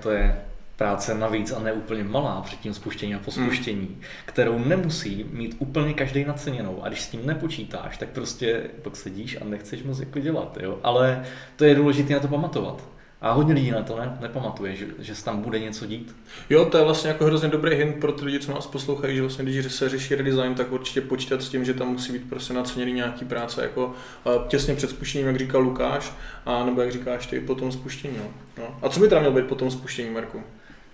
To 0.00 0.10
je 0.10 0.44
práce 0.76 1.14
navíc 1.14 1.52
a 1.52 1.58
ne 1.58 1.72
úplně 1.72 2.04
malá 2.04 2.40
před 2.40 2.60
tím 2.60 2.74
spuštěním 2.74 3.16
a 3.16 3.20
po 3.20 3.30
hmm. 3.30 3.46
spuštění, 3.46 3.86
mm. 3.86 4.00
kterou 4.24 4.58
nemusí 4.58 5.26
mít 5.32 5.56
úplně 5.58 5.94
každý 5.94 6.24
naceněnou. 6.24 6.84
A 6.84 6.88
když 6.88 7.00
s 7.00 7.08
tím 7.08 7.26
nepočítáš, 7.26 7.98
tak 7.98 8.08
prostě 8.08 8.62
pak 8.82 8.96
sedíš 8.96 9.38
a 9.40 9.44
nechceš 9.44 9.82
moc 9.82 10.00
jako 10.00 10.18
dělat. 10.18 10.58
Jo? 10.60 10.78
Ale 10.82 11.24
to 11.56 11.64
je 11.64 11.74
důležité 11.74 12.14
na 12.14 12.20
to 12.20 12.28
pamatovat. 12.28 12.99
A 13.20 13.32
hodně 13.32 13.54
lidí 13.54 13.70
na 13.70 13.82
to 13.82 13.96
ne, 13.98 14.18
nepamatuje, 14.20 14.76
že, 14.76 14.86
že 14.98 15.14
se 15.14 15.24
tam 15.24 15.42
bude 15.42 15.58
něco 15.58 15.86
dít. 15.86 16.16
Jo, 16.50 16.64
to 16.64 16.78
je 16.78 16.84
vlastně 16.84 17.08
jako 17.08 17.24
hrozně 17.24 17.48
dobrý 17.48 17.76
hint 17.76 17.96
pro 18.00 18.12
ty 18.12 18.24
lidi, 18.24 18.38
co 18.38 18.52
nás 18.54 18.66
poslouchají, 18.66 19.16
že 19.16 19.22
vlastně 19.22 19.44
když 19.44 19.72
se 19.72 19.88
řeší 19.88 20.14
redesign, 20.14 20.54
tak 20.54 20.72
určitě 20.72 21.00
počítat 21.00 21.42
s 21.42 21.48
tím, 21.48 21.64
že 21.64 21.74
tam 21.74 21.88
musí 21.88 22.12
být 22.12 22.28
prostě 22.28 22.52
naceněný 22.52 22.92
nějaký 22.92 23.24
práce, 23.24 23.62
jako 23.62 23.86
uh, 23.86 24.46
těsně 24.48 24.74
před 24.74 24.90
spuštěním, 24.90 25.26
jak 25.26 25.36
říkal 25.36 25.60
Lukáš, 25.60 26.12
a 26.46 26.64
nebo 26.64 26.80
jak 26.80 26.92
říkáš 26.92 27.26
ty, 27.26 27.40
po 27.40 27.54
tom 27.54 27.72
spuštění. 27.72 28.16
No. 28.18 28.24
No. 28.58 28.78
A 28.82 28.88
co 28.88 29.00
by 29.00 29.08
tam 29.08 29.18
mělo 29.18 29.34
být 29.34 29.46
po 29.46 29.54
tom 29.54 29.70
spuštění, 29.70 30.10
Marku? 30.10 30.42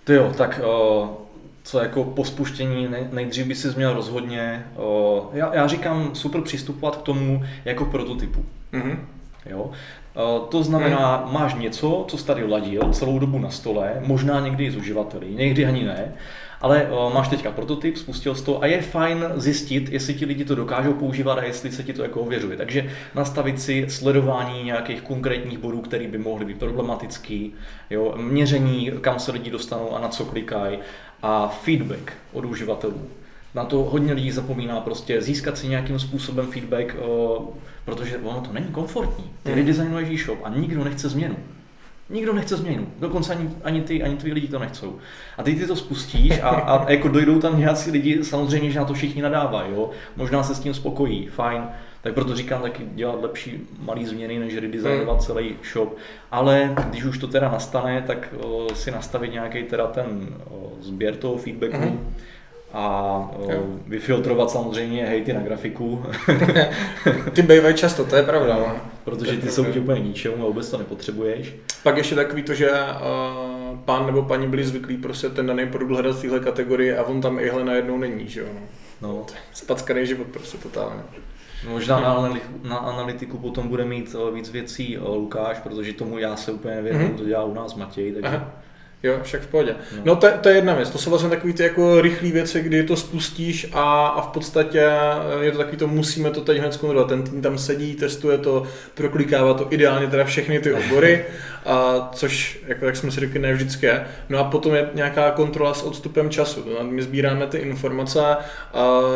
Ty 0.04 0.12
jo, 0.14 0.32
tak 0.36 0.60
uh, 1.00 1.08
co 1.62 1.78
jako 1.78 2.04
po 2.04 2.24
spuštění 2.24 2.88
nejdřív 3.12 3.46
by 3.46 3.54
si 3.54 3.68
měl 3.76 3.94
rozhodně, 3.94 4.66
uh, 4.76 5.24
já, 5.32 5.54
já 5.54 5.66
říkám 5.66 6.14
super 6.14 6.40
přistupovat 6.40 6.96
k 6.96 7.02
tomu 7.02 7.44
jako 7.64 7.84
prototypu. 7.84 8.44
Mm-hmm. 8.72 8.96
Jo? 9.46 9.70
Eh, 10.16 10.40
to 10.48 10.62
znamená, 10.62 11.16
hmm. 11.16 11.34
máš 11.34 11.54
něco, 11.54 12.04
co 12.08 12.18
jsi 12.18 12.26
tady 12.26 12.44
ladil 12.44 12.92
celou 12.92 13.18
dobu 13.18 13.38
na 13.38 13.50
stole, 13.50 14.02
možná 14.06 14.40
někdy 14.40 14.64
i 14.64 14.70
s 14.70 14.76
uživateli, 14.76 15.26
někdy 15.30 15.66
ani 15.66 15.84
ne, 15.84 16.12
ale 16.60 16.82
eh, 16.82 17.14
máš 17.14 17.28
teďka 17.28 17.50
prototyp, 17.50 17.96
spustil 17.96 18.34
jsi 18.34 18.44
to 18.44 18.62
a 18.62 18.66
je 18.66 18.82
fajn 18.82 19.24
zjistit, 19.34 19.88
jestli 19.92 20.14
ti 20.14 20.24
lidi 20.24 20.44
to 20.44 20.54
dokážou 20.54 20.92
používat 20.92 21.38
a 21.38 21.44
jestli 21.44 21.72
se 21.72 21.82
ti 21.82 21.92
to 21.92 22.02
jako 22.02 22.20
ověřuje. 22.20 22.56
Takže 22.56 22.90
nastavit 23.14 23.60
si 23.60 23.86
sledování 23.88 24.64
nějakých 24.64 25.02
konkrétních 25.02 25.58
bodů, 25.58 25.80
které 25.80 26.08
by 26.08 26.18
mohly 26.18 26.44
být 26.44 26.58
problematický, 26.58 27.54
jo, 27.90 28.14
měření, 28.16 28.90
kam 29.00 29.18
se 29.18 29.32
lidi 29.32 29.50
dostanou 29.50 29.96
a 29.96 30.00
na 30.00 30.08
co 30.08 30.24
klikají 30.24 30.78
a 31.22 31.48
feedback 31.48 32.12
od 32.32 32.44
uživatelů 32.44 33.00
na 33.56 33.64
to 33.64 33.76
hodně 33.76 34.12
lidí 34.12 34.30
zapomíná 34.30 34.80
prostě 34.80 35.22
získat 35.22 35.58
si 35.58 35.68
nějakým 35.68 35.98
způsobem 35.98 36.46
feedback, 36.46 36.94
uh, 36.94 37.44
protože 37.86 38.18
ono 38.18 38.40
to 38.40 38.52
není 38.52 38.66
komfortní. 38.66 39.24
Ty 39.42 39.50
hmm. 39.50 39.58
redesignuješ 39.58 40.08
e-shop 40.10 40.38
a 40.44 40.48
nikdo 40.48 40.84
nechce 40.84 41.08
změnu. 41.08 41.36
Nikdo 42.10 42.32
nechce 42.32 42.56
změnu. 42.56 42.86
Dokonce 42.98 43.34
ani, 43.34 43.50
ani 43.64 43.82
ty, 43.82 44.02
ani 44.02 44.16
tví 44.16 44.32
lidi 44.32 44.48
to 44.48 44.58
nechcou. 44.58 44.98
A 45.38 45.42
ty 45.42 45.54
ty 45.54 45.66
to 45.66 45.76
spustíš 45.76 46.40
a, 46.40 46.48
a 46.48 46.90
jako 46.90 47.08
dojdou 47.08 47.40
tam 47.40 47.58
nějací 47.58 47.90
lidi, 47.90 48.24
samozřejmě, 48.24 48.70
že 48.70 48.78
na 48.78 48.84
to 48.84 48.94
všichni 48.94 49.22
nadávají, 49.22 49.72
jo. 49.72 49.90
Možná 50.16 50.42
se 50.42 50.54
s 50.54 50.60
tím 50.60 50.74
spokojí, 50.74 51.26
fajn. 51.26 51.62
Tak 52.02 52.14
proto 52.14 52.36
říkám 52.36 52.62
taky 52.62 52.82
dělat 52.94 53.22
lepší 53.22 53.60
malý 53.78 54.06
změny, 54.06 54.38
než 54.38 54.56
redesignovat 54.56 55.16
hmm. 55.16 55.26
celý 55.26 55.56
shop. 55.72 55.96
Ale 56.30 56.74
když 56.90 57.04
už 57.04 57.18
to 57.18 57.26
teda 57.26 57.48
nastane, 57.48 58.02
tak 58.06 58.34
o, 58.40 58.66
si 58.74 58.90
nastavit 58.90 59.32
nějaký 59.32 59.62
teda 59.62 59.86
ten 59.86 60.28
o, 60.50 60.72
sběr 60.80 61.16
toho 61.16 61.36
feedbacku. 61.36 61.78
Hmm 61.78 62.14
a 62.76 63.30
okay. 63.36 63.58
vyfiltrovat 63.86 64.50
samozřejmě 64.50 65.06
hejty 65.06 65.32
na 65.32 65.40
grafiku. 65.40 66.02
ty 67.32 67.42
bývají 67.42 67.74
často, 67.74 68.04
to 68.04 68.16
je 68.16 68.22
pravda. 68.22 68.56
No. 68.56 68.76
Protože 69.04 69.36
ty 69.36 69.50
jsou 69.50 69.64
ti 69.64 69.80
úplně 69.80 70.00
ničemu 70.00 70.44
a 70.44 70.46
vůbec 70.46 70.70
to 70.70 70.78
nepotřebuješ. 70.78 71.54
Pak 71.82 71.96
ještě 71.96 72.14
takový 72.14 72.42
to, 72.42 72.54
že 72.54 72.70
uh, 72.70 73.78
pán 73.78 74.06
nebo 74.06 74.22
paní 74.22 74.48
byli 74.48 74.64
zvyklí 74.64 74.96
prostě 74.96 75.28
ten 75.28 75.46
daný 75.46 75.66
produkt 75.66 75.90
hledat 75.90 76.16
v 76.16 76.20
téhle 76.20 76.40
kategorii 76.40 76.96
a 76.96 77.02
on 77.02 77.20
tam 77.20 77.38
ihle 77.38 77.64
najednou 77.64 77.98
není, 77.98 78.28
že 78.28 78.40
jo. 78.40 78.46
No. 79.02 79.26
Spackaný 79.52 80.06
život 80.06 80.26
prostě 80.26 80.58
totálně. 80.58 81.02
Možná 81.68 82.00
na, 82.00 82.38
na 82.62 82.76
analytiku 82.76 83.38
potom 83.38 83.68
bude 83.68 83.84
mít 83.84 84.16
eh, 84.18 84.34
víc 84.34 84.50
věcí 84.50 84.96
eh, 84.96 85.00
Lukáš, 85.00 85.58
protože 85.58 85.92
tomu 85.92 86.18
já 86.18 86.36
se 86.36 86.52
úplně 86.52 86.74
nevěřím, 86.74 87.00
mm-hmm. 87.00 87.18
to 87.18 87.24
dělá 87.24 87.44
u 87.44 87.54
nás 87.54 87.74
Matěj, 87.74 88.12
takže... 88.12 88.28
Aha. 88.28 88.65
Jo, 89.02 89.18
však 89.22 89.42
v 89.42 89.46
pohodě. 89.46 89.74
No, 89.92 90.00
no 90.04 90.16
to, 90.16 90.28
to, 90.40 90.48
je 90.48 90.54
jedna 90.54 90.74
věc. 90.74 90.90
To 90.90 90.98
jsou 90.98 91.10
vlastně 91.10 91.30
takové 91.30 91.52
ty 91.52 91.62
jako 91.62 92.00
rychlé 92.00 92.30
věci, 92.30 92.62
kdy 92.62 92.82
to 92.82 92.96
spustíš 92.96 93.66
a, 93.72 94.06
a 94.06 94.20
v 94.20 94.26
podstatě 94.26 94.80
eh, 94.80 95.44
je 95.44 95.52
to 95.52 95.58
takový 95.58 95.76
to, 95.76 95.88
musíme 95.88 96.30
to 96.30 96.40
teď 96.40 96.58
hned 96.58 96.74
zkontrolovat. 96.74 97.08
Ten 97.08 97.22
tým 97.22 97.42
tam 97.42 97.58
sedí, 97.58 97.94
testuje 97.94 98.38
to, 98.38 98.62
proklikává 98.94 99.54
to 99.54 99.66
ideálně 99.70 100.06
teda 100.06 100.24
všechny 100.24 100.60
ty 100.60 100.72
obory, 100.72 101.24
a 101.66 102.08
což, 102.12 102.60
jako 102.66 102.84
jak 102.86 102.96
jsme 102.96 103.10
si 103.10 103.20
řekli, 103.20 103.38
ne 103.38 103.52
vždycky 103.52 103.86
je. 103.86 104.06
No 104.28 104.38
a 104.38 104.44
potom 104.44 104.74
je 104.74 104.90
nějaká 104.94 105.30
kontrola 105.30 105.74
s 105.74 105.82
odstupem 105.82 106.30
času. 106.30 106.64
My 106.82 107.02
sbíráme 107.02 107.46
ty 107.46 107.58
informace, 107.58 108.20
a 108.20 108.36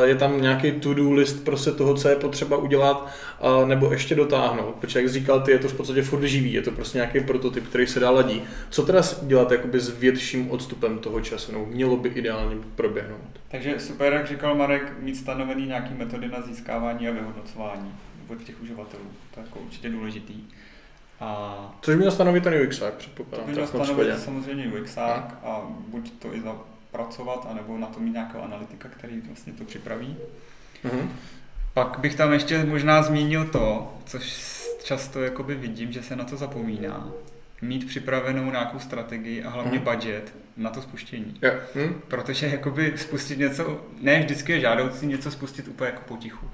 je 0.05 0.15
tam 0.15 0.43
nějaký 0.43 0.73
to-do 0.73 1.13
list 1.13 1.45
prostě 1.45 1.71
toho, 1.71 1.95
co 1.95 2.09
je 2.09 2.17
potřeba 2.17 2.57
udělat, 2.57 3.09
a 3.41 3.65
nebo 3.67 3.93
ještě 3.93 4.15
dotáhnout. 4.15 4.75
Protože 4.81 5.01
jak 5.01 5.09
říkal, 5.09 5.41
ty 5.41 5.51
je 5.51 5.59
to 5.59 5.69
v 5.69 5.75
podstatě 5.75 6.03
furt 6.03 6.23
živý, 6.23 6.53
je 6.53 6.63
to 6.63 6.71
prostě 6.71 6.99
nějaký 6.99 7.21
prototyp, 7.21 7.69
který 7.69 7.87
se 7.87 8.01
dá 8.01 8.11
ladí. 8.11 8.43
Co 8.71 8.83
teda 8.83 9.03
dělat 9.23 9.51
jako 9.51 9.71
jakoby 9.71 9.81
s 9.81 9.99
větším 9.99 10.51
odstupem 10.51 10.99
toho 10.99 11.21
času, 11.21 11.53
no, 11.53 11.67
mělo 11.67 11.97
by 11.97 12.09
ideálně 12.09 12.57
proběhnout. 12.77 13.41
Takže 13.49 13.75
super, 13.79 14.13
jak 14.13 14.29
říkal 14.29 14.55
Marek, 14.55 14.93
mít 15.01 15.17
stanovený 15.17 15.67
nějaký 15.67 15.95
metody 15.95 16.29
na 16.29 16.43
získávání 16.43 17.09
a 17.09 17.13
vyhodnocování 17.13 17.95
od 18.29 18.43
těch 18.43 18.63
uživatelů. 18.63 19.05
To 19.35 19.41
je 19.41 19.47
jako 19.47 19.59
určitě 19.59 19.89
důležitý. 19.89 20.35
A 21.21 21.79
Což 21.81 21.97
měl 21.97 22.11
stanovit 22.11 22.45
ten 22.45 22.63
UXák, 22.67 22.95
předpokládám. 22.95 23.47
To 23.47 23.53
měl 23.53 23.67
stanovit 23.67 24.19
samozřejmě 24.19 24.73
UXák 24.81 25.39
a 25.45 25.61
buď 25.89 26.13
to 26.19 26.35
i 26.35 26.41
zapracovat, 26.41 27.47
anebo 27.51 27.79
na 27.79 27.87
to 27.87 28.01
mít 28.01 28.13
nějakého 28.13 28.45
analytika, 28.45 28.89
který 28.89 29.21
vlastně 29.21 29.53
to 29.53 29.65
připraví. 29.65 30.17
Mm-hmm. 30.85 31.09
Pak 31.75 31.99
bych 31.99 32.15
tam 32.15 32.33
ještě 32.33 32.65
možná 32.65 33.03
zmínil 33.03 33.45
to, 33.45 33.95
což 34.07 34.51
často 34.85 35.23
jakoby 35.23 35.55
vidím, 35.55 35.93
že 35.93 36.03
se 36.03 36.17
na 36.17 36.25
to 36.25 36.37
zapomíná, 36.37 37.13
mít 37.63 37.87
připravenou 37.87 38.51
nějakou 38.51 38.79
strategii 38.79 39.45
a 39.45 39.51
hlavně 39.51 39.79
hmm. 39.79 39.85
budget 39.85 40.35
na 40.57 40.71
to 40.71 40.83
spuštění. 40.83 41.39
Yeah. 41.43 41.57
Hmm. 41.75 42.01
Protože 42.09 42.47
jakoby 42.47 42.93
spustit 42.97 43.39
něco, 43.39 43.81
ne 44.01 44.21
vždycky 44.21 44.53
je 44.53 44.61
žádoucí 44.61 45.07
něco 45.07 45.31
spustit 45.31 45.69
úplně 45.69 45.91
jako 45.91 46.03
potichu. 46.09 46.51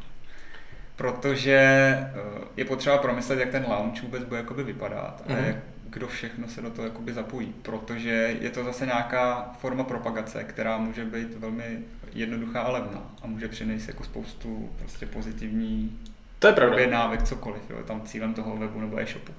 Protože 0.97 1.57
eh, 1.57 2.15
je 2.57 2.65
potřeba 2.65 2.99
promyslet, 2.99 3.39
jak 3.39 3.51
ten 3.51 3.65
launch 3.69 4.03
vůbec 4.03 4.25
bude 4.25 4.41
jakoby 4.41 4.63
vypadat 4.63 5.23
hmm. 5.27 5.39
a 5.39 5.41
jak, 5.41 5.57
kdo 5.91 6.09
všechno 6.09 6.49
se 6.49 6.63
do 6.63 6.71
toho 6.71 6.89
jakoby 6.89 7.13
zapojí. 7.13 7.55
Protože 7.63 8.37
je 8.41 8.51
to 8.51 8.65
zase 8.65 8.87
nějaká 8.87 9.55
forma 9.59 9.85
propagace, 9.85 10.45
která 10.45 10.79
může 10.79 11.05
být 11.05 11.37
velmi 11.39 11.79
jednoduchá 12.13 12.61
a 12.61 12.71
levná 12.71 13.15
a 13.23 13.27
může 13.27 13.49
přinést 13.49 13.89
jako 13.89 14.05
spoustu 14.05 14.71
prostě 14.79 15.07
pozitivní 15.07 15.99
to 16.39 16.47
je 16.47 16.53
pravda. 16.53 16.87
návek, 16.91 17.23
cokoliv, 17.23 17.63
jo, 17.71 17.77
tam 17.87 18.03
cílem 18.03 18.35
toho 18.35 18.57
webu 18.57 18.81
nebo 18.81 19.01
e-shopu. 19.01 19.33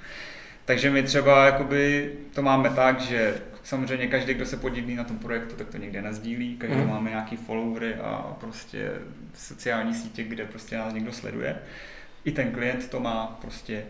Takže 0.66 0.90
my 0.90 1.04
třeba 1.04 1.46
jakoby 1.46 2.14
to 2.34 2.42
máme 2.42 2.70
tak, 2.70 3.02
že 3.02 3.34
samozřejmě 3.68 4.08
každý, 4.08 4.34
kdo 4.34 4.46
se 4.46 4.58
podílí 4.58 4.96
na 4.96 5.04
tom 5.04 5.18
projektu, 5.18 5.56
tak 5.56 5.68
to 5.68 5.78
někde 5.78 6.02
nazdílí, 6.02 6.58
každý 6.58 6.76
mm. 6.76 6.90
máme 6.90 7.10
nějaký 7.10 7.38
followery 7.38 7.96
a 7.96 8.36
prostě 8.40 8.92
sociální 9.34 9.94
sítě, 9.94 10.24
kde 10.24 10.46
prostě 10.46 10.78
nás 10.78 10.94
někdo 10.94 11.14
sleduje. 11.14 11.56
I 12.26 12.32
ten 12.32 12.52
klient 12.52 12.90
to 12.90 13.00
má 13.00 13.38
prostě, 13.42 13.86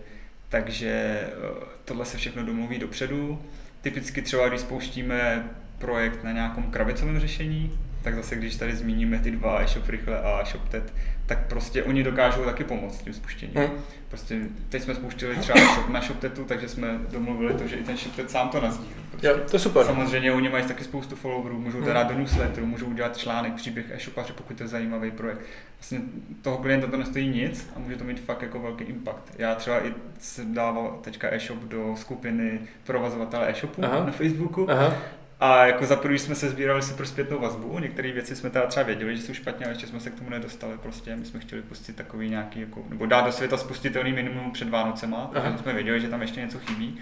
takže 0.49 0.89
eh, 0.89 1.65
tohle 1.85 2.05
se 2.05 2.17
všechno 2.17 2.45
domluví 2.45 2.79
dopředu. 2.79 3.41
Typicky 3.81 4.21
třeba, 4.21 4.49
když 4.49 4.61
spouštíme 4.61 5.49
projekt 5.77 6.23
na 6.23 6.31
nějakom 6.31 6.63
kravicovém 6.63 7.19
řešení, 7.19 7.79
tak 8.03 8.15
zase 8.15 8.35
když 8.35 8.55
tady 8.55 8.75
zmíníme 8.75 9.19
ty 9.19 9.31
dva, 9.31 9.61
e-shop 9.61 9.89
rychle 9.89 10.21
a 10.21 10.45
ShopTet, 10.45 10.93
tak 11.27 11.47
prostě 11.47 11.83
oni 11.83 12.03
dokážou 12.03 12.45
taky 12.45 12.63
pomoct 12.63 13.03
tím 13.03 13.13
spuštěním. 13.13 13.55
Hmm. 13.55 13.69
Prostě 14.07 14.39
teď 14.69 14.81
jsme 14.81 14.95
spustili 14.95 15.35
třeba 15.35 15.59
shop 15.59 15.89
na 15.89 16.01
ShopTetu, 16.01 16.43
takže 16.43 16.69
jsme 16.69 16.99
domluvili 17.11 17.53
to, 17.53 17.67
že 17.67 17.75
i 17.75 17.83
ten 17.83 17.97
ShopTet 17.97 18.31
sám 18.31 18.49
to 18.49 18.61
nazdílí. 18.61 18.89
Prostě. 19.09 19.27
Jo, 19.27 19.37
to 19.49 19.55
je 19.55 19.59
super. 19.59 19.85
Samozřejmě 19.85 20.31
oni 20.31 20.49
mají 20.49 20.65
taky 20.65 20.83
spoustu 20.83 21.15
followerů, 21.15 21.59
můžou 21.59 21.81
to 21.81 21.93
dát 21.93 22.07
do 22.07 22.17
newsletteru, 22.17 22.65
můžou 22.65 22.85
udělat 22.85 23.17
článek, 23.17 23.53
příběh 23.53 23.85
e-shopaře, 23.91 24.33
pokud 24.33 24.57
to 24.57 24.63
je 24.63 24.67
zajímavý 24.67 25.11
projekt. 25.11 25.41
Vlastně 25.79 26.01
toho 26.41 26.57
klienta 26.57 26.87
to 26.87 26.97
nestojí 26.97 27.27
nic 27.27 27.69
a 27.75 27.79
může 27.79 27.95
to 27.95 28.03
mít 28.03 28.19
fakt 28.19 28.41
jako 28.41 28.59
velký 28.59 28.83
impact. 28.83 29.33
Já 29.37 29.55
třeba 29.55 29.85
i 29.85 29.93
jsem 30.19 30.53
dával 30.53 30.99
teďka 31.01 31.33
e-shop 31.33 31.59
do 31.59 31.95
skupiny 31.97 32.59
provozovatele 32.83 33.49
e-shopu 33.49 33.85
Aha. 33.85 34.05
na 34.05 34.11
Facebooku 34.11 34.71
Aha. 34.71 34.93
A 35.39 35.65
jako 35.65 35.85
za 35.85 35.95
prvý 35.95 36.19
jsme 36.19 36.35
se 36.35 36.49
sbírali 36.49 36.81
si 36.81 36.93
pro 36.93 37.05
zpětnou 37.05 37.39
vazbu, 37.39 37.79
některé 37.79 38.11
věci 38.11 38.35
jsme 38.35 38.49
teda 38.49 38.65
třeba 38.65 38.83
věděli, 38.83 39.17
že 39.17 39.23
jsou 39.23 39.33
špatně, 39.33 39.65
ale 39.65 39.73
ještě 39.73 39.87
jsme 39.87 39.99
se 39.99 40.09
k 40.09 40.15
tomu 40.15 40.29
nedostali. 40.29 40.77
Prostě 40.77 41.15
my 41.15 41.25
jsme 41.25 41.39
chtěli 41.39 41.61
pustit 41.61 41.95
takový 41.95 42.29
nějaký, 42.29 42.59
jako, 42.59 42.85
nebo 42.89 43.05
dát 43.05 43.25
do 43.25 43.31
světa 43.31 43.57
spustitelný 43.57 44.13
minimum 44.13 44.51
před 44.51 44.69
Vánocema, 44.69 45.27
protože 45.33 45.57
jsme 45.57 45.73
věděli, 45.73 46.01
že 46.01 46.07
tam 46.07 46.21
ještě 46.21 46.41
něco 46.41 46.59
chybí. 46.59 46.99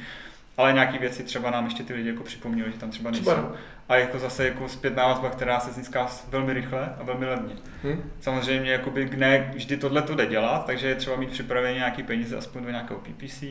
Ale 0.58 0.74
nějaké 0.74 1.00
věci 1.00 1.24
třeba 1.24 1.52
nám 1.52 1.66
ještě 1.66 1.84
ty 1.84 1.94
lidi 1.94 2.10
jako 2.10 2.24
připomněli, 2.24 2.72
že 2.72 2.78
tam 2.78 2.90
třeba 2.90 3.12
nejsou. 3.12 3.30
Super. 3.30 3.46
A 3.90 3.96
je 3.96 4.08
to 4.08 4.20
zase 4.20 4.48
jako 4.48 4.70
zpětná 4.70 5.08
vazba, 5.08 5.30
která 5.30 5.60
se 5.60 5.72
získá 5.72 6.08
velmi 6.30 6.54
rychle 6.54 6.96
a 7.00 7.04
velmi 7.04 7.26
levně. 7.26 7.56
Hmm. 7.84 8.12
Samozřejmě 8.22 8.72
jakoby 8.72 9.10
ne 9.18 9.52
vždy 9.56 9.78
tohle 9.78 10.02
to 10.02 10.16
jde 10.16 10.26
dělat, 10.26 10.66
takže 10.66 10.88
je 10.88 10.96
třeba 10.96 11.18
mít 11.18 11.30
připravené 11.30 11.74
nějaké 11.74 12.04
peníze 12.04 12.38
aspoň 12.38 12.64
do 12.64 12.70
nějakého 12.70 13.00
PPC, 13.00 13.44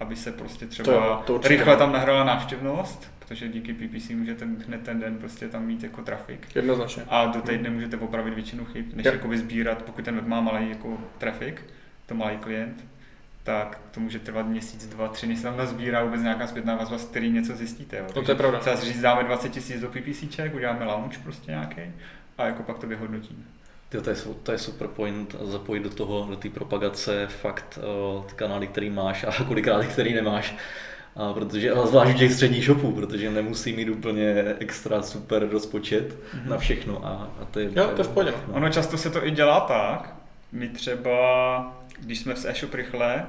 aby 0.00 0.16
se 0.16 0.32
prostě 0.32 0.66
třeba 0.66 1.22
to, 1.26 1.38
to 1.38 1.48
rychle 1.48 1.76
tam 1.76 1.92
nahrala 1.92 2.24
návštěvnost 2.24 3.11
protože 3.24 3.48
díky 3.48 3.74
PPC 3.74 4.10
můžete 4.10 4.44
hned 4.66 4.82
ten 4.82 5.00
den 5.00 5.18
prostě 5.18 5.48
tam 5.48 5.66
mít 5.66 5.82
jako 5.82 6.02
trafik. 6.02 6.56
Jednoznačně. 6.56 7.02
A 7.08 7.26
do 7.26 7.40
týdne 7.40 7.68
hmm. 7.68 7.74
můžete 7.74 7.96
opravit 7.96 8.34
většinu 8.34 8.64
chyb, 8.64 8.86
než 8.94 9.04
yep. 9.04 9.14
jakoby 9.14 9.38
sbírat, 9.38 9.82
pokud 9.82 10.04
ten 10.04 10.14
web 10.14 10.26
má 10.26 10.40
malý 10.40 10.68
jako 10.68 10.98
trafik, 11.18 11.62
to 12.06 12.14
malý 12.14 12.36
klient, 12.36 12.84
tak 13.42 13.80
to 13.90 14.00
může 14.00 14.18
trvat 14.18 14.46
měsíc, 14.46 14.86
dva, 14.86 15.08
tři, 15.08 15.26
než 15.26 15.38
se 15.38 15.44
tam 15.44 15.56
nazbírá 15.56 16.04
vůbec 16.04 16.22
nějaká 16.22 16.46
zpětná 16.46 16.76
vazba, 16.76 16.98
z 16.98 17.04
který 17.04 17.30
něco 17.30 17.56
zjistíte. 17.56 17.96
Jo. 17.96 18.06
No 18.16 18.22
to 18.22 18.30
je 18.30 18.34
pravda. 18.34 18.58
Třeba 18.58 18.76
si 18.76 18.86
říct, 18.86 19.00
dáme 19.00 19.24
20 19.24 19.48
tisíc 19.48 19.80
do 19.80 19.88
PPCček, 19.88 20.54
uděláme 20.54 20.84
launch 20.84 21.18
prostě 21.18 21.50
nějaký 21.50 21.80
a 22.38 22.46
jako 22.46 22.62
pak 22.62 22.78
to 22.78 22.86
vyhodnotíme. 22.86 23.42
to, 23.90 24.10
je, 24.10 24.16
to 24.42 24.52
je 24.52 24.58
super 24.58 24.88
point, 24.88 25.36
zapojit 25.40 25.82
do 25.82 25.90
toho, 25.90 26.26
do 26.30 26.36
té 26.36 26.48
propagace 26.50 27.26
fakt 27.26 27.78
uh, 28.18 28.24
ty 28.24 28.34
kanály, 28.34 28.66
který 28.66 28.90
máš 28.90 29.24
a 29.24 29.44
kolikrát 29.44 29.86
který 29.86 30.14
nemáš. 30.14 30.54
A 31.16 31.32
protože, 31.32 31.70
a 31.70 31.86
zvlášť 31.86 32.18
těch 32.18 32.32
středních 32.32 32.64
shopů, 32.64 32.92
protože 32.92 33.30
nemusí 33.30 33.72
mít 33.72 33.88
úplně 33.88 34.44
extra 34.58 35.02
super 35.02 35.48
rozpočet 35.50 36.10
mm-hmm. 36.10 36.48
na 36.48 36.58
všechno. 36.58 37.06
A, 37.06 37.30
a 37.40 37.44
to 37.44 37.60
je, 37.60 37.70
jo, 37.76 37.86
to 37.86 38.00
je 38.00 38.04
v 38.04 38.08
pohodě. 38.08 38.32
No. 38.48 38.54
Ono 38.54 38.68
často 38.68 38.98
se 38.98 39.10
to 39.10 39.26
i 39.26 39.30
dělá 39.30 39.60
tak, 39.60 40.14
my 40.52 40.68
třeba, 40.68 41.76
když 42.00 42.18
jsme 42.18 42.34
v 42.34 42.46
e-shop 42.46 42.74
rychle 42.74 43.26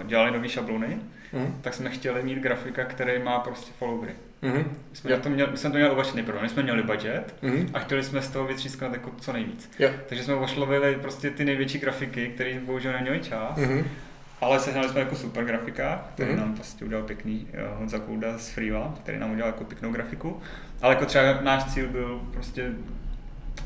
uh, 0.00 0.06
dělali 0.06 0.30
nové 0.30 0.48
šablony, 0.48 0.98
mm-hmm. 1.34 1.52
tak 1.60 1.74
jsme 1.74 1.90
chtěli 1.90 2.22
mít 2.22 2.38
grafika, 2.38 2.84
který 2.84 3.22
má 3.22 3.38
prostě 3.38 3.72
followery. 3.78 4.12
Mm-hmm. 4.42 4.64
My 4.90 4.96
jsme, 4.96 5.16
to 5.16 5.30
měli, 5.30 5.50
my 5.50 5.56
jsme 5.56 5.70
to 5.70 5.76
měli 5.76 5.90
obačený 5.90 6.22
problém, 6.22 6.42
my 6.42 6.48
jsme 6.48 6.62
měli 6.62 6.82
budget 6.82 7.34
mm-hmm. 7.42 7.68
a 7.74 7.78
chtěli 7.78 8.02
jsme 8.02 8.22
z 8.22 8.28
toho 8.28 8.46
vytřískat 8.46 8.92
jako 8.92 9.10
co 9.20 9.32
nejvíc. 9.32 9.70
Jo. 9.78 9.90
Takže 10.08 10.24
jsme 10.24 10.34
ošlovili 10.34 10.98
prostě 11.02 11.30
ty 11.30 11.44
největší 11.44 11.78
grafiky, 11.78 12.28
které 12.28 12.60
bohužel 12.60 12.92
neměli 12.92 13.20
čas. 13.20 13.58
Mm-hmm 13.58 13.84
ale 14.40 14.60
sehnali 14.60 14.88
jsme 14.88 15.00
jako 15.00 15.16
super 15.16 15.44
grafika, 15.44 16.04
který 16.14 16.32
mm-hmm. 16.32 16.38
nám 16.38 16.54
prostě 16.54 16.84
udělal 16.84 17.04
pěkný 17.04 17.46
uh, 17.52 17.78
Honza 17.78 17.98
Kouda 17.98 18.38
z 18.38 18.48
Freela, 18.48 18.94
který 19.02 19.18
nám 19.18 19.32
udělal 19.32 19.48
jako 19.48 19.64
pěknou 19.64 19.92
grafiku. 19.92 20.40
Ale 20.82 20.94
jako 20.94 21.06
třeba 21.06 21.40
náš 21.40 21.64
cíl 21.64 21.88
byl 21.88 22.20
prostě 22.32 22.72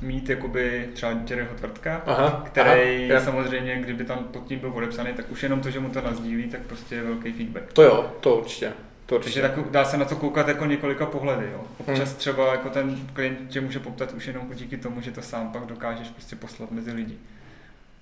mít 0.03 0.28
jakoby 0.28 0.89
třeba 0.93 1.12
Jerryho 1.31 1.55
Tvrtka, 1.55 2.03
aha, 2.07 2.43
který 2.47 3.12
aha, 3.12 3.24
samozřejmě, 3.24 3.77
kdyby 3.77 4.05
tam 4.05 4.19
pod 4.19 4.47
tím 4.47 4.59
byl 4.59 4.70
podepsaný, 4.70 5.12
tak 5.12 5.31
už 5.31 5.43
jenom 5.43 5.61
to, 5.61 5.70
že 5.70 5.81
mu 5.81 5.89
to 5.89 6.01
nazdílí, 6.01 6.44
tak 6.44 6.61
prostě 6.61 6.94
je 6.94 7.03
velký 7.03 7.32
feedback. 7.32 7.73
To 7.73 7.82
jo, 7.82 8.12
to 8.20 8.36
určitě. 8.36 8.73
To 9.07 9.15
určitě. 9.15 9.40
Takže 9.40 9.62
tak, 9.62 9.70
dá 9.70 9.85
se 9.85 9.97
na 9.97 10.05
to 10.05 10.16
koukat 10.16 10.49
jako 10.49 10.66
několika 10.66 11.07
pohledy. 11.07 11.49
Jo. 11.53 11.65
Občas 11.78 12.09
hmm. 12.09 12.19
třeba 12.19 12.53
jako 12.53 12.70
ten 12.70 12.97
klient 13.12 13.39
tě 13.49 13.61
může 13.61 13.81
poptat 13.81 14.12
už 14.12 14.27
jenom 14.27 14.51
díky 14.55 14.77
tomu, 14.77 15.01
že 15.01 15.11
to 15.11 15.23
sám 15.23 15.53
pak 15.53 15.66
dokážeš 15.66 16.09
prostě 16.09 16.36
poslat 16.36 16.70
mezi 16.70 16.93
lidi. 16.93 17.19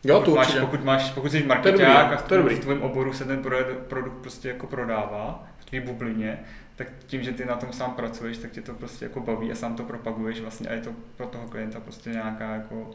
Jo, 0.05 0.21
pokud, 0.21 0.31
to 0.31 0.37
máš, 0.37 0.55
pokud, 0.61 0.85
máš, 0.85 1.11
pokud 1.11 1.33
jsi 1.33 1.43
marketák 1.47 2.13
a 2.13 2.17
v, 2.17 2.23
tvůj, 2.23 2.55
v 2.55 2.61
tvém 2.61 2.83
oboru 2.83 3.13
se 3.13 3.25
ten 3.25 3.43
produkt 3.89 4.21
prostě 4.21 4.49
jako 4.49 4.67
prodává, 4.67 5.47
v 5.59 5.65
tvý 5.65 5.81
bublině, 5.81 6.41
tak 6.77 6.89
tím, 7.07 7.23
že 7.23 7.33
ty 7.33 7.45
na 7.45 7.57
tom 7.57 7.73
sám 7.73 7.93
pracuješ, 7.93 8.39
tak 8.39 8.51
tě 8.51 8.61
to 8.61 8.75
prostě 8.75 9.05
jako 9.05 9.21
baví 9.21 9.53
a 9.53 9.55
sám 9.55 9.77
to 9.77 9.83
propaguješ 9.83 10.41
vlastně 10.41 10.69
a 10.69 10.73
je 10.73 10.81
to 10.81 10.91
pro 11.17 11.27
toho 11.27 11.49
klienta 11.49 11.81
prostě 11.81 12.11
nějaká 12.11 12.55
jako 12.55 12.91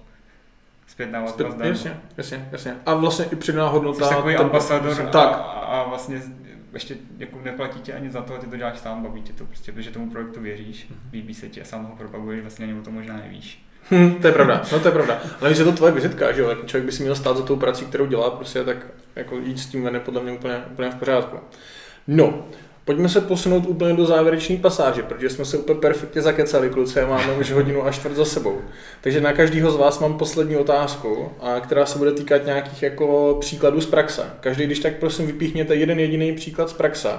zpětná 0.87 1.21
vazba 1.21 1.51
Zpět, 1.51 1.67
Jasně, 1.67 1.99
jasně, 2.17 2.49
jasně. 2.51 2.75
A 2.85 2.93
vlastně 2.93 3.25
i 3.25 3.35
přidaná 3.35 3.67
hodnota. 3.67 4.07
Jsi 4.07 4.15
takový 4.15 4.35
ambasador 4.35 5.01
a, 5.01 5.05
tak. 5.05 5.29
a, 5.67 5.85
vlastně 5.89 6.21
ještě 6.73 6.95
jako 7.17 7.39
neplatí 7.43 7.79
tě 7.79 7.93
ani 7.93 8.09
za 8.09 8.21
to, 8.21 8.35
a 8.35 8.37
ty 8.37 8.47
to 8.47 8.57
děláš 8.57 8.79
sám, 8.79 9.03
baví 9.03 9.21
tě 9.21 9.33
to 9.33 9.45
prostě, 9.45 9.71
protože 9.71 9.91
tomu 9.91 10.09
projektu 10.09 10.41
věříš, 10.41 10.87
mhm. 10.89 10.99
líbí 11.13 11.33
se 11.33 11.49
ti 11.49 11.61
a 11.61 11.65
sám 11.65 11.85
ho 11.85 11.95
propaguješ, 11.95 12.41
vlastně 12.41 12.65
ani 12.65 12.79
o 12.79 12.81
to 12.81 12.91
možná 12.91 13.17
nevíš. 13.17 13.64
Hm, 13.91 14.15
to 14.21 14.27
je 14.27 14.33
pravda, 14.33 14.61
no 14.71 14.79
to 14.79 14.87
je 14.87 14.91
pravda. 14.91 15.21
Ale 15.41 15.49
když 15.49 15.59
je 15.59 15.65
to 15.65 15.71
tvoje 15.71 15.91
vizitka, 15.91 16.31
že 16.31 16.41
jo, 16.41 16.55
člověk 16.65 16.85
by 16.85 16.91
si 16.91 17.03
měl 17.03 17.15
stát 17.15 17.37
za 17.37 17.43
tou 17.43 17.55
prací, 17.55 17.85
kterou 17.85 18.05
dělá, 18.05 18.29
prostě 18.29 18.63
tak 18.63 18.77
jako 19.15 19.37
jít 19.37 19.59
s 19.59 19.65
tím 19.65 19.83
ven 19.83 20.01
podle 20.05 20.21
mě 20.21 20.31
úplně, 20.31 20.63
úplně 20.71 20.89
v 20.89 20.95
pořádku. 20.95 21.37
No, 22.07 22.45
Pojďme 22.85 23.09
se 23.09 23.21
posunout 23.21 23.65
úplně 23.67 23.93
do 23.93 24.05
závěrečné 24.05 24.57
pasáže, 24.57 25.03
protože 25.03 25.29
jsme 25.29 25.45
se 25.45 25.57
úplně 25.57 25.79
perfektně 25.79 26.21
zakecali, 26.21 26.69
kluci, 26.69 27.01
a 27.01 27.07
máme 27.07 27.33
už 27.33 27.51
hodinu 27.51 27.85
a 27.85 27.91
čtvrt 27.91 28.15
za 28.15 28.25
sebou. 28.25 28.61
Takže 29.01 29.21
na 29.21 29.33
každého 29.33 29.71
z 29.71 29.75
vás 29.75 29.99
mám 29.99 30.17
poslední 30.17 30.57
otázku, 30.57 31.29
a 31.41 31.59
která 31.59 31.85
se 31.85 31.97
bude 31.97 32.11
týkat 32.11 32.45
nějakých 32.45 32.83
jako 32.83 33.37
příkladů 33.39 33.81
z 33.81 33.85
praxe. 33.85 34.23
Každý, 34.39 34.65
když 34.65 34.79
tak 34.79 34.95
prosím 34.95 35.27
vypíchněte 35.27 35.75
jeden 35.75 35.99
jediný 35.99 36.33
příklad 36.33 36.69
z 36.69 36.73
praxe, 36.73 37.09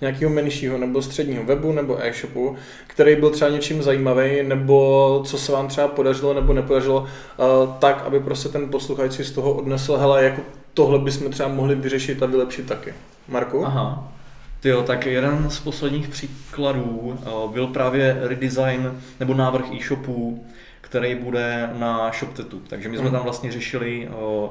nějakého 0.00 0.30
menšího 0.30 0.78
nebo 0.78 1.02
středního 1.02 1.44
webu 1.44 1.72
nebo 1.72 2.04
e-shopu, 2.04 2.56
který 2.86 3.16
byl 3.16 3.30
třeba 3.30 3.50
něčím 3.50 3.82
zajímavý, 3.82 4.42
nebo 4.42 5.22
co 5.26 5.38
se 5.38 5.52
vám 5.52 5.68
třeba 5.68 5.88
podařilo 5.88 6.34
nebo 6.34 6.52
nepodařilo, 6.52 7.06
eh, 7.06 7.42
tak, 7.78 8.02
aby 8.06 8.20
prostě 8.20 8.48
ten 8.48 8.68
posluchač 8.68 9.12
si 9.12 9.24
z 9.24 9.30
toho 9.30 9.52
odnesl, 9.52 9.96
hele, 9.96 10.24
jako 10.24 10.42
tohle 10.74 10.98
bychom 10.98 11.30
třeba 11.30 11.48
mohli 11.48 11.74
vyřešit 11.74 12.22
a 12.22 12.26
vylepšit 12.26 12.66
taky. 12.66 12.94
Marku? 13.28 13.66
Aha. 13.66 14.15
Jo, 14.66 14.82
tak 14.82 15.06
jeden 15.06 15.50
z 15.50 15.60
posledních 15.60 16.08
příkladů 16.08 17.18
eh, 17.20 17.52
byl 17.52 17.66
právě 17.66 18.16
redesign 18.20 19.00
nebo 19.20 19.34
návrh 19.34 19.64
e-shopů, 19.72 20.46
který 20.80 21.14
bude 21.14 21.70
na 21.78 22.12
ShopTetu. 22.12 22.62
Takže 22.68 22.88
my 22.88 22.96
jsme 22.96 23.04
mhm. 23.04 23.14
tam 23.14 23.22
vlastně 23.22 23.52
řešili 23.52 24.08
eh, 24.10 24.48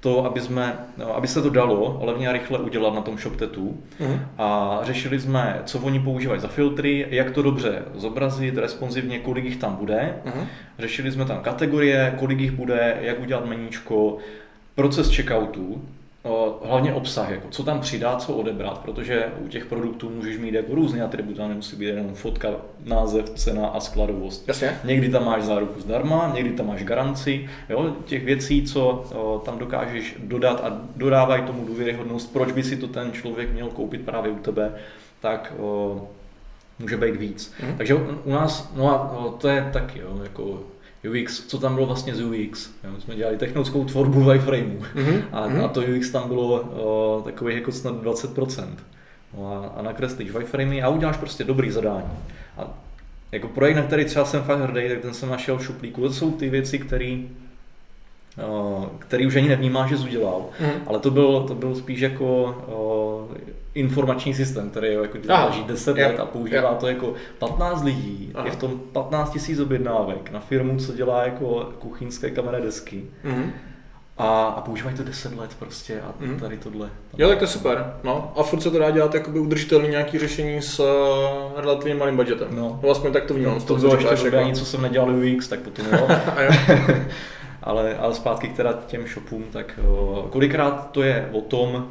to, 0.00 0.24
aby, 0.24 0.40
jsme, 0.40 0.78
eh, 0.98 1.04
aby 1.04 1.28
se 1.28 1.42
to 1.42 1.50
dalo 1.50 2.00
levně 2.02 2.28
a 2.28 2.32
rychle 2.32 2.58
udělat 2.58 2.94
na 2.94 3.00
tom 3.00 3.18
ShopTetu. 3.18 3.82
Uh-huh. 4.00 4.20
A 4.38 4.80
řešili 4.82 5.20
jsme, 5.20 5.62
co 5.64 5.78
oni 5.78 6.00
používají 6.00 6.40
za 6.40 6.48
filtry, 6.48 7.06
jak 7.10 7.30
to 7.30 7.42
dobře 7.42 7.82
zobrazit, 7.94 8.58
responsivně, 8.58 9.18
kolik 9.18 9.44
jich 9.44 9.56
tam 9.56 9.76
bude. 9.76 10.14
Uh-huh. 10.24 10.46
Řešili 10.78 11.12
jsme 11.12 11.24
tam 11.24 11.40
kategorie, 11.40 12.14
kolik 12.18 12.40
jich 12.40 12.52
bude, 12.52 12.96
jak 13.00 13.20
udělat 13.20 13.46
meníčko, 13.46 14.18
proces 14.74 15.16
checkoutu, 15.16 15.82
hlavně 16.64 16.94
obsah, 16.94 17.30
jako 17.30 17.48
co 17.50 17.62
tam 17.62 17.80
přidat, 17.80 18.22
co 18.22 18.34
odebrat, 18.34 18.78
protože 18.78 19.32
u 19.44 19.48
těch 19.48 19.66
produktů 19.66 20.10
můžeš 20.10 20.38
mít 20.38 20.54
jako 20.54 20.74
různé 20.74 21.02
atributy, 21.02 21.40
nemusí 21.40 21.76
být 21.76 21.84
jenom 21.84 22.14
fotka, 22.14 22.48
název, 22.84 23.30
cena 23.30 23.66
a 23.66 23.80
skladovost. 23.80 24.48
Jasně. 24.48 24.80
Někdy 24.84 25.08
tam 25.08 25.24
máš 25.24 25.42
záruku 25.42 25.80
zdarma, 25.80 26.32
někdy 26.34 26.50
tam 26.50 26.66
máš 26.66 26.84
garanci, 26.84 27.48
jo, 27.68 27.96
těch 28.04 28.24
věcí, 28.24 28.62
co 28.62 29.04
o, 29.14 29.42
tam 29.44 29.58
dokážeš 29.58 30.16
dodat 30.18 30.60
a 30.64 30.80
dodávají 30.96 31.42
tomu 31.42 31.64
důvěryhodnost, 31.66 32.32
proč 32.32 32.52
by 32.52 32.62
si 32.62 32.76
to 32.76 32.88
ten 32.88 33.12
člověk 33.12 33.52
měl 33.52 33.68
koupit 33.68 34.00
právě 34.04 34.32
u 34.32 34.38
tebe, 34.38 34.72
tak 35.20 35.52
o, 35.58 36.08
může 36.78 36.96
být 36.96 37.16
víc. 37.16 37.54
Mm. 37.62 37.74
Takže 37.76 37.94
u 38.24 38.32
nás, 38.32 38.72
no 38.76 38.90
a 38.90 39.34
to 39.38 39.48
je 39.48 39.70
taky, 39.72 39.98
jo, 39.98 40.20
jako 40.22 40.60
UX, 41.04 41.46
co 41.46 41.58
tam 41.58 41.74
bylo 41.74 41.86
vlastně 41.86 42.14
z 42.14 42.20
UX. 42.20 42.70
Jo, 42.84 42.90
my 42.94 43.00
jsme 43.00 43.16
dělali 43.16 43.36
technickou 43.36 43.84
tvorbu 43.84 44.20
v 44.20 44.34
iframeu 44.34 44.78
mm-hmm. 44.94 45.22
a, 45.32 45.48
mm-hmm. 45.48 45.64
a 45.64 45.68
to 45.68 45.80
UX 45.80 46.10
tam 46.10 46.28
bylo 46.28 46.60
o, 46.60 47.22
takových 47.24 47.56
jako 47.56 47.72
snad 47.72 48.02
20%. 48.02 48.66
No 49.36 49.52
a, 49.52 49.78
a 49.78 49.82
nakreslíš 49.82 50.30
v 50.30 50.40
iframey 50.40 50.82
a 50.82 50.88
uděláš 50.88 51.16
prostě 51.16 51.44
dobrý 51.44 51.70
zadání. 51.70 52.10
A 52.56 52.70
jako 53.32 53.48
projekt, 53.48 53.76
na 53.76 53.82
který 53.82 54.04
třeba 54.04 54.24
jsem 54.24 54.42
fakt 54.42 54.60
hrdý, 54.60 54.88
tak 54.88 54.98
ten 55.00 55.14
jsem 55.14 55.28
našel 55.28 55.58
v 55.58 55.64
šuplíku. 55.64 56.00
To 56.00 56.12
jsou 56.12 56.30
ty 56.30 56.48
věci, 56.48 56.78
které 56.78 57.18
který 58.98 59.26
už 59.26 59.36
ani 59.36 59.48
nevnímá, 59.48 59.86
že 59.86 59.96
udělal, 59.96 60.44
mm. 60.60 60.70
ale 60.86 60.98
to 60.98 61.10
byl, 61.10 61.44
to 61.48 61.54
byl 61.54 61.74
spíš 61.74 62.00
jako 62.00 62.56
uh, 63.30 63.36
informační 63.74 64.34
systém, 64.34 64.70
který 64.70 64.92
jako 64.92 65.18
drží 65.18 65.64
10 65.64 65.96
let 65.96 66.20
a 66.20 66.26
používá 66.26 66.60
yeah. 66.60 66.76
to 66.78 66.88
jako 66.88 67.14
15 67.38 67.82
lidí, 67.82 68.30
Aha. 68.34 68.46
je 68.46 68.52
v 68.52 68.56
tom 68.56 68.80
15 68.92 69.30
tisíc 69.30 69.60
objednávek 69.60 70.30
na 70.30 70.40
firmu, 70.40 70.78
co 70.78 70.92
dělá 70.92 71.24
jako 71.24 71.68
kuchyňské 71.78 72.30
kamera 72.30 72.60
desky. 72.60 73.04
Mm. 73.24 73.52
A, 74.18 74.44
a 74.44 74.60
používají 74.60 74.96
to 74.96 75.02
10 75.02 75.38
let 75.38 75.50
prostě 75.58 76.00
a 76.00 76.14
mm. 76.20 76.40
tady 76.40 76.56
tohle. 76.56 76.90
Jo, 77.18 77.28
tak 77.28 77.38
to 77.38 77.44
je 77.44 77.48
super. 77.48 77.94
No, 78.04 78.32
a 78.36 78.42
furt 78.42 78.60
se 78.60 78.70
to 78.70 78.78
dá 78.78 78.90
dělat 78.90 79.14
jakoby 79.14 79.40
udržitelný 79.40 79.88
nějaký 79.88 80.18
řešení 80.18 80.62
s 80.62 80.80
uh, 80.80 81.60
relativně 81.60 81.94
malým 81.94 82.16
budgetem. 82.16 82.48
No. 82.50 82.78
vlastně 82.82 83.10
tak 83.10 83.24
to 83.24 83.34
vnímám. 83.34 83.54
No, 83.54 83.60
to 83.60 83.76
bylo 83.76 83.94
ještě 83.94 84.36
jako... 84.36 84.52
co 84.52 84.64
jsem 84.64 84.82
nedělal 84.82 85.10
UX, 85.10 85.48
tak 85.48 85.60
potom 85.60 85.86
jo. 85.92 86.08
ale, 87.62 87.96
ale 87.96 88.14
zpátky 88.14 88.48
k 88.48 88.56
teda 88.56 88.78
těm 88.86 89.06
shopům, 89.06 89.44
tak 89.52 89.80
kolikrát 90.30 90.90
to 90.90 91.02
je 91.02 91.28
o 91.32 91.40
tom 91.40 91.88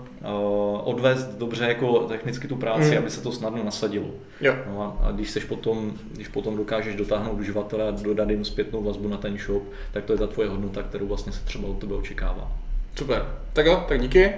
odvést 0.83 1.37
dobře 1.37 1.65
jako 1.65 1.99
technicky 1.99 2.47
tu 2.47 2.55
práci, 2.55 2.91
mm. 2.91 2.97
aby 2.97 3.09
se 3.09 3.21
to 3.21 3.31
snadno 3.31 3.63
nasadilo. 3.63 4.07
Jo. 4.41 4.55
No 4.67 4.81
a, 4.81 5.07
a 5.07 5.11
když, 5.11 5.29
seš 5.29 5.43
potom, 5.43 5.91
když 6.11 6.27
potom 6.27 6.57
dokážeš 6.57 6.95
dotáhnout 6.95 7.39
uživatele 7.39 7.87
a 7.87 7.91
dodat 7.91 8.29
jim 8.29 8.45
zpětnou 8.45 8.83
vazbu 8.83 9.07
na 9.07 9.17
ten 9.17 9.37
shop, 9.37 9.63
tak 9.91 10.05
to 10.05 10.13
je 10.13 10.19
ta 10.19 10.27
tvoje 10.27 10.49
hodnota, 10.49 10.83
kterou 10.83 11.07
vlastně 11.07 11.31
se 11.31 11.45
třeba 11.45 11.67
od 11.67 11.77
tebe 11.77 11.95
očekává. 11.95 12.51
Super. 12.95 13.25
Tak 13.53 13.65
jo, 13.65 13.85
tak 13.87 14.01
díky. 14.01 14.31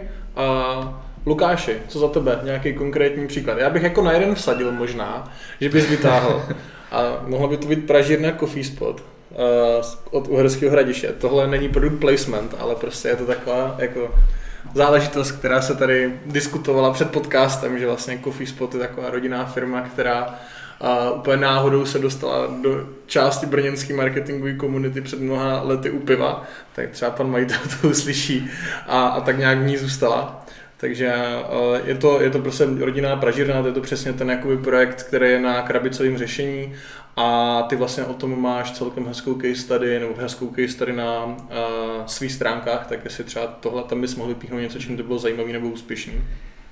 Uh, 0.78 0.86
Lukáši, 1.26 1.78
co 1.88 2.00
za 2.00 2.08
tebe? 2.08 2.40
Nějaký 2.44 2.74
konkrétní 2.74 3.28
příklad? 3.28 3.58
Já 3.58 3.70
bych 3.70 3.84
jako 3.84 4.02
na 4.02 4.12
jeden 4.12 4.36
vsadil 4.36 4.72
možná, 4.72 5.32
že 5.62 5.70
bys 5.70 5.90
vytáhl. 5.90 6.44
A 6.92 7.02
mohla 7.28 7.48
by 7.48 7.58
to 7.58 7.68
být 7.68 7.88
pražírna 7.88 8.32
Coffee 8.32 8.64
Spot 8.64 9.04
od 10.12 10.28
Uherského 10.28 10.72
hradiště. 10.72 11.08
Tohle 11.18 11.48
není 11.48 11.70
product 11.70 12.00
placement, 12.00 12.56
ale 12.60 12.76
prostě 12.76 13.08
je 13.08 13.16
to 13.16 13.26
taková 13.26 13.76
jako 13.80 14.16
záležitost, 14.74 15.32
která 15.32 15.62
se 15.62 15.76
tady 15.76 16.20
diskutovala 16.26 16.94
před 16.94 17.12
podcastem, 17.12 17.80
že 17.80 17.88
vlastně 17.88 18.20
Coffee 18.24 18.48
Spot 18.48 18.74
je 18.74 18.80
taková 18.80 19.10
rodinná 19.10 19.46
firma, 19.46 19.82
která 19.82 20.40
a 20.82 21.12
úplně 21.12 21.38
náhodou 21.38 21.86
se 21.86 22.00
dostala 22.00 22.48
do 22.64 22.90
části 23.06 23.46
brněnské 23.46 23.94
marketingové 23.94 24.54
komunity 24.54 25.02
před 25.02 25.20
mnoha 25.20 25.62
lety 25.64 25.90
u 25.90 26.00
piva, 26.00 26.44
tak 26.76 26.90
třeba 26.90 27.12
pan 27.12 27.32
majitel 27.32 27.58
to 27.82 27.88
uslyší 27.88 28.50
a, 28.88 29.08
a 29.08 29.22
tak 29.22 29.38
nějak 29.38 29.58
v 29.58 29.66
ní 29.66 29.78
zůstala. 29.78 30.46
Takže 30.78 31.14
je 31.86 31.96
to, 31.96 32.22
je 32.22 32.30
to 32.30 32.40
prostě 32.40 32.68
rodinná 32.80 33.16
pražírna, 33.16 33.62
to 33.62 33.68
je 33.68 33.74
to 33.74 33.82
přesně 33.82 34.14
ten 34.14 34.30
jakoby 34.30 34.58
projekt, 34.58 35.04
který 35.04 35.30
je 35.30 35.40
na 35.40 35.62
krabicovém 35.62 36.18
řešení 36.18 36.74
a 37.22 37.62
ty 37.70 37.76
vlastně 37.76 38.04
o 38.04 38.14
tom 38.14 38.41
máš 38.41 38.72
celkem 38.72 39.08
hezkou 39.08 39.34
case 39.34 39.56
study 39.56 40.00
nebo 40.00 40.14
hezkou 40.18 40.48
case 40.48 40.68
study 40.68 40.94
na 40.94 41.26
uh, 41.26 41.36
svých 42.06 42.32
stránkách, 42.32 42.88
tak 42.88 43.04
jestli 43.04 43.24
třeba 43.24 43.48
tohle 43.48 43.84
tam 43.84 44.02
bys 44.02 44.16
mohl 44.16 44.30
vypíchnout 44.30 44.62
něco, 44.62 44.80
čím 44.80 44.98
to 44.98 45.04
bylo 45.04 45.20
zajímavý 45.20 45.54
nebo 45.54 45.70
úspěšný. 45.70 46.14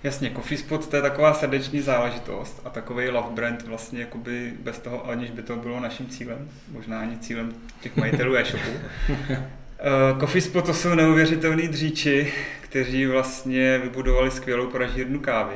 Jasně, 0.03 0.31
Coffee 0.35 0.57
Spot 0.57 0.87
to 0.87 0.95
je 0.95 1.01
taková 1.01 1.33
srdeční 1.33 1.81
záležitost 1.81 2.61
a 2.65 2.69
takový 2.69 3.09
love 3.09 3.29
brand 3.31 3.67
vlastně 3.67 3.99
jakoby 3.99 4.53
bez 4.59 4.79
toho, 4.79 5.09
aniž 5.09 5.31
by 5.31 5.41
to 5.41 5.55
bylo 5.55 5.79
naším 5.79 6.07
cílem, 6.07 6.49
možná 6.71 6.99
ani 6.99 7.17
cílem 7.17 7.53
těch 7.81 7.95
majitelů 7.95 8.35
e-shopu. 8.35 8.69
Uh, 9.09 10.19
Coffee 10.19 10.41
Spot 10.41 10.65
to 10.65 10.73
jsou 10.73 10.95
neuvěřitelní 10.95 11.67
dříči, 11.67 12.33
kteří 12.61 13.05
vlastně 13.05 13.77
vybudovali 13.77 14.31
skvělou 14.31 14.67
pražírnu 14.67 15.19
kávy 15.19 15.55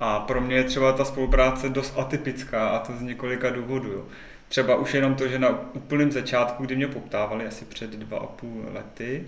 a 0.00 0.20
pro 0.20 0.40
mě 0.40 0.56
je 0.56 0.64
třeba 0.64 0.92
ta 0.92 1.04
spolupráce 1.04 1.68
dost 1.68 1.98
atypická 1.98 2.68
a 2.68 2.78
to 2.78 2.92
z 2.92 3.02
několika 3.02 3.50
důvodů. 3.50 3.92
Jo. 3.92 4.04
Třeba 4.48 4.76
už 4.76 4.94
jenom 4.94 5.14
to, 5.14 5.28
že 5.28 5.38
na 5.38 5.48
úplném 5.72 6.12
začátku, 6.12 6.62
kdy 6.62 6.76
mě 6.76 6.88
poptávali 6.88 7.46
asi 7.46 7.64
před 7.64 7.90
dva 7.90 8.18
a 8.18 8.26
půl 8.26 8.64
lety, 8.72 9.24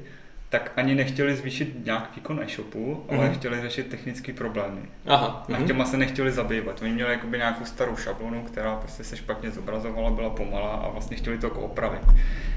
tak 0.48 0.72
ani 0.76 0.94
nechtěli 0.94 1.36
zvýšit 1.36 1.86
nějak 1.86 2.10
výkon 2.16 2.40
e-shopu, 2.42 3.04
ale 3.08 3.28
mm. 3.28 3.34
chtěli 3.34 3.60
řešit 3.60 3.86
technické 3.86 4.32
problémy. 4.32 4.80
Aha, 5.06 5.44
a 5.54 5.58
mm. 5.58 5.66
těma 5.66 5.84
se 5.84 5.96
nechtěli 5.96 6.32
zabývat. 6.32 6.82
Oni 6.82 6.92
měli 6.92 7.12
jakoby 7.12 7.38
nějakou 7.38 7.64
starou 7.64 7.96
šablonu, 7.96 8.42
která 8.42 8.76
prostě 8.76 9.04
se 9.04 9.16
špatně 9.16 9.50
zobrazovala, 9.50 10.10
byla 10.10 10.30
pomalá 10.30 10.70
a 10.70 10.88
vlastně 10.88 11.16
chtěli 11.16 11.38
to 11.38 11.46
jako 11.46 11.60
opravit. 11.60 12.02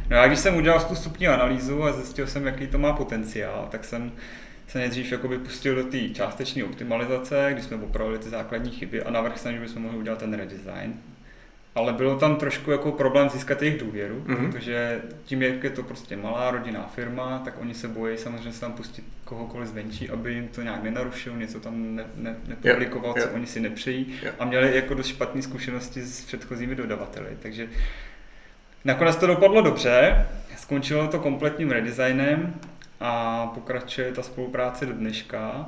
No 0.09 0.19
a 0.19 0.27
když 0.27 0.39
jsem 0.39 0.55
udělal 0.55 0.79
tu 0.79 0.95
stupní 0.95 1.27
analýzu 1.27 1.83
a 1.83 1.91
zjistil 1.91 2.27
jsem, 2.27 2.45
jaký 2.45 2.67
to 2.67 2.77
má 2.77 2.93
potenciál, 2.93 3.67
tak 3.71 3.85
jsem 3.85 4.11
se 4.73 4.79
nejdřív 4.79 5.11
jakoby 5.11 5.37
pustil 5.37 5.75
do 5.75 5.83
té 5.83 6.09
částečné 6.09 6.63
optimalizace, 6.63 7.49
kdy 7.53 7.61
jsme 7.61 7.77
opravili 7.77 8.19
ty 8.19 8.29
základní 8.29 8.71
chyby 8.71 9.03
a 9.03 9.11
navrh 9.11 9.37
jsem, 9.37 9.53
že 9.53 9.59
bychom 9.59 9.81
mohli 9.81 9.97
udělat 9.97 10.19
ten 10.19 10.33
redesign. 10.33 10.93
Ale 11.75 11.93
bylo 11.93 12.19
tam 12.19 12.35
trošku 12.35 12.71
jako 12.71 12.91
problém 12.91 13.29
získat 13.29 13.61
jejich 13.61 13.79
důvěru, 13.79 14.23
mm-hmm. 14.27 14.51
protože 14.51 15.01
tím, 15.25 15.41
jak 15.41 15.63
je 15.63 15.69
to 15.69 15.83
prostě 15.83 16.17
malá 16.17 16.51
rodinná 16.51 16.91
firma, 16.95 17.41
tak 17.45 17.53
oni 17.61 17.73
se 17.73 17.87
bojí 17.87 18.17
samozřejmě 18.17 18.53
se 18.53 18.61
tam 18.61 18.73
pustit 18.73 19.03
kohokoliv 19.25 19.67
zvenčí, 19.67 20.09
aby 20.09 20.33
jim 20.33 20.47
to 20.47 20.61
nějak 20.61 20.83
nenarušil, 20.83 21.37
něco 21.37 21.59
tam 21.59 21.95
ne, 21.95 22.05
ne, 22.15 22.35
nepublikoval, 22.47 23.09
yeah, 23.09 23.17
yeah. 23.17 23.29
co 23.29 23.35
oni 23.35 23.47
si 23.47 23.59
nepřejí 23.59 24.19
yeah. 24.23 24.35
a 24.39 24.45
měli 24.45 24.75
jako 24.75 24.93
dost 24.93 25.07
špatné 25.07 25.41
zkušenosti 25.41 26.01
s 26.01 26.25
předchozími 26.25 26.75
dodavateli. 26.75 27.29
Takže 27.41 27.67
nakonec 28.85 29.15
to 29.15 29.27
dopadlo 29.27 29.61
dobře, 29.61 30.27
skončilo 30.57 31.07
to 31.07 31.19
kompletním 31.19 31.71
redesignem 31.71 32.53
a 32.99 33.45
pokračuje 33.53 34.11
ta 34.11 34.21
spolupráce 34.21 34.85
do 34.85 34.93
dneška. 34.93 35.65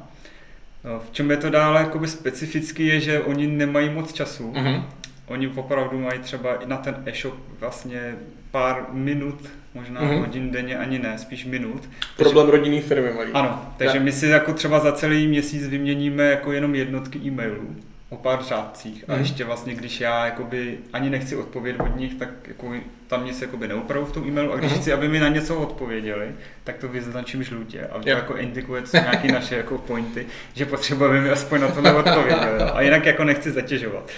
V 0.99 1.11
čem 1.11 1.31
je 1.31 1.37
to 1.37 1.49
dále 1.49 1.81
jakoby 1.81 2.07
specifický 2.07 2.87
je, 2.87 2.99
že 2.99 3.19
oni 3.21 3.47
nemají 3.47 3.89
moc 3.89 4.13
času. 4.13 4.51
Mm-hmm. 4.51 4.83
Oni 5.27 5.47
opravdu 5.47 5.99
mají 5.99 6.19
třeba 6.19 6.55
i 6.55 6.67
na 6.67 6.77
ten 6.77 7.03
e-shop 7.05 7.33
vlastně 7.59 8.15
pár 8.51 8.85
minut, 8.91 9.49
možná 9.73 10.01
mm-hmm. 10.01 10.19
hodin 10.19 10.51
denně, 10.51 10.77
ani 10.77 10.99
ne, 10.99 11.17
spíš 11.17 11.45
minut. 11.45 11.89
Problém 12.17 12.47
takže, 12.47 12.57
rodinný 12.57 12.81
firmy 12.81 13.13
mají. 13.13 13.31
Ano, 13.33 13.73
takže 13.77 13.99
my 13.99 14.11
si 14.11 14.27
jako 14.27 14.53
třeba 14.53 14.79
za 14.79 14.91
celý 14.91 15.27
měsíc 15.27 15.67
vyměníme 15.67 16.23
jako 16.23 16.51
jenom 16.51 16.75
jednotky 16.75 17.19
e-mailů. 17.19 17.75
O 18.09 18.15
pár 18.15 18.43
řádcích 18.43 19.03
a 19.07 19.11
Mhm. 19.11 19.21
ještě 19.21 19.43
vlastně, 19.43 19.75
když 19.75 20.01
já 20.01 20.25
jakoby 20.25 20.77
ani 20.93 21.09
nechci 21.09 21.35
odpovědět 21.35 21.79
od 21.81 21.95
nich, 21.99 22.13
tak 22.15 22.29
jako 22.47 22.73
tam 23.07 23.25
nic 23.25 23.41
jakoby 23.41 23.67
neupravu 23.67 24.05
v 24.05 24.11
tom 24.11 24.27
e-mailu 24.27 24.53
a 24.53 24.57
když 24.57 24.71
Mhm. 24.71 24.79
chci, 24.81 24.93
aby 24.93 25.07
mi 25.07 25.19
na 25.19 25.27
něco 25.27 25.55
odpověděli, 25.55 26.27
tak 26.63 26.77
to 26.77 26.87
vyznačím 26.87 27.43
žlutě 27.43 27.81
a 27.91 27.99
to 28.01 28.09
Jo. 28.09 28.15
jako 28.17 28.35
indikuje 28.37 28.81
co 28.81 28.97
nějaké 28.97 29.31
naše 29.31 29.55
jako 29.55 29.77
pointy, 29.77 30.25
že 30.53 30.65
potřebujeme 30.65 31.21
mi 31.21 31.29
aspoň 31.29 31.61
na 31.61 31.67
tohle 31.67 31.93
odpovědět 31.93 32.49
jo. 32.59 32.69
a 32.73 32.81
jinak 32.81 33.05
jako 33.05 33.23
nechci 33.23 33.51
zatěžovat. 33.51 34.09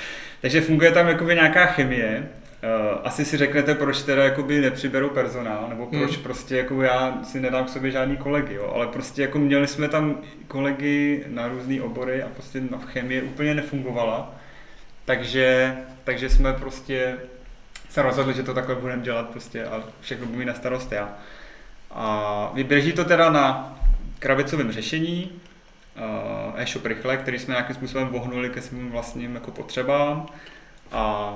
Takže 0.41 0.61
funguje 0.61 0.91
tam 0.91 1.07
jakoby 1.07 1.35
nějaká 1.35 1.65
chemie, 1.65 2.27
asi 3.03 3.25
si 3.25 3.37
řeknete, 3.37 3.75
proč 3.75 4.01
teda 4.01 4.23
jakoby 4.23 4.61
nepřiberu 4.61 5.09
personál, 5.09 5.65
nebo 5.69 5.85
proč 5.85 6.13
Hmm. 6.13 6.23
prostě 6.23 6.57
jako 6.57 6.81
já 6.81 7.17
si 7.23 7.39
nedám 7.39 7.65
k 7.65 7.69
sobě 7.69 7.91
žádný 7.91 8.17
kolegy, 8.17 8.53
jo? 8.53 8.71
ale 8.75 8.87
prostě 8.87 9.21
jako 9.21 9.39
měli 9.39 9.67
jsme 9.67 9.89
tam 9.89 10.21
kolegy 10.47 11.23
na 11.27 11.47
různé 11.47 11.81
obory 11.81 12.23
a 12.23 12.27
prostě 12.27 12.61
na 12.71 12.77
chemie 12.77 13.23
úplně 13.23 13.53
nefungovala, 13.53 14.35
takže, 15.05 15.77
takže 16.03 16.29
jsme 16.29 16.53
prostě 16.53 17.17
se 17.89 18.01
rozhodli, 18.01 18.33
že 18.33 18.43
to 18.43 18.53
takhle 18.53 18.75
budeme 18.75 19.03
dělat 19.03 19.29
prostě 19.29 19.65
a 19.65 19.83
všechno 20.01 20.25
budu 20.25 20.39
mít 20.39 20.45
na 20.45 20.53
starost 20.53 20.91
já. 20.91 21.17
A 21.91 22.51
vyběží 22.53 22.93
to 22.93 23.05
teda 23.05 23.29
na 23.29 23.77
krabicovém 24.19 24.71
řešení, 24.71 25.31
uh, 25.95 26.61
e-shop 26.61 26.85
rychle, 26.85 27.17
který 27.17 27.39
jsme 27.39 27.51
nějakým 27.51 27.75
způsobem 27.75 28.07
vohnuli 28.07 28.49
ke 28.49 28.61
svým 28.61 28.91
vlastním 28.91 29.35
jako 29.35 29.51
potřebám 29.51 30.25
a 30.91 31.33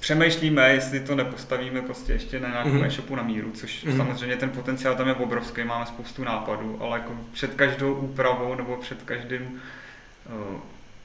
přemýšlíme, 0.00 0.72
jestli 0.72 1.00
to 1.00 1.14
nepostavíme 1.14 1.82
prostě 1.82 2.12
ještě 2.12 2.40
na 2.40 2.48
nějakém 2.48 2.74
Mhm. 2.74 2.84
e-shopu 2.84 3.16
na 3.16 3.22
míru, 3.22 3.50
což 3.54 3.84
Mhm. 3.84 3.96
samozřejmě 3.96 4.36
ten 4.36 4.50
potenciál 4.50 4.94
tam 4.96 5.08
je 5.08 5.14
obrovský, 5.14 5.64
máme 5.64 5.86
spoustu 5.86 6.24
nápadů, 6.24 6.78
ale 6.82 6.98
jako 6.98 7.12
před 7.32 7.54
každou 7.54 7.94
úpravou 7.94 8.54
nebo 8.54 8.76
před 8.76 9.02
každým 9.02 9.60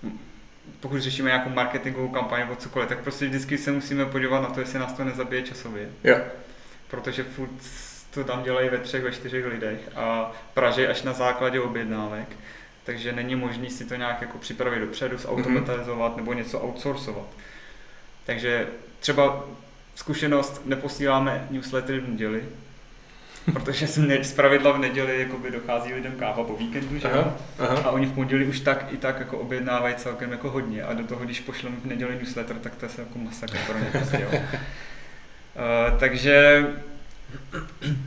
uh, 0.04 0.10
pokud 0.80 1.00
řešíme 1.02 1.30
nějakou 1.30 1.50
marketingovou 1.50 2.08
kampaň 2.10 2.40
nebo 2.40 2.56
cokoliv, 2.56 2.90
tak 2.90 3.00
prostě 3.00 3.26
vždycky 3.28 3.58
se 3.58 3.72
musíme 3.72 4.06
podívat 4.06 4.40
na 4.40 4.50
to, 4.50 4.60
jestli 4.60 4.80
nás 4.80 4.94
to 4.94 5.04
nezabije 5.04 5.42
časově. 5.44 5.90
Jo. 6.04 6.18
Protože 6.88 7.24
furt 7.24 7.52
to 8.14 8.24
tam 8.24 8.44
dělají 8.44 8.70
ve 8.70 8.78
třech, 8.78 9.04
ve 9.04 9.12
čtyřech 9.12 9.46
lidech 9.46 9.80
a 9.96 10.32
praží 10.54 10.88
až 10.88 11.04
na 11.04 11.14
základě 11.14 11.60
objednávek. 11.62 12.28
Takže 12.84 13.12
není 13.12 13.36
možné 13.36 13.70
si 13.70 13.86
to 13.86 13.96
nějak 13.96 14.22
jako 14.22 14.38
připravit 14.38 14.80
dopředu, 14.80 15.18
zautomatizovat 15.18 16.18
nebo 16.18 16.34
něco 16.34 16.60
outsourcovat. 16.68 17.26
Takže 18.26 18.68
třeba 19.00 19.46
zkušenost, 19.96 20.62
neposíláme 20.66 21.48
newslettery 21.52 22.00
v 22.00 22.10
neděli, 22.10 22.44
protože 23.54 23.88
z 24.24 24.34
pravidla 24.34 24.72
v 24.72 24.78
neděli 24.78 25.20
jakoby 25.20 25.52
dochází 25.52 25.94
lidem 25.94 26.12
káva 26.12 26.44
po 26.44 26.56
víkendu, 26.56 27.00
že? 27.00 27.12
Aha, 27.12 27.34
aha. 27.60 27.82
A 27.84 27.92
oni 27.92 28.06
v 28.06 28.14
pondělí 28.14 28.46
už 28.46 28.60
tak 28.60 28.86
i 28.92 28.98
tak 28.98 29.20
jako 29.20 29.38
objednávají 29.38 29.96
celkem 29.96 30.32
jako 30.32 30.50
hodně 30.50 30.84
a 30.84 30.94
do 30.94 31.04
toho, 31.04 31.26
když 31.26 31.40
pošleme 31.40 31.76
v 31.84 31.86
neděli 31.86 32.16
newsletter, 32.16 32.56
tak 32.56 32.76
to 32.76 32.86
je 32.86 32.92
jako 32.98 33.20
masakr 33.20 33.58
pro 33.68 33.80
ně 33.80 33.86
prostě, 33.92 34.20
jo. 34.22 34.40
Uh, 34.40 34.40
takže, 36.00 36.66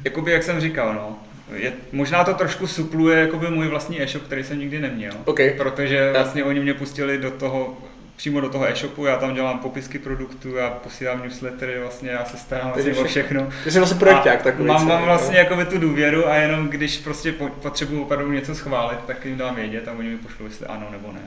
jakoby 0.04 0.32
jak 0.32 0.42
jsem 0.42 0.60
říkal, 0.60 0.94
no, 0.94 1.18
je, 1.54 1.72
možná 1.92 2.24
to 2.24 2.34
trošku 2.34 2.66
supluje 2.66 3.20
jakoby 3.20 3.50
můj 3.50 3.68
vlastní 3.68 4.02
e-shop, 4.02 4.24
který 4.24 4.44
jsem 4.44 4.58
nikdy 4.58 4.80
neměl. 4.80 5.14
OK. 5.24 5.40
Protože 5.56 6.12
vlastně 6.12 6.44
oni 6.44 6.60
mě 6.60 6.74
pustili 6.74 7.18
do 7.18 7.30
toho, 7.30 7.78
přímo 8.18 8.40
do 8.40 8.48
toho 8.48 8.68
e-shopu, 8.68 9.06
já 9.06 9.16
tam 9.16 9.34
dělám 9.34 9.58
popisky 9.58 9.98
produktů, 9.98 10.56
já 10.56 10.70
posílám 10.70 11.22
newslettery, 11.22 11.80
vlastně 11.80 12.10
já 12.10 12.24
se 12.24 12.36
starám 12.36 12.70
vlastně 12.72 12.94
o 12.94 13.04
všechno. 13.04 13.48
Ty 13.64 13.70
jsi 13.70 13.78
vlastně 13.78 13.98
projekták 13.98 14.42
takový. 14.42 14.68
Mám, 14.68 14.88
mám 14.88 15.04
vlastně 15.04 15.38
jakoby 15.38 15.64
tu 15.64 15.78
důvěru 15.78 16.28
a 16.28 16.34
jenom 16.36 16.68
když 16.68 16.96
prostě 16.96 17.32
po- 17.32 17.48
potřebuju 17.48 18.02
opravdu 18.02 18.32
něco 18.32 18.54
schválit, 18.54 18.98
tak 19.06 19.24
jim 19.24 19.36
dám 19.38 19.54
vědět 19.54 19.88
a 19.88 19.92
oni 19.92 20.08
mi 20.08 20.16
pošlou, 20.16 20.46
jestli 20.46 20.66
ano 20.66 20.88
nebo 20.90 21.12
ne. 21.12 21.20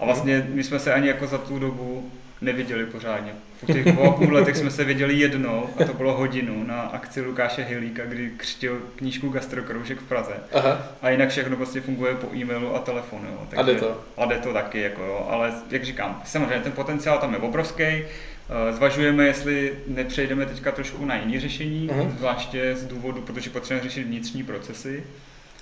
A 0.00 0.04
vlastně 0.04 0.46
my 0.48 0.64
jsme 0.64 0.78
se 0.78 0.92
ani 0.94 1.08
jako 1.08 1.26
za 1.26 1.38
tu 1.38 1.58
dobu 1.58 2.10
neviděli 2.40 2.86
pořádně. 2.86 3.32
Po 3.60 3.72
těch 3.72 3.84
dvou 3.84 4.02
a 4.04 4.12
půl 4.12 4.32
letech 4.34 4.56
jsme 4.56 4.70
se 4.70 4.84
viděli 4.84 5.14
jednou 5.14 5.68
a 5.80 5.84
to 5.84 5.94
bylo 5.94 6.16
hodinu 6.16 6.64
na 6.66 6.80
akci 6.80 7.20
Lukáše 7.20 7.62
Hilíka, 7.64 8.04
kdy 8.04 8.30
křtil 8.36 8.82
knížku 8.96 9.28
Gastrokroužek 9.28 9.98
v 10.00 10.04
Praze. 10.08 10.32
Aha, 10.52 10.82
A 11.02 11.10
jinak 11.10 11.28
všechno 11.28 11.56
prostě 11.56 11.80
funguje 11.80 12.14
po 12.14 12.34
e-mailu 12.36 12.74
a 12.74 12.78
telefonu. 12.78 13.24
Jo. 13.32 13.46
A 13.56 13.62
jde 13.62 13.74
to. 13.74 14.00
A 14.16 14.24
jde 14.24 14.38
to 14.38 14.52
taky, 14.52 14.80
jako 14.80 15.02
jo. 15.02 15.26
ale 15.30 15.52
jak 15.70 15.84
říkám, 15.84 16.22
samozřejmě 16.24 16.60
ten 16.60 16.72
potenciál 16.72 17.18
tam 17.18 17.32
je 17.32 17.38
obrovský. 17.38 17.82
Eh, 17.82 18.72
Zvažujeme, 18.72 19.26
jestli 19.26 19.72
nepřejdeme 19.86 20.46
teďka 20.46 20.72
trošku 20.72 21.04
na 21.04 21.16
jiné 21.16 21.40
řešení, 21.40 21.86
Mhm. 21.92 22.16
zvláště 22.18 22.76
z 22.76 22.84
důvodu, 22.86 23.20
protože 23.20 23.50
potřebujeme 23.50 23.88
řešit 23.90 24.04
vnitřní 24.04 24.42
procesy, 24.44 25.04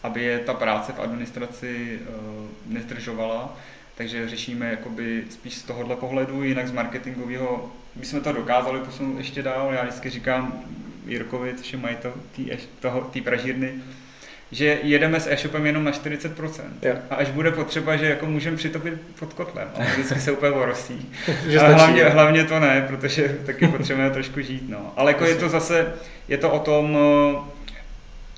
aby 0.03 0.23
je 0.23 0.39
ta 0.39 0.55
práce 0.55 0.93
v 0.93 1.01
administraci 1.01 1.99
eh, 2.03 2.11
nezdržovala. 2.67 3.57
Takže 3.97 4.29
řešíme 4.29 4.71
jakoby 4.71 5.25
spíš 5.31 5.55
z 5.55 5.63
tohohle 5.63 5.97
pohledu, 5.97 6.43
jinak 6.43 6.69
z 6.69 6.73
marketingového 6.73 7.73
bychom 7.95 8.21
to 8.21 8.33
dokázali 8.33 8.81
posunout 8.81 9.19
ještě 9.19 9.43
dál. 9.43 9.73
Já 9.73 9.83
vždycky 9.83 10.11
říkám 10.11 10.65
Jirkovi, 11.07 11.55
což 11.55 11.73
je 11.73 11.79
majitel 11.79 12.13
té 12.37 12.43
té 13.13 13.21
pražírny, 13.21 13.73
že 14.53 14.79
jedeme 14.83 15.21
s 15.21 15.31
e-shopem 15.31 15.67
jenom 15.67 15.85
na 15.85 15.91
40%. 15.91 16.63
Jo. 16.83 16.95
A 17.11 17.15
až 17.15 17.31
bude 17.31 17.51
potřeba, 17.51 17.97
že 17.97 18.07
jako 18.07 18.27
můžeme 18.27 18.57
přitopit 18.57 18.95
pod 19.19 19.33
kotlem. 19.33 19.69
A 19.75 19.83
vždycky 19.83 20.21
se 20.21 20.33
úplně 20.33 20.53
orosí. 20.53 21.11
Ale 21.29 21.59
stačí. 21.59 21.75
hlavně, 21.75 22.05
hlavně 22.05 22.45
to 22.45 22.61
ne, 22.61 22.85
protože 22.89 23.39
taky 23.47 23.69
potřebujeme 23.69 24.15
trošku 24.15 24.41
žít. 24.41 24.69
No. 24.69 24.93
Ale 24.97 25.11
jako 25.11 25.25
je 25.25 25.35
to 25.35 25.49
zase, 25.49 25.93
je 26.29 26.39
to 26.39 26.51
o 26.51 26.59
tom, 26.59 26.99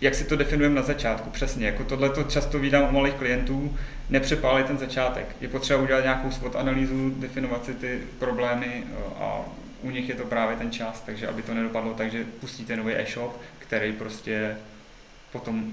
jak 0.04 0.14
si 0.14 0.24
to 0.24 0.36
definujeme 0.36 0.74
na 0.74 0.82
začátku, 0.82 1.30
přesně. 1.30 1.66
Jako 1.66 1.84
tohle 1.84 2.10
to 2.10 2.22
často 2.22 2.58
vídám 2.58 2.88
u 2.88 2.92
malých 2.92 3.14
klientů, 3.14 3.76
nepřepálit 4.10 4.66
ten 4.66 4.78
začátek. 4.78 5.36
Je 5.40 5.48
potřeba 5.48 5.80
udělat 5.80 6.00
nějakou 6.00 6.30
SWOT 6.30 6.56
analýzu, 6.56 7.10
definovat 7.16 7.64
si 7.64 7.74
ty 7.74 8.00
problémy 8.18 8.82
eh, 8.86 8.96
a 9.20 9.44
u 9.82 9.90
nich 9.90 10.08
je 10.08 10.14
to 10.14 10.24
právě 10.24 10.56
ten 10.56 10.70
čas, 10.70 11.00
takže 11.06 11.28
aby 11.28 11.42
to 11.42 11.54
nedopadlo 11.54 11.94
tak, 11.94 12.10
že 12.10 12.24
pustíte 12.40 12.76
nový 12.76 12.94
e-shop, 12.94 13.40
který 13.58 13.92
prostě 13.92 14.56
potom 15.32 15.72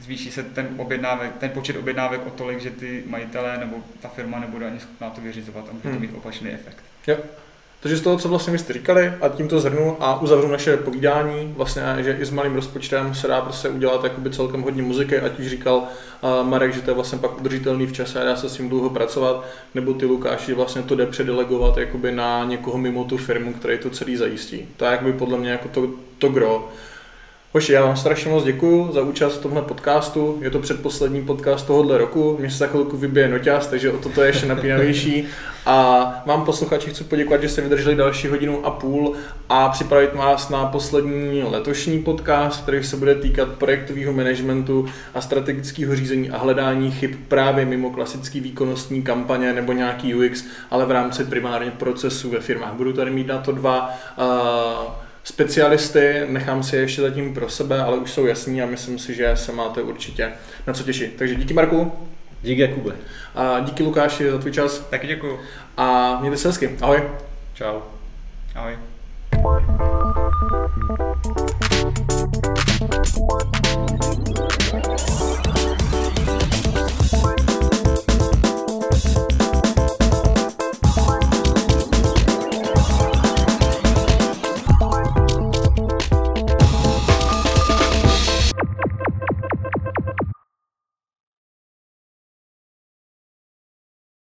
zvýší 0.00 0.30
se 0.30 0.42
ten, 0.42 0.68
objednávek, 0.76 1.36
ten 1.36 1.50
počet 1.50 1.76
objednávek 1.76 2.26
o 2.26 2.30
tolik, 2.30 2.60
že 2.60 2.70
ty 2.70 3.04
majitelé 3.06 3.58
nebo 3.58 3.76
ta 4.00 4.08
firma 4.08 4.38
nebude 4.40 4.66
ani 4.66 4.80
schopná 4.80 5.10
to 5.10 5.20
vyřizovat 5.20 5.68
a 5.68 5.72
může 5.72 5.82
to 5.82 5.88
Hmm. 5.88 6.00
mít 6.00 6.14
opačný 6.14 6.50
efekt. 6.50 6.84
Jo. 7.06 7.16
Takže 7.80 7.96
z 7.96 8.00
toho, 8.00 8.18
co 8.18 8.28
vlastně 8.28 8.58
jste 8.58 8.72
říkali, 8.72 9.12
a 9.20 9.28
tím 9.28 9.48
to 9.48 9.60
zhrnu 9.60 9.96
a 10.00 10.20
uzavřu 10.20 10.48
naše 10.48 10.76
povídání, 10.76 11.54
vlastně, 11.56 11.82
že 11.98 12.16
i 12.20 12.24
s 12.24 12.30
malým 12.30 12.54
rozpočtem 12.54 13.14
se 13.14 13.28
dá 13.28 13.40
prostě 13.40 13.68
udělat 13.68 14.04
jakoby 14.04 14.30
celkem 14.30 14.62
hodně 14.62 14.82
muziky, 14.82 15.20
ať 15.20 15.38
už 15.38 15.46
říkal 15.46 15.76
uh, 15.76 16.48
Marek, 16.48 16.74
že 16.74 16.80
to 16.80 16.90
je 16.90 16.94
vlastně 16.94 17.18
pak 17.18 17.40
udržitelný 17.40 17.86
v 17.86 17.92
čase 17.92 18.20
a 18.20 18.24
dá 18.24 18.36
se 18.36 18.48
s 18.48 18.56
tím 18.56 18.68
dlouho 18.68 18.90
pracovat, 18.90 19.44
nebo 19.74 19.94
ty 19.94 20.06
Lukáši, 20.06 20.46
že 20.46 20.54
vlastně 20.54 20.82
to 20.82 20.94
jde 20.94 21.06
předelegovat 21.06 21.76
jakoby 21.76 22.12
na 22.12 22.44
někoho 22.44 22.78
mimo 22.78 23.04
tu 23.04 23.16
firmu, 23.16 23.52
který 23.52 23.78
to 23.78 23.90
celý 23.90 24.16
zajistí. 24.16 24.68
To 24.76 24.84
je 24.84 24.90
jakoby 24.90 25.12
podle 25.12 25.38
mě 25.38 25.50
jako 25.50 25.68
to, 25.68 25.88
to 26.18 26.28
gro. 26.28 26.68
Hoši, 27.52 27.72
já 27.72 27.84
vám 27.84 27.96
strašně 27.96 28.30
moc 28.30 28.44
děkuji 28.44 28.92
za 28.92 29.02
účast 29.02 29.36
v 29.36 29.42
tomhle 29.42 29.62
podcastu. 29.62 30.38
Je 30.40 30.50
to 30.50 30.58
předposlední 30.58 31.22
podcast 31.22 31.66
tohohle 31.66 31.98
roku. 31.98 32.36
Mně 32.40 32.50
se 32.50 32.58
za 32.58 32.66
chvilku 32.66 32.96
vybije 32.96 33.28
noťaz, 33.28 33.66
takže 33.66 33.92
o 33.92 33.98
toto 33.98 34.22
je 34.22 34.28
ještě 34.28 34.46
napínavější. 34.46 35.26
A 35.66 36.22
vám 36.26 36.44
posluchači 36.44 36.90
chci 36.90 37.04
poděkovat, 37.04 37.42
že 37.42 37.48
jste 37.48 37.62
vydrželi 37.62 37.96
další 37.96 38.28
hodinu 38.28 38.66
a 38.66 38.70
půl 38.70 39.14
a 39.48 39.68
připravit 39.68 40.14
vás 40.14 40.48
na 40.48 40.66
poslední 40.66 41.42
letošní 41.42 42.02
podcast, 42.02 42.62
který 42.62 42.84
se 42.84 42.96
bude 42.96 43.14
týkat 43.14 43.48
projektového 43.48 44.12
managementu 44.12 44.86
a 45.14 45.20
strategického 45.20 45.96
řízení 45.96 46.30
a 46.30 46.38
hledání 46.38 46.90
chyb 46.90 47.10
právě 47.28 47.64
mimo 47.64 47.90
klasický 47.90 48.40
výkonnostní 48.40 49.02
kampaně 49.02 49.52
nebo 49.52 49.72
nějaký 49.72 50.14
UX, 50.14 50.44
ale 50.70 50.86
v 50.86 50.90
rámci 50.90 51.24
primárně 51.24 51.70
procesu 51.70 52.30
ve 52.30 52.40
firmách. 52.40 52.72
Budu 52.72 52.92
tady 52.92 53.10
mít 53.10 53.26
na 53.26 53.38
to 53.38 53.52
dva 53.52 53.94
uh, 54.18 55.09
specialisty, 55.24 56.22
nechám 56.28 56.62
si 56.62 56.76
je 56.76 56.82
ještě 56.82 57.02
zatím 57.02 57.34
pro 57.34 57.48
sebe, 57.48 57.82
ale 57.82 57.96
už 57.96 58.10
jsou 58.10 58.26
jasní 58.26 58.62
a 58.62 58.66
myslím 58.66 58.98
si, 58.98 59.14
že 59.14 59.36
se 59.36 59.52
máte 59.52 59.82
určitě 59.82 60.32
na 60.66 60.72
co 60.72 60.82
těšit. 60.82 61.14
Takže 61.18 61.34
díky 61.34 61.54
Marku, 61.54 61.92
Díky 62.42 62.60
Jakube. 62.60 62.94
a 63.34 63.60
díky 63.60 63.82
Lukáši 63.82 64.30
za 64.30 64.38
tvůj 64.38 64.52
čas 64.52 64.78
Taky 64.78 65.06
děkuju. 65.06 65.38
a 65.76 66.18
mějte 66.20 66.36
se 66.36 66.48
hezky. 66.48 66.76
Ahoj. 66.80 67.02
Čau. 67.54 67.80
Ahoj. 68.54 68.76